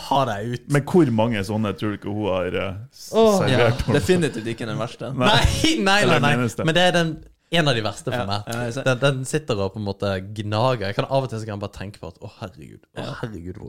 har 0.08 0.32
jeg 0.34 0.56
ut. 0.56 0.66
Men 0.74 0.84
hvor 0.90 1.12
mange 1.22 1.44
sånne 1.46 1.72
tror 1.78 1.94
du 1.94 2.00
ikke 2.00 2.12
hun 2.16 2.26
har 2.32 2.58
Åh, 2.58 3.38
servert? 3.38 3.86
henne? 3.86 4.00
Definitivt 4.00 4.50
ikke 4.52 4.68
den 4.68 4.82
verste. 4.82 5.12
Nei, 5.14 5.38
nei, 5.86 6.00
nei, 6.10 6.18
nei, 6.26 6.34
nei. 6.42 6.66
Men 6.66 6.76
det 6.76 6.84
er 6.88 6.96
den, 6.98 7.14
en 7.60 7.70
av 7.70 7.78
de 7.78 7.86
verste 7.86 8.10
for 8.10 8.18
Ja, 8.18 8.26
meg. 8.26 8.50
ja. 8.50 8.84
Den, 8.90 9.00
den 9.04 9.22
sitter 9.30 9.62
og 9.62 9.76
på 9.76 9.80
en 9.80 9.86
måte 9.86 10.16
gnager. 10.40 10.88
Jeg 10.90 10.98
kan 10.98 11.06
Av 11.08 11.22
og 11.24 11.30
til 11.30 11.38
så 11.40 11.46
kan 11.46 11.54
jeg 11.56 11.62
bare 11.62 11.76
tenke 11.78 12.02
på 12.02 12.10
at 12.10 12.18
å, 12.26 12.32
herregud. 12.42 12.82
Å, 12.98 13.06
herregud 13.22 13.62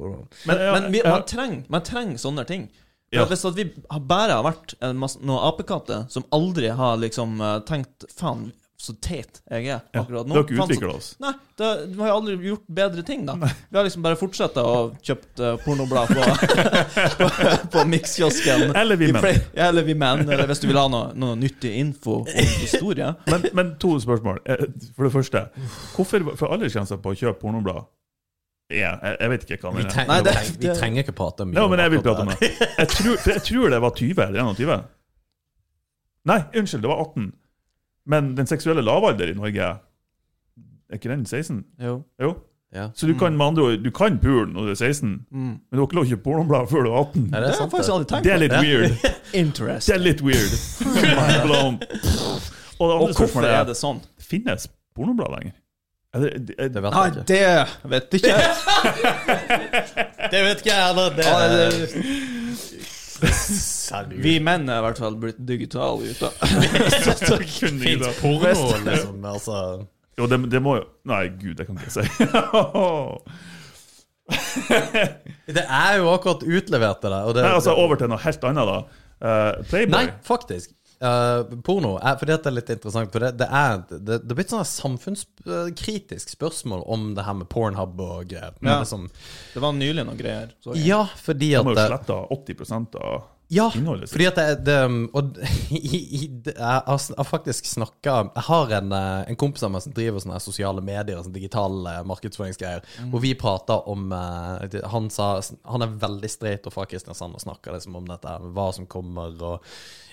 Men, 0.49 0.65
men 0.73 0.91
vi, 0.97 1.05
man, 1.05 1.23
trenger, 1.29 1.63
man 1.77 1.85
trenger 1.85 2.17
sånne 2.25 2.47
ting. 2.49 2.67
Ja. 3.15 3.23
Hvis 3.29 3.45
at 3.47 3.55
vi 3.55 3.63
bare 4.03 4.35
har 4.35 4.43
vært 4.43 4.73
en 4.83 4.97
masse, 4.99 5.19
noen 5.23 5.39
apekatter 5.47 6.07
som 6.11 6.25
aldri 6.35 6.67
har 6.75 6.97
liksom 6.99 7.37
eh, 7.39 7.59
tenkt 7.67 8.03
Faen, 8.11 8.49
så 8.77 8.93
teit 9.01 9.39
jeg 9.49 9.63
er 9.71 9.79
Ja. 9.95 10.01
akkurat 10.03 10.27
Vi 10.27 10.29
nå. 10.29 10.35
har 10.35 10.43
ikke 10.43 10.57
utvikla 10.61 10.91
oss. 10.99 11.07
Nei, 11.23 11.31
det, 11.57 11.69
vi 11.95 12.01
har 12.03 12.11
aldri 12.13 12.35
gjort 12.45 12.67
bedre 12.67 13.01
ting, 13.07 13.23
da. 13.25 13.33
Vi 13.39 13.77
har 13.79 13.87
liksom 13.87 14.03
bare 14.05 14.19
fortsatt 14.19 14.59
å 14.61 14.73
kjøpt 15.01 15.41
uh, 15.41 15.55
pornoblad 15.63 16.11
på, 16.13 16.27
på, 17.23 17.29
på 17.73 17.85
Mix-kiosken. 17.89 18.67
Eller 18.77 18.99
vi 19.01 19.09
menn. 19.15 19.25
Ja, 19.57 19.71
eller 19.71 19.87
vi 19.87 19.95
menn. 19.97 20.27
Eller 20.29 20.45
hvis 20.51 20.61
du 20.61 20.67
vil 20.69 20.77
ha 20.77 20.85
noe, 20.93 21.09
noe 21.17 21.39
nyttig 21.39 21.73
info 21.79 22.19
om 22.21 22.53
historie. 22.61 23.09
Men, 23.31 23.47
men 23.57 23.73
to 23.81 23.95
spørsmål. 24.03 24.43
Eh, 24.45 24.67
For 24.93 25.07
det 25.09 25.13
første, 25.15 25.45
hvorfor 25.95 26.29
for 26.37 26.53
aldersgrensa 26.53 26.99
på 27.01 27.15
å 27.15 27.17
kjøpe 27.17 27.39
pornoblad 27.47 27.87
er 28.69 28.75
Jeg, 28.77 29.17
jeg 29.19 29.29
vet 29.29 29.43
ikke 29.49 29.57
hva 29.63 29.71
det 29.71 29.77
den 29.77 29.85
er. 29.85 29.91
treng, 29.93 30.07
Nei, 30.07 30.21
det- 30.21 30.33
vi, 30.33 30.37
trenger, 30.37 30.59
vi 30.73 30.79
trenger 30.79 31.03
ikke 31.03 31.15
prate 31.15 31.45
mye 31.45 31.55
Ja, 31.55 31.67
men 31.67 31.79
jeg 31.79 31.91
vil 31.91 32.01
prate 32.01 32.19
om 32.21 32.27
det. 32.27 32.39
det. 32.39 32.51
Jeg 32.77 32.87
tror, 32.87 33.15
jeg 33.33 33.41
tror 33.43 33.69
det 33.69 33.81
var 33.81 33.89
20 33.95 34.21
eller 34.27 34.41
21. 34.43 34.83
Nei, 36.27 36.39
unnskyld, 36.59 36.81
det 36.81 36.89
var 36.91 36.99
18. 37.05 37.33
Men 38.05 38.35
den 38.35 38.47
seksuelle 38.47 38.81
lavalder 38.83 39.31
i 39.31 39.33
Norge 39.33 39.61
Er 40.89 40.95
ikke 40.95 41.09
den 41.09 41.25
16? 41.25 41.63
Jo. 41.83 42.03
Jo. 42.21 42.33
Ja. 42.75 42.89
Så 42.95 43.07
du 43.07 43.13
kan 43.15 43.37
med 43.37 43.45
andre 43.45 43.63
ord 43.63 43.83
Du 43.83 43.91
kan 43.91 44.17
pule 44.19 44.51
når 44.53 44.65
du 44.65 44.71
er 44.71 44.75
16, 44.75 45.25
Mm. 45.31 45.39
men 45.39 45.59
du 45.71 45.77
har 45.77 45.85
ikke 45.87 45.95
lov 45.95 46.05
til 46.05 46.13
å 46.13 46.17
kjøpe 46.17 46.23
pornoblad 46.23 46.67
før 46.67 46.83
du 46.83 46.89
er 46.91 46.97
18. 46.99 47.29
Ja, 47.33 47.39
Det 47.39 47.49
er 47.49 47.53
sant? 47.53 47.71
det? 47.71 47.89
aldri 47.89 48.07
tenkt 48.11 48.23
Det 48.23 48.31
er 48.33 48.37
litt 48.37 48.51
weird. 48.51 48.91
Interest. 49.43 49.87
Det 49.87 49.95
er 49.95 49.99
litt 50.03 50.21
weird. 50.21 50.51
Og 52.79 52.89
det 52.89 52.95
Og 53.01 53.09
hvorfor 53.15 53.41
er 53.43 53.61
er 53.61 53.63
det 53.65 53.75
sånn? 53.79 54.01
Finnes 54.21 54.67
pornoblad 54.95 55.31
lenger? 55.37 55.55
Er 56.17 56.21
det, 56.25 56.55
er, 56.57 56.67
Det 56.73 56.81
vet 56.83 56.93
Nei, 56.93 57.05
jeg 57.05 57.11
ikke. 57.13 57.25
det 57.29 57.41
vet 57.93 58.09
ikke 58.17 58.31
jeg. 58.33 58.45
Det 60.33 60.39
vet 60.43 60.57
ikke 60.63 60.73
jeg 60.73 60.81
heller. 60.87 61.07
Det, 61.15 61.23
Ja, 61.27 61.33
det- 64.03 64.19
Vi 64.21 64.33
menn 64.43 64.67
er 64.69 64.77
i 64.81 64.83
hvert 64.85 64.99
fall 65.01 65.15
blitt 65.17 65.39
digitale 65.47 65.97
gutter. 66.03 66.31
Kunne 67.57 67.81
ikke 67.81 67.99
det. 68.03 68.11
Porno, 68.21 68.65
liksom. 68.85 69.25
Altså. 69.25 69.55
Jo, 70.17 70.23
det, 70.29 70.37
det 70.51 70.59
må 70.65 70.71
jo 70.79 70.83
Nei, 71.07 71.23
gud, 71.39 71.55
det 71.59 71.65
kan 71.69 71.75
ikke 71.77 71.87
jeg 71.87 71.95
si. 71.97 72.05
Det 75.47 75.63
er 75.63 75.93
jo 76.01 76.09
akkurat 76.11 76.41
utlevert 76.43 76.99
til 77.01 77.09
deg. 77.13 77.21
Det, 77.37 77.43
Nei, 77.45 77.53
altså 77.55 77.71
Over 77.79 77.95
til 78.01 78.09
noe 78.11 78.19
helt 78.25 78.43
annet, 78.49 78.65
da. 78.67 78.77
Uh, 79.17 79.51
Playboy. 79.69 79.93
Nei, 79.95 80.07
faktisk. 80.27 80.67
Eh, 80.97 81.43
porno 81.61 81.91
er, 82.01 82.15
fordi 82.17 82.33
at 82.33 82.41
det 82.45 82.49
er 82.49 82.55
litt 82.57 82.69
interessant. 82.73 83.11
For 83.13 83.21
det, 83.21 83.31
det 83.37 83.47
er 83.53 83.83
det, 83.91 83.99
det 84.23 84.33
er 84.33 84.37
blitt 84.39 84.49
sånn 84.53 84.63
et 84.63 84.71
samfunnskritisk 84.71 86.31
spørsmål 86.33 86.81
om 86.89 87.11
det 87.17 87.25
her 87.27 87.37
med 87.37 87.49
pornhub 87.53 87.99
og 88.01 88.31
Ja. 88.33 88.49
Liksom, 88.81 89.09
Det 89.53 89.61
var 89.61 89.73
nylig 89.77 90.05
noen 90.07 90.17
greier. 90.17 90.53
så 90.63 90.73
ja, 90.75 91.03
fordi 91.21 91.51
De 91.51 91.55
at 91.59 91.65
har 91.65 91.73
jo 91.73 91.75
slette 91.77 91.87
sletta 91.91 92.19
80 92.33 92.95
av 92.97 93.23
Ja, 93.47 93.69
fordi 93.71 94.25
at 94.27 94.35
det, 94.35 94.65
det 94.67 94.77
Og 95.15 95.37
i, 95.71 95.99
i, 96.17 96.19
jeg, 96.45 96.57
har, 96.59 97.23
faktisk 97.23 97.65
snakka 97.69 98.15
Jeg 98.25 98.43
har 98.49 98.73
en, 98.81 98.91
eh, 98.91 99.29
en 99.31 99.39
kompis 99.39 99.63
av 99.63 99.71
meg 99.71 99.85
som 99.85 99.93
driver 99.95 100.19
sånne 100.19 100.39
sosiale 100.43 100.83
medier, 100.83 101.21
sånne 101.21 101.37
digitale 101.37 101.93
markedsføringsgreier, 102.07 102.83
hvor 103.11 103.23
vi 103.23 103.31
prata 103.39 103.79
om 103.87 104.11
eh, 104.11 104.81
Han 104.91 105.07
sa 105.13 105.37
Han 105.63 105.85
er 105.85 105.95
veldig 106.01 106.31
streit 106.31 106.67
og 106.67 106.75
fra 106.75 106.87
Kristiansand 106.91 107.39
og 107.39 107.45
snakker 107.45 107.77
liksom 107.77 107.95
om 107.99 108.09
dette, 108.09 108.35
hva 108.51 108.67
som 108.75 108.89
kommer, 108.89 109.31
og 109.39 109.63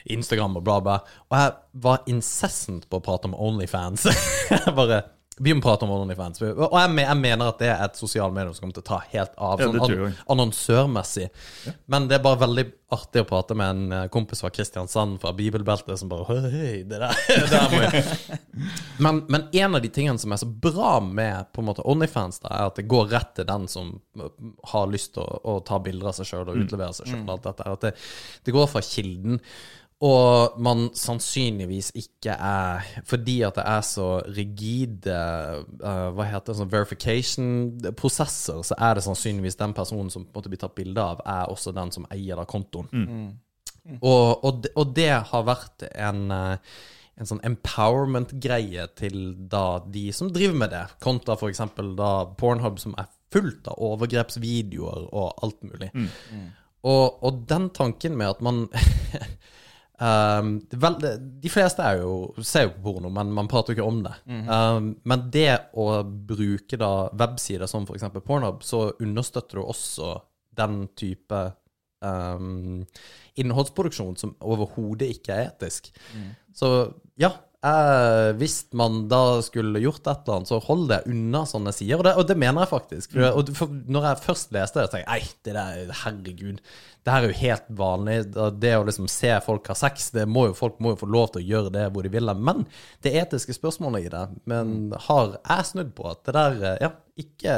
Instagram 0.05 0.61
og 0.61 0.64
bla, 0.66 0.78
bla. 0.85 0.99
Og 1.30 1.39
jeg 1.41 1.53
var 1.87 2.09
incessant 2.11 2.87
på 2.91 3.01
å 3.01 3.05
prate 3.05 3.30
om 3.30 3.37
Onlyfans. 3.41 4.07
jeg 4.53 4.76
bare 4.76 5.01
vi 5.39 5.55
må 5.55 5.62
prate 5.62 5.82
om 5.87 5.91
OnlyFans. 5.91 6.43
Og 6.47 6.76
jeg, 6.78 6.91
jeg 7.03 7.18
mener 7.18 7.49
at 7.51 7.59
det 7.59 7.70
er 7.72 7.82
et 7.82 7.99
sosialt 7.99 8.35
medium 8.37 8.55
som 8.55 8.64
kommer 8.64 8.76
til 8.76 8.85
å 8.85 8.87
ta 8.87 9.01
helt 9.11 9.35
av. 9.35 9.62
Sånn 9.62 9.95
ja, 9.95 10.11
annonsørmessig. 10.30 11.26
Ja. 11.66 11.74
Men 11.91 12.07
det 12.11 12.18
er 12.18 12.24
bare 12.26 12.43
veldig 12.45 12.64
artig 12.95 13.24
å 13.24 13.26
prate 13.26 13.57
med 13.59 13.72
en 13.72 13.97
eh, 13.97 14.05
kompis 14.14 14.45
fra 14.45 14.53
Kristiansand, 14.55 15.18
fra 15.22 15.32
Bibelbeltet, 15.35 15.97
som 15.99 16.11
bare 16.12 16.28
Høy, 16.28 16.85
det 16.87 17.01
der, 17.01 17.18
det 17.28 17.51
der 17.51 17.72
må 17.72 17.82
jeg 17.82 18.39
men, 19.05 19.22
men 19.32 19.49
en 19.51 19.78
av 19.78 19.82
de 19.82 19.91
tingene 19.91 20.22
som 20.22 20.35
er 20.35 20.43
så 20.45 20.47
bra 20.47 20.99
med 21.03 21.51
på 21.51 21.64
en 21.64 21.70
måte 21.72 21.87
OnlyFans, 21.91 22.43
da, 22.45 22.53
er 22.55 22.70
at 22.70 22.78
det 22.78 22.87
går 22.91 23.11
rett 23.11 23.35
til 23.41 23.49
den 23.51 23.66
som 23.70 23.95
eh, 24.20 24.35
har 24.70 24.91
lyst 24.93 25.16
til 25.16 25.24
å, 25.24 25.41
å 25.57 25.61
ta 25.66 25.80
bilder 25.82 26.12
av 26.12 26.18
seg 26.20 26.30
sjøl 26.30 26.53
og 26.53 26.61
utlevere 26.62 26.95
seg 26.95 27.11
sjøl. 27.11 27.26
At 27.35 27.89
det, 27.89 27.97
det 28.47 28.55
går 28.55 28.70
fra 28.70 28.85
kilden. 28.85 29.43
Og 30.05 30.57
man 30.61 30.88
sannsynligvis 30.98 31.92
ikke 31.96 32.34
er 32.34 32.88
Fordi 33.09 33.38
at 33.46 33.57
det 33.57 33.64
er 33.70 33.84
så 33.86 34.09
rigide 34.36 35.14
uh, 35.80 36.11
Hva 36.12 36.26
heter 36.28 36.50
det, 36.50 36.59
sånn 36.59 36.72
verification-prosesser, 36.72 38.61
så 38.66 38.76
er 38.76 38.98
det 38.98 39.05
sannsynligvis 39.07 39.57
den 39.61 39.72
personen 39.76 40.11
som 40.12 40.26
på 40.26 40.34
en 40.34 40.42
måte 40.42 40.52
blir 40.52 40.61
tatt 40.61 40.76
bilde 40.76 41.00
av, 41.00 41.22
er 41.24 41.52
også 41.52 41.72
den 41.76 41.94
som 41.94 42.09
eier 42.12 42.36
da 42.40 42.44
kontoen. 42.48 42.90
Og, 44.00 44.44
og, 44.44 44.61
det, 44.64 44.74
og 44.80 44.92
det 44.96 45.11
har 45.30 45.46
vært 45.46 45.86
en 45.92 46.26
eh, 46.32 46.74
en 47.14 47.28
sånn 47.28 47.42
empowerment-greie 47.46 48.88
til 48.98 49.18
da 49.50 49.78
de 49.86 50.09
som 50.14 50.32
driver 50.34 50.57
med 50.64 50.72
det, 50.74 50.82
kontra 51.05 51.36
f.eks. 51.38 51.62
da 51.98 52.11
Pornhub, 52.40 52.80
som 52.82 52.96
er 52.98 53.11
fullt 53.34 53.70
av 53.70 53.78
overgrepsvideoer 53.92 55.09
og 55.11 55.44
alt 55.46 55.61
mulig. 55.66 55.92
Og, 56.84 57.22
og 57.24 57.44
den 57.48 57.70
tanken 57.76 58.18
med 58.18 58.34
at 58.34 58.42
man 58.44 58.64
um, 60.01 60.53
vel, 60.70 60.97
De 61.42 61.51
fleste 61.53 61.82
er 61.82 62.01
jo, 62.03 62.32
ser 62.42 62.68
jo 62.68 62.74
på 62.76 62.84
porno, 62.88 63.11
men 63.14 63.32
man 63.34 63.49
prater 63.51 63.72
jo 63.72 63.78
ikke 63.78 63.88
om 63.88 64.03
det. 64.07 64.14
um, 64.49 64.88
men 65.05 65.26
det 65.34 65.51
å 65.74 65.88
bruke 66.05 66.78
da 66.80 66.92
websider 67.12 67.70
som 67.70 67.86
f.eks. 67.86 68.09
Pornhub, 68.24 68.62
så 68.66 68.88
understøtter 69.01 69.61
du 69.61 69.64
også 69.64 70.14
den 70.55 70.84
type 70.99 71.40
um, 72.05 72.84
innholdsproduksjon 73.40 74.16
som 74.20 74.36
overhodet 74.40 75.09
ikke 75.16 75.34
er 75.34 75.49
etisk. 75.53 75.90
Så 76.55 76.70
ja, 77.18 77.32
eh, 77.64 78.30
hvis 78.40 78.56
man 78.76 79.04
da 79.10 79.40
skulle 79.44 79.82
gjort 79.82 80.02
et 80.04 80.24
eller 80.24 80.38
annet, 80.38 80.50
så 80.50 80.60
hold 80.66 80.88
det 80.90 81.02
unna 81.10 81.44
sånne 81.48 81.72
sider. 81.74 82.00
Og 82.00 82.06
det, 82.06 82.14
og 82.20 82.26
det 82.28 82.36
mener 82.40 82.64
jeg 82.64 82.72
faktisk. 82.72 83.14
For, 83.14 83.28
og 83.30 83.52
for, 83.56 83.76
når 83.90 84.08
jeg 84.10 84.24
først 84.26 84.52
leste 84.56 84.80
det, 84.80 84.88
så 84.88 84.96
tenkte 84.96 85.04
jeg 85.04 85.12
nei, 85.12 85.38
det 85.46 85.56
der, 85.56 85.94
herregud. 86.02 86.60
Det 87.04 87.12
her 87.12 87.26
er 87.26 87.32
jo 87.32 87.40
helt 87.42 87.70
vanlig. 87.80 88.18
Det 88.62 88.74
å 88.78 88.84
liksom 88.88 89.08
se 89.12 89.32
folk 89.44 89.68
ha 89.68 89.76
sex, 89.76 90.10
det 90.16 90.24
må 90.30 90.46
jo, 90.48 90.56
folk 90.56 90.78
må 90.84 90.94
jo 90.94 91.00
få 91.02 91.08
lov 91.12 91.32
til 91.32 91.42
å 91.42 91.48
gjøre 91.52 91.72
det 91.74 91.86
hvor 91.92 92.06
de 92.06 92.12
vil. 92.14 92.34
Men 92.40 92.64
det 93.04 93.12
etiske 93.20 93.56
spørsmålet 93.56 94.06
i 94.06 94.12
det 94.12 94.26
men 94.48 94.92
har 95.06 95.34
jeg 95.36 95.68
snudd 95.68 95.90
på 95.96 96.06
at 96.10 96.22
det 96.24 96.36
der 96.36 96.78
Ja, 96.80 96.90
ikke, 97.20 97.56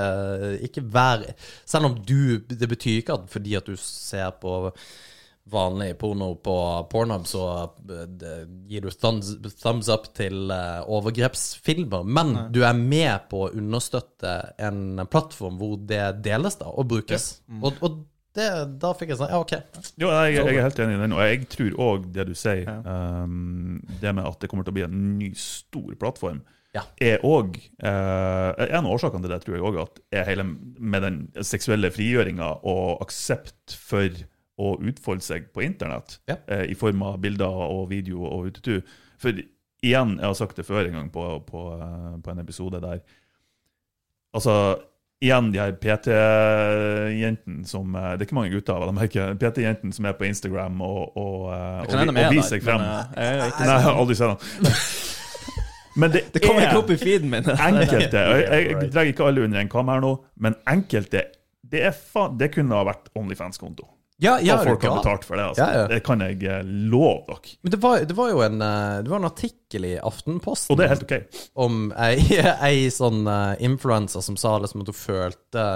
ikke 0.66 0.82
vær 0.92 1.22
Selv 1.64 1.88
om 1.88 1.94
du 2.04 2.42
Det 2.44 2.68
betyr 2.68 2.98
ikke 3.00 3.14
at 3.16 3.30
fordi 3.32 3.54
at 3.56 3.68
du 3.70 3.78
ser 3.80 4.34
på 4.42 4.58
vanlig 5.50 5.92
porno 6.00 6.32
på 6.42 6.54
Pornhub, 6.90 7.26
så 7.30 7.42
eh, 7.62 8.06
det- 8.18 8.48
gir 8.68 8.80
du 8.82 8.90
thumbs, 8.90 9.30
thumbs 9.62 9.88
up 9.88 10.08
til 10.14 10.50
eh, 10.50 10.80
overgrepsfilmer. 10.90 12.02
Men 12.04 12.34
du 12.52 12.62
er 12.66 12.74
med 12.74 13.28
på 13.30 13.44
å 13.46 13.52
understøtte 13.54 14.32
en 14.58 15.00
plattform 15.10 15.58
hvor 15.60 15.76
det 15.86 16.22
deles 16.26 16.58
da, 16.58 16.66
og 16.72 16.88
brukes. 16.90 17.28
Og, 17.60 17.78
og 17.80 18.02
det, 18.36 18.48
da 18.82 18.90
fikk 18.92 19.14
jeg 19.14 19.20
sånn 19.22 19.30
Ja, 19.32 19.38
OK. 19.40 19.54
Jo, 19.96 20.10
jeg, 20.12 20.34
jeg 20.36 20.58
er 20.58 20.66
helt 20.66 20.80
enig 20.84 20.98
i 20.98 21.02
den, 21.06 21.14
og 21.16 21.22
jeg 21.24 21.46
tror 21.54 21.78
òg 21.86 22.10
det 22.12 22.26
du 22.28 22.34
sier, 22.36 22.66
um, 22.84 23.78
det 24.02 24.12
med 24.18 24.26
at 24.28 24.42
det 24.42 24.50
kommer 24.52 24.66
til 24.66 24.74
å 24.74 24.76
bli 24.76 24.84
en 24.84 25.00
ny, 25.22 25.30
stor 25.40 25.94
plattform, 26.02 26.42
Ja. 26.76 26.82
er 27.00 27.22
òg 27.24 27.54
En 27.80 28.84
av 28.84 28.90
årsakene 28.92 29.22
til 29.24 29.32
det 29.32 29.38
tror 29.46 29.54
jeg 29.56 29.64
òg 29.64 29.78
at 29.80 30.00
er 30.12 30.26
hele 30.28 30.44
med 30.76 31.02
den 31.06 31.16
seksuelle 31.40 31.88
frigjøringa 31.94 32.50
og 32.68 33.00
aksept 33.06 33.72
for 33.72 34.10
å 34.58 34.74
utfolde 34.80 35.22
seg 35.24 35.50
på 35.52 35.62
internett 35.66 36.18
Ja. 36.28 36.36
eh, 36.48 36.64
i 36.70 36.74
form 36.74 37.02
av 37.02 37.18
bilder 37.20 37.46
og 37.66 37.90
video 37.90 38.24
og 38.24 38.46
utetur. 38.52 38.82
For 39.20 39.30
igjen, 39.84 40.16
jeg 40.18 40.24
har 40.26 40.34
sagt 40.34 40.56
det 40.56 40.66
før 40.66 40.86
en 40.88 40.92
gang 41.00 41.10
på, 41.12 41.24
på, 41.46 41.64
eh, 41.80 42.12
på 42.24 42.30
en 42.34 42.38
episode 42.44 42.80
der 42.80 43.00
Altså, 44.36 44.52
igjen 45.24 45.46
de 45.52 45.58
her 45.62 45.72
PT-jentene 45.80 47.64
som 47.68 47.94
eh, 47.96 48.10
Det 48.16 48.24
er 48.24 48.28
ikke 48.28 48.36
mange 48.36 48.52
gutter 48.52 48.84
dem, 48.84 48.98
merker 48.98 49.34
PT-jentene 49.40 49.96
som 49.96 50.08
er 50.08 50.16
på 50.18 50.26
Instagram 50.28 50.80
og, 50.84 51.16
og, 51.16 51.46
eh, 51.54 51.80
og, 51.86 51.94
og 52.10 52.20
er 52.20 52.32
viser 52.34 52.56
seg 52.56 52.66
frem. 52.66 52.84
men 52.84 53.24
jeg 53.24 53.54
Nei, 53.60 53.70
jeg 53.70 53.86
har 53.86 54.00
aldri 54.02 54.18
sett 54.18 54.34
dem. 54.34 54.76
Men 55.96 56.12
det, 56.12 56.26
Det 56.34 56.42
kommer 56.44 56.60
er 56.60 56.68
ikke 56.68 56.82
opp 56.82 56.90
i 56.92 56.98
feeden 57.00 57.30
min. 57.32 57.46
enkelte 57.70 58.24
og 58.28 58.40
Jeg, 58.42 58.66
jeg 58.68 58.90
drar 58.92 59.08
ikke 59.08 59.28
alle 59.30 59.46
under 59.46 59.62
en 59.62 59.70
kam 59.72 59.88
her 59.88 60.02
nå, 60.04 60.10
men 60.44 60.58
enkelte 60.68 61.22
Det, 61.64 61.80
er 61.88 61.94
fa 61.96 62.26
det 62.36 62.50
kunne 62.52 62.76
ha 62.76 62.84
vært 62.86 63.08
Onlyfans-konto. 63.16 63.86
Ja, 64.22 64.38
ja, 64.40 64.54
og 64.56 64.64
folk 64.70 64.84
har 64.88 64.94
betalt 64.96 65.24
for 65.28 65.36
det. 65.36 65.44
Altså. 65.50 65.60
Ja, 65.62 65.80
ja. 65.82 65.86
Det 65.90 65.98
kan 66.06 66.22
jeg 66.24 66.40
eh, 66.48 66.62
love 66.64 67.26
dere. 67.28 67.56
Men 67.60 67.74
det 67.74 67.80
var, 67.82 68.04
det 68.08 68.16
var 68.16 68.30
jo 68.32 68.40
en, 68.46 68.60
eh, 68.64 68.98
det 69.04 69.12
var 69.12 69.20
en 69.20 69.28
artikkel 69.28 69.84
i 69.90 69.94
Aftenposten 70.00 70.72
Og 70.72 70.78
det 70.80 70.86
er 70.86 70.94
helt 70.94 71.04
OK. 71.04 71.40
om 71.66 71.82
ei, 72.00 72.14
ei 72.70 72.86
sånn 72.92 73.26
uh, 73.28 73.52
influenser 73.60 74.24
som 74.24 74.38
sa 74.40 74.54
liksom 74.62 74.86
at 74.86 74.92
hun 74.92 74.96
følte 74.96 75.66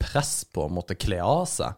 press 0.00 0.38
på 0.48 0.64
å 0.64 0.72
måtte 0.72 0.96
kle 0.96 1.20
av 1.24 1.44
seg. 1.50 1.76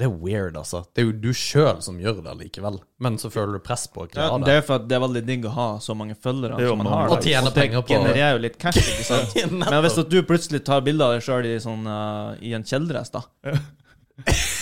Det 0.00 0.06
er 0.08 0.12
weird, 0.16 0.54
altså. 0.56 0.78
Det 0.96 1.02
er 1.02 1.06
jo 1.10 1.14
du 1.22 1.30
sjøl 1.36 1.78
som 1.84 1.98
gjør 2.00 2.22
det 2.24 2.32
likevel, 2.40 2.78
men 3.04 3.18
så 3.20 3.28
føler 3.32 3.58
du 3.58 3.64
press 3.64 3.82
på 3.92 4.06
å 4.06 4.08
kle 4.08 4.22
Ja, 4.22 4.36
det 4.40 4.46
deg. 4.48 4.60
er 4.62 4.62
for 4.64 4.80
at 4.80 4.86
det 4.88 4.96
er 4.96 5.02
veldig 5.04 5.22
digg 5.28 5.44
å 5.44 5.52
ha 5.52 5.66
så 5.84 5.92
mange 5.98 6.16
følgere 6.16 6.56
Det 6.56 6.64
er 6.64 6.72
som 6.72 6.80
man 6.80 6.88
har. 6.94 7.12
Og 7.12 7.26
tjene 7.26 7.52
penger 7.54 7.84
på- 7.84 7.92
genererer 7.94 8.38
jo 8.38 8.42
litt 8.46 8.56
cash, 8.62 8.80
ikke 8.80 9.04
sant. 9.12 9.36
Men 9.60 9.82
hvis 9.84 9.98
at 10.00 10.08
du 10.10 10.18
plutselig 10.24 10.62
tar 10.66 10.80
bilder 10.86 11.10
av 11.10 11.18
deg 11.18 11.26
sjøl 11.28 11.50
i, 11.52 11.58
sånn, 11.62 11.84
uh, 11.86 12.32
i 12.40 12.54
en 12.56 12.64
kjeledress, 12.66 13.12
da 13.14 13.22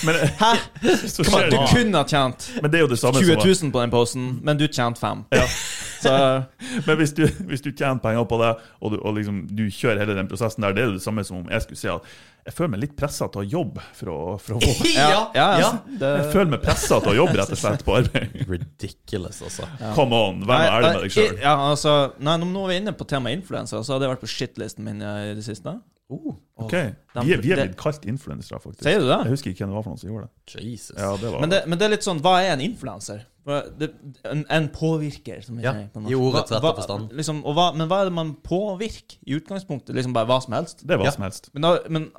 Men, 0.07 0.15
Hæ? 0.39 0.53
Kom 1.27 1.35
an, 1.35 1.51
Du 1.51 1.59
kunne 1.73 1.99
ha 1.99 2.05
tjent 2.07 2.49
Men 2.63 2.71
det 2.71 2.79
er 2.79 2.85
jo 2.85 2.91
det 2.93 2.99
samme 3.01 3.23
20 3.23 3.35
som 3.35 3.69
000 3.69 3.73
på 3.75 3.83
den 3.83 3.93
posten, 3.93 4.31
men 4.47 4.61
du 4.61 4.67
tjente 4.67 5.01
5. 5.01 5.25
Ja. 5.35 5.47
Så 6.03 6.43
Men 6.87 6.97
hvis 7.01 7.13
du, 7.13 7.25
hvis 7.49 7.63
du 7.65 7.71
tjener 7.73 7.99
penger 8.03 8.25
på 8.31 8.39
det, 8.43 8.55
og, 8.81 8.93
du, 8.93 8.99
og 9.03 9.15
liksom, 9.19 9.45
du 9.51 9.67
kjører 9.67 10.05
hele 10.05 10.15
den 10.19 10.29
prosessen 10.31 10.63
der, 10.63 10.77
det 10.77 10.85
er 10.85 10.93
jo 10.93 10.99
det 10.99 11.03
samme 11.05 11.25
som 11.27 11.41
om 11.43 11.49
jeg 11.51 11.65
skulle 11.65 11.81
si 11.81 11.91
at 11.91 12.19
jeg 12.49 12.55
føler 12.57 12.71
meg 12.73 12.81
litt 12.81 12.95
pressa 12.97 13.27
til 13.29 13.43
å 13.43 13.45
jobbe 13.45 13.83
for 13.99 14.09
å, 14.09 14.21
for 14.41 14.57
å 14.57 14.61
få 14.63 14.89
Ja, 14.95 15.09
ja, 15.37 15.49
ja. 15.61 15.67
Det, 15.85 16.13
Jeg 16.23 16.31
føler 16.33 16.53
meg 16.55 16.63
pressa 16.65 16.97
til 17.05 17.13
å 17.13 17.17
jobbe, 17.19 17.35
rett 17.43 17.53
og 17.53 17.61
slett, 17.61 17.85
på 17.85 17.97
arbeid. 17.99 18.39
Ridiculous, 18.49 19.43
altså. 19.45 19.69
Come 19.99 20.17
on, 20.17 20.41
vær 20.49 20.63
nei, 20.63 20.71
ærlig 20.79 20.95
med 20.95 21.05
deg 21.05 21.17
sjøl. 21.19 21.37
Ja, 21.43 21.53
altså, 21.67 21.97
nei, 22.25 22.39
nå 22.41 22.63
er 22.65 22.73
vi 22.73 22.79
inne 22.81 22.95
på 22.97 23.05
temaet 23.11 23.37
influensa, 23.37 23.83
så 23.85 23.95
har 23.95 24.01
det 24.01 24.09
vært 24.15 24.25
på 24.25 24.31
shitlisten 24.33 24.89
min 24.89 25.05
eh, 25.05 25.35
i 25.35 25.37
det 25.37 25.45
siste. 25.45 25.77
Oh, 26.11 26.35
Ok, 26.57 26.73
Vi 26.73 27.33
er, 27.35 27.41
vi 27.45 27.51
er 27.53 27.59
blitt 27.67 27.75
kalt 27.79 28.07
influensere, 28.09 28.59
faktisk. 28.63 28.83
Sier 28.83 28.99
du 29.03 29.07
det? 29.11 29.19
Jeg 29.27 29.33
husker 29.35 29.51
ikke 29.53 29.65
hvem 29.67 29.75
det 29.75 29.77
var 29.77 29.83
for 29.85 29.93
noen 29.93 30.01
som 30.01 30.09
gjorde 30.11 30.29
det. 30.29 30.63
Jesus. 30.65 30.97
Ja, 30.97 31.11
det 31.21 31.33
var 31.35 31.41
Men 31.45 31.51
det, 31.53 31.59
men 31.69 31.79
det 31.79 31.85
er 31.85 31.93
litt 31.93 32.07
sånn, 32.07 32.23
hva 32.25 32.33
er 32.43 32.55
en 32.55 32.63
influenser? 32.65 33.27
En, 33.49 34.43
en 34.53 34.69
påvirker, 34.73 35.43
som 35.45 35.57
vi 35.57 35.63
Ja, 35.65 35.73
sier. 35.77 35.89
på 35.93 36.03
i 36.11 36.15
ordets 36.17 36.51
Hva- 36.53 36.61
rette 36.63 36.81
forstand. 36.83 37.13
Liksom, 37.17 37.45
og 37.45 37.55
hva, 37.57 37.69
men 37.77 37.89
hva 37.89 38.01
er 38.03 38.09
det 38.11 38.13
man 38.17 38.35
påvirker 38.45 39.19
i 39.27 39.37
utgangspunktet? 39.39 39.95
Liksom 39.97 40.13
bare 40.17 40.27
hva 40.29 40.41
som 40.45 40.53
helst? 40.59 40.87
det 40.87 40.99
var 40.99 41.05
Ja. 41.05 41.11
som 41.13 41.23
helst. 41.29 41.51
Men, 41.55 41.63
da, 41.63 41.79
men 41.89 42.11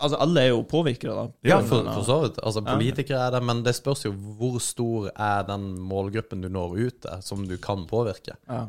altså, 0.00 0.16
alle 0.20 0.40
er 0.40 0.48
jo 0.48 0.62
påvirkere, 0.64 1.14
da. 1.14 1.26
Ja, 1.44 1.60
for, 1.60 1.84
for 1.84 2.02
så 2.04 2.18
vidt. 2.24 2.38
Altså, 2.42 2.60
politikere 2.64 3.26
er 3.28 3.30
det, 3.36 3.42
men 3.44 3.62
det 3.62 3.74
spørs 3.76 4.04
jo 4.04 4.12
hvor 4.12 4.58
stor 4.60 5.10
er 5.14 5.42
den 5.48 5.70
målgruppen 5.80 6.40
du 6.42 6.48
når 6.48 6.76
ut 6.86 7.00
til, 7.02 7.22
som 7.22 7.46
du 7.48 7.56
kan 7.58 7.86
påvirke. 7.86 8.36
ja. 8.48 8.66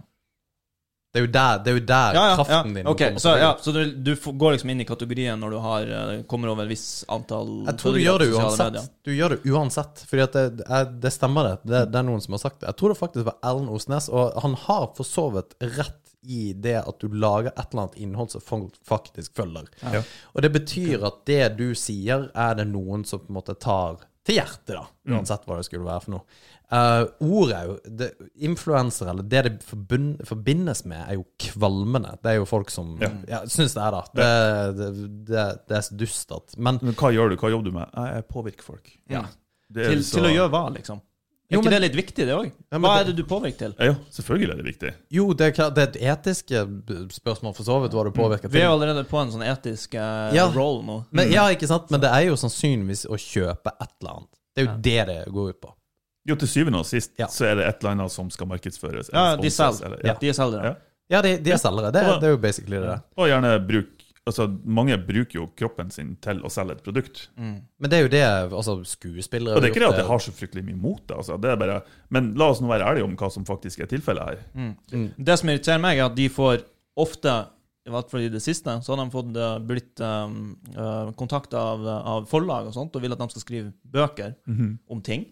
Det 1.15 1.21
er 1.21 1.23
jo 1.23 1.31
der, 1.31 1.59
det 1.63 1.71
er 1.71 1.77
jo 1.77 1.81
der 1.87 2.17
Ja, 2.17 2.23
ja, 2.27 2.31
kraften 2.35 2.73
ja. 2.73 2.75
din 2.75 2.87
okay, 2.91 3.07
kommer 3.13 3.21
så, 3.23 3.33
ja, 3.39 3.51
så 3.63 3.71
du, 3.71 3.91
du 4.03 4.09
går 4.19 4.57
liksom 4.57 4.71
inn 4.73 4.81
i 4.83 4.87
kategorien 4.87 5.39
når 5.39 5.53
du 5.53 5.57
har, 5.63 5.91
eh, 5.97 6.23
kommer 6.27 6.51
over 6.51 6.65
et 6.65 6.73
visst 6.73 7.05
antall 7.07 7.53
Jeg 7.69 7.79
tror 7.79 7.95
du 7.95 7.99
gjør 8.01 8.19
det 8.19 8.27
uansett. 8.35 8.79
Du 9.07 9.13
gjør 9.15 9.37
det 9.37 9.53
uansett, 9.53 10.01
fordi 10.09 10.25
det, 10.33 10.43
det, 10.59 10.65
er, 10.67 10.89
det 11.05 11.11
stemmer 11.15 11.47
det. 11.47 11.53
det. 11.71 11.83
Det 11.93 12.01
er 12.01 12.07
noen 12.09 12.23
som 12.25 12.35
har 12.35 12.41
sagt 12.43 12.59
det. 12.59 12.67
Jeg 12.67 12.79
tror 12.81 12.91
det 12.91 12.97
faktisk 12.99 13.29
var 13.29 13.37
Ellen 13.47 13.69
Osnes, 13.71 14.09
og 14.11 14.35
han 14.43 14.57
har 14.65 14.89
for 14.97 15.07
så 15.07 15.29
vidt 15.37 15.55
rett 15.77 16.01
i 16.27 16.41
det 16.65 16.75
at 16.81 16.99
du 16.99 17.15
lager 17.15 17.53
et 17.53 17.63
eller 17.63 17.85
annet 17.85 17.95
innhold 18.03 18.33
som 18.35 18.43
folk 18.43 18.75
faktisk 18.83 19.37
følger. 19.39 19.69
Ja. 19.85 20.03
Og 20.33 20.43
det 20.43 20.51
betyr 20.57 21.05
at 21.07 21.23
det 21.31 21.45
du 21.61 21.69
sier, 21.79 22.27
er 22.35 22.59
det 22.59 22.67
noen 22.73 23.07
som 23.07 23.23
på 23.23 23.31
en 23.31 23.39
måte 23.39 23.55
tar 23.55 24.03
til 24.25 24.39
hjertet, 24.39 24.73
da. 24.73 24.85
Uansett 25.13 25.45
hva 25.45 25.59
det 25.59 25.67
skulle 25.67 25.85
være 25.85 26.01
for 26.01 26.17
noe. 26.17 26.43
Uh, 26.71 27.05
ordet 27.21 27.55
er 27.59 27.65
jo 27.69 27.75
det, 27.99 28.07
Influenser, 28.41 29.09
eller 29.11 29.23
det 29.29 29.43
det 29.45 29.51
forbund, 29.63 30.23
forbindes 30.25 30.83
med, 30.89 31.03
er 31.07 31.19
jo 31.19 31.25
kvalmende. 31.39 32.15
Det 32.23 32.31
er 32.33 32.39
jo 32.39 32.45
folk 32.49 32.71
som 32.73 32.95
ja. 33.01 33.09
Ja. 33.29 33.41
syns 33.45 33.75
det 33.77 33.83
er, 33.85 33.91
da. 33.91 34.03
Det, 34.17 34.77
det, 34.79 34.91
det, 35.29 35.43
det 35.69 35.77
er 35.77 35.81
så 35.89 35.97
dustert. 35.99 36.55
Men 36.57 36.79
Men 36.81 36.95
hva 36.97 37.11
gjør 37.13 37.29
du? 37.29 37.37
Hva 37.37 37.51
jobber 37.53 37.69
du 37.69 37.75
med? 37.77 37.91
Jeg 38.15 38.25
påvirker 38.33 38.63
folk. 38.65 38.89
Ja. 39.09 39.25
Det 39.69 39.85
er 39.85 39.93
Til, 39.95 40.03
så- 40.05 40.17
til 40.19 40.29
å 40.31 40.33
gjøre 40.33 40.49
hva, 40.53 40.63
liksom? 40.73 41.01
Er 41.45 41.53
Jo, 41.53 41.59
ikke 41.61 41.69
men- 41.69 41.73
det 41.75 41.81
litt 41.93 41.95
viktig, 41.99 42.25
det 42.25 42.33
òg? 42.33 42.47
Ja, 42.73 42.77
hva 42.81 42.91
er 42.99 43.03
det 43.05 43.15
du 43.19 43.23
påvirker 43.29 43.57
til? 43.59 43.73
Ja, 43.77 43.93
selvfølgelig 44.09 44.49
er 44.49 44.55
det 44.57 44.65
viktig. 44.65 44.93
Jo, 45.13 45.27
det 45.37 45.45
er, 45.45 45.51
klart, 45.53 45.75
det 45.75 45.83
er 45.83 45.89
et 45.91 45.99
etisk 46.17 46.49
eh, 46.57 46.65
spørsmål 47.13 47.53
for 47.53 47.63
så 47.67 47.75
vidt, 47.83 47.93
hva 47.93 48.03
du 48.07 48.09
påvirker 48.17 48.49
Vi 48.49 48.63
er 48.63 48.71
allerede 48.71 49.03
på 49.05 49.19
en 49.21 49.29
sånn 49.29 49.45
etisk 49.45 49.93
uh, 49.93 50.33
Ja. 50.33 50.47
roll 50.55 50.81
nå. 50.83 51.03
Men, 51.11 51.29
ja, 51.31 51.45
ikke 51.53 51.67
sant? 51.69 51.91
Men 51.93 52.01
det 52.01 52.09
er 52.09 52.25
jo 52.31 52.33
sannsynligvis 52.41 53.05
å 53.05 53.13
kjøpe 53.21 53.75
et 53.79 53.93
eller 54.01 54.15
annet. 54.15 54.31
Det 54.55 54.63
er 54.63 54.65
jo 54.71 54.77
det 54.81 55.05
det 55.11 55.33
går 55.35 55.49
ut 55.53 55.61
på. 55.61 55.75
Jo, 56.27 56.35
til 56.35 56.47
syvende 56.49 56.79
og 56.81 56.85
sist 56.89 57.11
Ja. 57.19 57.27
så 57.27 57.45
er 57.51 57.55
det 57.59 57.67
et 57.67 57.75
eller 57.83 57.91
annet 57.91 58.11
som 58.11 58.29
skal 58.33 58.47
markedsføres. 58.47 59.09
Ja, 59.13 59.35
de 59.35 59.49
sponses, 59.49 59.81
eller- 59.85 60.01
ja. 60.03 60.13
De 60.21 60.29
er 60.29 60.33
selgere. 60.33 60.63
Ja. 60.63 60.75
Ja, 61.09 61.21
de, 61.21 61.37
de 61.37 61.51
er 61.51 61.57
selgere. 61.61 61.91
Det, 61.93 62.01
Og- 62.03 62.19
det 62.21 62.27
er 62.27 62.31
jo 62.33 62.37
basically 62.37 62.77
det. 62.81 63.01
Og 63.17 63.27
gjerne 63.29 63.67
bruk 63.67 63.91
Altså, 64.27 64.47
mange 64.65 64.97
bruker 64.97 65.35
jo 65.35 65.43
kroppen 65.55 65.91
sin 65.91 66.15
til 66.19 66.39
å 66.41 66.49
selge 66.49 66.71
et 66.71 66.83
produkt. 66.83 67.27
Mm. 67.37 67.61
Men 67.79 67.89
det 67.91 67.93
er 67.93 68.01
jo 68.01 68.07
det 68.09 68.23
altså, 68.57 68.73
skuespillere 68.83 69.53
Og 69.55 69.61
det 69.61 69.69
er 69.69 69.73
ikke 69.75 69.83
det 69.85 69.93
at 69.93 69.99
jeg 69.99 70.07
har 70.07 70.17
så 70.17 70.31
fryktelig 70.33 70.63
mye 70.65 70.75
mot 70.81 71.07
det, 71.07 71.15
altså. 71.15 71.37
det 71.39 71.59
bare, 71.59 71.83
men 72.09 72.33
la 72.33 72.45
oss 72.49 72.59
nå 72.59 72.65
være 72.67 72.87
ærlige 72.89 73.03
om 73.03 73.15
hva 73.15 73.29
som 73.31 73.45
faktisk 73.45 73.81
er 73.81 73.85
tilfellet 73.85 74.25
her. 74.25 74.37
Mm. 74.55 75.11
Det 75.23 75.37
som 75.37 75.49
irriterer 75.49 75.79
meg, 75.79 75.99
er 75.99 76.05
at 76.05 76.15
de 76.15 76.27
får 76.27 76.63
ofte, 76.97 77.35
i 77.85 77.93
hvert 77.93 78.09
fall 78.09 78.25
i 78.25 78.31
det 78.33 78.41
siste, 78.41 78.73
så 78.81 78.93
har 78.93 79.01
de 79.01 79.13
fått 79.13 79.37
uh, 79.37 79.59
blitt 79.61 80.01
um, 80.01 80.55
uh, 80.73 81.11
kontakta 81.19 81.61
av, 81.73 81.85
av 81.85 82.27
forlag 82.29 82.71
og 82.71 82.73
sånt, 82.73 82.95
og 82.97 83.03
vil 83.03 83.13
at 83.13 83.21
de 83.21 83.27
skal 83.33 83.43
skrive 83.43 83.73
bøker 83.93 84.33
om 84.89 85.03
ting. 85.05 85.27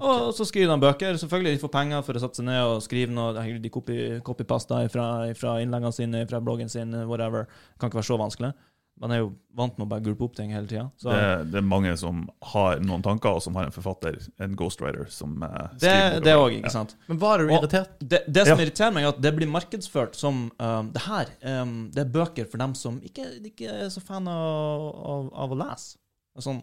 Og 0.00 0.30
så 0.32 0.46
skriver 0.48 0.72
de 0.72 0.80
bøker. 0.80 1.18
Selvfølgelig 1.20 1.58
de 1.58 1.60
får 1.60 1.72
penger 1.74 2.04
for 2.06 2.16
å 2.16 2.22
sette 2.22 2.40
seg 2.40 2.46
ned 2.48 2.62
og 2.64 2.80
skrive 2.82 3.12
noe. 3.12 3.44
De 3.60 3.70
copy, 3.72 3.98
copypasta 4.24 4.80
fra, 4.88 5.04
fra 5.36 5.58
innleggene 5.60 5.92
sine, 5.92 6.24
fra 6.30 6.40
bloggen 6.40 6.72
sin, 6.72 6.96
whatever. 7.10 7.44
Kan 7.78 7.90
ikke 7.90 8.00
være 8.00 8.08
så 8.08 8.18
vanskelig. 8.20 8.54
Man 9.00 9.12
er 9.14 9.20
jo 9.22 9.28
vant 9.58 9.76
med 9.78 9.86
å 9.86 9.90
bare 9.90 10.02
gulpe 10.02 10.24
opp 10.26 10.34
ting 10.38 10.50
hele 10.54 10.66
tida. 10.70 10.84
Det, 11.02 11.50
det 11.52 11.58
er 11.60 11.66
mange 11.66 11.92
som 11.98 12.24
har 12.52 12.80
noen 12.82 13.02
tanker, 13.02 13.36
og 13.38 13.42
som 13.44 13.54
har 13.58 13.68
en 13.68 13.74
forfatter, 13.74 14.16
en 14.42 14.56
ghostwriter, 14.58 15.06
som 15.10 15.36
uh, 15.42 15.68
skriver 15.78 16.18
det 16.18 16.24
det 16.28 16.34
også, 16.36 16.56
ikke 16.58 16.66
Ja. 16.70 16.74
sant. 16.74 16.96
Men 17.08 17.18
hva 17.22 17.32
er 17.34 17.38
du 17.46 17.52
irritert 17.54 17.96
Det, 18.02 18.20
det 18.26 18.46
som 18.46 18.58
Ja. 18.58 18.64
irriterer 18.66 18.92
meg, 18.94 19.04
er 19.04 19.08
at 19.14 19.20
det 19.22 19.34
blir 19.36 19.50
markedsført 19.50 20.14
som 20.18 20.44
um, 20.58 20.90
Det 20.94 21.02
her 21.06 21.30
um, 21.62 21.76
det 21.94 22.04
er 22.06 22.12
bøker 22.18 22.50
for 22.50 22.58
dem 22.58 22.74
som 22.74 23.00
ikke, 23.00 23.26
ikke 23.52 23.70
er 23.86 23.88
så 23.94 24.00
fan 24.04 24.26
av, 24.28 24.88
av, 25.14 25.30
av 25.46 25.54
å 25.54 25.60
lese. 25.62 25.96
Sånn, 26.38 26.60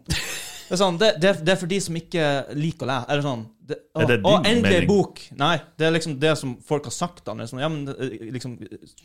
det, 0.66 0.74
er 0.74 0.80
sånn, 0.80 0.96
det, 1.00 1.10
det, 1.22 1.32
det 1.46 1.52
er 1.54 1.58
for 1.60 1.70
de 1.70 1.78
som 1.82 1.96
ikke 1.98 2.24
liker 2.58 2.86
å 2.86 2.90
lese. 2.90 3.06
Er 3.10 3.20
det 3.20 3.24
sånn 3.26 3.44
det, 3.66 3.76
å, 3.94 4.00
Er 4.02 4.08
det 4.10 4.16
å, 4.22 4.32
endelig 4.42 4.72
mening? 4.80 4.88
bok! 4.90 5.22
Nei, 5.38 5.54
det 5.78 5.86
er 5.88 5.94
liksom 5.94 6.16
det 6.22 6.32
som 6.38 6.56
folk 6.66 6.88
har 6.90 6.94
sagt. 6.94 7.22
Er 7.26 7.48
sånn, 7.50 7.62
ja, 7.62 7.70
men, 7.72 7.86
eh, 7.94 8.26
liksom, 8.34 8.56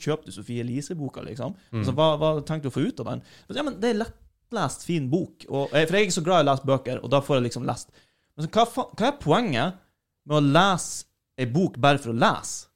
Kjøp 0.01 0.25
du 0.27 0.33
Sofie 0.35 0.65
Elise-boka, 0.65 1.23
liksom? 1.25 1.55
Altså, 1.73 1.93
hva, 1.97 2.11
hva 2.21 2.31
tenkte 2.45 2.67
du 2.67 2.71
å 2.71 2.75
få 2.75 2.85
ut 2.85 3.01
av 3.03 3.11
den? 3.13 3.23
Ja, 3.53 3.65
men 3.67 3.79
Det 3.81 3.91
er 3.93 4.01
lettlest, 4.03 4.85
fin 4.87 5.09
bok. 5.11 5.45
Og, 5.49 5.69
for 5.69 5.81
jeg 5.81 6.03
er 6.03 6.07
ikke 6.09 6.17
så 6.19 6.25
glad 6.25 6.41
i 6.41 6.47
å 6.47 6.49
lese 6.51 6.69
bøker, 6.73 7.01
og 7.01 7.13
da 7.13 7.21
får 7.25 7.39
jeg 7.39 7.47
liksom 7.49 7.69
lest. 7.69 7.93
Men 8.35 8.47
så, 8.47 8.51
hva, 8.57 8.87
hva 8.97 9.09
er 9.09 9.21
poenget 9.21 9.79
med 10.29 10.37
å 10.37 10.43
lese 10.45 11.07
ei 11.41 11.47
bok 11.49 11.77
bare 11.81 12.01
for 12.01 12.13
å 12.13 12.17
lese? 12.21 12.70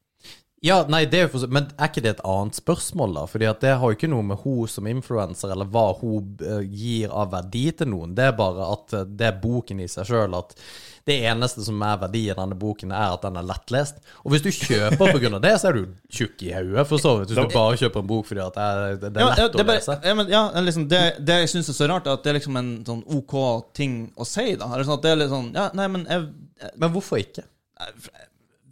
Ja, 0.66 0.80
nei, 0.90 1.04
det 1.06 1.20
er 1.20 1.28
jo 1.28 1.36
for, 1.36 1.52
Men 1.54 1.68
er 1.76 1.92
ikke 1.92 2.02
det 2.02 2.16
et 2.16 2.26
annet 2.26 2.58
spørsmål, 2.58 3.14
da? 3.20 3.28
Fordi 3.30 3.46
at 3.50 3.62
det 3.62 3.76
har 3.78 3.92
jo 3.92 3.98
ikke 3.98 4.10
noe 4.10 4.26
med 4.26 4.42
hun 4.42 4.72
som 4.72 4.88
influenser, 4.90 5.52
eller 5.54 5.70
hva 5.70 5.92
hun 6.00 6.42
eh, 6.42 6.64
gir 6.66 7.14
av 7.14 7.30
verdi 7.36 7.68
til 7.78 7.92
noen. 7.92 8.16
Det 8.18 8.32
er 8.32 8.36
bare 8.40 8.66
at 8.74 8.96
eh, 8.98 9.06
det 9.06 9.30
er 9.30 9.40
boken 9.44 9.84
i 9.86 9.90
seg 9.92 10.10
sjøl 10.10 10.38
at 10.40 10.58
det 11.06 11.20
eneste 11.30 11.62
som 11.62 11.84
er 11.86 12.00
verdi 12.02 12.24
i 12.32 12.34
denne 12.34 12.58
boken, 12.58 12.90
er 12.90 13.14
at 13.14 13.22
den 13.28 13.38
er 13.38 13.46
lettlest. 13.46 14.02
Og 14.24 14.34
hvis 14.34 14.42
du 14.42 14.50
kjøper 14.50 15.14
av 15.30 15.38
det, 15.44 15.54
så 15.62 15.70
er 15.70 15.78
du 15.78 15.94
tjukk 16.10 16.42
i 16.48 16.54
hodet, 16.56 16.88
for 16.90 17.04
så 17.04 17.14
vidt. 17.20 17.30
Hvis 17.30 17.46
du 17.46 17.54
bare 17.54 17.78
kjøper 17.84 18.02
en 18.02 18.10
bok 18.10 18.26
fordi 18.32 18.42
at 18.42 18.58
det 18.58 18.66
er, 18.66 18.98
det 19.04 19.12
lett 19.14 19.22
ja, 19.22 19.50
det, 19.54 19.62
er 19.62 19.68
å 19.68 19.70
lese. 19.70 19.98
ja, 20.02 20.16
men, 20.18 20.32
ja, 20.34 20.44
liksom, 20.66 20.88
det, 20.90 21.04
det 21.22 21.42
jeg 21.44 21.54
syns 21.54 21.70
er 21.70 21.78
så 21.78 21.92
rart, 21.94 22.10
er 22.10 22.18
at 22.18 22.26
det 22.26 22.34
er 22.34 22.40
liksom 22.40 22.58
en 22.58 22.72
sånn 22.88 23.06
OK 23.20 23.36
ting 23.78 24.00
å 24.18 24.26
si. 24.26 24.56
da 24.58 24.72
sånn 24.74 24.98
at 24.98 25.06
det 25.06 25.14
er 25.14 25.22
litt 25.22 25.34
sånn 25.36 25.52
Ja, 25.54 25.70
nei, 25.78 25.86
men 25.94 26.10
jeg, 26.10 26.32
Men 26.74 26.96
hvorfor 26.96 27.22
ikke? 27.22 27.46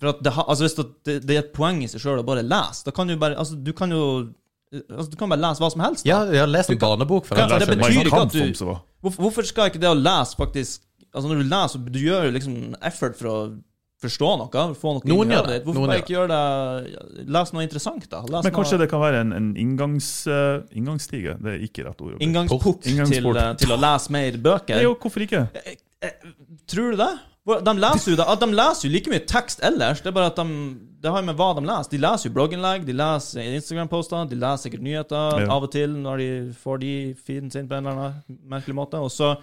For 0.04 0.12
at 0.12 0.22
det, 0.26 0.34
har- 0.36 0.48
altså 0.52 0.68
Hvis 0.68 0.76
det, 0.78 0.86
det, 1.08 1.18
det 1.30 1.36
er 1.38 1.44
et 1.46 1.52
poeng 1.56 1.80
i 1.86 1.88
seg 1.92 2.04
sjøl 2.04 2.20
å 2.20 2.26
bare 2.28 2.44
lese, 2.44 2.84
da 2.86 2.92
kan 2.96 3.08
du 3.08 3.16
bare 3.20 3.38
Altså, 3.40 3.56
du 3.56 3.72
kan 3.78 3.92
jo 3.96 4.04
altså, 4.74 5.10
Du 5.12 5.18
kan 5.20 5.30
bare 5.32 5.40
lese 5.48 5.64
hva 5.64 5.70
som 5.72 5.84
helst. 5.86 6.04
da. 6.04 6.10
Ja, 6.12 6.22
jeg 6.34 6.44
har 6.44 6.50
lest 6.52 6.74
en 6.74 6.82
barnebok 6.82 7.26
for 7.30 7.40
Ja, 7.40 7.48
den. 7.48 7.64
det 7.64 7.78
betyr 7.78 8.10
ikke 8.10 8.24
at 8.28 8.34
du-. 8.36 8.74
Hvorfor, 9.04 9.46
skal 9.48 9.70
ikke 9.72 9.80
det 9.84 9.90
å 9.92 9.98
lese 10.00 10.36
faktisk 10.40 10.84
Altså 11.14 11.30
Når 11.30 11.44
du 11.44 11.50
leser, 11.50 11.86
du 11.94 12.00
gjør 12.02 12.32
liksom 12.34 12.56
effort 12.82 13.16
for 13.20 13.30
å 13.30 13.38
forstå 14.04 14.30
noe. 14.42 14.64
Få 14.76 14.96
noe 14.98 15.08
Noen 15.08 15.30
gjør 15.32 15.46
det. 15.48 15.58
Hvorfor 15.64 15.80
noen 15.86 15.92
bare 15.94 16.02
ikke 16.02 16.16
gjøre 16.18 16.28
det 16.34 17.28
Les 17.32 17.54
noe 17.56 17.64
interessant, 17.64 18.08
da. 18.12 18.20
Les 18.28 18.44
Men 18.44 18.56
kanskje 18.58 18.76
noe 18.76 18.82
det 18.84 18.90
kan 18.92 19.00
være 19.04 19.22
en, 19.24 19.32
en 19.38 19.52
inngangs, 19.62 20.08
uh, 20.28 20.66
inngangsstige? 20.76 21.38
Det 21.40 21.54
er 21.54 21.62
ikke 21.70 21.86
rett 21.88 22.02
ord. 22.04 22.18
å 22.18 22.24
inngangsport 22.26 22.82
til, 22.84 22.98
Inngangsport. 22.98 23.40
eh, 23.40 23.54
til 23.62 23.72
å 23.72 23.78
lese 23.80 24.12
mer 24.18 24.40
bøker. 24.50 24.76
Nei, 24.76 24.84
jo, 24.90 24.98
hvorfor 25.00 25.24
ikke? 25.24 25.46
Tror 26.68 26.92
du 26.92 27.00
det? 27.00 27.12
De 27.44 27.74
leser 27.76 28.14
jo 28.14 28.16
de 28.40 28.48
leser 28.56 28.88
jo 28.88 28.92
like 28.94 29.12
mye 29.12 29.24
tekst 29.28 29.60
ellers. 29.68 30.00
Det 30.00 30.08
er 30.14 30.16
bare 30.16 30.30
at 30.32 30.38
de 30.40 30.46
Det 31.04 31.12
har 31.12 31.20
jo 31.20 31.26
med 31.28 31.36
hva 31.36 31.50
de 31.58 31.66
leser. 31.68 31.92
De 31.92 32.00
leser 32.00 32.30
jo 32.30 32.36
blogginnlegg, 32.38 32.86
de 32.88 32.94
leser 32.96 33.50
Instagram-poster, 33.58 34.30
de 34.32 34.38
leser 34.40 34.70
sikkert 34.70 34.86
nyheter 34.86 35.42
Ja. 35.44 35.50
av 35.52 35.64
og 35.68 35.72
til 35.74 35.98
når 36.00 36.18
de 36.24 36.30
får 36.56 36.80
de 36.80 36.94
feeden 37.20 37.52
sin 37.52 37.68
på 37.68 37.76
en 37.76 37.86
eller 37.86 38.00
annen 38.00 38.40
merkelig 38.48 38.76
måte. 38.78 38.96
Og 39.04 39.12
så 39.12 39.34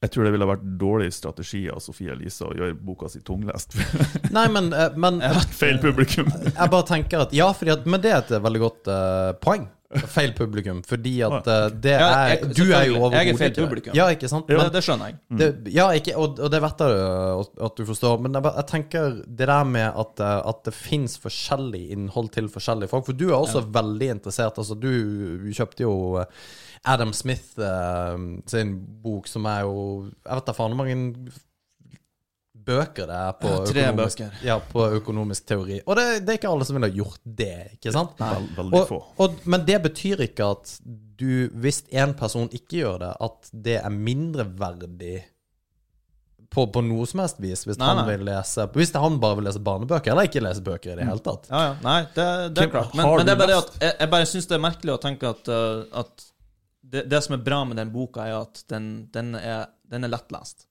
Jeg 0.00 0.12
tror 0.12 0.24
det 0.24 0.32
ville 0.32 0.46
vært 0.48 0.62
dårlig 0.80 1.12
strategi 1.12 1.68
av 1.68 1.80
Sofie 1.84 2.12
Elise 2.14 2.46
å 2.46 2.54
gjøre 2.56 2.72
boka 2.78 3.08
si 3.10 3.18
tunglest. 3.20 3.74
Nei, 4.32 4.46
men, 4.48 4.72
eh, 4.72 4.94
men 4.96 5.18
Feil 5.60 5.76
publikum. 5.82 6.30
Jeg 6.46 6.70
bare 6.70 6.86
tenker 6.88 7.26
at 7.26 7.34
Ja, 7.34 7.50
fordi 7.52 7.74
at, 7.74 7.84
men 7.84 8.00
det 8.00 8.12
er 8.14 8.22
et 8.22 8.30
veldig 8.40 8.60
godt 8.62 8.88
uh, 8.88 9.32
poeng. 9.42 9.66
Feil 9.90 10.30
publikum. 10.38 10.84
Fordi 10.86 11.16
at 11.26 11.48
uh, 11.50 11.64
det 11.82 11.90
Ja, 11.96 12.08
er 12.14 12.28
jeg- 12.36 12.54
Du 12.54 12.62
er 12.70 12.84
jo 12.86 12.94
overhodet 13.00 13.24
Jeg 13.26 13.32
er 13.34 13.38
feil 13.40 13.54
publikum. 13.56 13.94
Ja, 13.98 14.06
ikke 14.14 14.28
sant? 14.30 14.46
det, 14.46 14.56
ja, 14.58 14.68
det 14.70 14.82
skjønner 14.86 15.10
jeg. 15.10 15.16
det, 15.40 15.72
ja, 15.74 15.88
ikke, 15.98 16.14
og, 16.16 16.38
og 16.38 16.50
det 16.52 16.60
vet 16.62 16.84
jeg 16.84 17.44
at 17.66 17.76
du 17.80 17.84
forstår. 17.88 18.20
Men 18.22 18.38
jeg, 18.38 18.44
jeg 18.60 18.66
tenker 18.70 19.18
det 19.26 19.48
der 19.50 19.64
med 19.64 19.88
at, 20.04 20.22
eh, 20.22 20.38
at 20.52 20.62
det 20.68 20.74
fins 20.78 21.18
forskjellig 21.18 21.90
innhold 21.96 22.30
til 22.36 22.48
forskjellige 22.48 22.88
folk. 22.92 23.06
For 23.10 23.18
du 23.18 23.28
er 23.32 23.38
også 23.40 23.64
veldig 23.66 24.12
interessert. 24.14 24.58
Altså, 24.62 24.78
du 24.78 25.50
kjøpte 25.50 25.82
jo 25.82 26.20
eh, 26.22 26.24
Adam 26.86 27.10
Smith 27.12 27.58
uh, 27.58 28.14
sin 28.48 28.76
bok, 29.02 29.26
som 29.28 29.44
er 29.50 29.66
jo 29.66 30.06
Jeg 30.24 30.38
vet 30.38 30.46
da 30.46 30.54
faen 30.56 30.72
hvor 30.72 30.84
mange 30.86 31.32
bøker 32.66 33.06
det 33.10 33.16
er 33.16 33.32
på, 33.40 33.48
Ja, 33.50 33.58
tre 33.66 33.84
økonomisk, 33.88 34.20
bøker. 34.22 34.44
ja, 34.46 34.56
på 34.72 34.84
økonomisk 35.00 35.46
teori. 35.48 35.80
Og 35.86 35.96
det, 35.98 36.04
det 36.26 36.34
er 36.34 36.38
ikke 36.40 36.50
alle 36.52 36.66
som 36.68 36.76
ville 36.78 36.90
gjort 36.98 37.20
det, 37.24 37.52
ikke 37.78 37.92
sant? 37.94 38.14
Vel, 38.20 38.46
veldig 38.58 38.80
Og, 38.80 38.86
få. 38.88 38.98
og, 39.24 39.40
men 39.50 39.64
det 39.68 39.80
betyr 39.88 40.24
ikke 40.28 40.48
at 40.56 40.74
du, 41.20 41.48
hvis 41.60 41.82
en 41.92 42.14
person 42.16 42.48
ikke 42.56 42.80
gjør 42.82 42.98
det, 43.02 43.12
at 43.28 43.50
det 43.68 43.76
er 43.82 43.92
mindreverdig 43.92 45.18
på, 46.50 46.64
på 46.74 46.80
noe 46.82 47.04
som 47.06 47.20
helst 47.22 47.38
vis. 47.42 47.60
Hvis, 47.68 47.78
Nei, 47.78 47.86
han 47.92 48.00
nei. 48.02 48.06
vil 48.10 48.24
lese, 48.26 48.64
hvis 48.74 48.90
han 48.98 49.20
bare 49.22 49.38
vil 49.38 49.46
lese 49.46 49.60
barnebøker, 49.62 50.10
eller 50.14 50.26
ikke 50.26 50.42
lese 50.42 50.64
bøker 50.66 50.94
i 50.94 50.98
det 50.98 51.06
hele 51.06 51.22
tatt. 51.22 51.46
Ja, 51.52 51.60
ja. 51.68 51.74
Nei, 51.84 51.98
det, 52.16 52.26
det 52.56 52.64
er 52.64 52.72
klart. 52.72 52.96
Men, 52.98 53.06
men 53.20 53.28
det 53.28 53.34
er 53.36 53.38
bare 53.42 53.52
det 53.52 53.58
at 53.60 53.76
jeg, 53.84 53.94
jeg 54.02 54.10
bare 54.16 54.30
syns 54.32 54.50
det 54.50 54.56
er 54.58 54.64
merkelig 54.64 54.96
å 54.96 55.02
tenke 55.04 55.30
at, 55.30 55.50
uh, 55.52 56.00
at 56.02 56.26
det, 56.90 57.04
det 57.12 57.20
som 57.22 57.36
er 57.36 57.44
bra 57.46 57.60
med 57.70 57.78
den 57.78 57.92
boka, 57.94 58.24
er 58.26 58.40
at 58.40 58.64
den, 58.72 58.88
den, 59.14 59.36
er, 59.38 59.68
den 59.92 60.08
er 60.08 60.10
lettlest. 60.16 60.66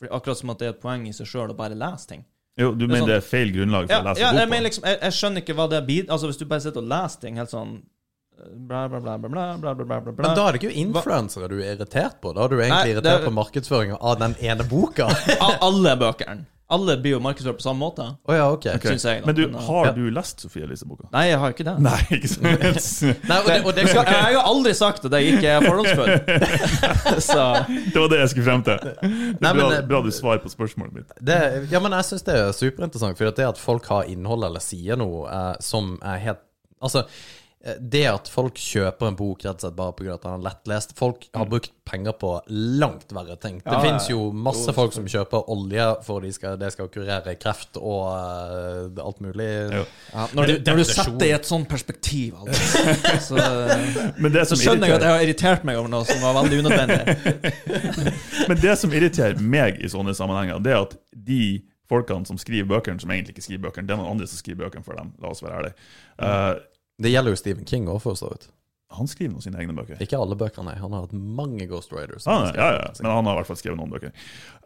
For 0.00 0.16
akkurat 0.16 0.40
som 0.40 0.52
at 0.54 0.60
det 0.62 0.68
er 0.68 0.74
et 0.74 0.82
poeng 0.82 1.06
i 1.08 1.14
seg 1.14 1.28
sjøl 1.28 1.52
å 1.52 1.56
bare 1.56 1.76
lese 1.78 2.08
ting. 2.14 2.26
Jo, 2.60 2.72
du 2.74 2.86
mener 2.86 3.04
sånn- 3.04 3.10
det 3.12 3.16
er 3.20 3.24
feil 3.24 3.52
grunnlag 3.54 3.86
for 3.86 3.94
ja, 3.94 4.00
å 4.00 4.08
lese 4.08 4.20
ja, 4.20 4.30
boka? 4.30 4.40
Jeg, 4.40 4.50
mener 4.50 4.66
liksom, 4.68 4.84
jeg, 4.88 4.98
jeg, 5.00 5.16
skjønner 5.20 5.44
ikke 5.44 5.56
hva 5.60 5.66
det 5.70 5.80
blir. 5.86 6.04
Altså, 6.08 6.30
Hvis 6.30 6.40
du 6.40 6.44
bare 6.50 6.64
sitter 6.64 6.82
og 6.82 6.92
leser 6.92 7.20
ting 7.24 7.40
helt 7.40 7.52
sånn 7.52 7.74
eh, 7.76 8.48
Bla, 8.70 8.88
bla, 8.88 9.00
bla, 9.00 9.16
bla, 9.18 9.28
bla, 9.28 9.74
bla, 9.74 9.74
bla, 9.84 10.00
bla. 10.00 10.24
Men 10.24 10.36
da 10.36 10.46
er 10.46 10.56
det 10.56 10.62
ikke 10.62 10.72
jo 10.72 10.86
influensere 10.86 11.50
du 11.52 11.58
er 11.60 11.74
irritert 11.76 12.20
på. 12.20 12.32
Da 12.36 12.44
er 12.44 12.48
du 12.48 12.56
egentlig 12.58 12.76
Nei, 12.76 12.94
irritert 12.96 13.20
er... 13.20 13.26
på 13.28 13.34
markedsføringa 13.36 14.00
av 14.00 14.18
den 14.24 14.36
ene 14.40 14.66
boka. 14.68 15.10
av 15.46 15.60
alle 15.68 15.94
bøkene. 16.00 16.48
Alle 16.70 16.94
blir 17.02 17.16
jo 17.16 17.20
markedsført 17.22 17.58
på 17.58 17.64
samme 17.64 17.82
måte, 17.82 18.04
Å 18.30 18.34
ja, 18.36 18.44
ok. 18.54 18.66
Okay. 18.76 18.94
jeg. 18.96 19.22
Men 19.26 19.34
du, 19.34 19.42
uh, 19.50 19.56
har 19.66 19.86
Ja. 19.88 19.92
du 19.96 20.04
lest 20.14 20.44
Sofie 20.44 20.62
Elise-boka? 20.62 21.08
Nei, 21.12 21.24
jeg 21.32 21.38
har 21.42 21.54
ikke 21.54 21.66
det. 21.66 21.74
Nei, 21.82 21.98
ikke 22.14 22.30
sant? 22.30 22.44
Nei, 23.30 23.38
og 23.40 23.48
det, 23.50 23.56
og 23.64 23.74
det 23.74 23.84
Jeg, 23.84 23.90
skal, 23.90 24.10
jeg 24.14 24.36
har 24.38 24.46
aldri 24.52 24.74
sagt 24.78 25.08
at 25.08 25.16
jeg 25.18 25.34
ikke 25.34 25.56
er 25.56 25.66
fordomsfull. 25.66 26.12
Det 27.90 27.98
var 27.98 28.08
det 28.12 28.20
jeg 28.20 28.30
skulle 28.34 28.46
frem 28.46 28.62
til. 28.66 28.78
Det 28.84 28.94
er 29.02 29.42
Nei, 29.42 29.52
bra, 29.56 29.68
det- 29.74 29.82
bra 29.90 30.00
du 30.04 30.10
svarer 30.14 30.42
på 30.44 30.52
spørsmålet 30.52 30.94
mitt. 31.00 31.10
Det, 31.20 31.40
ja, 31.72 31.80
men 31.82 31.92
jeg 31.98 32.08
syns 32.12 32.24
det 32.26 32.36
er 32.38 32.52
superinteressant. 32.56 33.18
For 33.18 33.30
det 33.34 33.48
at 33.50 33.58
folk 33.60 33.86
har 33.90 34.08
innhold 34.10 34.46
eller 34.46 34.62
sier 34.62 34.96
noe 35.00 35.26
eh, 35.26 35.52
som 35.64 35.96
er 36.02 36.22
helt 36.28 36.46
Altså, 36.80 37.02
eh, 37.04 37.39
det 37.60 38.06
at 38.08 38.28
folk 38.32 38.56
kjøper 38.56 39.10
en 39.10 39.16
bok 39.18 39.42
rett 39.44 39.58
og 39.58 39.66
slett 39.66 39.74
bare 39.76 39.92
pga. 39.92 40.14
at 40.14 40.22
den 40.24 40.32
er 40.38 40.44
lettlest 40.46 40.94
Folk 40.96 41.26
har 41.36 41.48
brukt 41.50 41.74
penger 41.84 42.14
på 42.16 42.30
langt 42.48 43.12
verre 43.12 43.36
ting. 43.36 43.58
Det 43.60 43.74
Ja, 43.74 43.80
fins 43.84 44.06
jo 44.08 44.30
masse 44.32 44.72
folk 44.72 44.94
som 44.96 45.04
kjøper 45.10 45.50
olje 45.52 45.84
for 46.06 46.24
det 46.24 46.32
skal, 46.38 46.56
det 46.60 46.70
skal 46.72 46.88
kurere 46.88 47.34
kreft 47.40 47.76
og 47.76 48.06
uh, 48.08 49.04
alt 49.04 49.20
mulig. 49.20 49.48
Ja, 49.74 50.24
når, 50.32 50.52
du, 50.52 50.70
når 50.70 50.80
du 50.80 50.84
setter 50.88 51.18
det 51.20 51.28
i 51.28 51.34
et 51.36 51.50
sånt 51.50 51.68
perspektiv, 51.68 52.38
altså, 52.40 52.96
så, 53.28 53.44
Men 54.22 54.32
det 54.32 54.46
så 54.48 54.56
skjønner 54.56 54.94
jeg 54.94 55.00
at 55.00 55.04
jeg 55.04 55.16
har 55.16 55.26
irritert 55.26 55.66
meg 55.68 55.80
over 55.82 55.92
noe 55.92 56.08
som 56.08 56.22
var 56.24 56.38
veldig 56.40 56.62
unødvendig. 56.64 57.34
men 58.48 58.62
det 58.62 58.78
som 58.80 58.96
irriterer 58.96 59.42
meg 59.42 59.82
i 59.82 59.90
sånne 59.92 60.16
sammenhenger, 60.16 60.62
det 60.64 60.74
er 60.76 60.84
at 60.86 60.96
de 61.12 61.42
folkene 61.90 62.28
som 62.28 62.38
skriver 62.38 62.68
bøkene, 62.70 63.02
som 63.02 63.10
egentlig 63.10 63.34
ikke 63.34 63.48
skriver 63.48 63.68
bøkene, 63.68 63.88
det 63.88 63.96
er 63.96 64.00
noen 64.00 64.14
andre 64.14 64.30
som 64.30 64.40
skriver 64.40 64.64
bøkene 64.68 64.86
for 64.86 64.96
dem. 64.96 65.10
La 65.20 65.32
oss 65.32 65.42
være 65.42 65.58
ærlige. 65.58 65.88
Eh, 66.22 66.52
Det 67.00 67.12
gjelder 67.12 67.34
jo 67.34 67.40
Stephen 67.40 67.68
King 67.68 67.88
òg, 67.88 68.00
for 68.04 68.18
så 68.18 68.30
vidt. 68.32 68.48
han 68.90 69.06
skriver 69.06 69.32
noen 69.32 69.44
sine 69.44 69.60
egne 69.62 69.74
bøker. 69.76 70.00
Ikke 70.02 70.18
alle 70.18 70.36
bøker, 70.36 70.64
nei. 70.66 70.74
Han 70.80 70.92
har 70.96 71.06
hatt 71.06 71.12
mange 71.14 71.68
Ghost 71.70 71.92
Riders. 71.94 72.26
Ah, 72.26 72.50
ja, 72.56 72.72
ja, 72.76 72.88
men 73.00 73.12
han 73.12 73.28
har 73.28 73.36
i 73.36 73.40
hvert 73.40 73.50
fall 73.52 73.60
skrevet 73.60 73.78
noen 73.78 73.92
bøker. 73.92 74.10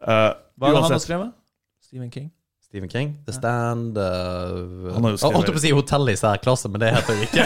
Uh, 0.01 0.33
Hva 0.57 0.71
det 0.71 0.81
han 0.81 0.95
har 0.95 1.03
skrevet? 1.05 1.35
Stephen 1.85 2.11
King? 2.11 2.31
Stephen 2.75 2.91
King, 2.91 3.11
The 3.27 3.33
Stand 3.37 3.99
uh, 3.99 4.95
Han 4.97 5.05
har 5.05 5.13
jo 5.13 5.19
skrevet- 5.21 5.37
holdt 5.37 5.51
på 5.53 5.61
å 5.61 5.63
si 5.63 5.71
Hotell 5.77 6.11
i 6.11 6.17
særklasse, 6.19 6.71
men 6.73 6.83
det 6.83 6.89
heter 6.97 7.21
det 7.21 7.29
ikke. 7.29 7.45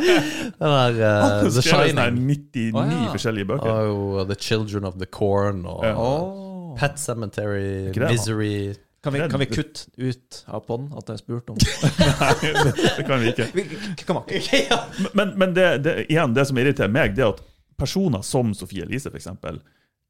Den 0.58 0.72
der 0.72 0.96
uh, 0.96 1.04
han 1.06 1.36
har 1.36 1.44
The 1.44 1.62
skrevet 1.62 1.92
sånne 1.92 2.06
99 2.16 2.72
oh, 2.72 2.88
ja. 2.90 3.04
forskjellige 3.12 3.50
bøker. 3.52 3.92
Oh, 3.92 4.24
The 4.26 4.38
Children 4.48 4.88
of 4.88 4.98
the 4.98 5.06
Corn 5.06 5.62
og 5.70 5.84
Ja. 5.86 5.94
Oh. 5.94 6.74
Pet 6.80 6.98
Cemetery, 6.98 7.92
han? 7.94 8.10
Misery 8.10 8.74
Kan, 9.06 9.14
vi, 9.14 9.20
kan 9.30 9.38
vi 9.42 9.46
kutte 9.46 9.86
ut 10.02 10.40
av 10.50 10.64
poden 10.66 10.88
at 10.98 11.12
jeg 11.12 11.20
spurte 11.22 11.54
om 11.54 11.60
Nei, 11.62 12.32
det 12.98 13.04
kan 13.06 13.22
vi 13.22 13.30
ikke. 13.30 13.46
Men, 15.18 15.36
men 15.38 15.54
det, 15.54 15.66
det, 15.86 15.94
igjen, 16.10 16.34
det 16.34 16.46
som 16.50 16.58
irriterer 16.58 16.90
meg, 16.90 17.14
det 17.14 17.22
er 17.22 17.30
at 17.36 17.44
personer 17.78 18.24
som 18.26 18.50
Sofie 18.56 18.82
Elise, 18.86 19.12
for 19.12 19.20
eksempel 19.20 19.60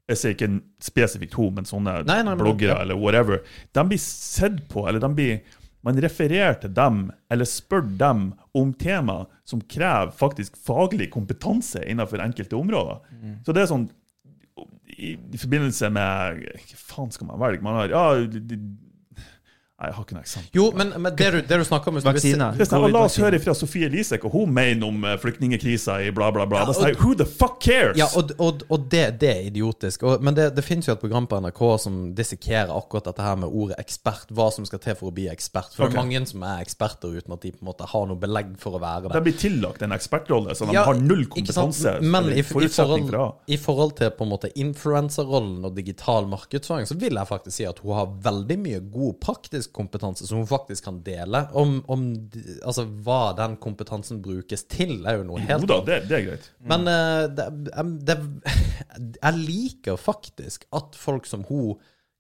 Jeg 0.09 0.21
sier 0.21 0.35
ikke 0.37 0.49
en 0.49 0.59
spesifikt 0.81 1.37
hun, 1.37 1.53
men 1.59 1.69
sånne 1.69 1.99
Nei, 2.07 2.21
nei, 2.23 2.33
men- 2.33 2.41
bloggere 2.41 2.73
ja. 2.73 2.81
eller 2.87 2.97
whatever. 2.97 3.43
De 3.77 3.85
blir 3.91 4.01
sett 4.01 4.63
på, 4.73 4.87
eller 4.89 5.03
de 5.03 5.13
blir 5.19 5.39
man 5.87 6.01
refererer 6.03 6.57
til 6.59 6.73
dem, 6.75 7.05
eller 7.31 7.47
spør 7.47 7.85
dem 8.01 8.33
om 8.59 8.73
tema 8.75 9.21
som 9.47 9.61
krever 9.71 10.11
faktisk 10.19 10.57
faglig 10.67 11.13
kompetanse 11.15 11.79
innenfor 11.87 12.25
enkelte 12.25 12.57
områder. 12.59 13.05
Mm. 13.13 13.37
Så 13.47 13.55
det 13.55 13.63
er 13.63 13.69
sånn 13.71 13.85
i, 14.97 15.13
i 15.15 15.39
forbindelse 15.39 15.91
med 15.93 16.41
Hva 16.57 16.79
faen 16.81 17.13
skal 17.15 17.29
man 17.29 17.39
velge? 17.43 17.63
Man 17.63 17.77
har 17.79 17.93
Ja, 17.93 18.05
de, 18.27 18.41
de, 18.41 18.59
Nei, 19.77 19.91
jeg 19.91 19.97
har 19.99 20.05
ikke 20.07 20.15
noe 20.17 20.23
eksempel. 20.25 20.53
Jo, 20.57 20.67
men, 20.73 20.93
men 21.05 21.13
det, 21.13 21.27
du, 21.35 21.37
det 21.45 21.57
du 21.61 21.63
snakker 21.69 21.93
om 21.93 21.99
Vaksine. 22.01 22.47
La 22.57 23.01
oss 23.03 23.19
høre 23.21 23.37
fra 23.45 23.53
Sofie 23.53 23.91
Elise 23.91 24.17
hva 24.23 24.31
hun 24.33 24.55
mener 24.57 24.89
om 24.89 25.03
eh, 25.05 25.19
flyktningkrisa 25.21 25.99
i 26.01 26.15
bla, 26.17 26.31
bla, 26.33 26.47
bla. 26.49 26.63
Ja, 26.65 26.73
og, 26.73 27.03
Who 27.03 27.13
the 27.21 27.27
fuck 27.29 27.59
cares? 27.61 27.99
Ja, 28.01 28.07
og, 28.17 28.33
og, 28.41 28.63
og 28.73 28.87
det, 28.89 29.03
det 29.21 29.29
er 29.35 29.43
idiotisk. 29.51 30.07
Og, 30.09 30.25
men 30.25 30.33
det, 30.39 30.47
det 30.57 30.65
finnes 30.65 30.89
jo 30.89 30.95
et 30.95 31.03
program 31.03 31.29
på 31.29 31.43
NRK 31.45 31.61
som 31.83 31.99
dissekerer 32.17 32.73
akkurat 32.73 33.11
dette 33.11 33.27
her 33.27 33.37
med 33.43 33.53
ordet 33.53 33.77
ekspert. 33.83 34.33
Hva 34.33 34.47
som 34.57 34.65
skal 34.65 34.81
til 34.81 34.97
for 34.97 35.11
å 35.11 35.15
bli 35.19 35.27
ekspert. 35.29 35.77
For 35.77 35.85
okay. 35.85 35.93
det 35.93 36.01
er 36.01 36.07
mange 36.07 36.33
som 36.33 36.49
er 36.49 36.65
eksperter 36.65 37.13
uten 37.13 37.37
at 37.37 37.45
de 37.45 37.53
på 37.53 37.61
en 37.61 37.69
måte 37.69 37.91
har 37.93 38.09
noe 38.09 38.23
belegg 38.25 38.57
for 38.63 38.81
å 38.81 38.81
være 38.81 39.11
De 39.11 39.13
det. 39.13 39.23
blir 39.29 39.39
tillagt 39.45 39.85
en 39.85 39.97
ekspertrolle, 39.99 40.57
så 40.57 40.71
de 40.71 40.79
Ja, 40.79 40.87
har 40.89 40.97
null 41.03 41.27
kompetanse. 41.37 41.99
Men 42.01 42.33
i, 42.33 42.39
i, 42.41 42.47
forhold, 42.49 43.11
for 43.13 43.53
i 43.53 43.61
forhold 43.61 43.99
til 44.01 44.09
på 44.17 44.25
en 44.25 44.33
måte 44.33 44.55
influenserrollen 44.57 45.69
og 45.69 45.77
digital 45.77 46.33
markedsføring, 46.33 46.89
så 46.89 46.97
vil 46.97 47.21
jeg 47.21 47.33
faktisk 47.35 47.61
si 47.61 47.69
at 47.69 47.85
hun 47.85 47.99
har 48.01 48.17
veldig 48.25 48.61
mye 48.65 48.83
god 48.97 49.21
praktisk 49.21 49.66
kompetanse 49.75 50.27
som 50.27 50.43
hun 50.43 50.49
faktisk 50.51 50.85
kan 50.89 51.01
dele. 51.07 51.47
Om, 51.57 51.79
om 51.93 52.07
altså, 52.63 52.87
hva 53.07 53.33
den 53.39 53.57
kompetansen 53.63 54.23
brukes 54.25 54.67
til, 54.71 54.99
er 55.07 55.21
jo 55.21 55.27
noe 55.33 55.43
helt 55.43 55.67
Jo 55.67 55.73
da, 55.75 55.81
det, 55.89 55.99
det 56.11 56.21
er 56.21 56.25
greit. 56.29 56.49
men 56.73 56.87
uh, 56.91 57.27
det, 57.33 57.51
det, 58.07 58.19
jeg 59.25 59.43
liker 59.43 60.01
faktisk 60.01 60.69
at 60.77 60.99
folk 60.99 61.29
som 61.29 61.45
hun 61.51 61.77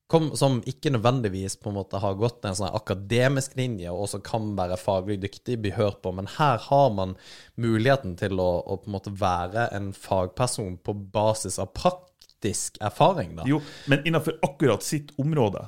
kom, 0.06 0.30
som 0.36 0.60
ikke 0.66 0.90
nødvendigvis 0.94 1.56
på 1.60 1.70
en 1.70 1.78
måte 1.80 2.00
har 2.02 2.18
gått 2.18 2.44
en 2.46 2.56
sånn 2.56 2.74
akademisk 2.74 3.56
linje, 3.58 3.90
og 3.90 4.06
også 4.06 4.22
kan 4.26 4.52
være 4.58 4.78
faglig 4.80 5.18
dyktig, 5.24 5.58
bli 5.62 5.74
hørt 5.76 6.00
på. 6.04 6.12
Men 6.14 6.30
her 6.36 6.60
har 6.68 6.90
man 6.94 7.16
muligheten 7.60 8.16
til 8.20 8.38
å, 8.42 8.50
å 8.62 8.78
på 8.82 8.90
en 8.90 8.96
måte 8.98 9.14
være 9.18 9.68
en 9.76 9.92
fagperson 9.96 10.78
på 10.86 10.94
basis 11.14 11.58
av 11.62 11.72
praktisk 11.76 12.78
erfaring. 12.80 13.34
da. 13.40 13.48
Jo, 13.50 13.60
men 13.90 14.06
innenfor 14.06 14.38
akkurat 14.46 14.86
sitt 14.86 15.14
område. 15.18 15.66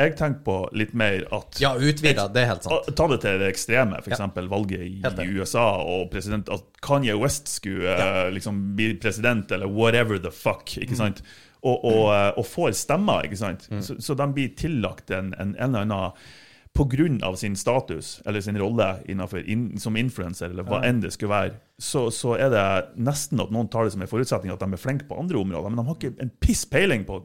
Jeg 0.00 0.14
tenker 0.16 0.40
på 0.46 0.56
litt 0.72 0.94
mer 0.96 1.26
at 1.36 1.58
Ja, 1.60 1.74
utvida, 1.76 2.24
det 2.32 2.46
er 2.46 2.50
helt 2.54 2.64
sant. 2.64 2.88
Ta 2.96 3.06
det 3.12 3.18
til 3.24 3.42
det 3.42 3.50
ekstreme, 3.52 4.00
f.eks. 4.00 4.22
valget 4.48 4.86
i. 4.86 5.26
USA, 5.36 5.66
og 5.84 6.06
president, 6.14 6.48
at 6.48 6.64
Kanye 6.84 7.16
West 7.20 7.50
skulle 7.52 7.92
ja. 7.92 8.28
liksom 8.32 8.62
bli 8.78 8.94
president, 9.02 9.52
eller 9.52 9.68
whatever 9.68 10.16
the 10.16 10.32
fuck. 10.32 10.64
Mm. 10.76 10.86
ikke 10.86 10.96
sant? 10.96 11.20
Og, 11.62 11.84
og, 11.84 12.06
eh, 12.14 12.30
og 12.40 12.46
får 12.48 12.72
stemmer, 12.80 13.28
ikke 13.28 13.38
sant? 13.38 13.68
Så, 13.84 13.98
så 14.02 14.16
de 14.18 14.30
blir 14.32 14.56
tillagt 14.58 15.12
en, 15.12 15.34
en, 15.36 15.52
en 15.54 15.76
eller 15.76 15.84
annen 15.84 17.20
av 17.22 17.36
sin 17.36 17.52
status 17.56 18.22
eller 18.24 18.40
sin 18.40 18.56
rolle 18.58 18.86
in, 19.04 19.78
som 19.78 19.96
influenser, 19.96 20.50
eller 20.50 20.64
hva 20.64 20.80
enn 20.88 21.02
det 21.04 21.12
skulle 21.12 21.34
være, 21.34 21.58
så, 21.78 22.06
så 22.10 22.32
er 22.40 22.48
det 22.50 22.64
nesten 22.96 23.44
at 23.44 23.52
noen 23.52 23.68
tar 23.68 23.84
det 23.84 23.92
som 23.92 24.02
en 24.02 24.08
forutsetning 24.08 24.54
at 24.54 24.64
de 24.64 24.72
er 24.72 24.80
flinke 24.80 25.04
på 25.04 25.18
andre 25.20 25.36
områder, 25.38 25.68
men 25.68 25.82
de 25.82 25.84
har 25.90 25.98
ikke 26.00 26.24
en 26.24 26.32
piss 26.40 26.64
peiling 26.64 27.04
på 27.04 27.20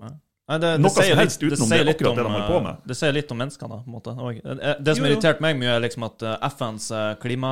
Nei, 0.47 0.57
det, 0.63 0.69
som 0.79 0.93
sier 0.95 1.17
litt- 1.19 1.41
utenom 1.43 1.67
sier 1.67 1.83
det, 1.83 1.93
det 1.99 2.07
om, 2.07 2.67
eh, 2.69 2.75
Det 2.87 2.95
sier 2.95 3.11
litt 3.11 3.31
om 3.31 3.37
menneskene, 3.41 3.81
på 3.83 3.89
en 3.89 3.95
måte. 3.97 4.13
Og, 4.15 4.37
eh, 4.39 4.75
det 4.79 4.95
som 4.95 5.05
irriterte 5.05 5.43
meg 5.43 5.57
mye, 5.59 5.73
er 5.75 5.83
liksom 5.83 6.05
at 6.07 6.23
eh, 6.23 6.37
FNs 6.47 6.87
klima... 7.19 7.51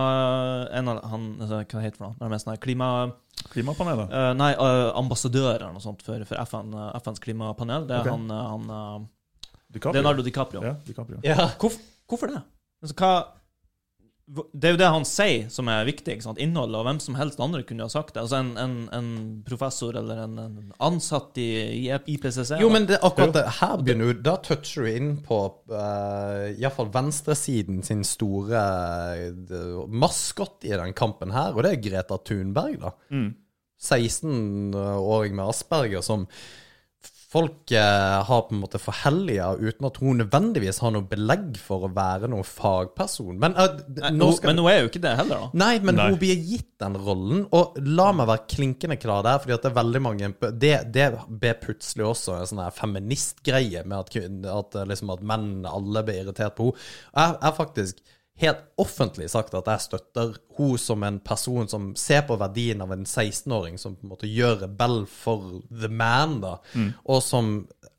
En 0.72 0.88
av 0.88 1.02
han, 1.12 1.26
hva 1.42 1.60
heter 1.60 1.92
det 1.92 1.98
for 1.98 2.08
noe? 2.08 2.16
Det 2.16 2.24
er 2.24 2.32
mest 2.32 2.48
sånn 2.48 2.62
klima... 2.64 2.90
klimapanelet. 3.52 4.08
Uh, 4.14 4.32
nei, 4.40 4.54
uh, 4.56 4.96
ambassadør 4.96 5.58
eller 5.58 5.76
noe 5.76 5.84
sånt 5.84 6.06
for, 6.08 6.24
for 6.24 6.40
FN, 6.48 6.72
uh, 6.72 6.96
FNs 7.02 7.20
klimapanel. 7.20 7.84
Det 7.90 7.98
er 7.98 8.08
okay. 8.08 8.16
han, 8.16 8.32
han 8.32 9.10
DiCaprio. 9.76 10.00
Leonardo 10.00 10.24
DiCaprio. 10.24 10.64
Ja, 10.64 10.76
DiCaprio. 10.88 11.20
Ja. 11.28 11.50
Hvorfor, 11.60 11.84
hvorfor 12.08 12.32
det? 12.32 12.46
Altså, 12.80 12.96
hva 12.96 13.12
Det 14.26 14.66
er 14.66 14.74
jo 14.74 14.80
det 14.80 14.88
han 14.90 15.04
sier 15.06 15.50
som 15.54 15.68
er 15.70 15.86
viktig. 15.86 16.16
ikke 16.16 16.26
sant? 16.26 16.40
Innholdet, 16.42 16.80
og 16.80 16.88
hvem 16.88 17.00
som 17.04 17.18
helst 17.20 17.42
andre 17.44 17.62
kunne 17.68 17.86
ha 17.86 17.92
sagt 17.94 18.16
det. 18.16 18.24
Altså 18.24 18.40
En, 18.42 18.56
en, 18.58 18.76
en 18.96 19.10
professor 19.46 19.98
eller 20.00 20.24
en, 20.24 20.40
en 20.42 20.72
ansatt 20.88 21.38
i, 21.38 21.50
i 21.86 21.92
IPCC. 21.94 22.56
Jo, 22.62 22.72
men 22.74 22.88
det, 22.90 22.98
akkurat 23.06 23.36
det, 23.38 23.46
her 23.60 23.78
begynner 23.84 24.10
du 24.10 24.24
Da 24.26 24.36
toucher 24.42 24.88
du 24.88 24.98
inn 24.98 25.14
på 25.26 25.40
uh, 25.70 26.50
iallfall 26.58 26.90
venstresiden 26.96 27.84
sin 27.86 28.02
store 28.08 28.66
uh, 29.30 29.86
maskott 29.94 30.66
i 30.66 30.74
den 30.74 30.98
kampen 30.98 31.36
her, 31.36 31.54
og 31.54 31.62
det 31.66 31.76
er 31.76 31.84
Greta 31.86 32.18
Thunberg, 32.26 32.80
da. 32.82 32.96
Mm. 33.14 33.34
16-åring 33.86 35.36
med 35.38 35.52
Asperger 35.52 36.02
som 36.06 36.26
folk 37.36 37.72
eh, 37.76 38.24
har 38.28 38.42
på 38.48 38.56
en 38.56 38.62
måte 38.62 38.80
forhelliga 38.80 39.50
uten 39.60 39.88
at 39.90 40.00
hun 40.00 40.22
nødvendigvis 40.22 40.80
har 40.84 40.94
noe 40.96 41.06
belegg 41.10 41.58
for 41.60 41.88
å 41.88 41.92
være 41.96 42.30
noen 42.32 42.48
fagperson. 42.48 43.36
Men, 43.42 43.58
eh, 43.60 43.82
Nei, 44.00 44.14
nå 44.16 44.30
skal 44.38 44.54
men 44.54 44.64
hun 44.64 44.72
er 44.72 44.80
jo 44.82 44.92
ikke 44.92 45.04
det 45.04 45.16
heller, 45.20 45.44
da. 45.44 45.62
Nei, 45.66 45.74
men 45.84 46.00
Nei. 46.00 46.08
hun 46.14 46.20
blir 46.22 46.40
gitt 46.40 46.72
den 46.82 46.98
rollen, 47.06 47.46
og 47.56 47.78
la 47.80 48.10
meg 48.16 48.30
være 48.32 48.48
klinkende 48.56 49.00
klar 49.02 49.24
der, 49.28 49.40
fordi 49.44 49.56
at 49.56 49.64
det 49.64 49.72
er 49.72 49.78
veldig 49.78 50.02
mange 50.04 50.32
Det, 50.36 50.74
det 50.96 51.06
ble 51.28 51.54
plutselig 51.62 52.08
også 52.10 52.40
en 52.40 52.50
sånn 52.52 52.64
feministgreie 52.76 53.86
med 53.88 53.98
at, 54.00 54.18
at, 54.56 54.80
eh, 54.80 54.90
liksom, 54.92 55.14
at 55.16 55.24
menn 55.26 55.50
alle 55.70 56.04
blir 56.08 56.24
irritert 56.24 56.58
på 56.58 56.72
henne. 56.72 56.92
Jeg 57.16 57.40
jeg 57.46 57.58
faktisk 57.60 58.02
helt 58.42 58.66
offentlig 58.82 59.30
sagt 59.32 59.54
at 59.56 59.70
jeg 59.72 59.84
støtter 59.86 60.34
hun 60.58 60.76
som 60.82 61.04
en 61.08 61.22
person 61.24 61.70
som 61.72 61.94
ser 62.00 62.26
på 62.28 62.36
verdien 62.40 62.82
av 62.84 62.92
en 62.92 63.06
16-åring 63.08 63.78
som 63.80 63.96
på 63.96 64.04
en 64.04 64.12
måte 64.12 64.28
gjør 64.28 64.66
rebell 64.66 65.06
for 65.08 65.62
the 65.72 65.88
man, 65.88 66.42
da, 66.44 66.58
og 67.06 67.24
som 67.24 67.54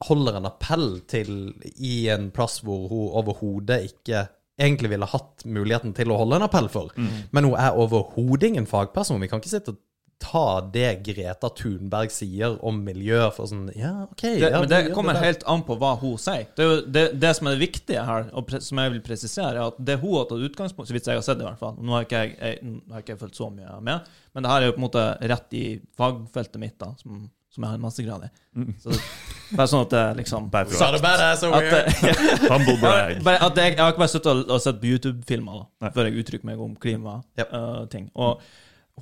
holder 0.05 0.37
en 0.37 0.49
appell 0.51 1.01
til 1.09 1.55
i 1.77 2.09
en 2.13 2.29
plass 2.37 2.61
hvor 2.67 2.85
hun 2.93 3.15
overhodet 3.17 3.81
ikke 3.89 4.27
egentlig 4.61 4.91
ville 4.93 5.09
hatt 5.09 5.45
muligheten 5.45 5.93
til 5.97 6.13
å 6.13 6.21
holde 6.21 6.39
en 6.39 6.47
appell 6.47 6.69
for. 6.73 6.93
Men 7.33 7.45
hun 7.45 7.57
er 7.61 7.77
overhodet 7.77 8.51
ingen 8.53 8.69
fagperson. 8.69 9.21
Vi 9.21 9.29
kan 9.29 9.41
ikke 9.41 9.53
sitte 9.53 9.75
og 9.75 9.81
ta 10.19 10.61
det 10.73 11.03
Greta 11.05 11.49
Thunberg 11.53 12.11
sier 12.13 12.57
om 12.65 12.79
miljø 12.85 13.19
for 13.37 13.51
sånn 13.51 13.69
Ja, 13.77 14.07
OK. 14.07 14.23
Det, 14.25 14.49
ja, 14.49 14.61
men 14.63 14.71
det 14.71 14.81
kommer 14.97 15.17
det 15.17 15.25
helt 15.25 15.45
an 15.51 15.65
på 15.67 15.77
hva 15.81 15.93
hun 16.01 16.17
sier. 16.21 16.47
Det, 16.57 16.65
er 16.65 16.71
jo 16.71 16.81
det, 16.97 17.05
det 17.21 17.33
som 17.37 17.51
er 17.51 17.57
det 17.57 17.67
viktige 17.67 18.05
her, 18.09 18.31
og 18.33 18.49
pre 18.49 18.61
som 18.65 18.81
jeg 18.81 18.95
vil 18.95 19.05
presisere, 19.05 19.53
er 19.55 19.63
at 19.69 19.79
det 19.79 19.99
hun 20.01 20.17
har 20.17 20.29
tatt 20.31 20.49
utgangspunkt 20.49 20.89
Så 20.89 20.97
vidt 20.97 21.11
jeg 21.11 21.21
har 21.21 21.27
sett 21.27 21.41
det, 21.41 21.45
i 21.45 21.51
hvert 21.51 21.63
fall. 21.63 21.77
Nå 21.79 21.97
har 21.97 22.09
ikke 22.09 22.25
jeg, 22.25 22.37
jeg, 22.41 22.75
har 22.93 23.05
ikke 23.05 23.17
jeg 23.17 23.23
fulgt 23.27 23.41
så 23.43 23.51
mye 23.53 23.79
med, 23.85 24.11
men 24.33 24.47
det 24.47 24.53
her 24.53 24.65
er 24.65 24.71
jo 24.71 24.77
på 24.77 24.83
en 24.83 24.89
måte 24.89 25.07
rett 25.35 25.57
i 25.61 25.65
fagfeltet 26.01 26.63
mitt, 26.65 26.77
da, 26.81 26.93
som, 27.03 27.23
som 27.53 27.67
jeg 27.67 27.75
har 27.75 27.79
en 27.79 27.87
mastergrad 27.87 28.27
i. 28.27 28.35
Så 28.83 28.97
det, 28.97 29.01
bare 29.53 29.71
sånn 29.71 29.85
at 29.85 29.93
det 29.93 30.05
liksom 30.23 30.47
Bare 30.51 30.73
Sa 30.73 30.89
at, 30.97 31.03
humble 32.51 32.79
brag. 32.81 33.19
at 33.21 33.59
jeg, 33.61 33.77
jeg 33.77 33.83
har 33.83 33.93
ikke 33.93 34.03
bare 34.03 34.13
sittet 34.17 34.33
og, 34.33 34.47
og 34.49 34.63
sett 34.65 34.81
på 34.81 34.95
YouTube-filmer 34.95 35.67
før 35.93 36.09
jeg 36.09 36.23
uttrykker 36.25 36.49
meg 36.49 36.63
om 36.65 36.73
klimating. 36.81 38.09
og 38.17 38.41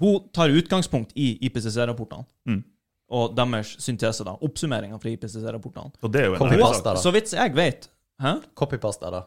hun 0.01 0.29
tar 0.35 0.49
utgangspunkt 0.51 1.13
i 1.15 1.39
IPCC-rapportene 1.47 2.25
Mm. 2.49 2.63
og 3.11 3.35
deres 3.37 3.77
syntese, 3.79 4.25
da. 4.25 4.35
Oppsummeringa 4.43 4.99
fra 4.99 5.11
IPCC-rapportene. 5.11 5.93
Og 6.03 6.13
det 6.13 6.23
er 6.23 6.27
jo 6.33 6.35
en. 6.35 6.97
Så 6.97 7.13
vidt 7.15 7.33
jeg 7.33 7.55
vet 7.55 7.89
Hæ? 8.23 8.41
Copypasta, 8.55 9.11
da. 9.11 9.25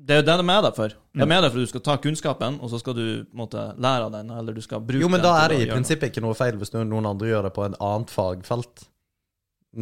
Det 0.00 0.14
er 0.14 0.22
jo 0.22 0.24
det 0.24 0.36
de 0.40 0.52
er 0.52 0.62
der 0.64 0.72
for. 0.72 0.88
De 0.88 1.20
er 1.20 1.28
med 1.28 1.42
der 1.44 1.50
for 1.52 1.60
at 1.60 1.66
du 1.66 1.70
skal 1.74 1.82
ta 1.84 1.96
kunnskapen, 2.00 2.54
og 2.64 2.70
så 2.72 2.78
skal 2.80 2.94
du 2.96 3.26
måtte, 3.36 3.60
lære 3.76 4.06
av 4.06 4.14
den, 4.14 4.30
eller 4.32 4.56
du 4.56 4.62
skal 4.64 4.80
bruke 4.80 5.02
Jo, 5.02 5.10
men 5.12 5.20
den 5.20 5.28
da 5.28 5.42
er 5.44 5.52
det 5.52 5.58
i 5.66 5.68
prinsippet 5.68 6.08
ikke 6.08 6.22
noe 6.24 6.36
feil 6.38 6.56
hvis 6.56 6.72
noen 6.72 7.08
andre 7.10 7.28
gjør 7.28 7.48
det 7.48 7.52
på 7.52 7.66
en 7.66 7.76
annet 7.76 8.12
fagfelt. 8.14 8.86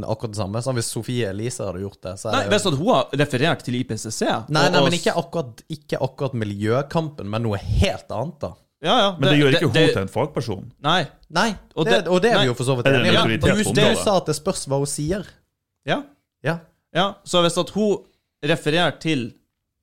Akkurat 0.03 0.35
det 0.35 0.37
samme. 0.37 0.61
Så 0.61 0.75
hvis 0.77 0.91
Sofie 0.93 1.31
Elise 1.31 1.65
hadde 1.65 1.81
gjort 1.81 2.03
det, 2.03 2.17
så 2.21 2.29
er 2.29 2.35
Nei, 2.35 2.41
det 2.43 2.51
jo... 2.51 2.57
Hvis 2.57 2.67
at 2.69 2.79
hun 2.81 2.91
har 2.93 3.15
referert 3.23 3.63
til 3.65 3.79
IPCC 3.79 4.19
Nei, 4.53 4.65
nei, 4.75 4.83
men 4.85 4.97
ikke 4.99 5.15
akkurat, 5.17 5.63
ikke 5.73 6.01
akkurat 6.05 6.35
miljøkampen, 6.37 7.31
men 7.31 7.47
noe 7.47 7.61
helt 7.63 8.11
annet, 8.13 8.43
da. 8.43 8.51
Ja, 8.83 8.95
ja, 9.01 9.11
Men 9.19 9.29
det 9.29 9.39
gjør 9.41 9.49
ikke 9.57 9.73
det- 9.73 9.85
hun 9.85 9.95
til 9.95 10.03
en 10.03 10.09
fagperson. 10.13 10.73
Nei. 10.85 11.01
Nei, 11.31 11.49
Og 11.75 11.85
det, 11.85 12.05
det- 12.05 12.09
og 12.09 12.23
det 12.23 12.33
er 12.33 12.39
vi 12.41 12.47
jo 12.47 12.55
for 12.55 12.65
så 12.65 12.77
vidt 12.79 12.87
enige 12.87 13.19
om. 13.21 13.75
Du 13.75 14.03
sa 14.05 14.17
at 14.17 14.27
det 14.27 14.37
spørs 14.37 14.67
hva 14.67 14.79
hun 14.79 14.87
sier. 14.87 15.27
Ja. 15.87 16.03
Ja. 16.45 16.59
ja. 16.95 17.15
Så 17.25 17.43
hvis 17.43 17.59
at 17.59 17.71
hun 17.71 18.05
refererer 18.45 18.99
til 19.01 19.33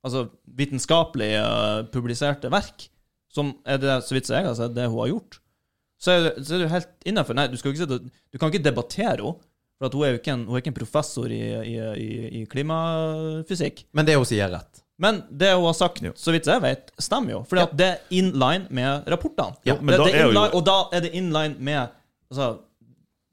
altså, 0.03 0.30
vitenskapelig 0.47 1.31
uh, 1.41 1.84
publiserte 1.91 2.49
verk, 2.51 2.88
som 3.30 3.55
er 3.65 3.77
det, 3.81 3.97
så 4.05 4.15
vidt 4.15 4.30
jeg 4.30 4.45
har 4.45 4.55
sett, 4.55 4.76
det 4.76 4.88
hun 4.88 4.99
har 5.03 5.11
gjort, 5.11 5.39
så 5.99 6.11
er 6.11 6.23
det, 6.30 6.45
så 6.47 6.55
er 6.55 6.63
du 6.63 6.67
helt 6.72 6.88
innafor. 7.05 7.35
Nei, 7.35 7.47
du, 7.51 7.57
skal 7.57 7.73
ikke 7.73 7.84
sitte, 7.84 7.99
du 8.31 8.39
kan 8.39 8.51
ikke 8.51 8.63
debattere 8.63 9.17
henne, 9.19 9.35
for 9.76 9.89
at 9.89 9.93
hun 9.97 10.05
er 10.07 10.13
jo 10.13 10.19
ikke 10.22 10.31
en, 10.31 10.45
hun 10.47 10.55
er 10.55 10.61
ikke 10.63 10.72
en 10.72 10.77
professor 10.80 11.27
i, 11.27 11.41
i, 11.67 11.76
i, 11.99 12.09
i 12.39 12.45
klimafysikk. 12.47 13.85
Men 13.91 14.07
det 14.07 14.15
hun 14.15 14.27
sier, 14.27 14.45
er 14.47 14.55
rett. 14.55 14.84
Men 14.99 15.23
det 15.30 15.49
hun 15.55 15.65
har 15.65 15.73
sagt, 15.76 16.01
Jo. 16.01 16.11
så 16.15 16.31
vidt 16.31 16.45
jeg 16.47 16.61
vet, 16.63 16.91
stemmer 17.03 17.31
jo. 17.31 17.39
For 17.49 17.59
det 17.76 17.85
er 17.88 17.97
in 18.15 18.30
line 18.31 18.67
med 18.72 19.03
rapportene. 19.11 19.57
Ja, 19.67 19.76
det, 19.76 19.97
det 19.99 20.15
er 20.15 20.31
jo- 20.31 20.45
og 20.53 20.63
da 20.65 20.77
er 20.93 21.01
det 21.03 21.11
in 21.13 21.31
line 21.35 21.55
med 21.59 21.89
altså, 22.31 22.59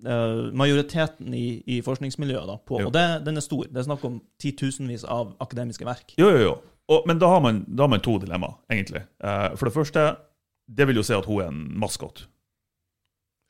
eh, 0.04 0.50
majoriteten 0.58 1.34
i, 1.34 1.62
i 1.66 1.80
forskningsmiljøet. 1.86 2.46
Da, 2.50 2.56
på, 2.66 2.80
Jo. 2.80 2.86
og 2.86 2.92
det, 2.92 3.24
den 3.26 3.36
er 3.36 3.40
stor. 3.40 3.62
Det 3.70 3.76
er 3.76 3.86
snakk 3.86 4.04
om 4.04 4.20
titusenvis 4.42 5.04
av 5.04 5.36
akademiske 5.40 5.84
verk. 5.86 6.14
Jo, 6.18 6.28
jo, 6.30 6.38
jo. 6.48 6.56
Og, 6.90 7.04
men 7.06 7.18
da 7.22 7.28
har, 7.30 7.40
man, 7.40 7.62
da 7.76 7.84
har 7.86 7.88
man 7.94 8.00
to 8.02 8.18
dilemmaer, 8.18 8.58
egentlig. 8.70 9.04
Eh, 9.22 9.54
for 9.56 9.64
det 9.70 9.74
første, 9.74 10.16
det 10.68 10.86
vil 10.88 10.96
jo 10.98 11.02
si 11.06 11.14
at 11.14 11.24
hun 11.30 11.40
er 11.44 11.48
en 11.52 11.62
maskot. 11.78 12.26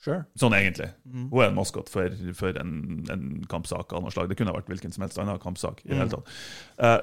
Sure. 0.02 0.24
Sånn 0.36 0.52
egentlig. 0.58 0.88
Mm. 1.06 1.28
Hun 1.30 1.40
er 1.44 1.48
en 1.52 1.54
maskot 1.56 1.88
for, 1.92 2.10
for 2.34 2.56
en, 2.58 3.04
en 3.12 3.26
kampsak 3.48 3.92
av 3.94 4.02
noe 4.02 4.10
slag. 4.10 4.28
Det 4.28 4.36
kunne 4.36 4.50
ha 4.50 4.56
vært 4.58 4.68
hvilken 4.72 4.92
som 4.92 5.04
helst 5.06 5.18
annen 5.22 5.38
kampsak. 5.42 5.80
i 5.84 5.92
det 5.92 5.96
hele 6.00 6.10
tatt. 6.10 6.32
Eh, 6.78 6.96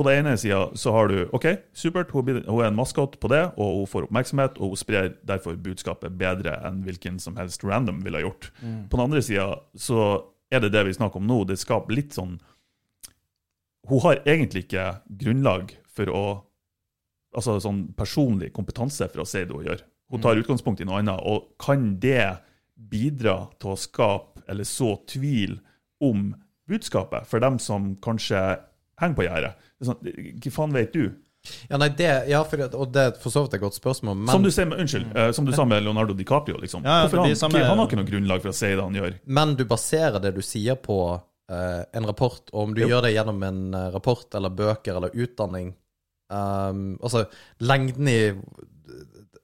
på 0.00 0.06
den 0.08 0.22
ene 0.22 0.38
sida 0.40 0.62
så 0.80 0.94
har 0.94 1.10
du 1.10 1.16
OK, 1.36 1.44
supert, 1.76 2.12
hun, 2.16 2.28
er 2.32 2.70
en 2.70 2.78
maskot 2.78 3.18
på 3.20 3.28
det, 3.28 3.42
og 3.60 3.82
hun 3.82 3.88
får 3.90 4.06
oppmerksomhet, 4.06 4.56
og 4.56 4.72
hun 4.72 4.80
sprer 4.80 5.10
derfor 5.28 5.58
budskapet 5.60 6.16
bedre 6.16 6.54
enn 6.64 6.78
hvilken 6.86 7.18
som 7.20 7.36
helst 7.36 7.66
random 7.68 7.98
ville 8.04 8.16
ha 8.16 8.24
gjort. 8.24 8.48
På 8.88 8.96
den 8.96 9.04
andre 9.04 9.20
sida 9.24 9.50
så 9.76 10.06
er 10.48 10.64
det 10.64 10.72
det 10.72 10.86
vi 10.88 10.96
snakker 10.96 11.20
om 11.20 11.28
nå. 11.28 11.42
Det 11.44 11.58
skaper 11.60 11.94
litt 11.94 12.16
sånn 12.16 12.38
Hun 13.90 14.00
har 14.04 14.22
egentlig 14.24 14.64
ikke 14.66 15.02
grunnlag 15.20 15.74
for 15.88 16.08
å 16.08 16.24
Altså 17.30 17.60
sånn 17.62 17.92
personlig 17.94 18.48
kompetanse 18.50 19.06
for 19.06 19.22
å 19.22 19.28
si 19.28 19.44
det 19.46 19.54
hun 19.54 19.62
gjør. 19.62 19.84
Hun 20.10 20.22
tar 20.24 20.40
utgangspunkt 20.40 20.80
i 20.82 20.86
noe 20.88 20.96
annet, 20.98 21.20
og 21.22 21.52
kan 21.62 21.92
det 22.02 22.40
bidra 22.74 23.44
til 23.62 23.70
å 23.70 23.78
skape 23.78 24.42
eller 24.50 24.66
så 24.66 24.96
tvil 25.06 25.60
om 26.02 26.32
budskapet 26.66 27.28
for 27.30 27.38
dem 27.38 27.60
som 27.62 27.92
kanskje 28.02 28.40
henger 29.00 29.16
på 29.18 29.26
gjerdet? 29.26 29.52
Er 29.80 29.88
Sånn, 29.90 30.00
Hva 30.44 30.52
faen 30.58 30.72
vet 30.76 30.92
du? 30.94 31.04
Ja, 31.70 31.78
nei, 31.80 31.88
det, 31.96 32.08
ja, 32.28 32.42
for, 32.44 32.60
og 32.76 32.90
det 32.92 33.00
er 33.06 33.12
for 33.16 33.32
så 33.32 33.42
vidt 33.46 33.54
et 33.56 33.62
godt 33.62 33.78
spørsmål, 33.78 34.16
men, 34.18 34.28
som 34.28 34.42
du, 34.44 34.50
ser, 34.52 34.66
med- 34.68 34.82
unnskyld, 34.82 35.06
uh, 35.16 35.30
som 35.32 35.46
du 35.48 35.54
sa 35.56 35.64
med 35.64 35.80
Leonardo 35.86 36.12
DiCaprio. 36.12 36.58
liksom. 36.60 36.84
Ja, 36.84 37.06
ja, 37.06 37.08
han, 37.22 37.32
samme- 37.36 37.62
han 37.64 37.78
har 37.80 37.88
ikke 37.88 37.96
noe 37.96 38.10
grunnlag 38.10 38.42
for 38.44 38.52
å 38.52 38.58
si 38.58 38.68
det 38.74 38.82
han 38.84 38.98
gjør. 38.98 39.14
men 39.24 39.54
du 39.56 39.64
baserer 39.64 40.20
det 40.20 40.34
du 40.36 40.42
sier 40.44 40.76
på 40.76 40.98
uh, 41.16 41.82
en 41.96 42.04
rapport, 42.06 42.42
og 42.52 42.60
om 42.68 42.74
du 42.76 42.82
Jo. 42.82 42.88
gjør 42.92 43.06
det 43.08 43.14
gjennom 43.16 43.40
en 43.42 43.62
eh, 43.74 43.88
rapport 43.96 44.34
eller 44.36 44.50
bøker 44.52 44.94
eller 45.00 45.16
utdanning 45.16 45.72
um, 46.30 46.98
Altså, 47.02 47.24
lengden 47.58 48.08
i 48.08 48.18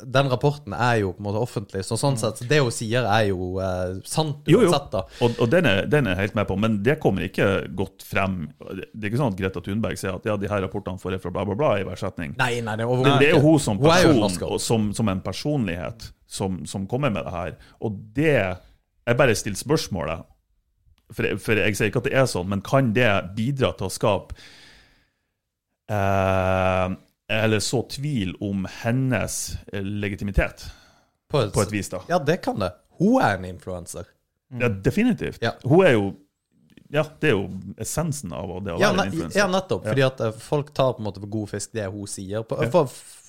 den 0.04 0.28
rapporten 0.28 0.74
er 0.76 0.98
jo 1.00 1.14
på 1.16 1.22
en 1.22 1.26
måte 1.28 1.40
offentlig, 1.40 1.80
så 1.88 1.96
sånn 1.96 2.18
sett, 2.20 2.42
det 2.50 2.58
hun 2.60 2.72
sier 2.74 3.06
er 3.08 3.30
jo 3.30 3.46
eh, 3.64 3.94
sant 4.04 4.44
Jo, 4.50 4.58
jo. 4.60 4.68
uansett, 4.68 4.90
da. 4.92 5.00
Og, 5.24 5.38
og 5.40 5.48
den, 5.54 5.64
er, 5.70 5.86
den 5.88 6.10
er 6.10 6.18
helt 6.20 6.34
med 6.36 6.44
på, 6.50 6.56
men 6.60 6.82
det 6.84 6.98
kommer 7.00 7.24
ikke 7.24 7.46
godt 7.78 8.04
frem. 8.04 8.34
Det 8.60 9.00
er 9.00 9.08
ikke 9.08 9.22
sånn 9.22 9.32
at 9.32 9.38
Greta 9.40 9.62
Thunberg 9.64 9.96
sier 10.00 10.18
at 10.18 10.28
ja, 10.28 10.36
de 10.36 10.50
her 10.52 10.60
rapportene 10.66 11.00
får 11.00 11.16
jeg 11.16 11.22
fra 11.24 11.32
bla, 11.32 11.46
bla, 11.48 11.56
bla 11.56 11.70
i 11.80 11.86
hver 11.88 11.96
setning. 12.02 12.34
Nei, 12.36 12.58
nei, 12.66 12.76
det 12.76 12.84
er 12.84 13.02
Det, 13.08 13.16
det 13.24 13.30
er 13.30 13.34
jo 13.38 13.42
hun 13.46 13.58
som 13.62 13.80
Hun 13.80 13.88
er 13.88 14.04
person, 14.04 14.20
maskot. 14.26 14.52
og 14.52 14.60
som, 14.66 14.90
som 15.00 15.08
en 15.14 15.24
personlighet, 15.24 16.10
som, 16.28 16.60
som 16.68 16.84
kommer 16.90 17.14
med 17.16 17.24
det 17.24 17.32
her. 17.32 17.56
Og 17.80 17.96
det 18.16 18.34
Jeg 19.06 19.16
bare 19.16 19.34
stiller 19.38 19.56
spørsmålet, 19.64 20.26
for 21.14 21.32
for 21.38 21.54
jeg 21.62 21.76
sier 21.78 21.88
ikke 21.88 22.00
at 22.04 22.08
det 22.10 22.16
er 22.18 22.28
sånn, 22.28 22.48
men 22.50 22.60
kan 22.66 22.92
det 22.92 23.08
bidra 23.36 23.72
til 23.78 23.86
å 23.86 23.92
skape 23.94 24.34
eh, 25.88 26.96
Eller 27.28 27.58
så 27.60 27.80
tvil 27.90 28.36
om 28.40 28.66
hennes 28.82 29.56
legitimitet, 29.72 30.68
På 31.30 31.40
et, 31.42 31.52
på 31.52 31.64
et 31.66 31.72
vis, 31.74 31.88
da? 31.90 32.00
Ja, 32.08 32.18
det 32.22 32.36
kan 32.44 32.58
det. 32.62 32.70
Hun 33.00 33.18
er 33.22 33.34
en 33.40 33.44
influenser. 33.48 34.06
Ja, 34.60 34.68
definitivt. 34.68 35.42
Ja. 35.42 35.56
Hun 35.64 35.82
er 35.86 35.96
jo 35.96 36.04
Ja, 36.88 37.02
det 37.20 37.32
er 37.32 37.34
jo 37.34 37.48
essensen 37.82 38.30
av 38.32 38.52
det 38.62 38.76
å 38.76 38.78
Ja, 38.78 38.92
være 38.92 39.08
en 39.08 39.10
influenser. 39.10 39.40
ja, 39.40 39.46
nettopp. 39.50 39.88
Fordi 39.88 40.04
at 40.06 40.20
eh, 40.22 40.36
folk 40.38 40.68
tar 40.72 40.92
på 40.94 41.02
en 41.02 41.08
måte 41.08 41.18
for 41.24 41.32
god 41.34 41.48
fisk 41.50 41.72
det 41.74 41.88
hun 41.90 42.06
sier, 42.06 42.44
på, 42.46 42.60
for, 42.70 42.86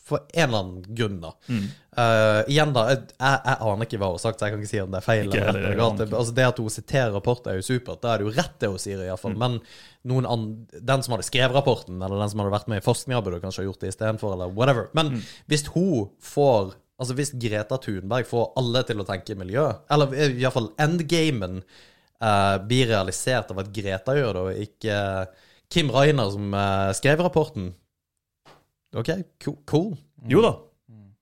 for 0.07 0.23
en 0.31 0.47
eller 0.47 0.63
annen 0.63 0.95
grunn, 0.97 1.17
da. 1.23 1.33
Mm. 1.51 1.65
Uh, 1.97 2.41
igjen, 2.51 2.71
da. 2.75 2.85
Jeg, 2.93 3.03
jeg, 3.17 3.41
jeg 3.49 3.57
aner 3.67 3.87
ikke 3.87 3.99
hva 4.01 4.09
hun 4.11 4.17
har 4.17 4.23
sagt, 4.23 4.39
så 4.39 4.47
jeg 4.47 4.53
kan 4.55 4.63
ikke 4.63 4.71
si 4.71 4.81
om 4.83 4.93
det 4.93 5.01
er 5.01 5.05
feil. 5.07 5.27
Ikke 5.27 5.41
eller 5.41 5.47
rett 5.51 5.61
eller 5.61 5.77
galt. 5.81 6.03
Altså, 6.07 6.35
det 6.37 6.47
at 6.47 6.61
hun 6.63 6.73
siterer 6.73 7.13
rapporter, 7.15 7.51
er 7.51 7.59
jo 7.59 7.67
supert. 7.67 8.01
Da 8.03 8.13
er 8.13 8.21
det 8.21 8.27
jo 8.29 8.33
rett, 8.37 8.55
det 8.63 8.71
hun 8.71 8.81
sier, 8.83 9.03
iallfall. 9.07 9.35
Mm. 9.35 9.43
Men 9.45 9.59
noen 10.13 10.29
an, 10.31 10.47
den 10.91 11.03
som 11.05 11.15
hadde 11.17 11.27
skrevet 11.27 11.57
rapporten, 11.57 11.99
eller 11.99 12.21
den 12.23 12.31
som 12.33 12.43
hadde 12.43 12.55
vært 12.55 12.71
med 12.71 12.81
i 12.81 12.85
forskninga, 12.85 13.21
burde 13.25 13.41
kanskje 13.43 13.63
ha 13.63 13.67
gjort 13.67 13.83
det 13.83 13.91
istedenfor, 13.93 14.35
eller 14.37 14.53
whatever. 14.55 14.89
Men 14.97 15.15
Mm. 15.17 15.23
hvis 15.51 15.67
hun 15.75 16.09
får 16.23 16.75
Altså 16.97 17.13
Hvis 17.13 17.29
Greta 17.37 17.77
Thunberg 17.77 18.25
får 18.25 18.53
alle 18.57 18.81
til 18.87 18.97
å 18.97 19.03
tenke 19.05 19.35
miljø, 19.37 19.67
eller 19.93 20.15
iallfall 20.31 20.71
endgamen 20.81 21.59
uh, 21.61 22.57
blir 22.65 22.87
realisert 22.89 23.51
av 23.53 23.59
at 23.61 23.69
Greta 23.69 24.15
gjør 24.17 24.33
det, 24.33 24.41
og 24.41 24.63
ikke 24.63 24.95
uh, 24.97 25.51
Kim 25.69 25.91
Rainer 25.93 26.31
som 26.33 26.55
uh, 26.57 26.89
skrev 26.97 27.21
rapporten. 27.21 27.75
OK, 28.95 29.11
cool. 29.43 29.57
cool. 29.67 29.91
Jo 30.29 30.41
da. 30.45 30.55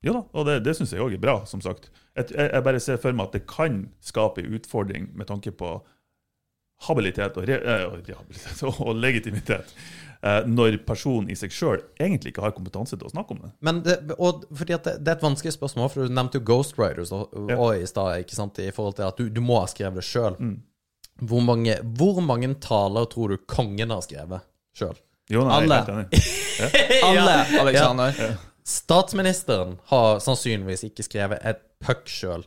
Jo 0.06 0.14
da, 0.14 0.22
og 0.38 0.46
det, 0.46 0.60
det 0.68 0.76
syns 0.78 0.94
jeg 0.94 1.02
òg 1.02 1.16
er 1.18 1.22
bra, 1.22 1.40
som 1.50 1.64
sagt. 1.66 1.90
Jeg, 2.14 2.30
jeg, 2.38 2.64
bare 2.66 2.82
ser 2.84 3.00
for 3.02 3.16
meg 3.16 3.32
at 3.32 3.38
det 3.40 3.46
kan 3.50 3.86
skape 4.06 4.44
en 4.44 4.54
utfordring 4.54 5.08
med 5.18 5.30
tanke 5.32 5.54
på 5.58 5.80
habilitet 6.86 7.38
og, 7.40 7.48
re, 7.48 7.58
eh, 7.58 7.86
og 7.88 8.04
rehabilitet 8.06 8.62
og, 8.70 8.92
legitimitet 9.00 9.72
eh, 10.20 10.46
når 10.46 10.78
personen 10.86 11.32
i 11.32 11.38
seg 11.40 11.54
sjøl 11.56 11.80
egentlig 11.96 12.34
ikke 12.34 12.44
har 12.44 12.54
kompetanse 12.54 13.00
til 13.00 13.08
å 13.08 13.14
snakke 13.16 13.34
om 13.34 13.42
det. 13.48 13.52
Men 13.66 13.82
det, 13.88 13.98
det, 14.12 14.20
det 14.20 15.10
er 15.10 15.16
et 15.16 15.26
vanskelig 15.26 15.56
spørsmål, 15.56 15.90
for 15.94 16.06
du 16.06 16.14
nevnte 16.14 16.42
jo 16.42 16.46
Ghostwriters 16.52 17.16
og, 17.16 17.34
Ja. 17.50 17.58
i 17.80 17.90
stad, 17.90 18.30
i 18.62 18.72
forhold 18.76 19.00
til 19.00 19.10
at 19.10 19.18
du, 19.18 19.32
du 19.34 19.42
må 19.42 19.64
ha 19.64 19.72
skrevet 19.72 20.04
det 20.04 20.06
sjøl. 20.06 20.38
Mm. 20.38 20.60
Hvor 21.24 21.42
hvor 21.98 22.22
mange 22.22 22.54
taler 22.60 23.06
tror 23.10 23.32
du 23.32 23.38
kongen 23.48 23.90
har 23.96 24.04
skrevet 24.04 24.46
sjøl? 24.76 24.98
Jo, 25.32 25.46
nei, 25.48 25.62
jeg 25.64 25.70
er 25.70 25.74
Alle. 25.74 25.78
helt 25.78 25.94
enig. 25.94 26.26
Alle, 27.10 27.38
Alexander. 27.64 28.36
Statsministeren 28.66 29.76
har 29.92 30.20
sannsynligvis 30.26 30.88
ikke 30.88 31.06
skrevet 31.06 31.42
et 31.46 31.62
puck 31.86 32.08
sjøl. 32.10 32.46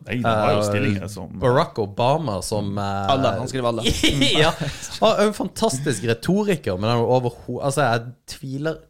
Stillinger 0.67 1.07
som 1.11 1.31
Barack 1.39 1.79
Obama 1.79 2.41
som 2.43 2.73
uh, 2.79 3.11
Alle. 3.13 3.37
Han 3.39 3.51
skriver 3.51 3.71
alle. 3.71 3.85
ja. 4.43 4.53
Han 5.01 5.13
er 5.13 5.25
en 5.29 5.37
fantastisk 5.37 6.07
retoriker, 6.11 6.79
men 6.79 6.91
han 6.91 7.05
er. 7.05 7.31
Altså, 7.61 7.87
jeg 7.87 8.35
tviler 8.35 8.81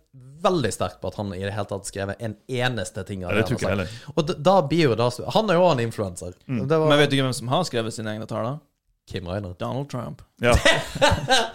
veldig 0.43 0.71
sterkt 0.73 1.01
på 1.03 1.11
at 1.11 1.19
han 1.19 1.33
i 1.35 1.43
det 1.43 1.53
hele 1.53 1.67
tatt 1.69 1.89
skrevet 1.89 2.21
en 2.23 2.37
eneste 2.47 3.03
ting 3.09 3.25
av 3.27 3.33
Ja, 3.35 3.43
det 3.43 3.59
det 3.59 3.69
han 3.69 3.83
er. 3.85 3.95
Og 4.15 4.25
da, 4.29 4.37
da 4.49 4.57
blir 4.71 4.93
jo 4.93 4.97
da 4.99 5.11
Han 5.35 5.51
er 5.51 5.59
jo 5.59 5.67
en 5.73 5.83
influenser. 5.83 6.37
Mm. 6.47 6.65
Var 6.71 6.87
Men 6.87 7.01
vet 7.01 7.11
du 7.11 7.19
ikke 7.19 7.27
hvem 7.27 7.39
som 7.41 7.51
har 7.53 7.65
skrevet 7.69 7.97
sine 7.97 8.15
egne 8.15 8.29
taler? 8.31 8.61
Kim 9.09 9.25
Ryder. 9.29 9.55
Donald 9.59 9.89
Trump. 9.91 10.21
Ja. 10.45 10.53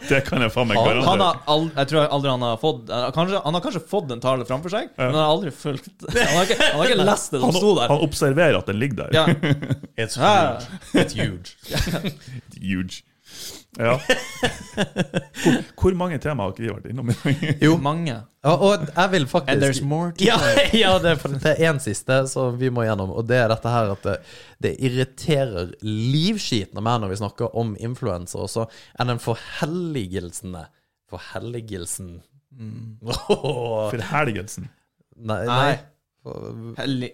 Det 0.09 0.23
kan 0.27 0.41
jeg 0.43 0.51
faen 0.51 0.67
meg 0.67 0.75
Han, 0.79 0.87
han 1.05 1.21
garantere. 1.21 1.45
har 1.45 1.69
jeg 1.77 1.89
tror 1.91 2.07
aldri 2.17 2.31
han 2.33 2.41
har 2.43 2.57
fått 2.59 2.89
eh, 2.91 3.05
kanskje, 3.15 3.39
Han 3.45 3.55
har 3.55 3.63
kanskje 3.63 3.81
fått 3.93 4.11
en 4.11 4.23
tale 4.23 4.47
framfor 4.49 4.73
seg, 4.73 4.89
men 4.97 5.13
han 5.13 5.19
har 5.21 5.29
aldri 5.35 5.53
fulgt 5.55 5.91
Han 6.17 6.33
har 6.39 6.49
ikke, 6.49 6.57
han 6.65 6.81
har 6.81 6.91
ikke 6.91 7.05
lest 7.05 7.31
det 7.35 7.39
som 7.43 7.47
Han, 7.51 7.59
sto 7.61 7.71
der. 7.77 7.93
han 7.93 8.03
observerer 8.09 8.57
at 8.59 8.71
den 8.73 8.81
ligger 8.81 9.05
der. 9.05 9.15
Ja. 9.15 9.25
It's 10.03 10.17
huge. 10.19 10.67
It's 10.97 11.15
huge. 11.15 11.55
Huge. 12.59 13.03
Ja. 13.79 13.95
Hvor, 15.43 15.55
hvor 15.77 15.95
mange 15.97 16.17
temaer 16.21 16.47
har 16.47 16.53
ikke 16.53 16.63
vi 16.63 16.69
vært 16.71 16.85
innom 16.91 17.09
i 17.09 17.15
dag? 17.17 17.61
Jo, 17.61 17.75
Mange. 17.81 18.15
og, 18.45 18.61
og 18.67 18.83
jeg 18.89 19.11
vil 19.13 19.25
faktisk 19.29 19.51
And 19.53 19.63
there's 19.63 19.81
more 19.85 20.11
to 20.17 20.25
Ja, 20.25 20.37
ja 20.83 20.91
det, 21.01 21.13
er 21.51 21.61
én 21.69 21.79
siste 21.83 22.19
som 22.31 22.57
vi 22.61 22.69
må 22.73 22.85
gjennom, 22.87 23.11
og 23.17 23.25
det 23.29 23.37
er 23.43 23.49
dette 23.53 23.73
her 23.73 23.93
at 23.95 24.05
det, 24.07 24.15
det 24.65 24.73
irriterer 24.89 25.73
livskiten 25.85 26.77
av 26.81 26.85
meg 26.87 27.01
når 27.03 27.13
vi 27.13 27.19
snakker 27.21 27.57
om 27.59 27.73
influensere, 27.79 28.45
også, 28.47 28.67
er 28.99 29.09
den 29.11 29.21
forhelligelsene 29.23 30.65
Forhelligelsen 31.13 32.15
Åh, 33.09 33.89
Forherligelsen. 33.93 34.69
Nei, 35.17 35.43
Nei. 35.45 35.57
nei. 35.57 35.73
For- 36.23 36.73
Hellig. 36.77 37.11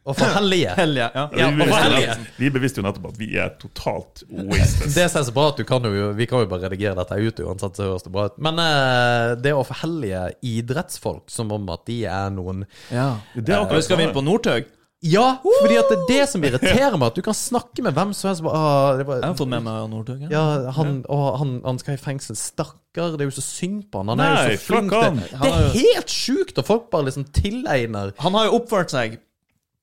Å 0.00 0.14
for 0.16 0.32
Hellige. 0.38 0.72
Ja. 0.78 1.26
Ja, 1.36 1.50
vi, 1.52 1.60
bevisste, 1.60 2.16
vi 2.38 2.50
bevisste 2.52 2.80
jo 2.80 2.86
nettopp 2.86 3.10
at 3.10 3.20
vi 3.20 3.30
er 3.36 3.52
totalt 3.60 4.24
wasted. 4.30 4.94
Det 4.96 5.06
som 5.12 5.20
er 5.20 5.28
så 5.28 5.34
bra, 5.36 5.46
at 5.52 5.60
du 5.60 5.66
kan 5.68 5.84
jo 5.84 6.10
Vi 6.16 6.26
kan 6.30 6.44
jo 6.44 6.48
bare 6.50 6.70
redigere 6.70 6.96
dette 6.96 7.20
ut 7.20 7.44
uansett, 7.44 7.76
så 7.76 7.90
høres 7.90 8.06
det 8.06 8.12
bra 8.14 8.30
ut. 8.30 8.40
Men 8.40 8.60
uh, 8.62 9.36
det 9.36 9.52
å 9.56 9.62
forhellige 9.66 10.26
idrettsfolk 10.46 11.28
som 11.32 11.52
om 11.52 11.68
at 11.74 11.84
de 11.90 12.02
er 12.08 12.32
noen 12.32 12.64
ja. 12.88 13.12
Det 13.36 13.52
er 13.52 13.60
akkurat 13.60 13.84
Skal 13.84 14.00
vi 14.00 14.08
inn 14.08 14.16
på 14.16 14.24
Northug? 14.24 14.68
Ja, 15.00 15.38
fordi 15.40 15.78
at 15.80 15.88
det 15.88 15.96
er 15.96 16.08
det 16.10 16.24
som 16.28 16.42
irriterer 16.44 16.96
meg. 17.00 17.06
At 17.08 17.16
du 17.16 17.24
kan 17.24 17.36
snakke 17.36 17.80
med 17.80 17.94
hvem 17.96 18.10
som 18.12 18.28
helst. 18.28 18.44
Ah, 18.44 18.98
det 18.98 19.06
var, 19.08 19.22
Jeg 19.22 19.30
har 19.30 19.38
fått 19.38 19.48
med 19.48 19.64
meg 19.64 19.86
Northug. 19.88 20.26
Ja. 20.26 20.28
ja, 20.34 20.74
han, 20.76 20.98
og 21.08 21.22
han, 21.40 21.54
han 21.64 21.80
skal 21.80 21.96
i 21.96 22.02
fengsel. 22.02 22.36
Stakkar. 22.36 23.16
Det 23.16 23.24
er 23.24 23.30
jo 23.30 23.36
så 23.38 23.46
synd 23.46 23.86
på 23.88 24.02
han. 24.02 24.12
Han 24.12 24.20
er 24.20 24.34
Nei, 24.34 24.42
jo 24.52 24.60
så 24.60 24.66
flink. 24.66 24.92
Det, 24.92 25.30
det 25.40 25.54
er 25.54 25.72
helt 25.78 26.12
sjukt, 26.12 26.60
og 26.60 26.68
folk 26.68 26.90
bare 26.92 27.08
liksom 27.08 27.24
tilegner 27.32 28.12
Han 28.20 28.36
har 28.36 28.50
jo 28.50 28.58
oppført 28.60 28.92
seg 28.92 29.16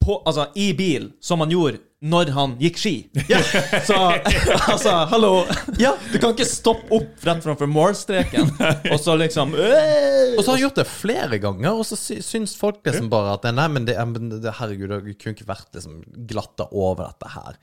på, 0.07 0.21
altså, 0.23 0.47
i 0.55 0.71
bil 0.77 1.11
som 1.23 1.43
han 1.43 1.51
gjorde 1.51 1.83
når 1.97 2.29
han 2.29 2.51
gikk 2.61 2.77
ski. 2.77 2.93
Så 3.87 3.95
altså, 3.97 4.91
hallo 5.09 5.31
Ja. 5.81 5.95
Du 6.11 6.19
kan 6.21 6.35
ikke 6.35 6.45
stoppe 6.45 6.93
opp 6.93 7.25
rett 7.25 7.41
framfor 7.41 7.69
målstreken 7.69 8.51
og 8.93 8.99
så 9.01 9.15
liksom 9.17 9.55
øh! 9.57 10.35
Og 10.37 10.43
så 10.43 10.51
har 10.51 10.53
han 10.53 10.61
gjort 10.61 10.77
det 10.77 10.85
flere 10.89 11.39
ganger, 11.41 11.73
og 11.73 11.85
så 11.87 11.97
sy 11.97 12.19
syns 12.25 12.53
folk 12.59 12.83
liksom 12.85 13.09
bare 13.09 13.33
at 13.37 13.47
Nei, 13.57 13.65
men 13.73 13.87
det, 13.89 13.97
men 14.11 14.29
det 14.43 14.53
herregud, 14.59 14.93
det 15.07 15.17
kunne 15.17 15.33
ikke 15.33 15.49
vært 15.49 15.77
liksom 15.77 16.01
glatta 16.29 16.67
over 16.69 17.07
dette 17.07 17.31
her. 17.33 17.57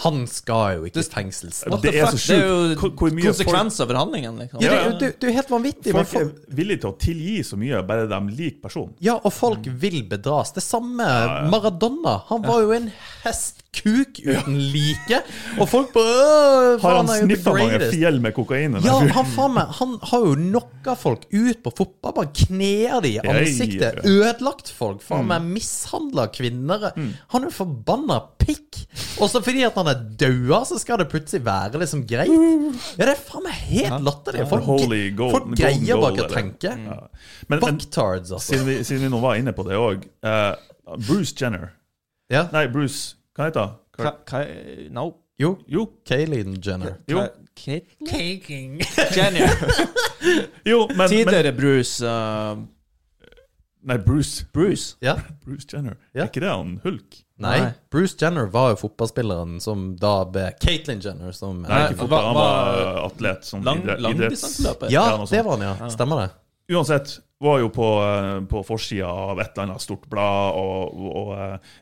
Han 0.00 0.22
skal 0.30 0.78
jo 0.78 0.86
ikke 0.88 1.02
i 1.02 1.08
fengsel. 1.12 1.50
What 1.70 1.82
Det 1.84 1.92
the 1.92 2.00
er 2.00 2.06
fuck? 2.10 2.20
så 2.20 2.32
Det 2.32 2.38
er 2.40 2.48
jo 2.48 2.90
konsekvenser 3.26 3.88
for 3.90 3.98
handlingen, 4.00 4.38
liksom. 4.40 4.62
Ja, 4.64 4.70
det, 4.70 4.98
det, 5.00 5.10
det 5.20 5.28
er 5.28 5.32
jo 5.32 5.36
helt 5.38 5.50
vanvittig. 5.52 5.92
Folk 5.96 6.14
er 6.20 6.30
villige 6.60 6.80
til 6.84 6.90
å 6.90 6.96
tilgi 7.00 7.36
så 7.44 7.58
mye, 7.60 7.82
bare 7.86 8.06
de 8.10 8.20
liker 8.38 8.60
personen. 8.64 8.94
ja, 9.04 9.18
og 9.20 9.32
folk 9.32 9.66
vil 9.82 10.02
bedras. 10.08 10.52
Det 10.56 10.62
samme 10.64 11.04
Maradona. 11.52 12.18
Han 12.30 12.42
var 12.46 12.62
jo 12.64 12.72
en 12.76 12.88
hestkuk 13.24 14.20
uten 14.24 14.56
like. 14.72 15.20
Og 15.60 15.68
folk 15.70 15.92
bare 15.94 16.14
«Åh, 16.20 16.80
Har 16.82 16.96
han 17.00 17.10
sniffa 17.24 17.52
mange 17.54 17.68
greatest». 17.74 17.94
fjell 17.96 18.20
med 18.24 18.34
kokain? 18.36 18.78
Ja, 18.84 18.96
han, 19.14 19.28
faen 19.34 19.54
meg, 19.56 19.72
han 19.78 19.96
har 20.10 20.24
jo 20.26 20.34
knocka 20.38 20.96
folk 20.98 21.26
ut 21.32 21.62
på 21.64 21.72
fotballbanen. 21.82 22.32
Kneer 22.40 23.00
de 23.04 23.14
i 23.16 23.20
ansiktet. 23.20 24.00
Mm. 24.04 24.10
Ødelagt 24.24 24.70
folk. 24.74 25.02
Faen 25.06 25.28
meg 25.30 25.46
mishandla 25.50 26.28
kvinner. 26.34 26.90
Han 26.96 27.42
er 27.44 27.48
jo 27.50 27.54
forbanna 27.60 28.20
pikk. 28.40 28.82
Også 29.22 29.42
fordi 29.44 29.64
at 29.66 29.76
han 29.78 29.88
er 29.89 29.89
daua, 29.94 30.62
så 30.68 30.78
skal 30.80 30.98
det 31.00 31.08
plutselig 31.12 31.44
være 31.46 31.78
liksom 31.82 32.02
greit. 32.08 32.30
Ja, 32.98 33.04
det 33.06 33.14
er 33.14 33.20
faen 33.20 33.44
meg 33.46 33.52
helt 33.68 34.04
latterlig. 34.06 34.46
Folk, 34.50 34.64
Holy 34.68 35.02
gold- 35.16 35.32
folk 35.36 35.50
greier 35.58 36.00
bare 36.00 36.12
ikke 36.16 36.26
å 36.26 36.34
tenke. 36.34 36.74
Ja. 36.86 36.98
Bucktards, 37.50 38.30
altså. 38.32 38.40
siden, 38.54 38.66
vi, 38.66 38.78
siden 38.84 39.02
vi 39.06 39.12
nå 39.14 39.20
var 39.22 39.36
inne 39.40 39.52
på 39.56 39.64
det 39.68 39.76
òg 39.80 40.04
Bruce 41.06 41.34
Jenner 41.38 41.70
Ja. 42.30 42.46
Nei, 42.52 42.66
Bruce 42.72 43.16
Hva 43.36 43.48
heter 43.50 43.60
han? 43.66 44.92
No. 44.94 45.08
Jo, 45.40 45.54
Jo, 45.68 45.86
Kaylin 46.06 46.58
Jenner. 46.64 46.98
jo, 47.08 47.22
Kate? 47.56 47.96
Jenner. 49.16 49.48
jo 50.66 50.86
men, 50.88 50.96
men 50.98 51.08
Tidligere 51.08 51.52
Bruce 51.56 52.04
uh, 52.04 52.56
Nei, 53.82 53.96
Bruce 54.04 54.44
Bruce. 54.52 54.96
Ja. 55.00 55.14
Bruce 55.44 55.66
Jenner. 55.72 55.96
Ja. 56.14 56.22
Er 56.26 56.28
ikke 56.28 56.42
det 56.44 56.50
han 56.52 56.74
Hulk? 56.84 57.22
Nei, 57.40 57.60
Nei. 57.60 57.70
Bruce 57.90 58.16
Jenner 58.20 58.44
var 58.52 58.74
jo 58.74 58.76
fotballspilleren 58.82 59.60
som 59.64 59.94
da 59.96 60.26
ble 60.28 60.50
Caitlyn 60.60 61.00
Jenner, 61.00 61.32
som 61.32 61.62
Nei, 61.64 61.86
ikke 61.86 62.02
fotball. 62.02 62.26
Han 62.26 62.36
var 62.36 62.98
atlet. 63.06 63.46
Som 63.48 63.64
Lang, 63.64 63.80
idrett- 63.80 63.96
idretts... 63.96 64.20
Langdistanseløper. 64.20 64.92
Ja, 64.92 65.04
det 65.30 65.42
var 65.46 65.56
han, 65.56 65.64
ja. 65.64 65.88
Stemmer 65.94 66.20
det. 66.20 66.28
Uansett, 66.76 67.14
var 67.40 67.62
jo 67.62 67.70
på, 67.72 67.88
uh, 68.04 68.44
på 68.44 68.60
forsida 68.68 69.08
av 69.08 69.40
et 69.40 69.54
eller 69.54 69.70
annet 69.70 69.80
stort 69.82 70.04
blad, 70.12 70.58
og, 70.60 71.00
og, 71.00 71.16
og 71.16 71.32
uh, 71.32 71.78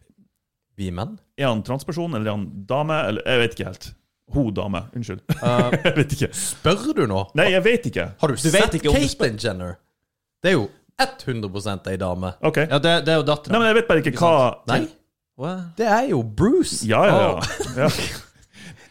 Vi 0.78 0.92
menn? 0.94 1.18
Er 1.34 1.50
han 1.50 1.64
transperson, 1.66 2.14
eller 2.14 2.30
er 2.30 2.36
han 2.38 2.46
dame? 2.70 3.00
Eller, 3.10 3.26
jeg 3.26 3.42
vet 3.42 3.56
ikke 3.58 3.70
helt. 3.72 3.90
Hun 4.38 4.54
dame. 4.54 4.84
Unnskyld. 4.94 5.24
Uh, 5.42 5.74
jeg 5.88 5.94
vet 5.96 6.14
ikke. 6.20 6.30
Spør 6.38 6.92
du 6.94 7.04
nå? 7.10 7.24
Nei, 7.38 7.50
jeg 7.56 7.66
vet 7.66 7.90
ikke. 7.90 8.10
Har 8.22 8.30
du, 8.30 8.38
Du 8.38 8.46
sett 8.46 8.78
Caitlyn 8.86 9.42
Jenner? 9.42 9.80
Det 10.38 10.52
er 10.52 10.60
jo 10.60 10.68
100 10.98 11.90
ei 11.90 11.96
dame. 11.98 12.32
OK. 12.42 12.56
ja, 12.62 12.78
det, 12.78 12.94
det 13.06 13.12
er 13.12 13.20
jo 13.20 13.26
dattera. 13.26 13.58
men 13.58 13.68
jeg 13.70 13.76
vet 13.78 13.90
bare 13.90 14.02
ikke 14.02 14.14
hva 14.18 14.32
Nei, 14.70 14.80
det 15.78 15.86
er 15.86 16.08
jo 16.10 16.22
Bruce. 16.22 16.82
Ja, 16.88 17.04
ja, 17.06 17.18
ja. 17.22 17.84
ja. 17.84 17.90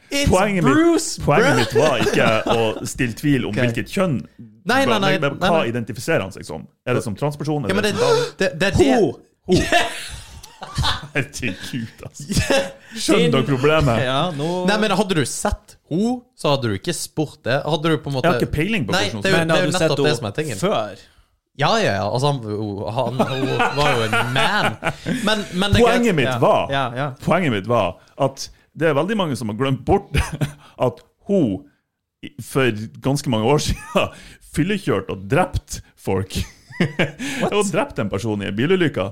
It's 0.09 0.29
Poenget 0.31 0.63
mitt- 0.63 1.25
Poenget 1.25 1.55
mitt 1.55 1.73
var 1.75 1.97
ikke 1.99 2.27
å 2.57 2.85
stille 2.87 3.15
tvil 3.17 3.49
om 3.49 3.51
okay. 3.51 3.67
hvilket 3.67 3.91
kjønn 3.91 4.21
Nei, 4.67 4.85
nei, 4.87 4.99
nei, 4.99 5.09
men 5.19 5.35
nei, 5.35 5.49
Hva 5.51 5.65
identifiserer 5.67 6.23
han 6.23 6.31
seg 6.31 6.47
som? 6.47 6.63
Er 6.87 6.95
det 6.95 7.03
som 7.03 7.15
transperson? 7.19 7.67
Ja, 7.67 7.73
Eller 7.75 7.81
men 7.81 7.99
det, 8.39 8.53
det, 8.53 8.53
det 8.61 8.71
Ho! 8.79 9.17
Ho! 9.51 9.57
Herregud, 11.13 12.01
altså. 12.05 12.23
Skjønner 12.95 13.35
dere 13.35 13.45
problemet? 13.47 14.01
Ja, 14.05 14.21
nå 14.35 14.63
Nei, 14.69 14.77
men 14.81 14.95
hadde 14.99 15.19
du 15.19 15.23
sett 15.27 15.75
henne, 15.91 16.15
så 16.39 16.55
hadde 16.55 16.71
du 16.71 16.77
ikke 16.77 16.95
spurt 16.95 17.39
det. 17.47 17.59
Hadde 17.63 17.93
du 17.93 17.99
på 18.01 18.11
en 18.11 18.17
måte 18.17 18.27
Jeg 18.27 18.35
har 18.35 18.43
ikke 18.43 18.55
peiling 18.57 18.87
på 18.87 18.95
hvordan 18.95 19.23
det 19.23 19.31
er 19.31 19.37
jo, 19.37 19.45
Men 19.45 19.53
jo 19.53 19.69
du 19.71 19.77
sett 19.77 20.41
henne 20.41 20.59
før? 20.59 21.05
Ja, 21.57 21.71
ja, 21.81 21.93
ja. 21.97 22.05
Altså, 22.05 22.29
han, 22.31 22.41
han, 22.93 23.17
han 23.17 23.77
var 23.77 23.95
jo 23.95 24.03
en 24.05 24.15
man. 24.35 24.75
Men, 25.25 25.45
men 25.57 25.73
Poenget 25.77 26.13
mitt 26.17 26.35
var 26.41 26.69
ja, 26.73 26.83
ja. 26.95 27.07
Poenget 27.23 27.55
mitt 27.55 27.69
var 27.69 27.95
at 28.21 28.43
det 28.77 28.91
er 28.91 28.97
veldig 28.97 29.17
mange 29.17 29.37
som 29.39 29.49
har 29.49 29.57
glemt 29.57 29.81
bort 29.87 30.13
at 30.87 31.01
hun 31.29 31.63
for 32.45 32.77
ganske 33.01 33.29
mange 33.33 33.49
år 33.49 33.63
siden 33.65 34.13
fyllekjørt 34.57 35.09
og 35.13 35.25
drept 35.29 35.79
folk. 35.97 36.37
og 37.53 37.63
drept 37.71 37.99
en 38.03 38.09
person 38.13 38.41
i 38.45 38.49
en 38.51 38.55
bilulykke. 38.57 39.07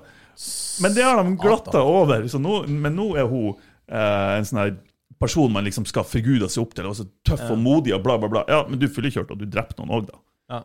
Men 0.84 0.94
det 0.94 1.06
har 1.06 1.22
de 1.24 1.34
glatta 1.42 1.82
over. 1.82 2.26
Så 2.30 2.38
nå, 2.42 2.60
men 2.70 2.94
nå 2.98 3.12
er 3.18 3.26
hun 3.30 3.54
eh, 3.90 4.36
en 4.38 4.46
sånn 4.46 4.62
her 4.62 4.76
person 5.22 5.50
man 5.54 5.66
liksom 5.66 5.86
skal 5.90 6.06
forgude 6.06 6.50
seg 6.52 6.66
opp 6.66 6.74
til. 6.78 6.90
Og 6.92 6.98
så 7.00 7.08
tøff 7.26 7.46
og 7.54 7.58
modig 7.62 7.94
og 7.98 8.04
bla, 8.06 8.18
bla, 8.22 8.30
bla. 8.32 8.46
Ja, 8.52 8.62
men 8.70 8.78
du 8.82 8.86
fyllekjørte, 8.92 9.34
og 9.34 9.42
du 9.42 9.50
drepte 9.50 9.82
noen 9.82 9.96
òg, 9.98 10.10
da. 10.12 10.22
ja. 10.58 10.62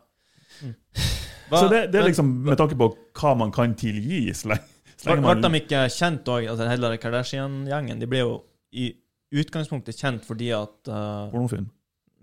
Hva- 0.60 1.19
Så 1.50 1.66
det, 1.72 1.80
det 1.92 2.00
er 2.00 2.08
liksom 2.08 2.30
med 2.46 2.58
tanke 2.60 2.78
på 2.78 2.90
hva 3.20 3.34
man 3.38 3.52
kan 3.54 3.74
tilgi. 3.78 4.22
Så 4.36 4.52
lenge, 4.52 4.66
så 4.94 5.08
Ble 5.08 5.16
lenge 5.16 5.26
ble 5.26 5.34
man 5.40 5.56
de 5.56 5.62
ikke 5.62 5.82
kjent 5.96 6.30
òg, 6.30 6.46
altså 6.52 6.70
hele 6.70 6.92
Kardashian-gjengen? 7.02 8.00
De 8.02 8.08
ble 8.10 8.22
jo 8.22 8.38
i 8.70 8.92
utgangspunktet 9.40 9.98
kjent 9.98 10.24
fordi 10.26 10.50
at 10.54 10.90
uh, 10.90 11.28
Pornofilm. 11.32 11.68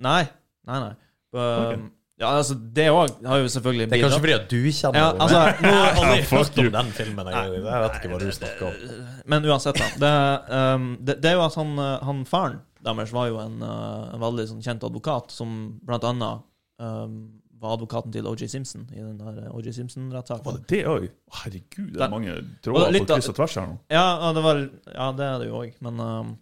Nei, 0.03 0.23
nei, 0.67 0.81
nei. 0.83 0.95
Uh, 1.35 1.39
okay. 1.41 1.85
Ja, 2.17 2.31
altså, 2.33 2.55
det 2.57 2.87
òg 2.89 3.19
har 3.29 3.41
jo 3.43 3.49
selvfølgelig 3.53 3.85
Det 3.91 3.97
er 3.97 4.01
kanskje 4.01 4.21
fordi 4.23 4.33
at 4.33 4.45
du 4.49 4.61
kjenner 4.73 4.97
Ja, 4.97 5.09
altså, 5.21 5.41
nå, 5.61 5.69
Jeg 5.69 5.75
har 5.77 5.99
aldri 6.01 6.23
hørt 6.31 6.61
om 6.63 6.69
den 6.73 6.87
filmen. 6.97 7.27
Jeg, 7.29 7.51
jeg 7.57 7.81
vet 7.83 7.97
ikke 7.99 8.09
hva 8.09 8.21
du 8.23 8.31
snakker 8.33 8.69
om. 8.69 9.03
Men 9.33 9.45
uansett, 9.45 9.77
da. 9.77 9.89
Det, 10.01 10.13
um, 10.57 10.87
det, 10.97 11.17
det 11.21 11.29
er 11.29 11.37
jo 11.37 11.43
at 11.45 11.57
han, 11.61 11.75
uh, 11.77 11.91
han 12.07 12.23
faren 12.29 12.57
deres 12.87 13.13
var 13.13 13.29
jo 13.29 13.37
en, 13.41 13.59
uh, 13.61 14.15
en 14.15 14.23
veldig 14.23 14.47
sånn 14.49 14.63
kjent 14.65 14.85
advokat, 14.87 15.33
som 15.35 15.53
blant 15.85 16.07
annet 16.07 16.45
um, 16.81 17.19
var 17.61 17.73
advokaten 17.77 18.11
til 18.13 18.27
OJ 18.29 18.47
Simpson 18.51 18.83
i 18.93 18.99
den 19.01 19.17
der 19.17 19.47
OJ 19.51 19.65
Var 19.69 19.75
Simpson-rettssaken. 19.79 20.57
det 20.61 20.67
det 20.71 20.81
òg? 20.85 21.07
Herregud, 21.41 21.93
det 21.95 22.01
er 22.05 22.11
mange 22.13 22.35
tråder 22.65 22.91
på 22.99 23.05
kryss 23.13 23.29
og 23.31 23.35
tvers 23.39 23.55
her 23.59 23.67
nå. 23.71 23.77
Ja, 23.93 24.03
ja, 24.25 24.33
det 24.37 24.43
var 24.45 24.61
Ja, 24.93 25.07
det 25.17 25.25
er 25.31 25.39
det 25.41 25.47
jo 25.49 25.61
òg, 25.63 25.73
men 25.81 25.99
um, 25.99 26.35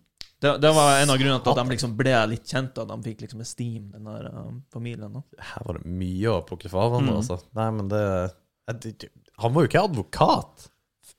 Det, 0.44 0.52
det 0.62 0.72
var 0.76 1.00
en 1.02 1.10
av 1.10 1.18
grunnene 1.18 1.42
til 1.42 1.52
at 1.56 1.62
de 1.64 1.72
liksom 1.74 1.94
ble 1.98 2.16
litt 2.30 2.46
kjent, 2.52 2.78
at 2.78 2.90
de 2.92 2.98
fikk 3.08 3.22
liksom 3.24 3.42
esteem, 3.42 3.86
den 3.94 4.04
der 4.06 4.26
eh, 4.30 4.50
familien. 4.74 5.14
da. 5.16 5.22
Her 5.40 5.64
var 5.66 5.80
det 5.80 5.86
mye 5.88 6.34
å 6.36 6.42
plukke 6.46 6.70
fra 6.70 6.84
hverandre, 6.90 7.16
Mm. 7.16 7.22
altså. 7.24 7.38
Nei, 7.56 7.70
men 7.72 7.88
det, 7.90 8.02
det 8.84 9.10
Han 9.40 9.54
var 9.56 9.64
jo 9.64 9.70
ikke 9.72 9.84
advokat. 9.88 10.68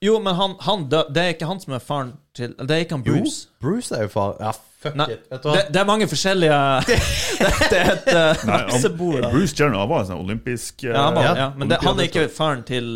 Jo, 0.05 0.19
men 0.21 0.35
han, 0.37 0.53
han 0.61 0.85
dø, 0.91 1.01
det 1.09 1.21
er 1.23 1.33
ikke 1.33 1.47
han 1.49 1.59
som 1.59 1.73
er 1.73 1.79
faren 1.81 2.11
til 2.37 2.53
Det 2.59 2.69
er 2.75 2.83
ikke 2.85 2.99
han 2.99 3.03
Bruce. 3.07 3.47
Jo, 3.47 3.55
Bruce 3.65 3.95
er 3.97 4.03
jo 4.05 4.09
far 4.13 4.35
Ja, 4.39 4.51
fuck 4.77 4.95
Nei, 4.99 5.07
it. 5.15 5.23
Vet 5.31 5.43
du 5.43 5.49
hva? 5.49 5.55
Det, 5.57 5.63
det 5.73 5.79
er 5.81 5.85
mange 5.89 6.07
forskjellige 6.07 6.57
Det, 6.87 6.97
det 7.71 7.77
er 7.81 7.91
et 7.93 8.09
uh, 8.13 8.45
Nei, 8.45 8.59
han- 8.71 8.81
da. 9.21 9.29
Bruce 9.33 9.55
Jenner 9.57 9.87
var 9.89 10.03
en 10.03 10.09
sånn 10.11 10.21
olympisk 10.25 10.83
eh, 10.85 10.91
Ja, 10.93 11.07
han, 11.07 11.15
var, 11.17 11.23
Ja. 11.23 11.33
ja. 11.43 11.47
Men 11.57 11.71
det, 11.71 11.79
han 11.83 11.99
er 11.99 12.09
ikke 12.11 12.27
faren 12.29 12.61
til 12.67 12.91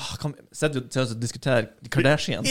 ah, 0.00 0.14
kan 0.22 0.32
vi 0.32 0.40
Sitter 0.56 0.80
vi 0.80 0.88
til 0.94 1.02
oss 1.04 1.12
og 1.14 1.20
diskuterer 1.20 1.68
Kardashian? 1.92 2.44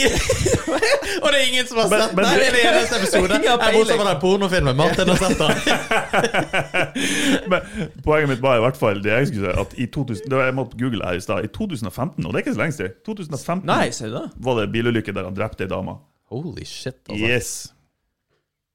Og 1.20 1.26
det 1.34 1.38
er 1.40 1.46
ingen 1.50 1.66
som 1.66 1.76
har 1.82 1.88
Men- 1.90 2.00
sett 2.04 2.14
men- 2.16 2.24
Nei, 2.24 2.34
det 2.38 2.46
er 2.46 2.52
den 2.54 2.66
eneste 2.70 2.96
episode. 3.00 3.34
Ingen 3.34 3.50
har 3.50 3.58
Jeg 3.58 3.74
bortsett 3.74 3.90
peiling. 3.90 4.00
fra 4.00 4.12
den 4.12 4.20
pornofilmen 4.22 4.76
Martin 4.78 5.08
har 5.10 5.16
sett. 5.20 5.38
den. 5.42 5.50
Men 7.50 7.60
poenget 8.06 8.28
mitt 8.30 8.42
var 8.44 8.56
i 8.56 8.62
hvert 8.64 8.78
fall 8.80 9.02
det 9.04 9.10
jeg 9.12 9.28
skulle 9.32 9.50
si, 9.50 9.60
at 9.64 9.74
i 9.82 9.86
2000, 9.92 10.30
det 10.30 10.38
var, 10.38 10.44
jeg 10.48 10.56
måtte 10.56 10.78
google 10.80 11.02
her 11.04 11.18
i 11.18 11.24
stad. 11.24 11.44
I 11.44 11.50
2015, 11.52 12.24
og 12.26 12.30
det 12.32 12.38
er 12.38 12.44
ikke 12.46 12.54
så 12.56 12.62
lenge 12.62 12.76
siden, 12.78 12.94
2015 13.06 13.66
Nei, 13.68 13.90
ser 13.96 14.12
du 14.12 14.16
det? 14.20 14.24
var 14.46 14.60
det 14.62 14.68
bilulykke 14.74 15.12
der 15.16 15.28
han 15.28 15.36
drepte 15.36 15.66
ei 15.66 15.70
dame. 15.74 15.96
Holy 16.30 16.64
shit, 16.64 16.96
altså. 17.10 17.26
Yes. 17.26 17.52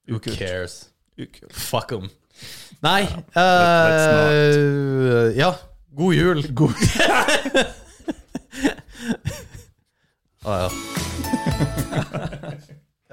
Who 0.07 0.19
cares? 0.19 0.89
Ukult. 1.17 1.53
Fuck 1.53 1.87
them. 1.89 2.09
Nei 2.83 3.03
eh, 3.39 5.31
Ja, 5.37 5.53
god 5.95 6.13
jul. 6.13 6.43
God. 6.59 6.73
ah, 10.45 10.59
ja. 10.59 10.69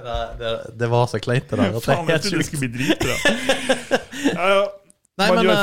det, 0.02 0.16
det, 0.38 0.60
det 0.78 0.86
var 0.90 1.06
så 1.06 1.18
kleint, 1.22 1.50
det 1.50 1.58
der. 1.58 1.64
er 1.70 1.80
Faen, 1.80 2.08
jeg 2.10 2.20
trodde 2.26 2.38
det 2.42 2.46
skulle 2.48 2.68
bli 2.68 2.78
dritbra. 2.78 3.14
Ja, 4.32 4.46
ja. 4.48 4.62
Nei, 5.18 5.26
Man 5.28 5.44
men 5.44 5.52
uh, 5.52 5.56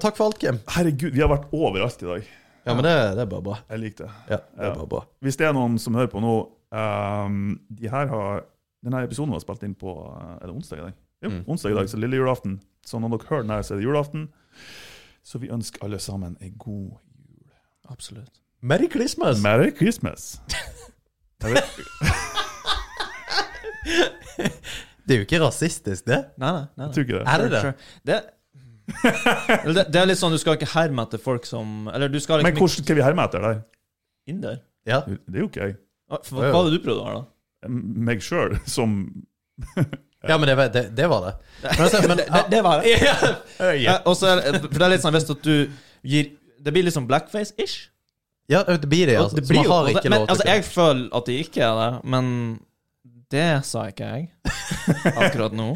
takk 0.00 0.16
for 0.16 0.24
alt, 0.30 0.38
Kim. 0.40 0.56
Herregud, 0.72 1.12
vi 1.12 1.20
har 1.20 1.28
vært 1.28 1.44
overalt 1.54 2.00
i 2.00 2.06
dag. 2.08 2.22
Ja, 2.66 2.72
men 2.74 2.84
det, 2.86 2.92
det 3.18 3.22
er 3.26 3.30
bare 3.30 3.44
bra. 3.44 3.56
Jeg 3.68 3.78
liker 3.82 4.04
det. 4.06 4.12
Ja, 4.32 4.38
det 4.40 4.64
er 4.68 4.72
bare 4.78 4.88
bra. 4.90 5.00
Hvis 5.22 5.36
det 5.38 5.46
er 5.48 5.52
noen 5.54 5.76
som 5.82 5.94
hører 5.98 6.08
på 6.10 6.20
nå 6.24 6.32
um, 6.72 7.60
de 7.68 7.88
her 7.92 8.06
har, 8.10 8.40
Denne 8.84 9.02
episoden 9.06 9.32
var 9.32 9.40
spilt 9.42 9.62
inn 9.66 9.74
på 9.78 9.92
eh, 10.12 10.34
Er 10.42 10.46
det 10.46 10.54
onsdag 10.54 10.78
i 10.78 10.84
dag? 10.88 10.92
Jo, 11.24 11.30
Mm. 11.30 11.44
onsdag 11.48 11.70
i 11.72 11.74
dag, 11.74 11.88
så 11.88 11.96
lille 11.98 12.16
julaften. 12.16 12.58
Så 12.86 12.98
når 13.00 13.08
dere 13.16 13.28
hører 13.30 13.42
den 13.42 13.50
her, 13.50 13.62
så 13.62 13.74
er 13.74 13.78
det 13.80 13.86
julaften. 13.86 14.28
Så 15.24 15.38
vi 15.42 15.48
ønsker 15.50 15.84
alle 15.84 15.98
sammen 15.98 16.36
en 16.40 16.52
god 16.58 16.90
jul. 17.18 17.50
Absolutt. 17.88 18.40
Merry 18.62 18.88
Christmas! 18.92 19.42
Merry 19.42 19.70
Christmas. 19.76 20.40
Det 25.06 25.14
er 25.14 25.20
jo 25.20 25.24
ikke 25.26 25.38
rasistisk, 25.38 26.06
det. 26.08 26.18
Nei, 26.36 26.50
nei. 26.50 26.62
nei, 26.62 26.66
nei. 26.76 26.86
jeg 26.86 26.94
tror 26.94 27.04
ikke 27.04 27.18
det. 27.18 27.26
Er 27.26 27.38
det 27.38 27.50
det? 27.52 27.60
Det, 28.06 28.16
det, 29.76 29.84
det 29.94 30.00
er 30.00 30.08
litt 30.10 30.18
sånn, 30.18 30.34
du 30.34 30.38
skal 30.42 30.58
ikke 30.58 30.68
herme 30.72 31.04
etter 31.06 31.18
folk 31.22 31.46
som 31.46 31.88
Eller 31.90 32.10
du 32.10 32.18
skal 32.22 32.38
Men 32.42 32.52
liksom 32.54 32.66
hvordan 32.66 32.86
skal 32.86 32.98
vi 32.98 33.02
herme 33.02 33.24
etter 33.26 33.42
der? 33.42 33.56
Inn 34.30 34.36
Inder? 34.38 34.60
Ja. 34.86 35.00
Det 35.06 35.34
er 35.34 35.42
jo 35.42 35.48
ikke 35.50 35.64
jeg. 35.64 35.76
Hva 36.10 36.20
hva 36.30 36.50
var 36.54 36.68
det 36.68 36.76
du 36.76 36.84
prøvd 36.84 37.00
å 37.02 37.06
være, 37.06 37.16
da? 37.22 37.24
Meg 37.68 38.20
sjøl 38.22 38.58
som 38.68 38.98
ja, 40.26 40.36
men 40.38 40.46
det, 40.50 40.54
var- 40.58 40.68
det, 40.74 40.82
det 40.96 41.06
var 41.08 41.20
det. 41.26 41.32
Men, 41.62 41.82
altså, 41.86 42.00
men, 42.08 42.16
Det, 42.34 42.42
det 42.50 42.62
var 42.66 42.82
det. 42.82 42.96
ja. 43.00 43.72
Ja, 43.80 43.94
og 44.04 44.16
så 44.18 44.26
er 44.34 44.42
det, 44.52 44.60
for 44.66 44.78
det 44.78 44.86
er 44.88 44.92
litt 44.96 45.04
sånn 45.04 45.14
hvis 45.16 45.30
at 45.32 45.42
du 45.46 45.54
gir 46.06 46.32
Det 46.60 46.72
blir 46.74 46.84
litt 46.86 46.96
sånn 46.96 47.06
blackface-ish. 47.08 47.88
ja, 48.50 48.60
det 48.66 48.88
blir 48.90 49.06
det, 49.06 49.16
altså. 49.20 49.36
det 49.38 49.46
Så 49.46 49.54
blir 49.54 49.62
man 49.62 49.70
har 49.72 49.90
ikke 49.94 50.10
men, 50.10 50.18
lov 50.18 50.26
til 50.26 50.34
altså, 50.36 50.48
Jeg 50.50 50.64
føler 50.66 51.08
at 51.20 51.26
det 51.30 51.38
ikke 51.46 51.62
er 51.66 51.80
det, 51.82 51.90
men 52.16 52.32
det 53.32 53.46
sa 53.66 53.86
ikke 53.90 54.06
jeg 54.06 54.28
akkurat 55.24 55.54
nå. 55.58 55.72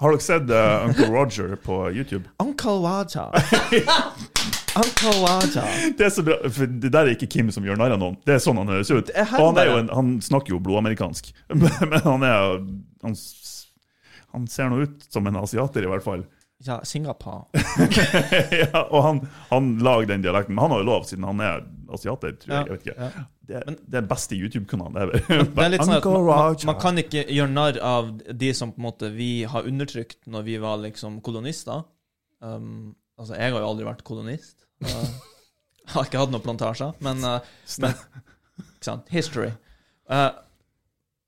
Har 0.00 0.10
dere 0.16 0.24
sett 0.24 0.48
uh, 0.50 0.86
Uncle 0.88 1.06
Roger 1.12 1.52
på 1.62 1.76
YouTube? 1.94 2.24
Uncle 2.42 2.78
Waja. 2.82 3.28
Uncle. 4.76 5.92
Det 5.98 6.06
er 6.06 6.12
så 6.14 6.22
bra, 6.26 6.36
for 6.46 6.70
det 6.70 6.92
der 6.92 7.08
er 7.08 7.14
ikke 7.16 7.28
Kim 7.30 7.50
som 7.54 7.64
gjør 7.66 7.78
narr 7.80 7.96
av 7.96 8.02
noen. 8.02 8.18
Det 8.26 8.36
er 8.36 8.42
sånn 8.42 8.60
han 8.60 8.70
høres 8.70 8.92
ut. 8.92 9.10
er 9.10 9.26
Og 9.38 9.50
han, 9.50 9.58
er 9.62 9.70
jo 9.70 9.78
en, 9.82 9.88
han 9.94 10.12
snakker 10.24 10.54
jo 10.54 10.60
blodamerikansk, 10.62 11.32
men 11.60 11.96
han 12.04 12.26
er 12.26 12.60
han, 13.02 13.16
han 14.34 14.46
ser 14.50 14.70
nå 14.70 14.84
ut 14.84 15.08
som 15.10 15.26
en 15.26 15.40
asiater, 15.42 15.86
i 15.86 15.90
hvert 15.90 16.06
fall. 16.06 16.26
Ja, 16.62 16.80
Singapore. 16.84 17.46
ja, 18.62 18.82
og 18.82 19.02
han, 19.02 19.20
han 19.48 19.68
lager 19.80 20.10
den 20.10 20.24
dialekten. 20.26 20.54
Men 20.54 20.66
han 20.66 20.74
har 20.74 20.82
jo 20.82 20.88
lov, 20.90 21.06
siden 21.08 21.24
han 21.24 21.40
er 21.40 21.62
asiater, 21.88 22.34
tror 22.36 22.52
jeg. 22.52 22.66
jeg 22.66 22.74
vet 22.74 22.84
ikke. 22.84 22.96
Ja. 22.98 23.24
Det 23.50 23.56
er 23.56 23.64
det 23.70 23.78
den 23.96 24.10
beste 24.10 24.36
YouTube-kanalen 24.36 24.98
ever. 25.00 25.22
Er 25.24 25.78
sånn 25.80 25.96
man, 26.04 26.58
man 26.68 26.76
kan 26.82 27.00
ikke 27.00 27.24
gjøre 27.24 27.50
narr 27.50 27.80
av 27.82 28.12
de 28.28 28.52
som 28.54 28.74
på 28.74 28.78
en 28.78 28.86
måte 28.90 29.10
vi 29.14 29.30
har 29.48 29.66
undertrykt 29.66 30.28
når 30.30 30.44
vi 30.46 30.58
var 30.62 30.78
liksom 30.84 31.18
kolonister. 31.24 31.82
Um, 32.44 32.92
altså, 33.20 33.36
jeg 33.36 33.54
har 33.54 33.62
jo 33.62 33.70
aldri 33.70 33.88
vært 33.88 34.04
kolonist. 34.06 34.56
Uh, 34.80 35.08
har 35.94 36.06
ikke 36.08 36.20
hatt 36.22 36.32
noen 36.32 36.44
plantasjer, 36.44 36.94
men, 37.04 37.24
uh, 37.26 37.40
men 37.82 37.98
Ikke 38.60 38.86
sant? 38.86 39.10
History. 39.12 39.50
Uh, 40.10 40.30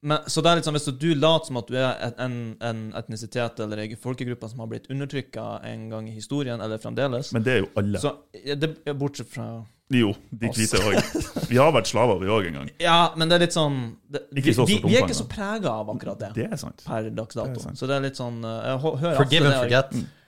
men, 0.02 0.24
så 0.26 0.42
det 0.42 0.50
er 0.50 0.58
litt 0.58 0.66
sånn, 0.66 0.74
Hvis 0.74 0.88
du 0.98 1.12
later 1.14 1.46
som 1.46 1.58
at 1.60 1.68
du 1.70 1.76
er 1.78 2.16
en, 2.18 2.38
en 2.58 2.80
etnisitet 2.98 3.60
eller 3.62 3.84
en 3.84 4.00
folkegruppe 4.02 4.48
som 4.50 4.64
har 4.64 4.70
blitt 4.72 4.88
undertrykka 4.90 5.44
en 5.68 5.84
gang 5.92 6.08
i 6.10 6.14
historien, 6.16 6.58
eller 6.64 6.82
fremdeles 6.82 7.30
Men 7.36 7.44
det 7.46 7.54
er 7.54 7.62
jo 7.62 7.68
alle. 7.78 8.02
så, 8.02 8.16
det, 8.32 8.72
Bortsett 8.98 9.30
fra 9.30 9.46
Jo, 9.94 10.10
de 10.32 10.50
hvite 10.56 10.80
òg. 10.82 10.98
Vi 11.52 11.60
har 11.60 11.70
vært 11.76 11.90
slaver, 11.92 12.18
vi 12.18 12.32
òg, 12.32 12.48
en 12.48 12.58
gang. 12.62 12.72
Ja, 12.82 13.12
men 13.14 13.30
det 13.30 13.38
er 13.38 13.44
litt 13.44 13.54
sånn 13.54 13.78
det, 14.10 14.24
vi, 14.32 14.42
så 14.56 14.66
vi, 14.66 14.80
vi 14.88 14.96
er 14.96 15.06
ikke 15.06 15.20
så 15.20 15.28
prega 15.30 15.76
av 15.84 15.92
akkurat 15.94 16.18
det. 16.24 16.32
Det 16.40 16.48
er 16.48 16.58
sant. 16.58 16.82
per 16.86 17.06
dags 17.12 17.36
Det 17.36 17.44
er 17.44 17.52
dato. 17.52 17.64
sant. 17.68 17.78
Så 17.78 17.90
det 17.90 17.98
er 18.00 18.06
litt 18.08 18.18
sånn 18.18 18.42
uh, 18.42 18.72
Jeg 18.72 18.82
Forgive 19.20 19.52
and 19.52 19.60
forget. 19.60 19.94
forget. 19.94 20.18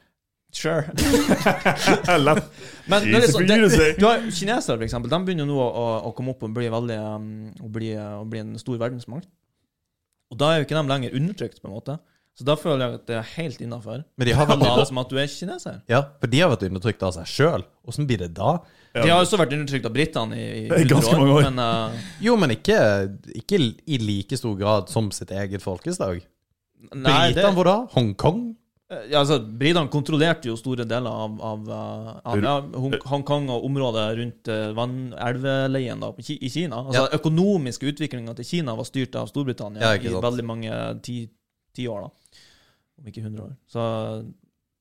Sure. 0.55 0.86
Lett. 2.26 2.44
Men 2.86 3.06
you 3.09 3.20
to 3.26 3.43
det, 3.43 3.97
du 3.98 4.06
har 4.06 4.22
kinesere, 4.31 4.76
for 4.78 4.86
eksempel. 4.86 5.10
De 5.10 5.18
begynner 5.26 5.48
nå 5.48 5.56
å, 5.59 5.66
å, 5.66 5.86
å 6.09 6.12
komme 6.14 6.35
opp 6.35 6.44
og 6.47 6.55
bli 6.55 6.68
veldig 6.70 6.98
um, 7.02 7.31
å 7.64 7.70
bli, 7.74 7.90
å 7.98 8.22
bli 8.28 8.43
en 8.44 8.55
stor 8.60 8.78
verdensmakt. 8.78 9.26
Og 10.32 10.39
da 10.40 10.52
er 10.52 10.60
jo 10.60 10.68
ikke 10.68 10.78
de 10.78 10.90
lenger 10.90 11.16
undertrykt, 11.18 11.60
på 11.62 11.70
en 11.70 11.74
måte. 11.74 11.98
Så 12.35 12.47
da 12.47 12.56
føler 12.59 12.82
jeg 12.82 12.98
at 12.98 13.05
det 13.06 13.18
er 13.20 13.28
helt 13.36 13.60
innafor. 13.62 14.01
Men 14.18 14.26
de 14.26 14.32
har 14.35 14.48
vel 14.51 14.62
Late 14.62 14.86
som 14.89 14.98
at 14.98 15.10
du 15.12 15.18
er 15.22 15.28
kineser. 15.31 15.76
Ja, 15.90 16.01
for 16.18 16.31
de 16.32 16.40
har 16.43 16.51
vært 16.51 16.64
undertrykt 16.66 17.05
av 17.06 17.12
seg 17.14 17.28
sjøl. 17.31 17.66
Åssen 17.86 18.09
blir 18.10 18.24
det 18.24 18.32
da? 18.35 18.56
De 18.94 19.05
har 19.06 19.22
også 19.22 19.39
vært 19.39 19.55
undertrykt 19.55 19.86
av 19.86 19.94
britene 19.94 20.39
i, 20.39 20.48
i 20.64 20.64
I 20.66 20.82
100 20.82 20.90
ganske 20.90 21.18
mange 21.20 21.36
år. 21.36 21.47
Men 21.47 21.62
uh, 21.62 22.10
Jo, 22.22 22.35
men 22.39 22.55
ikke, 22.56 22.78
ikke 23.39 23.60
i 23.86 24.01
like 24.02 24.39
stor 24.39 24.59
grad 24.59 24.90
som 24.90 25.12
sitt 25.14 25.31
eget 25.35 25.62
folkeslag. 25.62 26.22
Britene 26.90 27.55
hvor 27.55 27.70
da? 27.70 27.76
Hongkong? 27.94 28.43
Ja, 28.90 29.19
altså, 29.23 29.39
Britene 29.59 29.89
kontrollerte 29.89 30.51
jo 30.51 30.56
store 30.61 30.85
deler 30.85 31.11
av, 31.11 31.39
av, 31.40 31.69
uh, 31.69 32.11
av 32.24 32.43
ja, 32.44 32.55
Hongkong 33.09 33.48
og 33.51 33.65
området 33.65 34.05
rundt 34.19 34.48
uh, 34.52 34.73
vann- 34.77 35.15
elveleien 35.16 36.01
da, 36.05 36.11
i 36.19 36.48
Kina. 36.52 36.82
Altså, 36.85 37.06
Ja. 37.11 37.19
økonomiske 37.19 37.89
utviklinga 37.93 38.35
til 38.36 38.44
Kina 38.44 38.74
var 38.77 38.85
styrt 38.85 39.16
av 39.16 39.28
Storbritannia 39.32 39.81
Ja, 39.81 39.94
i 39.97 40.12
veldig 40.27 40.44
mange 40.44 41.02
ti, 41.02 41.28
ti 41.74 41.86
år. 41.89 42.02
da. 42.02 42.39
Om 43.01 43.06
ikke 43.11 43.23
100 43.24 43.43
år. 43.43 43.56
Så 43.73 44.24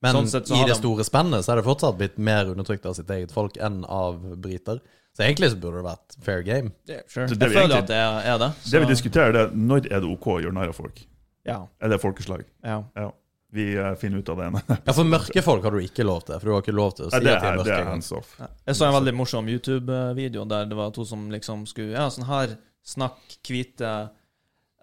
Men 0.04 0.16
Sånn 0.16 0.28
sett 0.28 0.48
så 0.52 0.56
i 0.58 0.66
det 0.68 0.74
de- 0.74 0.82
store 0.82 1.04
spennet 1.08 1.46
så 1.46 1.54
er 1.54 1.56
det 1.62 1.66
fortsatt 1.66 1.98
blitt 1.98 2.18
mer 2.20 2.46
undertrykt 2.52 2.86
av 2.86 2.94
sitt 2.96 3.08
eget 3.10 3.32
folk 3.32 3.56
enn 3.56 3.86
av 3.88 4.20
briter. 4.36 4.82
Så 5.16 5.24
egentlig 5.24 5.50
så 5.54 5.56
burde 5.62 5.80
det 5.80 5.86
vært 5.88 6.16
fair 6.22 6.42
game. 6.44 6.72
Yeah, 6.90 7.02
sure. 7.08 7.28
Så 7.30 7.38
det 7.40 7.48
jeg 7.48 7.56
føler 7.56 7.70
egentlig- 7.70 7.84
at 7.84 7.88
det 7.88 7.96
er, 7.96 8.34
er 8.34 8.38
det. 8.38 8.52
Det 8.70 8.82
vi 8.82 8.86
diskuterer, 8.94 9.32
det 9.32 9.42
er 9.48 9.56
når 9.56 9.86
er 9.86 10.00
det 10.02 10.10
OK 10.12 10.26
å 10.28 10.42
gjøre 10.44 10.54
narr 10.54 10.68
av 10.68 10.76
folk? 10.76 11.06
Ja. 11.46 11.68
Er 11.82 11.88
det 11.90 12.02
folkeslag? 12.02 12.44
ja. 12.64 12.84
Ja. 12.98 13.12
Vi 13.54 13.68
eh, 13.78 13.94
finner 14.02 14.24
ut 14.24 14.30
av 14.34 14.38
det. 14.42 14.50
Ja, 14.88 14.94
For 14.98 15.06
mørke 15.06 15.44
folk 15.46 15.66
har 15.68 15.76
du 15.76 15.82
ikke 15.84 16.06
lov 16.08 16.24
til, 16.26 16.40
for 16.40 16.50
du 16.50 16.54
har 16.56 16.64
ikke 16.66 16.74
lov 16.74 16.96
til 16.98 17.06
å 17.06 17.12
si 17.14 17.20
ja, 17.20 17.24
det 17.28 17.34
at 17.36 17.44
de 17.44 17.50
er 17.52 17.58
mørke? 17.60 17.70
det 17.70 17.76
er 17.78 17.90
hands 17.92 18.12
off. 18.18 18.32
Ja. 18.40 18.48
Jeg 18.72 18.80
så 18.80 18.88
en 18.88 18.96
veldig 18.98 19.14
morsom 19.20 19.52
YouTube-video 19.54 20.46
der 20.50 20.66
det 20.72 20.78
var 20.80 20.94
to 20.96 21.06
som 21.06 21.28
liksom 21.34 21.68
skulle 21.70 21.94
Ja, 21.94 22.08
sånn 22.14 22.26
her 22.26 22.56
snakk 22.84 23.38
hvite 23.46 23.92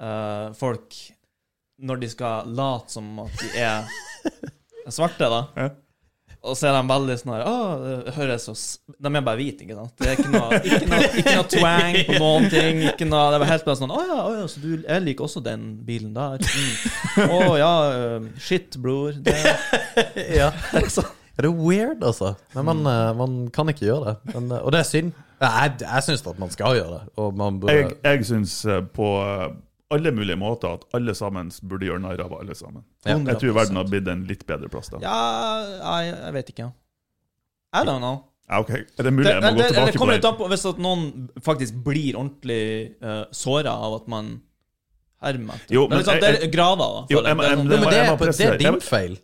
uh, 0.00 0.46
folk 0.56 0.94
når 1.80 2.00
de 2.04 2.08
skal 2.12 2.48
late 2.54 2.94
som 2.94 3.10
at 3.24 3.42
de 3.42 3.50
er 3.58 3.90
svarte, 4.94 5.26
da. 5.32 5.42
Ja. 5.56 5.68
Og 6.40 6.56
så 6.56 6.70
er 6.70 6.76
de 6.78 6.88
veldig 6.88 7.14
sånn 7.20 7.32
her 7.34 7.42
Å, 7.44 7.56
det 7.82 8.12
høres 8.16 8.46
så 8.48 8.54
De 8.96 9.10
er 9.10 9.24
bare 9.26 9.36
hvite, 9.36 9.66
ikke 9.66 9.76
sant? 9.76 9.92
Det 10.00 10.08
er 10.08 10.14
ikke 10.16 10.30
noe, 10.32 10.60
ikke 10.64 10.88
noe, 10.88 11.10
ikke 11.20 11.34
noe 11.36 11.48
twang 11.52 11.98
på 12.08 12.16
noen 12.22 12.46
ting. 12.52 12.80
Ikke 12.88 13.08
noe, 13.10 13.26
det 13.34 13.40
var 13.42 13.50
helt 13.52 13.66
bare 13.68 13.80
sånn 13.82 13.92
Å 13.92 14.00
ja, 14.08 14.18
å 14.24 14.34
ja, 14.38 14.46
så 14.48 14.62
du 14.62 14.68
Jeg 14.78 15.04
liker 15.04 15.26
også 15.28 15.42
den 15.44 15.66
bilen 15.84 16.14
der. 16.16 16.40
Mm. 16.40 17.30
oh, 17.36 17.54
ja, 17.60 17.72
shit, 18.40 18.78
bror. 18.80 19.12
Det, 19.20 19.36
Ja. 20.40 20.48
så, 20.88 21.04
Ja, 21.36 21.44
det 21.44 21.50
er 21.50 21.56
weird, 21.56 22.02
altså. 22.04 22.34
Men 22.56 22.66
man, 22.70 22.80
eh, 22.88 23.10
man 23.16 23.36
kan 23.54 23.68
ikke 23.72 23.86
gjøre 23.86 24.10
det. 24.14 24.34
Men, 24.34 24.50
eh, 24.52 24.64
og 24.64 24.72
det 24.74 24.80
er 24.82 24.88
synd. 24.88 25.12
Jeg, 25.40 25.76
jeg 25.80 26.04
syns 26.04 26.24
at 26.28 26.40
man 26.40 26.50
skal 26.52 26.76
gjøre 26.76 26.98
det. 26.98 27.02
Og 27.20 27.36
man 27.36 27.60
burde 27.62 27.76
Jeg, 27.78 27.94
jeg 28.04 28.26
syns 28.28 28.58
eh, 28.68 28.82
på 28.96 29.12
alle 29.90 30.10
mulige 30.14 30.36
måter 30.38 30.76
at 30.78 30.84
alle 30.94 31.14
sammen 31.18 31.50
burde 31.66 31.86
gjøre 31.88 32.00
narr 32.04 32.20
av 32.24 32.32
alle 32.38 32.54
sammen. 32.54 32.84
Ja. 33.04 33.16
Jeg 33.18 33.38
tror 33.42 33.54
verden 33.56 33.76
har 33.80 33.88
blitt 33.90 34.08
en 34.08 34.24
litt 34.28 34.44
bedre 34.46 34.68
plass 34.72 34.90
da. 34.92 35.00
ja, 35.02 35.16
jeg, 36.02 36.14
jeg 36.24 36.34
vet 36.38 36.52
ikke. 36.54 36.68
I 37.74 37.82
don't 37.86 38.02
know. 38.02 38.20
Ja, 38.50 38.58
ok. 38.64 38.70
Er 38.70 39.06
det 39.06 39.12
mulig 39.14 39.26
Det, 39.28 39.34
jeg 39.34 39.42
må 39.42 39.50
det, 39.50 39.56
gå 39.56 39.62
det, 39.62 39.74
tilbake 39.74 39.92
på 39.94 39.98
kommer 40.02 40.14
det? 40.16 40.22
litt 40.24 40.30
an 40.44 40.50
hvis 40.50 40.64
at 40.72 40.78
noen 40.82 41.02
faktisk 41.46 41.74
blir 41.86 42.16
ordentlig 42.18 42.62
uh, 43.02 43.24
såra 43.30 43.74
av 43.86 43.94
at 44.00 44.08
man 44.10 44.30
hermer 45.22 45.54
etter. 45.60 45.74
Jo, 45.76 45.84
det 45.86 45.92
er 45.92 45.96
men 45.96 45.98
liksom, 46.00 46.20
det 46.24 46.30
er 46.48 46.52
grader, 46.54 46.94
da. 46.96 47.02
Jo, 47.12 47.20
jeg. 47.20 47.26
jeg 47.26 47.26
Det 47.26 47.28
jeg 47.30 47.36
må- 47.36 47.44
sånn- 47.46 47.68
men 47.68 47.70
det 47.70 48.38
det 48.38 48.46
er 48.48 48.58
din 48.64 48.80
feil. 48.80 49.18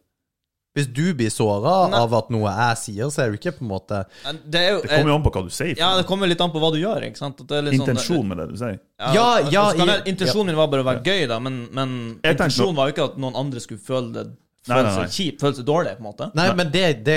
Hvis 0.77 0.89
du 0.93 1.05
blir 1.17 1.33
såra 1.33 1.75
av 1.97 2.15
at 2.19 2.33
noe 2.35 2.53
jeg 2.53 2.81
sier, 2.83 3.13
så 3.13 3.23
er 3.23 3.31
det 3.31 3.37
jo 3.37 3.41
ikke 3.41 3.55
på 3.59 3.65
en 3.65 3.71
måte 3.71 4.03
det 4.45 4.61
er 4.61 4.75
jo 4.75 4.81
Det 4.85 4.91
kommer 4.93 5.13
jo 5.13 5.17
an 5.17 5.25
på 5.25 5.33
hva 5.33 5.43
du 5.47 5.53
sier. 5.57 5.75
Ja, 5.81 5.91
det 5.97 6.05
kommer 6.09 6.29
litt 6.29 6.43
an 6.45 6.53
på 6.53 6.61
hva 6.61 6.73
du 6.75 6.79
gjør, 6.83 7.07
ikke 7.09 7.23
sant? 7.23 7.41
At 7.41 7.49
det 7.49 7.57
er 7.59 7.69
litt 7.71 7.81
sånn- 7.81 8.27
med 8.29 8.43
det 8.43 8.49
du 8.53 8.57
sier. 8.61 8.79
Ja, 9.01 9.13
ja, 9.15 9.29
ja 9.51 9.65
jeg, 9.81 10.03
Intensjonen 10.13 10.53
min 10.53 10.59
var 10.61 10.69
bare 10.73 10.85
å 10.85 10.89
være 10.89 11.03
gøy, 11.07 11.27
da, 11.31 11.39
men, 11.41 11.63
men 11.73 11.97
intensjonen 12.21 12.77
var 12.77 12.91
jo 12.91 12.97
ikke 12.97 13.09
at 13.13 13.17
noen 13.21 13.41
andre 13.41 13.63
skulle 13.65 13.81
føle 13.81 14.13
det 14.15 14.27
Nei, 14.67 14.75
Føle 14.77 14.89
nei, 14.89 14.93
nei. 14.97 15.07
seg 15.07 15.13
kjipt, 15.15 15.41
føler 15.45 15.55
seg 15.61 15.67
dårlig, 15.69 15.91
på 15.97 16.03
en 16.03 16.07
måte. 16.09 16.27
Nei, 16.35 16.47
men 16.59 16.71
det, 16.75 16.85
det, 17.07 17.17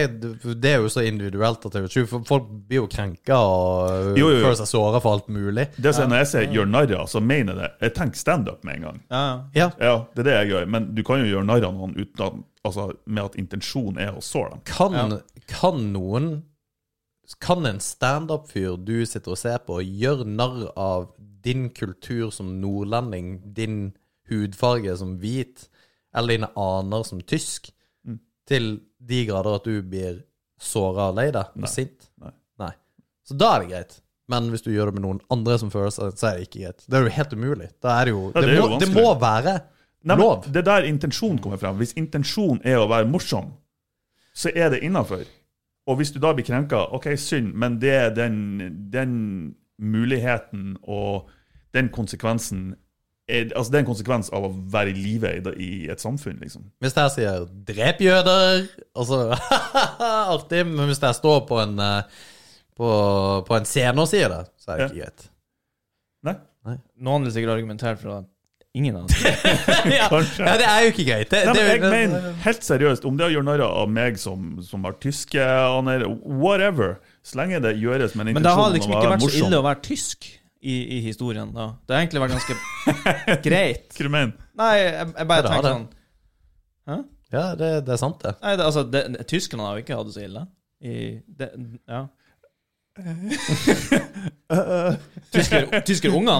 det 0.61 0.71
er 0.76 0.84
jo 0.84 0.89
så 0.93 1.01
individuelt 1.01 1.63
at 1.65 1.73
det 1.73 1.80
er 1.81 1.95
jo 2.01 2.21
Folk 2.30 2.49
blir 2.69 2.84
jo 2.84 2.88
krenka 2.91 3.38
og 3.41 4.17
Jo, 4.19 4.27
jo, 4.27 4.35
jo. 4.35 4.43
føler 4.43 4.59
seg 4.59 4.69
såra 4.69 4.99
for 5.01 5.17
alt 5.17 5.31
mulig. 5.34 5.65
Det 5.77 5.93
som 5.95 6.03
ja. 6.05 6.09
Når 6.11 6.21
jeg 6.23 6.27
sier 6.34 6.51
'gjør 6.53 6.69
narr 6.69 6.93
av', 6.99 7.07
så 7.09 7.19
mener 7.21 7.53
jeg 7.55 7.61
det. 7.63 7.71
Jeg 7.88 7.93
tenker 7.95 8.17
standup 8.21 8.63
med 8.63 8.76
en 8.76 8.81
gang. 8.89 8.99
Ja, 9.09 9.23
ja. 9.55 9.69
Ja, 9.80 9.95
det 10.15 10.19
er 10.26 10.30
det 10.30 10.35
jeg 10.38 10.49
gjør. 10.51 10.67
Men 10.76 10.91
du 10.95 11.01
kan 11.03 11.19
jo 11.23 11.26
gjøre 11.31 11.45
narr 11.45 11.65
av 11.65 11.73
noen 11.73 11.95
uten 11.97 12.26
at, 12.27 12.34
altså, 12.65 12.91
med 13.05 13.23
at 13.23 13.35
intensjonen 13.35 13.97
er 13.97 14.11
å 14.13 14.21
såre 14.21 14.49
dem. 14.51 14.61
kan, 14.65 15.19
kan 15.47 15.81
noen 15.93 16.43
Kan 17.41 17.65
en 17.65 17.77
standup-fyr 17.80 18.76
du 18.84 19.05
sitter 19.05 19.31
og 19.31 19.38
ser 19.38 19.59
på, 19.61 19.77
gjøre 19.85 20.26
narr 20.26 20.71
av 20.76 21.11
din 21.45 21.69
kultur 21.69 22.31
som 22.34 22.55
nordlending, 22.59 23.53
din 23.53 23.93
hudfarge 24.31 24.97
som 24.97 25.15
hvit, 25.21 25.68
eller 26.15 26.36
dine 26.38 26.49
aner 26.57 27.03
som 27.07 27.22
tysk, 27.22 27.72
Mm. 28.07 28.19
til 28.48 28.80
de 29.06 29.26
grader 29.27 29.56
at 29.60 29.64
du 29.68 29.81
blir 29.84 30.22
såra 30.60 31.10
og 31.10 31.15
lei 31.15 31.30
deg 31.31 31.45
Nei. 31.56 31.64
og 31.64 31.69
sint? 31.69 32.10
Nei. 32.19 32.72
Så 33.27 33.38
da 33.38 33.56
er 33.56 33.60
det 33.61 33.69
greit. 33.69 33.99
Men 34.30 34.48
hvis 34.49 34.61
du 34.65 34.72
gjør 34.72 34.90
det 34.90 34.94
med 34.95 35.03
noen 35.03 35.19
andre 35.30 35.57
som 35.60 35.69
føler 35.69 35.91
seg, 35.94 36.14
så 36.18 36.27
er 36.31 36.38
det 36.40 36.48
ikke 36.48 36.61
greit. 36.64 36.86
Det 36.90 36.98
er 36.98 37.03
jo 37.03 37.10
helt 37.14 37.34
umulig. 37.34 37.68
Det 37.81 37.94
jo 38.07 38.31
Ja, 38.34 38.41
Det, 38.41 38.48
det 38.49 38.60
må, 38.60 38.80
det 38.80 38.90
må 38.94 39.19
være 39.22 39.53
Nei, 40.03 40.15
lov. 40.15 40.45
Det 40.48 40.57
er 40.57 40.65
der 40.68 40.88
intensjonen 40.88 41.40
kommer 41.44 41.57
frem. 41.61 41.76
Hvis 41.77 41.94
intensjonen 41.99 42.61
er 42.64 42.77
å 42.80 42.88
være 42.90 43.06
morsom, 43.10 43.52
så 44.34 44.49
er 44.56 44.69
det 44.69 44.80
innafor. 44.84 45.26
Og 45.88 45.98
hvis 45.98 46.11
du 46.14 46.19
da 46.19 46.34
blir 46.34 46.45
krenka, 46.45 46.86
OK, 46.95 47.06
synd, 47.18 47.53
men 47.53 47.80
det 47.81 47.90
er 47.91 48.10
den, 48.15 48.90
den 48.91 49.56
muligheten 49.77 50.77
og 50.84 51.30
den 51.73 51.90
konsekvensen 51.90 52.76
er, 53.30 53.51
Altså 53.56 53.72
det 53.72 53.77
er 53.80 53.84
en 53.85 53.89
konsekvens 53.91 54.31
av 54.34 54.47
å 54.47 54.51
være 54.73 54.91
i 54.91 54.97
live 54.97 55.31
i, 55.56 55.69
et 55.91 56.01
samfunn, 56.01 56.39
liksom. 56.41 56.65
Hvis 56.81 56.97
jeg 56.97 57.14
sier 57.15 57.45
'drep 57.69 58.01
jøder', 58.01 58.65
altså 58.95 59.22
Artig. 60.35 60.65
Men 60.68 60.89
hvis 60.89 61.01
jeg 61.03 61.15
står 61.19 61.45
på 61.49 61.61
en 61.61 61.77
eh, 61.80 62.01
på, 62.80 62.89
på 63.47 63.56
en 63.60 63.65
scene 63.68 64.01
og 64.01 64.07
sier 64.11 64.31
det, 64.31 64.43
så 64.61 64.72
er 64.73 64.77
det 64.81 64.89
ikke 64.91 65.03
greit. 65.06 65.30
Nei? 66.68 66.76
Noen 66.99 67.23
vil 67.23 67.31
sikkert 67.34 67.53
argumentere 67.56 67.95
for 67.99 68.18
at 68.18 68.26
ingen 68.77 68.97
av 68.99 69.07
Kanskje. 70.11 70.43
Ja, 70.45 70.56
det 70.60 70.68
er 70.68 70.81
jo 70.84 70.89
ikke 70.93 71.06
greit. 71.07 71.30
Det, 71.31 71.39
Nei, 71.47 71.53
men 71.56 71.69
jeg 71.69 71.81
det- 71.81 71.91
mener 71.93 72.34
helt 72.43 72.65
seriøst, 72.68 73.07
om 73.07 73.18
det 73.19 73.30
å 73.30 73.31
gjøre 73.34 73.47
narr 73.47 73.64
av 73.65 73.89
meg 73.91 74.19
som, 74.22 74.60
som 74.65 74.84
har 74.88 74.97
tyske 75.01 75.39
aner, 75.43 76.03
whatever, 76.26 76.97
så 77.23 77.39
lenge 77.41 77.61
det 77.64 77.77
gjøres 77.80 78.15
med 78.15 78.27
en 78.27 78.34
intensjon 78.34 78.43
Men 78.43 78.47
det 78.49 78.56
har 78.60 78.76
liksom 78.76 78.95
ikke 78.97 79.14
vært 79.15 79.26
så 79.26 79.34
ille 79.45 79.61
å 79.61 79.65
være 79.69 79.81
tysk 79.88 80.30
i, 80.61 80.98
i 80.98 80.99
historien, 81.06 81.53
da. 81.56 81.69
Det 81.88 81.95
har 81.95 82.02
egentlig 82.03 82.22
vært 82.26 82.36
ganske 82.36 82.56
greit. 83.48 83.88
Hva 83.95 84.07
du 84.07 84.11
mener 84.11 84.34
Nei, 84.60 84.73
jeg, 84.81 85.07
jeg 85.15 85.27
bare 85.31 85.40
Ja, 85.40 85.44
det 85.45 85.53
har 85.53 85.64
tenker 85.64 85.76
sånn 85.76 85.88
Hæ? 86.90 86.98
Ja, 87.30 87.44
det, 87.56 87.69
det 87.86 87.94
er 87.94 87.99
sant, 88.02 88.23
det. 88.26 88.34
Nei, 88.41 88.56
det, 88.57 88.65
altså, 88.65 88.81
det, 88.90 89.03
tyskerne 89.30 89.68
har 89.68 89.77
jo 89.77 89.84
ikke 89.84 89.99
hatt 89.99 90.07
det 90.10 90.15
så 90.15 90.23
ille. 90.26 90.41
I, 90.81 90.94
det, 91.40 91.52
ja. 91.86 91.99
Tysker, 95.31 95.68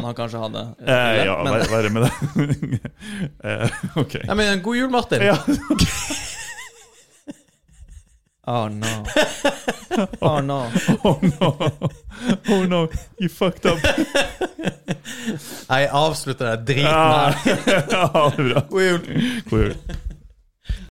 har 0.08 0.16
kanskje 0.18 0.42
hatt 0.42 0.56
det. 0.56 0.64
Eh, 0.90 1.20
ja, 1.28 1.36
men- 1.46 1.70
være 1.70 1.92
med 1.94 2.08
det. 2.08 2.12
eh, 3.46 3.78
OK. 4.02 4.18
Nei, 4.26 4.36
men 4.42 4.64
God 4.66 4.80
jul, 4.82 4.90
Martin. 4.90 5.22
Ja. 5.30 5.38
Oh 8.50 8.68
no. 8.68 9.06
Oh 10.22 10.40
no. 10.42 10.60
Oh 11.04 11.20
no. 11.22 11.50
Oh 12.50 12.66
no, 12.66 12.88
you 13.22 13.30
fucked 13.30 13.66
up. 13.66 13.78
Jeg 15.70 15.90
avslutter 15.92 16.56
det 16.56 16.78
Ja, 16.82 17.32
her. 17.46 17.56
ja, 17.68 18.32
det 18.38 18.46
er 18.46 18.54
bra. 18.54 18.62
God 18.70 18.82
jul. 19.52 19.76